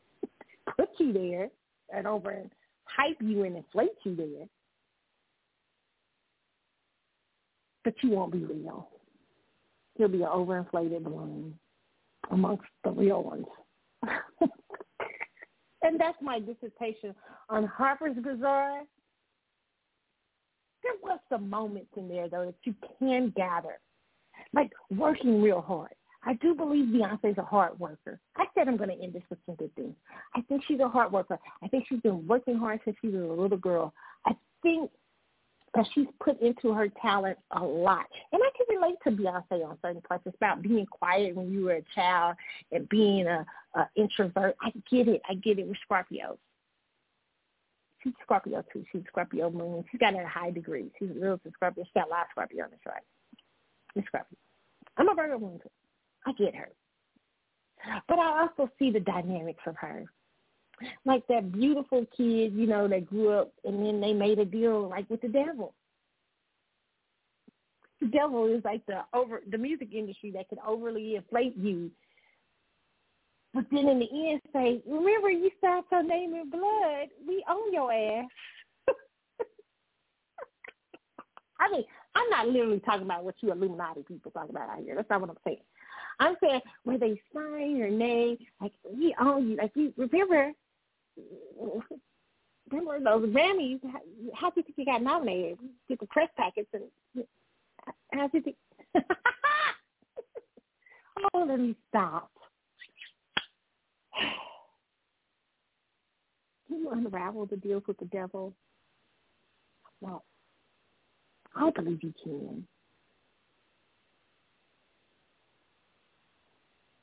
[0.76, 1.48] Put you there
[1.94, 2.42] and over
[2.86, 4.48] hype you and inflate you there.
[7.84, 8.88] But you won't be real.
[9.96, 11.56] You'll be an overinflated balloon
[12.32, 13.46] amongst the real ones.
[15.82, 17.14] and that's my dissertation
[17.48, 18.82] on Harper's Bazaar.
[20.82, 23.78] There was some moments in there though that you can gather,
[24.52, 25.94] like working real hard.
[26.24, 28.20] I do believe Beyonce's a hard worker.
[28.36, 29.94] I said I'm going to end this with some good things.
[30.34, 31.38] I think she's a hard worker.
[31.62, 33.92] I think she's been working hard since she was a little girl.
[34.26, 34.90] I think
[35.74, 38.06] that she's put into her talent a lot.
[38.32, 40.24] And I can relate to Beyonce on certain parts.
[40.26, 42.36] It's about being quiet when you were a child
[42.70, 44.56] and being a, a introvert.
[44.60, 45.22] I get it.
[45.28, 46.38] I get it with Scorpio.
[48.02, 48.84] She's Scorpio too.
[48.92, 49.84] She's Scorpio moon.
[49.90, 50.90] She's got a high degree.
[50.98, 51.84] She's a little Scorpio.
[51.84, 53.02] She's got a lot of Scorpio on the chart.
[53.94, 54.36] Miss Scorpio.
[54.98, 55.70] I'm a Virgo moon too.
[56.26, 56.68] I get her.
[58.08, 60.04] But I also see the dynamics of her
[61.04, 64.88] like that beautiful kid, you know, that grew up and then they made a deal
[64.88, 65.74] like with the devil.
[68.00, 71.90] The devil is like the over the music industry that could overly inflate you.
[73.54, 77.72] But then in the end say, Remember you signed your name in blood, we own
[77.72, 78.26] your ass.
[81.60, 84.96] I mean, I'm not literally talking about what you Illuminati people talk about out here.
[84.96, 85.60] That's not what I'm saying.
[86.18, 89.56] I'm saying where they sign your name, like we own you.
[89.56, 90.52] Like you remember
[92.70, 93.80] remember those Grammys?
[94.34, 95.58] How do you think you got nominated?
[95.88, 97.24] Get the press packets and
[98.12, 98.56] how did you think?
[101.34, 102.30] oh, let me stop.
[106.68, 108.54] You unravel the deals with the devil?
[110.00, 110.24] Well,
[111.54, 112.66] I believe you can.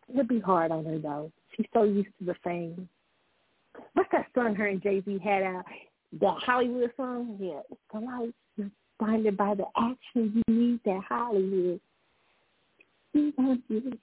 [0.10, 1.32] It'll be hard on her though.
[1.56, 2.90] She's so used to the fame
[3.94, 5.66] what's that song her and Jay Z had out?
[6.20, 7.38] The Hollywood song?
[7.40, 7.62] Yeah.
[8.00, 8.66] Life is
[9.00, 11.80] blinded by the action you need that Hollywood.
[13.14, 13.98] Wants you.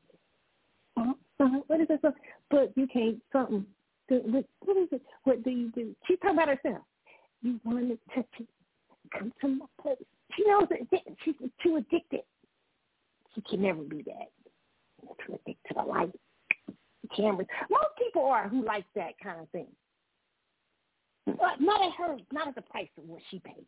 [0.97, 2.13] Uh, uh, what is that song?
[2.51, 3.67] But you can't something.
[4.09, 5.03] What is it?
[5.25, 5.95] What do you do?
[6.07, 6.83] She's talking about herself.
[7.43, 8.47] You want to touch it.
[9.17, 9.97] Come to my place.
[10.37, 12.23] She knows that she's too addicted.
[13.35, 14.31] She can never be that.
[15.27, 16.13] Too addicted to the light
[17.15, 17.47] cameras.
[17.71, 19.67] Most people are who like that kind of thing.
[21.27, 21.35] Hmm.
[21.39, 23.65] But not at her, not at the price of what she paid.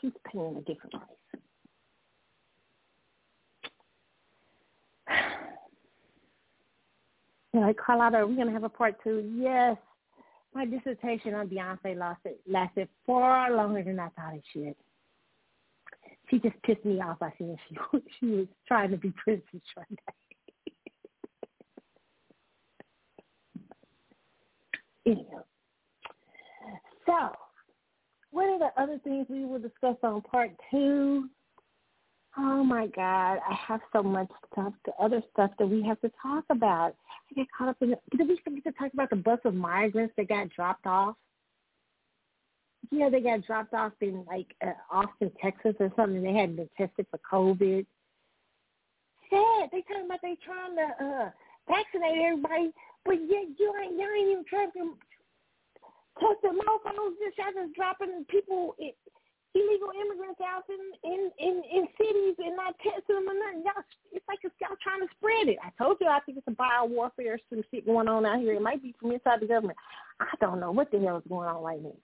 [0.00, 1.08] She's paying a different price.
[7.52, 9.32] You know, Carlotta, are we going to have a part two?
[9.38, 9.76] Yes.
[10.54, 14.74] My dissertation on Beyonce lasted, lasted far longer than I thought it should.
[16.30, 17.76] She just pissed me off by saying she,
[18.18, 19.98] she was trying to be Princess Sade.
[25.06, 25.16] So,
[28.30, 31.28] what are the other things we will discuss on part two?
[32.36, 36.10] Oh my God, I have so much stuff, the other stuff that we have to
[36.20, 36.96] talk about.
[37.30, 37.94] I get caught up in.
[38.16, 41.14] Did we forget to talk about the bus of migrants that got dropped off?
[42.90, 46.22] Yeah, they got dropped off in like uh, Austin, Texas or something.
[46.22, 47.86] They hadn't been tested for COVID.
[49.30, 49.68] Sad.
[49.70, 51.30] They talking about they trying to uh,
[51.68, 52.72] vaccinate everybody
[53.04, 54.96] but yet you ain't you ain't even trying to
[56.20, 57.14] test the mofos.
[57.20, 62.74] Just y'all just dropping people, illegal immigrants out in in in, in cities and not
[62.78, 63.62] testing them or nothing.
[63.64, 65.58] Y'all, it's like it's y'all trying to spread it.
[65.62, 68.54] I told you I think it's a bio warfare some shit going on out here.
[68.54, 69.78] It might be from inside the government.
[70.20, 71.96] I don't know what the hell is going on right now.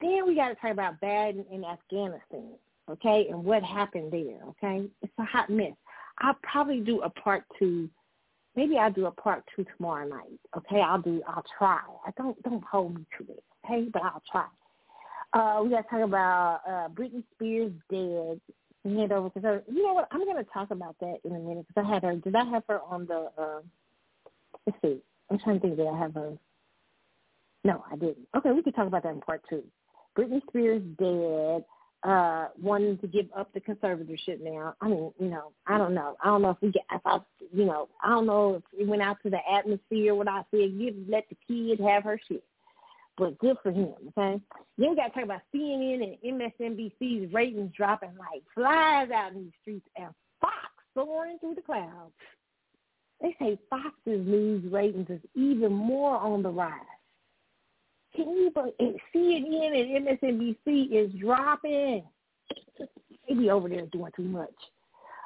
[0.00, 2.50] Then we got to talk about bad in Afghanistan,
[2.90, 4.86] okay, and what happened there, okay?
[5.00, 5.72] It's a hot mess.
[6.18, 7.88] I'll probably do a part two
[8.56, 10.40] maybe I'll do a part two tomorrow night.
[10.56, 11.22] Okay, I'll do.
[11.28, 11.80] I'll try.
[12.06, 13.44] I don't don't hold me to it.
[13.64, 14.46] Okay, but I'll try.
[15.32, 18.40] Uh, we got to talk about uh, Britney Spears dead.
[18.84, 19.62] Hand over to her.
[19.68, 20.06] You know what?
[20.12, 22.14] I'm going to talk about that in a minute because I had her.
[22.14, 23.30] Did I have her on the?
[23.36, 23.60] Uh,
[24.64, 25.00] let's see.
[25.28, 25.76] I'm trying to think.
[25.76, 26.38] Did I have her?
[27.64, 28.28] No, I didn't.
[28.36, 29.64] Okay, we can talk about that in part two.
[30.16, 31.64] Britney Spears dead
[32.06, 34.74] uh wanting to give up the conservatorship now.
[34.80, 36.16] I mean, you know, I don't know.
[36.22, 37.18] I don't know if we get if I
[37.52, 40.78] you know, I don't know if it went out to the atmosphere what I said,
[40.78, 42.44] give let the kid have her shit.
[43.18, 44.40] But good for him, okay?
[44.78, 49.52] Then we gotta talk about CNN and MSNBC's ratings dropping like flies out in the
[49.62, 50.10] streets and
[50.40, 50.54] Fox
[50.94, 52.12] soaring through the clouds.
[53.20, 56.72] They say Fox's news ratings is even more on the rise.
[58.16, 62.02] Can you believe CNN and MSNBC is dropping?
[63.28, 64.54] They be over there doing too much.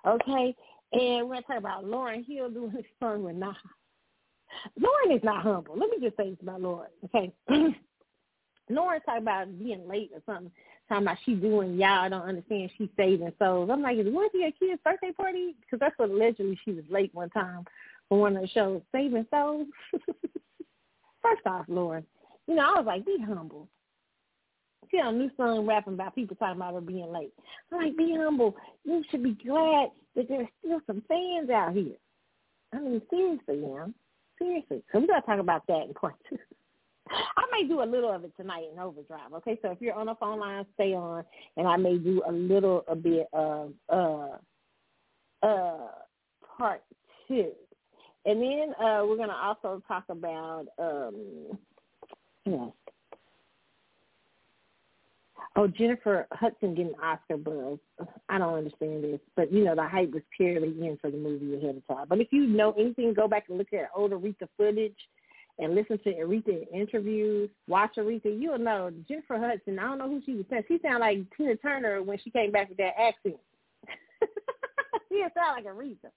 [0.07, 0.55] Okay?
[0.93, 3.55] And we're going to talk about Lauryn Hill doing his song with Nas.
[4.79, 5.77] Lauryn is not humble.
[5.77, 7.33] Let me just say this about Lauryn, okay?
[8.71, 10.51] Lauryn talking about being late or something,
[10.89, 13.71] talking about she doing y'all don't understand she's saving souls.
[13.71, 15.55] I'm like, is it one of your kid's birthday party?
[15.61, 17.65] Because that's what allegedly she was late one time
[18.09, 19.67] for one of the shows, saving souls.
[21.23, 22.05] First off, Lauryn,
[22.47, 23.69] you know, I was like, be humble.
[24.93, 27.33] Had a new song rapping about people talking about her being late.
[27.73, 28.57] I'm like, be humble.
[28.85, 31.95] You should be glad that there's still some fans out here.
[32.75, 33.95] I mean, seriously, man.
[34.39, 34.83] Seriously.
[34.93, 36.39] So we got to talk about that in part two.
[37.11, 39.33] I may do a little of it tonight in overdrive.
[39.37, 41.25] Okay, so if you're on the phone line, stay on,
[41.57, 44.37] and I may do a little a bit of uh
[45.43, 45.89] uh
[46.57, 46.83] part
[47.27, 47.51] two,
[48.27, 51.59] and then uh we're gonna also talk about um
[52.45, 52.67] yeah.
[55.57, 57.79] Oh, Jennifer Hudson getting Oscar buzz.
[58.01, 61.17] Uh, I don't understand this, but you know the hype was purely in for the
[61.17, 62.07] movie ahead of time.
[62.09, 64.97] But if you know anything, go back and look at old Aretha footage
[65.59, 69.79] and listen to Aretha interviews, watch Aretha, you'll know Jennifer Hudson.
[69.79, 70.65] I don't know who she was saying.
[70.69, 73.37] She sounded like Tina Turner when she came back with that accent.
[75.09, 76.11] she didn't sound like Aretha.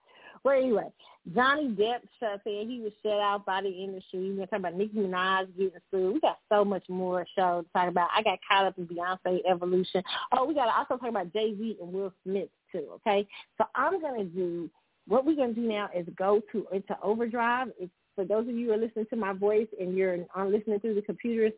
[0.44, 0.90] Well, anyway,
[1.34, 4.36] Johnny Depp said he was shut out by the industry.
[4.36, 6.16] We're talking about Nicki Minaj getting sued.
[6.16, 8.10] We got so much more show to talk about.
[8.14, 10.04] I got caught up in Beyonce evolution.
[10.34, 12.88] Oh, we got to also talk about Jay Z and Will Smith too.
[12.96, 13.26] Okay,
[13.58, 14.70] so I'm gonna do
[15.08, 17.70] what we're gonna do now is go to into overdrive.
[17.80, 20.80] It's for those of you who are listening to my voice and you're on listening
[20.80, 21.54] through the computers,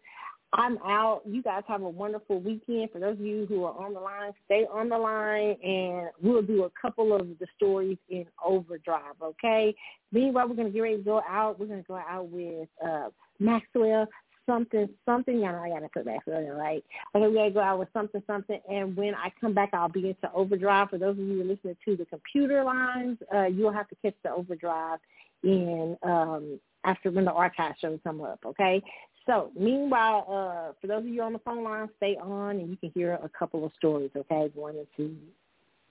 [0.58, 1.22] I'm out.
[1.26, 2.90] You guys have a wonderful weekend.
[2.92, 6.42] For those of you who are on the line, stay on the line, and we'll
[6.42, 9.76] do a couple of the stories in overdrive, okay?
[10.14, 11.60] Meanwhile, we're going to get ready to go out.
[11.60, 13.10] We're going to go out with uh,
[13.40, 14.08] Maxwell
[14.46, 15.44] something, something.
[15.44, 16.84] I know I got to put Maxwell in, right?
[17.14, 18.60] Okay, we got to go out with something, something.
[18.70, 20.90] And when I come back, I'll be into overdrive.
[20.90, 24.32] For those of you listening to the computer lines, uh, you'll have to catch the
[24.32, 25.00] overdrive
[25.44, 28.40] in um, after when the archive shows come up.
[28.46, 28.82] Okay.
[29.26, 32.78] So meanwhile, uh, for those of you on the phone line, stay on and you
[32.78, 34.12] can hear a couple of stories.
[34.16, 35.16] Okay, One going into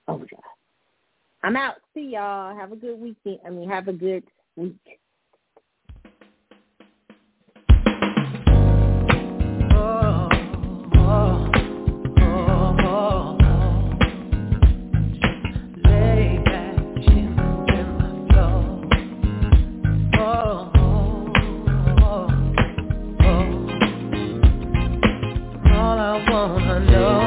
[0.07, 0.41] overdrive.
[1.43, 1.75] I'm out.
[1.93, 2.55] See y'all.
[2.55, 3.39] Have a good weekend.
[3.45, 4.23] I mean, have a good
[4.55, 4.99] week.
[26.45, 27.24] Wanna know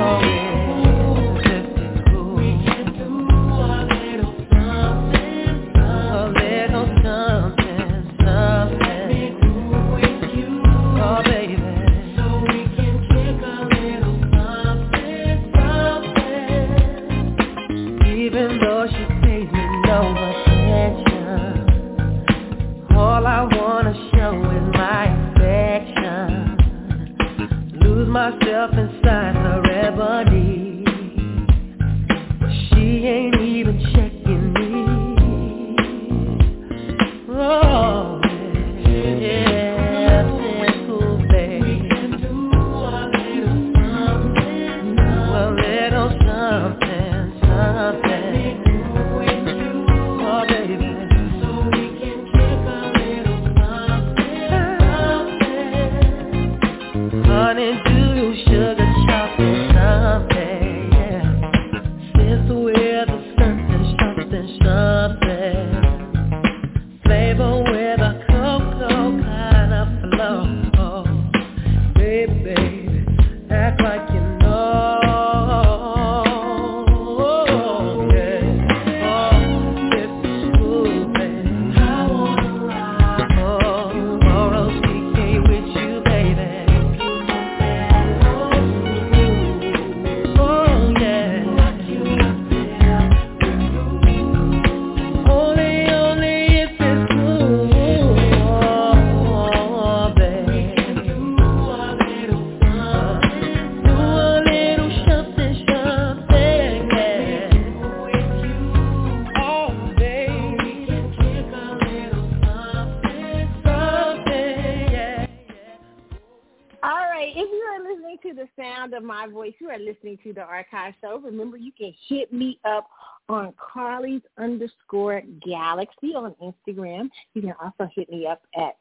[120.25, 121.19] to the Archive Show.
[121.19, 122.89] Remember, you can hit me up
[123.29, 127.11] on Carly's underscore Galaxy on Instagram.
[127.35, 128.77] You can also hit me up at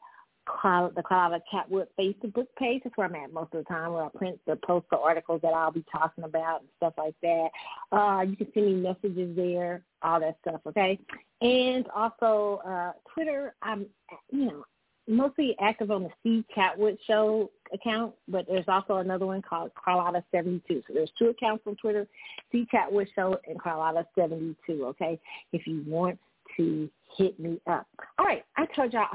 [0.48, 2.80] Carl, the Carlotta Catwood Facebook page.
[2.82, 5.40] That's where I'm at most of the time, where I print the post the articles
[5.42, 7.48] that I'll be talking about and stuff like that.
[7.92, 10.98] Uh, you can send me messages there, all that stuff, okay?
[11.40, 13.86] And also uh, Twitter, I'm,
[14.30, 14.64] you know,
[15.08, 20.62] mostly active on the C Catwood Show account, but there's also another one called Carlotta72.
[20.68, 22.06] So there's two accounts on Twitter,
[22.52, 25.18] C Catwood Show and Carlotta72, okay?
[25.52, 26.18] If you want
[26.56, 27.86] to hit me up.
[28.18, 29.06] All right, I told y'all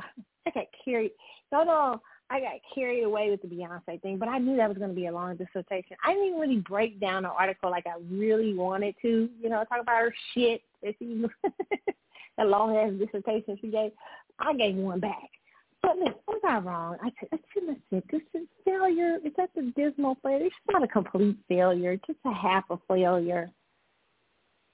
[0.46, 1.12] I got carried.
[1.52, 4.78] No, no, I got carried away with the Beyonce thing, but I knew that was
[4.78, 5.98] going to be a long dissertation.
[6.04, 9.30] I didn't even really break down the article like I really wanted to.
[9.40, 10.62] You know, talk about her shit.
[10.84, 11.24] That she,
[12.38, 13.92] that long ass dissertation she gave.
[14.38, 15.30] I gave one back.
[15.84, 16.98] But listen, was I wrong?
[17.04, 19.18] I, I shouldn't have said this is failure.
[19.24, 20.46] Is that the dismal failure?
[20.46, 23.52] It's not a complete failure, just a half a failure.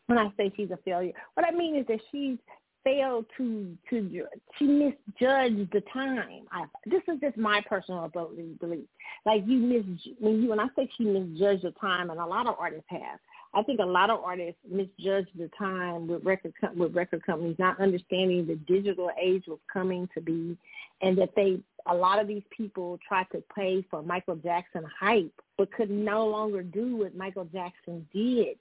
[0.06, 2.38] When I say she's a failure, what I mean is that she's
[2.84, 4.26] failed to to
[4.58, 6.46] she misjudged the time.
[6.52, 8.86] I, this is just my personal belief.
[9.26, 9.84] Like you mis
[10.20, 13.20] when you when I say she misjudged the time, and a lot of artists have.
[13.53, 17.56] I think a lot of artists misjudge the time with record com- with record companies,
[17.58, 20.56] not understanding the digital age was coming to be,
[21.02, 25.34] and that they a lot of these people tried to pay for Michael Jackson hype,
[25.58, 28.58] but could no longer do what Michael Jackson did.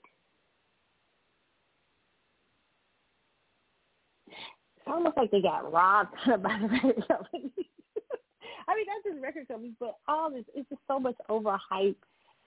[4.27, 7.51] It's almost like they got robbed by the record companies.
[8.67, 10.45] I mean, not just record companies, but all this.
[10.55, 11.95] It's just so much overhype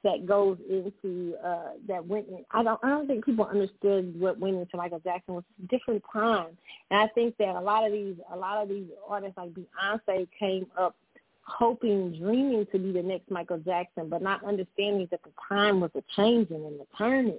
[0.05, 4.39] that goes into uh that went in I don't I don't think people understood what
[4.39, 6.49] went into Michael Jackson was a different time.
[6.91, 10.29] And I think that a lot of these a lot of these artists like Beyonce
[10.39, 10.97] came up
[11.45, 15.91] hoping, dreaming to be the next Michael Jackson, but not understanding that the time was
[15.97, 17.39] a changing and a turning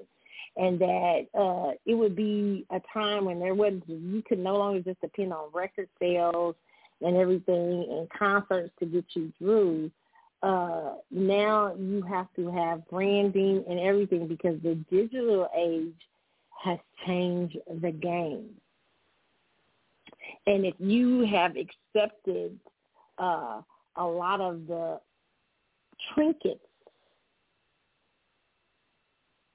[0.56, 4.80] and that uh it would be a time when there was you could no longer
[4.82, 6.56] just depend on record sales
[7.02, 9.92] and everything and concerts to get you through
[10.44, 15.96] uh, now you have to have branding and everything because the digital age
[16.62, 18.50] has changed the game.
[20.46, 22.60] And if you have accepted
[23.18, 23.62] uh,
[23.96, 25.00] a lot of the
[26.14, 26.60] trinkets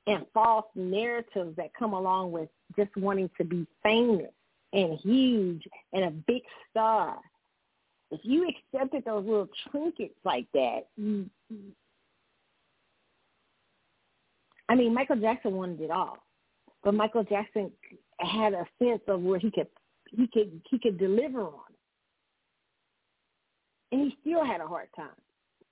[0.07, 4.31] and false narratives that come along with just wanting to be famous
[4.73, 7.19] and huge and a big star
[8.11, 10.87] if you accepted those little trinkets like that,
[14.69, 16.19] I mean, Michael Jackson wanted it all,
[16.83, 17.71] but Michael Jackson
[18.21, 19.69] had a sense of where he could
[20.11, 21.79] he could he could deliver on it,
[23.93, 25.09] and he still had a hard time.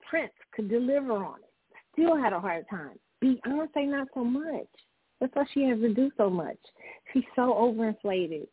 [0.07, 1.49] Prince could deliver on it,
[1.93, 2.97] still had a hard time.
[3.23, 4.67] Beyonce not so much.
[5.19, 6.57] That's why she has to do so much.
[7.11, 8.47] She's so overinflated.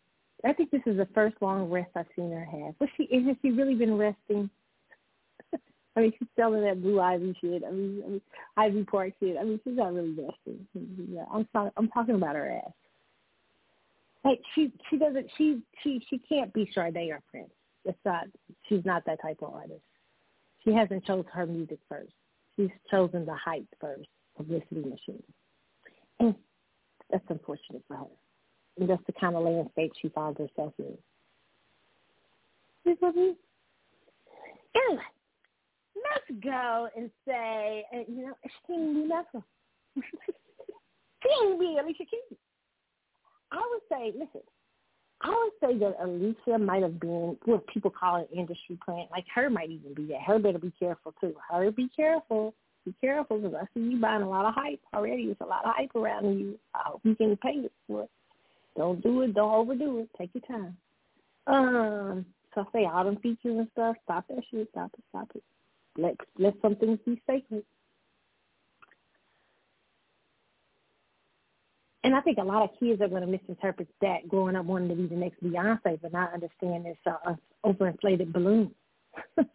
[0.44, 2.74] I think this is the first long rest I've seen her have.
[2.78, 3.08] Was she?
[3.12, 4.50] Has she really been resting?
[5.96, 7.62] I mean, she's selling that blue ivy shit.
[7.66, 8.20] I mean, I mean
[8.56, 9.36] Ivy Park shit.
[9.40, 10.66] I mean, she's not really resting.
[11.10, 11.70] Yeah, I'm sorry.
[11.76, 12.72] I'm talking about her ass.
[14.24, 15.26] Like she, she doesn't.
[15.38, 17.50] She, she, she can't be Sade or Prince.
[17.84, 18.24] It's not.
[18.68, 19.82] She's not that type of artist.
[20.64, 22.12] She hasn't chosen her music first.
[22.56, 25.22] She's chosen the hype first, publicity machine,
[26.20, 26.34] and
[27.10, 28.04] that's unfortunate for her.
[28.78, 30.96] And that's the kind of landscape she finds herself in.
[34.76, 35.02] Anyway,
[35.96, 39.42] let's go and say, uh, you know, she didn't be nothing.
[41.22, 42.38] she didn't be Alicia Keys.
[43.52, 44.40] I would say, listen,
[45.22, 49.10] I would say that Alicia might have been what people call an industry plant.
[49.10, 50.20] Like her might even be that.
[50.20, 51.34] Her better be careful too.
[51.50, 52.54] Her be careful.
[52.84, 55.26] Be careful because I see you buying a lot of hype already.
[55.26, 56.58] There's a lot of hype around you.
[56.74, 58.10] I hope you can pay it for it.
[58.76, 59.34] Don't do it.
[59.34, 60.08] Don't overdo it.
[60.18, 60.76] Take your time.
[61.46, 63.96] Um, so I say all them features and stuff.
[64.04, 64.68] Stop that shit.
[64.70, 65.04] Stop it.
[65.10, 65.42] Stop it.
[65.96, 67.64] Let let some things be sacred.
[72.02, 74.90] And I think a lot of kids are going to misinterpret that growing up wanting
[74.90, 78.72] to be the next Beyonce, but not understand it's a, overinflated balloon.
[79.36, 79.46] that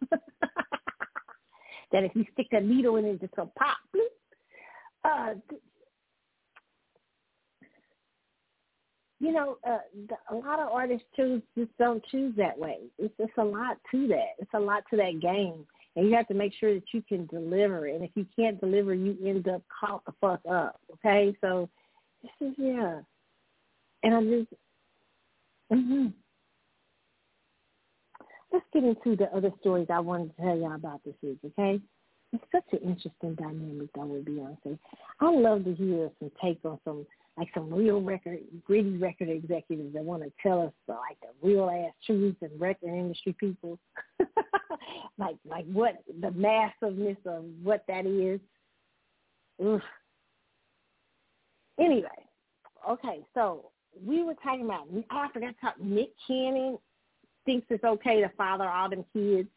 [1.92, 3.76] if you stick a needle in it, it's just going to pop.
[5.04, 5.34] Uh,
[9.20, 9.78] you know, uh,
[10.30, 12.78] a lot of artists choose just don't choose that way.
[12.98, 14.30] It's just a lot to that.
[14.38, 17.26] It's a lot to that game, and you have to make sure that you can
[17.26, 17.86] deliver.
[17.86, 20.80] And if you can't deliver, you end up caught the fuck up.
[20.94, 21.68] Okay, so
[22.22, 23.00] this is yeah,
[24.02, 24.52] and I just.
[25.70, 26.06] hmm
[28.52, 31.38] Let's get into the other stories I wanted to tell y'all about this week.
[31.44, 31.78] Okay,
[32.32, 34.78] it's such an interesting dynamic though with Beyonce.
[35.20, 37.06] I love to hear some take on some
[37.40, 41.28] like some real record, gritty record executives that want to tell us the, like the
[41.40, 43.78] real ass truths and record industry people.
[45.18, 48.40] like like what the massiveness of what that is.
[49.64, 49.80] Oof.
[51.78, 52.08] Anyway,
[52.86, 53.70] okay, so
[54.04, 54.86] we were talking about.
[54.92, 55.80] Oh, I forgot to talk.
[55.80, 56.78] Nick Cannon
[57.46, 59.48] thinks it's okay to father all them kids.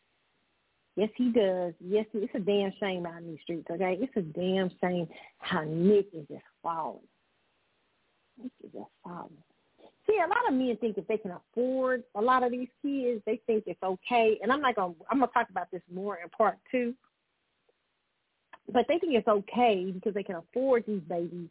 [0.95, 1.74] Yes, he does.
[1.86, 3.68] Yes, it's a damn shame out in these streets.
[3.70, 7.02] Okay, it's a damn shame how Nick is just falling.
[8.42, 9.32] Nick is just falling.
[10.08, 13.22] See, a lot of men think if they can afford a lot of these kids,
[13.26, 14.38] they think it's okay.
[14.42, 14.94] And I'm not gonna.
[15.10, 16.94] I'm gonna talk about this more in part two.
[18.72, 21.50] But they think it's okay because they can afford these babies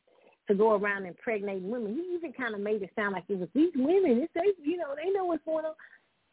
[0.48, 1.94] to go around impregnating women.
[1.94, 4.22] He even kind of made it sound like it was these women.
[4.22, 5.74] It's they, you know, they know what's going on,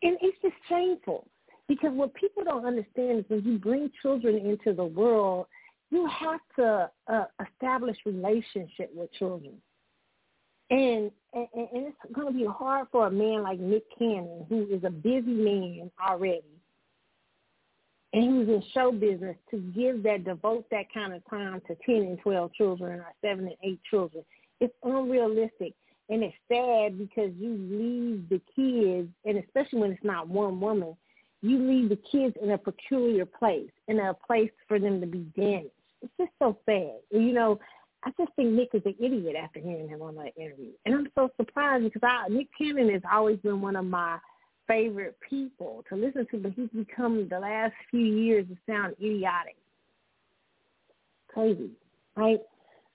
[0.01, 1.25] and it's just shameful
[1.69, 5.45] because what people don't understand is when you bring children into the world,
[5.91, 9.53] you have to uh, establish relationship with children.
[10.71, 14.83] And, and and it's to be hard for a man like Nick Cannon, who is
[14.83, 16.43] a busy man already,
[18.13, 22.03] and who's in show business, to give that devote that kind of time to ten
[22.03, 24.23] and twelve children or seven and eight children.
[24.59, 25.73] It's unrealistic,
[26.09, 30.95] and it's sad because you leave the kids, and especially when it's not one woman,
[31.41, 35.25] you leave the kids in a peculiar place, in a place for them to be
[35.35, 35.71] damaged.
[36.01, 36.99] It's just so sad.
[37.11, 37.59] You know,
[38.03, 40.71] I just think Nick is an idiot after hearing him on that interview.
[40.85, 44.17] And I'm so surprised because I, Nick Cannon has always been one of my
[44.67, 49.57] favorite people to listen to, but he's become the last few years to sound idiotic.
[51.27, 51.71] Crazy,
[52.15, 52.39] right?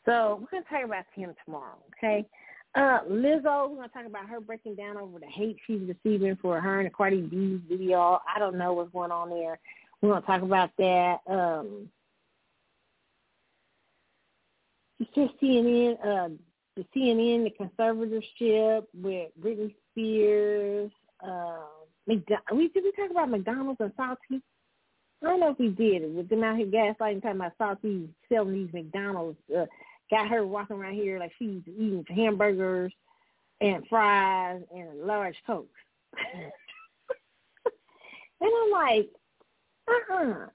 [0.06, 2.26] So we're going to talk about him tomorrow, okay?
[2.74, 6.36] Uh, Lizzo, we're going to talk about her breaking down over the hate she's receiving
[6.40, 8.20] for her and Cardi B video.
[8.34, 9.58] I don't know what's going on there.
[10.00, 11.18] We're going to talk about that.
[11.26, 11.88] Um,
[15.00, 16.28] it's just CNN, uh,
[16.76, 20.90] the CNN, the conservatorship with Britney Spears.
[21.26, 21.58] Uh,
[22.06, 22.52] McDonald's.
[22.52, 24.42] We did we talk about McDonald's and Salty?
[25.22, 28.52] I don't know if we did with them out here gaslighting, talking about Salty selling
[28.52, 29.38] these McDonald's.
[29.54, 29.64] Uh,
[30.10, 32.92] got her walking around here like she's eating hamburgers
[33.60, 35.70] and fries and large coke.
[36.34, 36.52] and
[38.40, 39.08] I'm like,
[39.88, 40.46] uh-uh.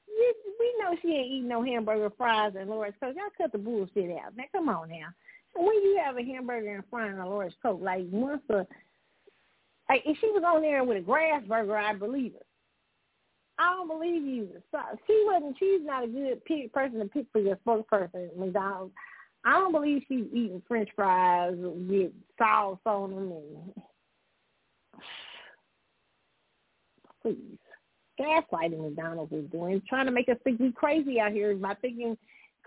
[0.60, 3.16] We know she ain't eating no hamburger, fries, and Lord's Coke.
[3.16, 4.36] Y'all cut the bullshit out.
[4.36, 5.08] Now, come on now.
[5.56, 8.66] When you have a hamburger and fries and a Lord's Coke, like once a,
[9.90, 12.40] like if she was on there with a grass burger, I believe her.
[13.58, 14.50] I don't believe you.
[14.72, 15.58] So she wasn't.
[15.60, 18.94] She's not a good pick, person to pick for your spokesperson, McDonald's.
[19.46, 23.32] I don't believe she's eating French fries with sauce on them.
[23.32, 23.74] And
[27.22, 27.58] please
[28.20, 32.18] gaslighting McDonald's is doing, trying to make us think we crazy out here by thinking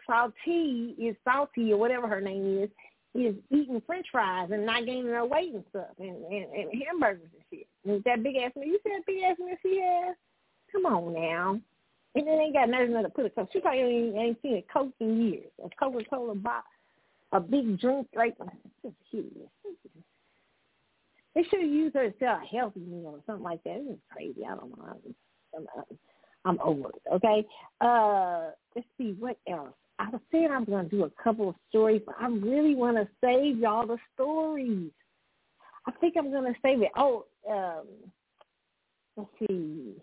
[0.07, 2.71] Salty is salty or whatever her name is,
[3.15, 7.29] is eating French fries and not gaining her weight and stuff and, and, and hamburgers
[7.35, 7.67] and shit.
[7.85, 10.17] And that big ass you said big ass miss she has?
[10.73, 11.61] Come on now.
[12.15, 13.51] And then ain't got nothing to put a coke.
[13.53, 15.51] She probably ain't, ain't seen a Coke in years.
[15.65, 16.67] A Coca Cola box,
[17.33, 18.37] a big drink like
[18.83, 19.49] just hideous.
[21.35, 23.77] They should used her to sell a healthy meal or something like that.
[23.77, 24.45] It was crazy.
[24.45, 24.97] I don't know.
[25.57, 25.67] I'm,
[26.45, 27.03] I'm over it.
[27.15, 27.47] Okay.
[27.81, 29.75] Uh, let's see what else.
[29.99, 32.97] I was saying I'm going to do a couple of stories, but I really want
[32.97, 34.91] to save y'all the stories.
[35.87, 36.91] I think I'm going to save it.
[36.97, 37.87] Oh, um,
[39.17, 39.95] let's see.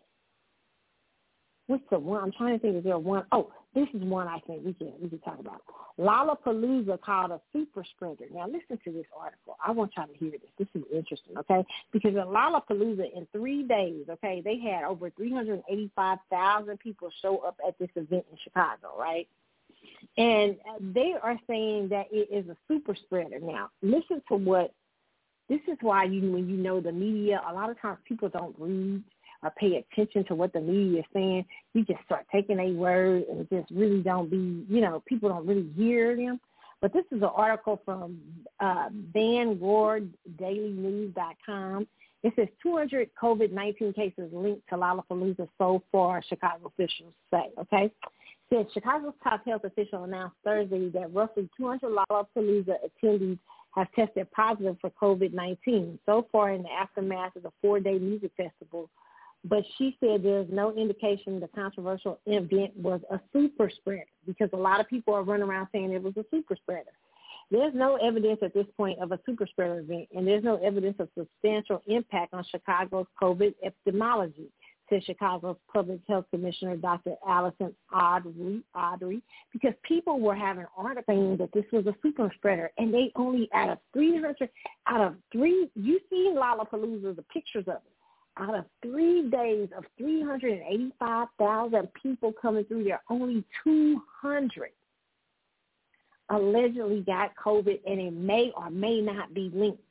[1.67, 2.23] What's the one?
[2.23, 2.77] I'm trying to think.
[2.77, 3.25] Is there one?
[3.31, 5.61] Oh, this is one I think we can we can talk about.
[5.99, 8.25] Lollapalooza called a super spreader.
[8.33, 9.57] Now listen to this article.
[9.63, 10.49] I want y'all to hear this.
[10.57, 11.63] This is interesting, okay?
[11.91, 17.77] Because at Lollapalooza in three days, okay, they had over 385,000 people show up at
[17.77, 19.27] this event in Chicago, right?
[20.17, 23.39] And uh, they are saying that it is a super spreader.
[23.39, 24.73] Now listen to what.
[25.47, 28.55] This is why you when you know the media, a lot of times people don't
[28.59, 29.03] read
[29.43, 31.45] or pay attention to what the media is saying.
[31.73, 35.47] You just start taking a word and just really don't be, you know, people don't
[35.47, 36.39] really hear them.
[36.81, 38.17] But this is an article from
[38.59, 41.87] uh, VanguardDailyNews.com.
[42.21, 47.89] It says 200 COVID-19 cases linked to Lollapalooza so far, Chicago officials say, okay?
[48.51, 53.39] Says Chicago's top health official announced Thursday that roughly 200 Lollapalooza attendees
[53.71, 58.89] have tested positive for COVID-19 so far in the aftermath of the four-day music festival
[59.45, 64.57] but she said there's no indication the controversial event was a super spreader because a
[64.57, 66.91] lot of people are running around saying it was a super spreader.
[67.51, 70.97] There's no evidence at this point of a super spreader event, and there's no evidence
[70.99, 74.49] of substantial impact on Chicago's COVID epidemiology,
[74.87, 77.15] said Chicago's Public Health Commissioner Dr.
[77.27, 82.93] Allison Arwady, Arwady because people were having articles that this was a super spreader, and
[82.93, 84.49] they only out of 300,
[84.85, 87.98] out of three, you see Lollapalooza, the pictures of it
[88.39, 94.69] out of three days of 385,000 people coming through there, only 200
[96.29, 99.81] allegedly got COVID, and it may or may not be linked.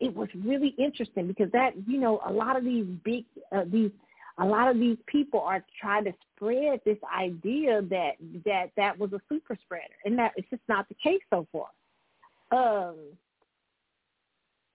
[0.00, 3.90] It was really interesting because that, you know, a lot of these big, uh, these,
[4.38, 8.12] a lot of these people are trying to spread this idea that
[8.44, 11.68] that that was a super spreader, and that it's just not the case so far.
[12.50, 12.96] Um,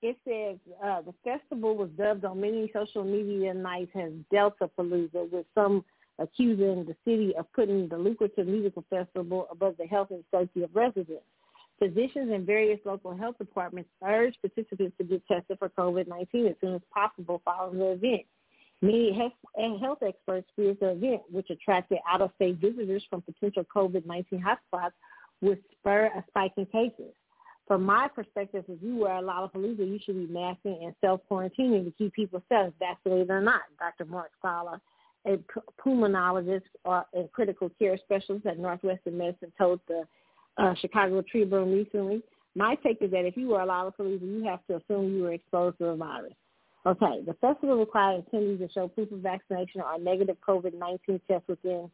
[0.02, 5.30] it says uh, the festival was dubbed on many social media nights as Delta Palooza,
[5.32, 5.84] with some
[6.20, 10.70] accusing the city of putting the lucrative musical festival above the health and safety of
[10.76, 11.24] residents.
[11.80, 16.76] Physicians and various local health departments urged participants to get tested for COVID-19 as soon
[16.76, 18.24] as possible following the event.
[18.82, 19.32] Many
[19.82, 24.92] health experts fear the event, which attracted out-of-state visitors from potential COVID-19 hotspots,
[25.42, 27.14] would spur a spike in cases.
[27.70, 31.94] From my perspective, if you were a Lollapalooza, you should be masking and self-quarantining to
[31.98, 34.04] keep people safe, vaccinated or not, Dr.
[34.04, 34.82] Mark Sala
[35.26, 35.38] a
[35.86, 40.04] pulmonologist or a critical care specialist at Northwestern Medicine told the
[40.58, 42.22] uh, Chicago Tribune recently.
[42.56, 45.34] My take is that if you were a Lollapalooza, you have to assume you were
[45.34, 46.34] exposed to the virus.
[46.86, 51.44] Okay, the festival required attendees to show proof of vaccination or a negative COVID-19 test
[51.48, 51.92] within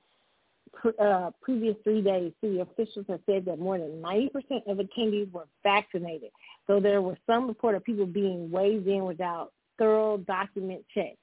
[1.00, 2.32] uh, previous three days.
[2.42, 4.30] City officials have said that more than 90%
[4.68, 6.32] of attendees were vaccinated,
[6.68, 11.18] though there was some report of people being waved in without thorough document checks.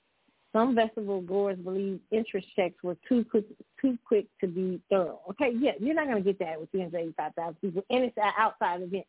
[0.52, 3.46] Some festival goers believe interest checks were too quick,
[3.80, 5.20] too quick to be thorough.
[5.30, 8.82] Okay, yeah, you're not going to get that with 385,000 people, and it's an outside
[8.82, 9.06] event.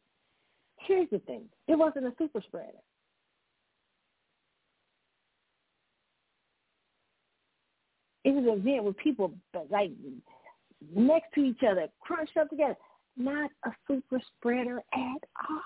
[0.79, 2.71] Here's the thing: it wasn't a super spreader.
[8.23, 9.33] It was an event with people
[9.69, 9.91] like
[10.95, 12.77] next to each other, crunched up together.
[13.15, 15.61] Not a super spreader at all.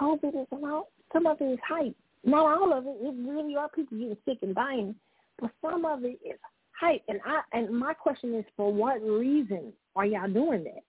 [0.00, 1.96] COVID is about some of it is hype.
[2.22, 2.96] Not all of it.
[3.00, 4.94] It really are people getting sick and dying,
[5.40, 6.38] but some of it is
[6.78, 7.02] hype.
[7.08, 10.82] And I and my question is, for what reason are y'all doing that?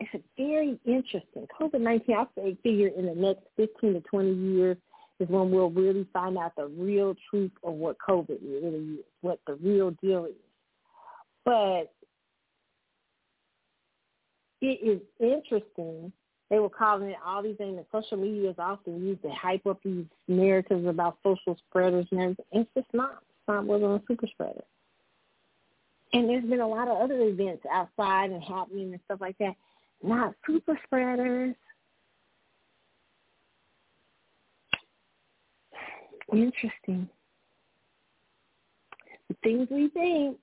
[0.00, 1.46] It's very interesting.
[1.60, 4.76] COVID nineteen, I say, figure in the next fifteen to twenty years
[5.20, 9.40] is when we'll really find out the real truth of what COVID really is, what
[9.46, 10.32] the real deal is.
[11.44, 11.92] But
[14.60, 16.12] it is interesting
[16.50, 19.80] they were calling it all these things social media is often used to hype up
[19.84, 22.44] these narratives about social spreaders and everything.
[22.52, 23.22] It's just not.
[23.46, 24.64] Not wasn't a super spreader.
[26.12, 29.54] And there's been a lot of other events outside and happening and stuff like that.
[30.02, 31.54] Not super spreaders.
[36.32, 37.08] Interesting.
[39.28, 40.38] The things we think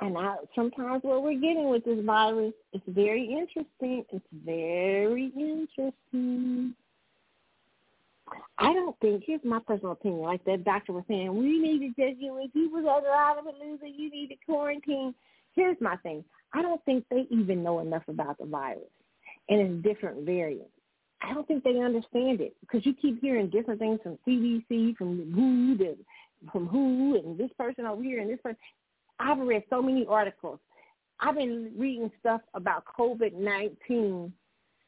[0.00, 4.04] and I, sometimes what we're getting with this virus is very interesting.
[4.10, 6.74] It's very interesting.
[8.58, 11.88] I don't think, here's my personal opinion, like that doctor was saying, we need to
[11.88, 15.14] just, you if you was at Lollapalooza, you need to quarantine.
[15.54, 16.24] Here's my thing.
[16.54, 18.84] I don't think they even know enough about the virus
[19.48, 20.70] and its different variants.
[21.22, 25.32] I don't think they understand it because you keep hearing different things from CDC, from
[25.34, 25.96] WHO,
[26.50, 28.58] from WHO, and this person over here and this person.
[29.18, 30.58] I've read so many articles.
[31.20, 34.32] I've been reading stuff about COVID-19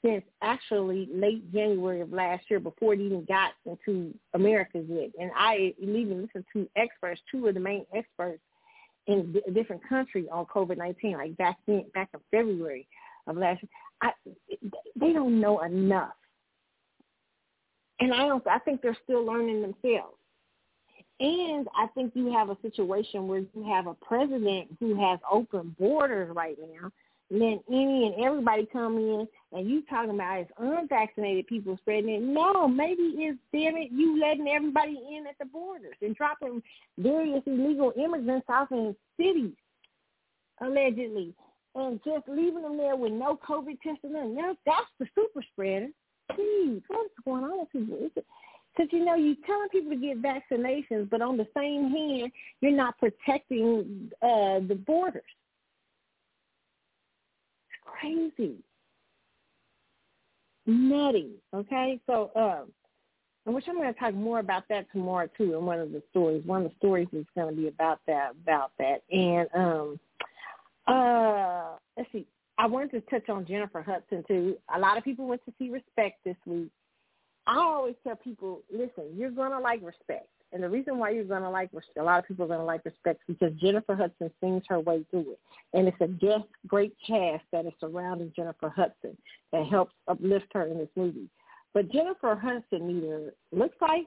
[0.03, 5.11] since actually late January of last year before it even got into America yet.
[5.21, 8.41] And I even listened to experts, two of the main experts
[9.07, 11.59] in a different country on COVID-19, like back
[11.95, 12.89] back in February
[13.27, 13.71] of last year.
[14.01, 14.11] I,
[14.97, 16.15] they don't know enough.
[18.03, 20.17] And I don't, I think they're still learning themselves.
[21.21, 25.77] And I think you have a situation where you have a president who has open
[25.79, 26.91] borders right now.
[27.31, 32.11] And then any and everybody come in and you talking about it's unvaccinated people spreading
[32.11, 32.23] it.
[32.23, 36.61] No, maybe it's damn it, you letting everybody in at the borders and dropping
[36.99, 39.55] various illegal immigrants off in cities,
[40.61, 41.35] allegedly.
[41.77, 44.13] And just leaving them there with no COVID testing.
[44.13, 45.89] No, that's the super spreader.
[46.31, 48.09] Please, what's going on with people?
[48.15, 52.73] Because, you know, you're telling people to get vaccinations, but on the same hand, you're
[52.73, 55.23] not protecting uh, the borders.
[57.69, 58.57] It's crazy.
[60.65, 62.01] Nutty, okay?
[62.07, 62.73] So, um,
[63.45, 66.03] and which I'm going to talk more about that tomorrow, too, in one of the
[66.11, 66.43] stories.
[66.47, 69.03] One of the stories is going to be about that, about that.
[69.11, 70.01] And um,
[70.87, 72.27] uh, let's see.
[72.59, 74.57] I wanted to touch on Jennifer Hudson, too.
[74.75, 76.71] A lot of people went to see Respect this week.
[77.47, 81.51] I always tell people, listen, you're gonna like respect, and the reason why you're gonna
[81.51, 84.79] like respect, a lot of people are gonna like respect because Jennifer Hudson sings her
[84.79, 85.41] way through it,
[85.73, 89.17] and it's a guest, great cast that is surrounding Jennifer Hudson
[89.53, 91.29] that helps uplift her in this movie.
[91.75, 94.07] But Jennifer Hudson neither looks like,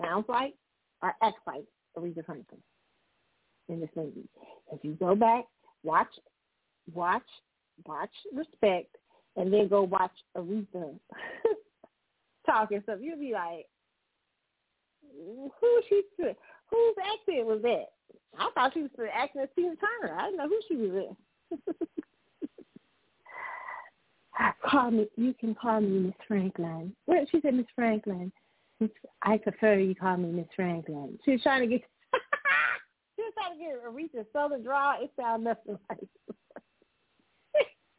[0.00, 0.54] sounds like,
[1.02, 1.64] or acts like
[1.98, 2.60] Aretha Franklin
[3.68, 4.28] in this movie.
[4.72, 5.44] If you go back,
[5.82, 6.12] watch,
[6.92, 7.22] watch,
[7.86, 8.96] watch Respect,
[9.36, 10.98] and then go watch Aretha
[12.46, 13.66] talk and stuff, you'll be like,
[15.60, 16.02] who she?
[16.18, 17.86] Whose accent was that?
[18.38, 20.16] I thought she was acting as Tina Turner.
[20.18, 21.76] I didn't know who she was with.
[24.68, 25.06] call me.
[25.16, 26.94] You can call me Miss Franklin.
[27.06, 28.32] Well, she said Miss Franklin.
[29.22, 31.18] I prefer you call me Miss Franklin.
[31.24, 31.86] She was trying to get.
[33.16, 35.00] she was trying to get Aretha Southern draw.
[35.00, 36.08] It sounded nothing like.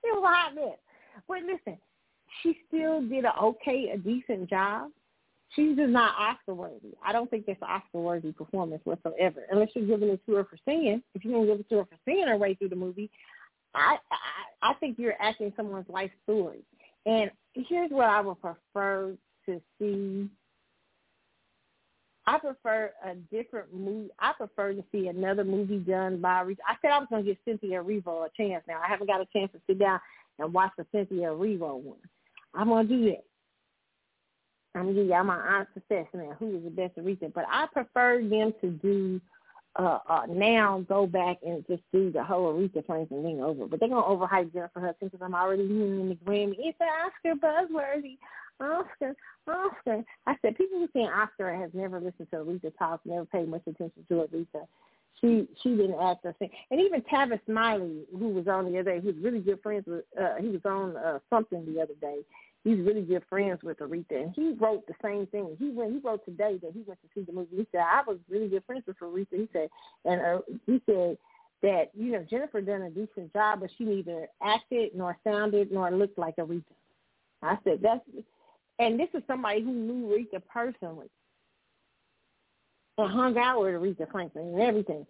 [0.13, 0.77] it was hot mess.
[1.27, 1.77] But listen,
[2.41, 4.91] she still did a okay, a decent job.
[5.55, 6.93] She's just not Oscar worthy.
[7.05, 9.43] I don't think an Oscar worthy performance whatsoever.
[9.49, 11.01] Unless you're giving it to her for singing.
[11.13, 13.09] If you're gonna give it to her for singing her way through the movie,
[13.73, 16.59] I, I I think you're acting someone's life story.
[17.05, 20.29] And here's what I would prefer to see.
[22.27, 24.09] I prefer a different movie.
[24.19, 26.41] I prefer to see another movie done by.
[26.41, 28.63] I said I was going to give Cynthia Erivo a chance.
[28.67, 29.99] Now I haven't got a chance to sit down
[30.39, 31.99] and watch the Cynthia Erivo one.
[32.53, 33.25] I'm going to do that.
[34.75, 37.33] I'm gonna give y'all my honest assessment of who is the best Aretha.
[37.33, 39.21] But I prefer them to do
[39.77, 43.67] uh, uh, now go back and just do the whole Aretha Franklin thing over.
[43.67, 46.55] But they're gonna overhype Jennifer Hudson because I'm already hearing the Grammy.
[46.57, 48.17] It's an Oscar buzzworthy.
[48.59, 49.15] Oscar,
[49.47, 50.03] Oscar.
[50.27, 53.63] I said people who saying Oscar has never listened to Aretha talk, never paid much
[53.67, 54.65] attention to Aretha.
[55.21, 56.49] She she didn't act sing.
[56.71, 60.03] And even Tavis Smiley, who was on the other day, who's really good friends with.
[60.19, 62.19] uh He was on uh, something the other day
[62.65, 65.55] he's really good friends with Aretha, and he wrote the same thing.
[65.57, 67.55] He went, he wrote today that he went to see the movie.
[67.55, 69.27] He said I was really good friends with Aretha.
[69.31, 69.69] He said,
[70.03, 71.17] and uh, he said
[71.61, 75.89] that you know Jennifer done a decent job, but she neither acted nor sounded nor
[75.91, 76.63] looked like Aretha.
[77.41, 78.01] I said that's,
[78.79, 81.09] and this is somebody who knew Aretha personally
[82.97, 85.05] and hung out with Aretha Franklin and everything.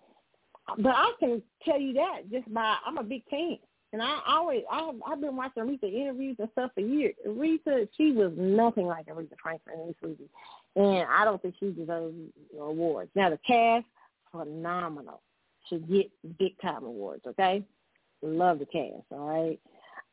[0.78, 3.58] But I can tell you that just by I'm a big fan.
[3.94, 7.14] And I always, I, I've been watching Aretha interviews and stuff for years.
[7.26, 10.30] Aretha, she was nothing like Aretha Franklin in this movie,
[10.76, 12.16] and I don't think she deserves
[12.60, 13.10] awards.
[13.16, 13.86] Now the cast,
[14.32, 15.22] phenomenal.
[15.70, 17.24] Should get big time awards.
[17.26, 17.64] Okay,
[18.22, 19.06] love the cast.
[19.12, 19.60] All right.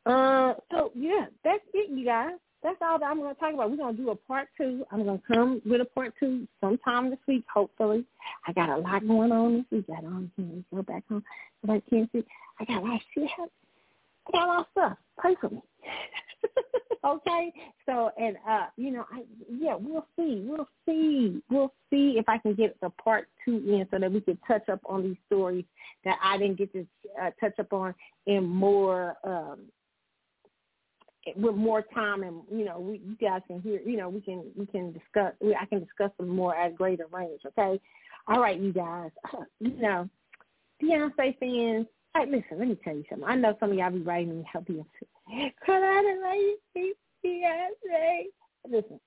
[0.05, 2.33] Uh, so yeah, that's it, you guys.
[2.63, 3.69] That's all that I'm going to talk about.
[3.69, 4.85] We're going to do a part two.
[4.91, 8.05] I'm going to come with a part two sometime this week, hopefully.
[8.47, 9.85] I got a lot going on this week.
[9.95, 10.31] I don't
[10.73, 11.23] go back home.
[11.61, 12.23] Nobody can't see.
[12.59, 13.29] I got a lot of shit.
[14.27, 14.97] I got a lot of stuff.
[15.17, 15.61] Pray for me.
[17.05, 17.53] okay?
[17.85, 20.43] So, and, uh, you know, I, yeah, we'll see.
[20.45, 21.41] We'll see.
[21.49, 24.67] We'll see if I can get the part two in so that we can touch
[24.69, 25.65] up on these stories
[26.05, 26.87] that I didn't get to
[27.21, 27.93] uh, touch up on
[28.25, 29.59] in more, um,
[31.35, 34.43] with more time and you know we you guys can hear you know we can
[34.57, 37.79] we can discuss we, I can discuss them more at greater range okay
[38.27, 39.11] all right you guys
[39.59, 40.09] you know
[40.81, 43.27] Beyonce fans Hey, listen, let me tell you something.
[43.27, 44.85] I know some of y'all be writing me help you.
[45.65, 46.39] Cause I didn't like
[46.75, 46.95] you,
[47.25, 48.25] Beyonce.
[48.69, 48.99] Listen,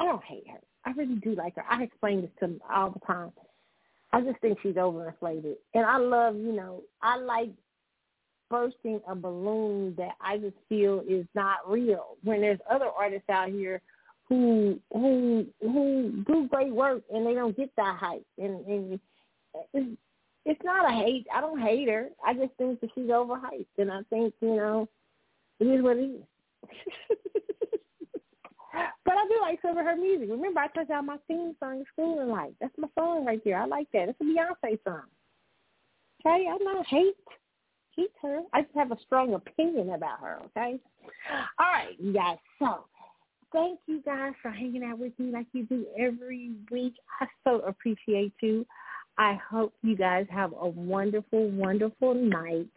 [0.00, 0.58] I don't hate her.
[0.84, 1.64] I really do like her.
[1.68, 3.32] I explain this to them all the time.
[4.12, 5.54] I just think she's overinflated.
[5.74, 7.50] And I love, you know, I like
[8.50, 12.16] bursting a balloon that I just feel is not real.
[12.22, 13.80] When there's other artists out here
[14.28, 18.26] who who who do great work and they don't get that hype.
[18.38, 19.00] And and
[19.72, 19.96] it's
[20.44, 21.26] it's not a hate.
[21.34, 22.08] I don't hate her.
[22.24, 24.88] I just think that she's overhyped, and I think you know,
[25.58, 26.22] it is what it is.
[29.04, 30.28] but I do like some of her music.
[30.30, 32.52] Remember, I told y'all my theme song is Schoolin' Life.
[32.60, 33.60] That's my song right there.
[33.60, 34.08] I like that.
[34.08, 35.02] It's a Beyonce song.
[36.24, 37.14] Okay, I'm not hate
[37.96, 38.40] hate her.
[38.52, 40.38] I just have a strong opinion about her.
[40.46, 40.78] Okay.
[41.58, 42.38] All right, you guys.
[42.58, 42.84] So
[43.52, 46.94] thank you guys for hanging out with me like you do every week.
[47.20, 48.66] I so appreciate you.
[49.18, 52.68] I hope you guys have a wonderful, wonderful night.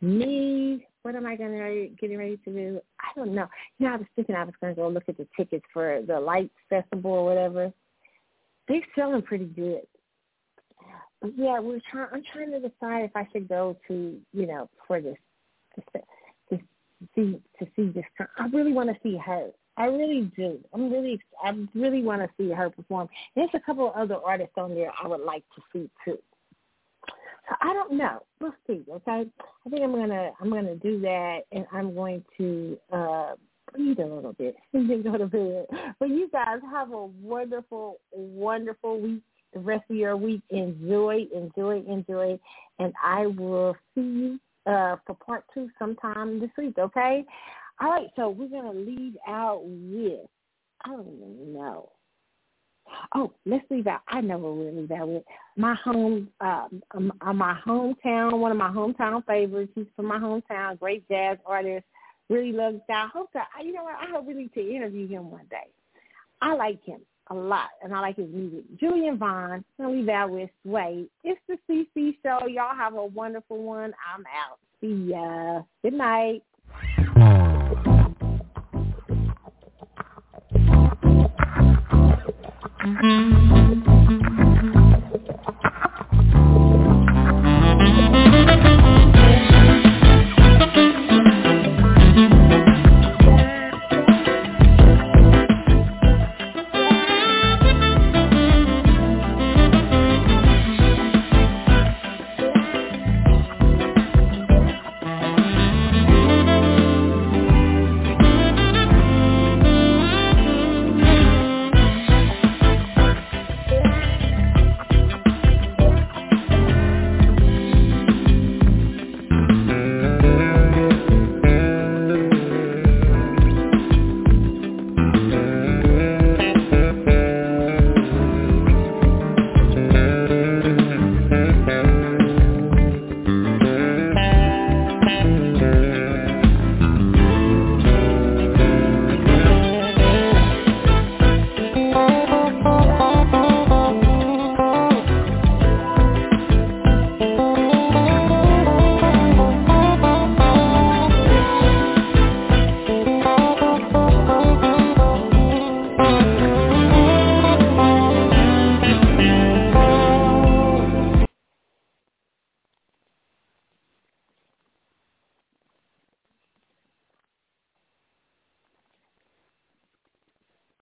[0.00, 2.80] Me, what am I gonna getting ready to do?
[3.00, 3.46] I don't know.
[3.78, 6.18] You know, I was thinking I was gonna go look at the tickets for the
[6.18, 7.72] Lights Festival or whatever.
[8.68, 9.86] They're selling pretty good.
[11.36, 12.08] Yeah, we're trying.
[12.12, 15.16] I'm trying to decide if I should go to, you know, for this,
[15.92, 16.00] to,
[16.50, 16.62] to
[17.14, 18.04] see to see this.
[18.38, 19.50] I really want to see her.
[19.78, 20.58] I really do.
[20.72, 23.08] I'm really, I really want to see her perform.
[23.34, 26.18] There's a couple of other artists on there I would like to see too.
[27.48, 28.22] So I don't know.
[28.40, 28.84] We'll see.
[28.90, 29.26] Okay.
[29.66, 33.32] I think I'm gonna, I'm gonna do that, and I'm going to uh
[33.72, 35.66] breathe a little bit and then go to bed.
[35.98, 39.22] But you guys have a wonderful, wonderful week.
[39.56, 42.38] The rest of your week, enjoy, enjoy, enjoy,
[42.78, 46.74] and I will see you uh, for part two sometime this week.
[46.78, 47.24] Okay.
[47.80, 50.28] All right, so we're going to lead out with
[50.84, 51.88] I don't even know.
[53.14, 54.02] Oh, let's leave out.
[54.08, 55.22] I know what we'll leave out with.
[55.56, 59.72] My home, uh, um, uh, my hometown, one of my hometown favorites.
[59.74, 60.78] He's from my hometown.
[60.78, 61.86] Great jazz artist.
[62.28, 63.06] Really loves style.
[63.06, 63.94] I hope that you know what.
[63.94, 65.70] I hope we need to interview him one day.
[66.42, 68.64] I like him a lot, and I like his music.
[68.78, 69.64] Julian Vaughn.
[69.80, 71.06] I'll leave out with Sway.
[71.24, 72.46] It's the CC show.
[72.46, 73.92] Y'all have a wonderful one.
[74.14, 74.58] I'm out.
[74.80, 75.62] See ya.
[75.82, 76.42] Good night.
[82.86, 83.55] Mm-hmm.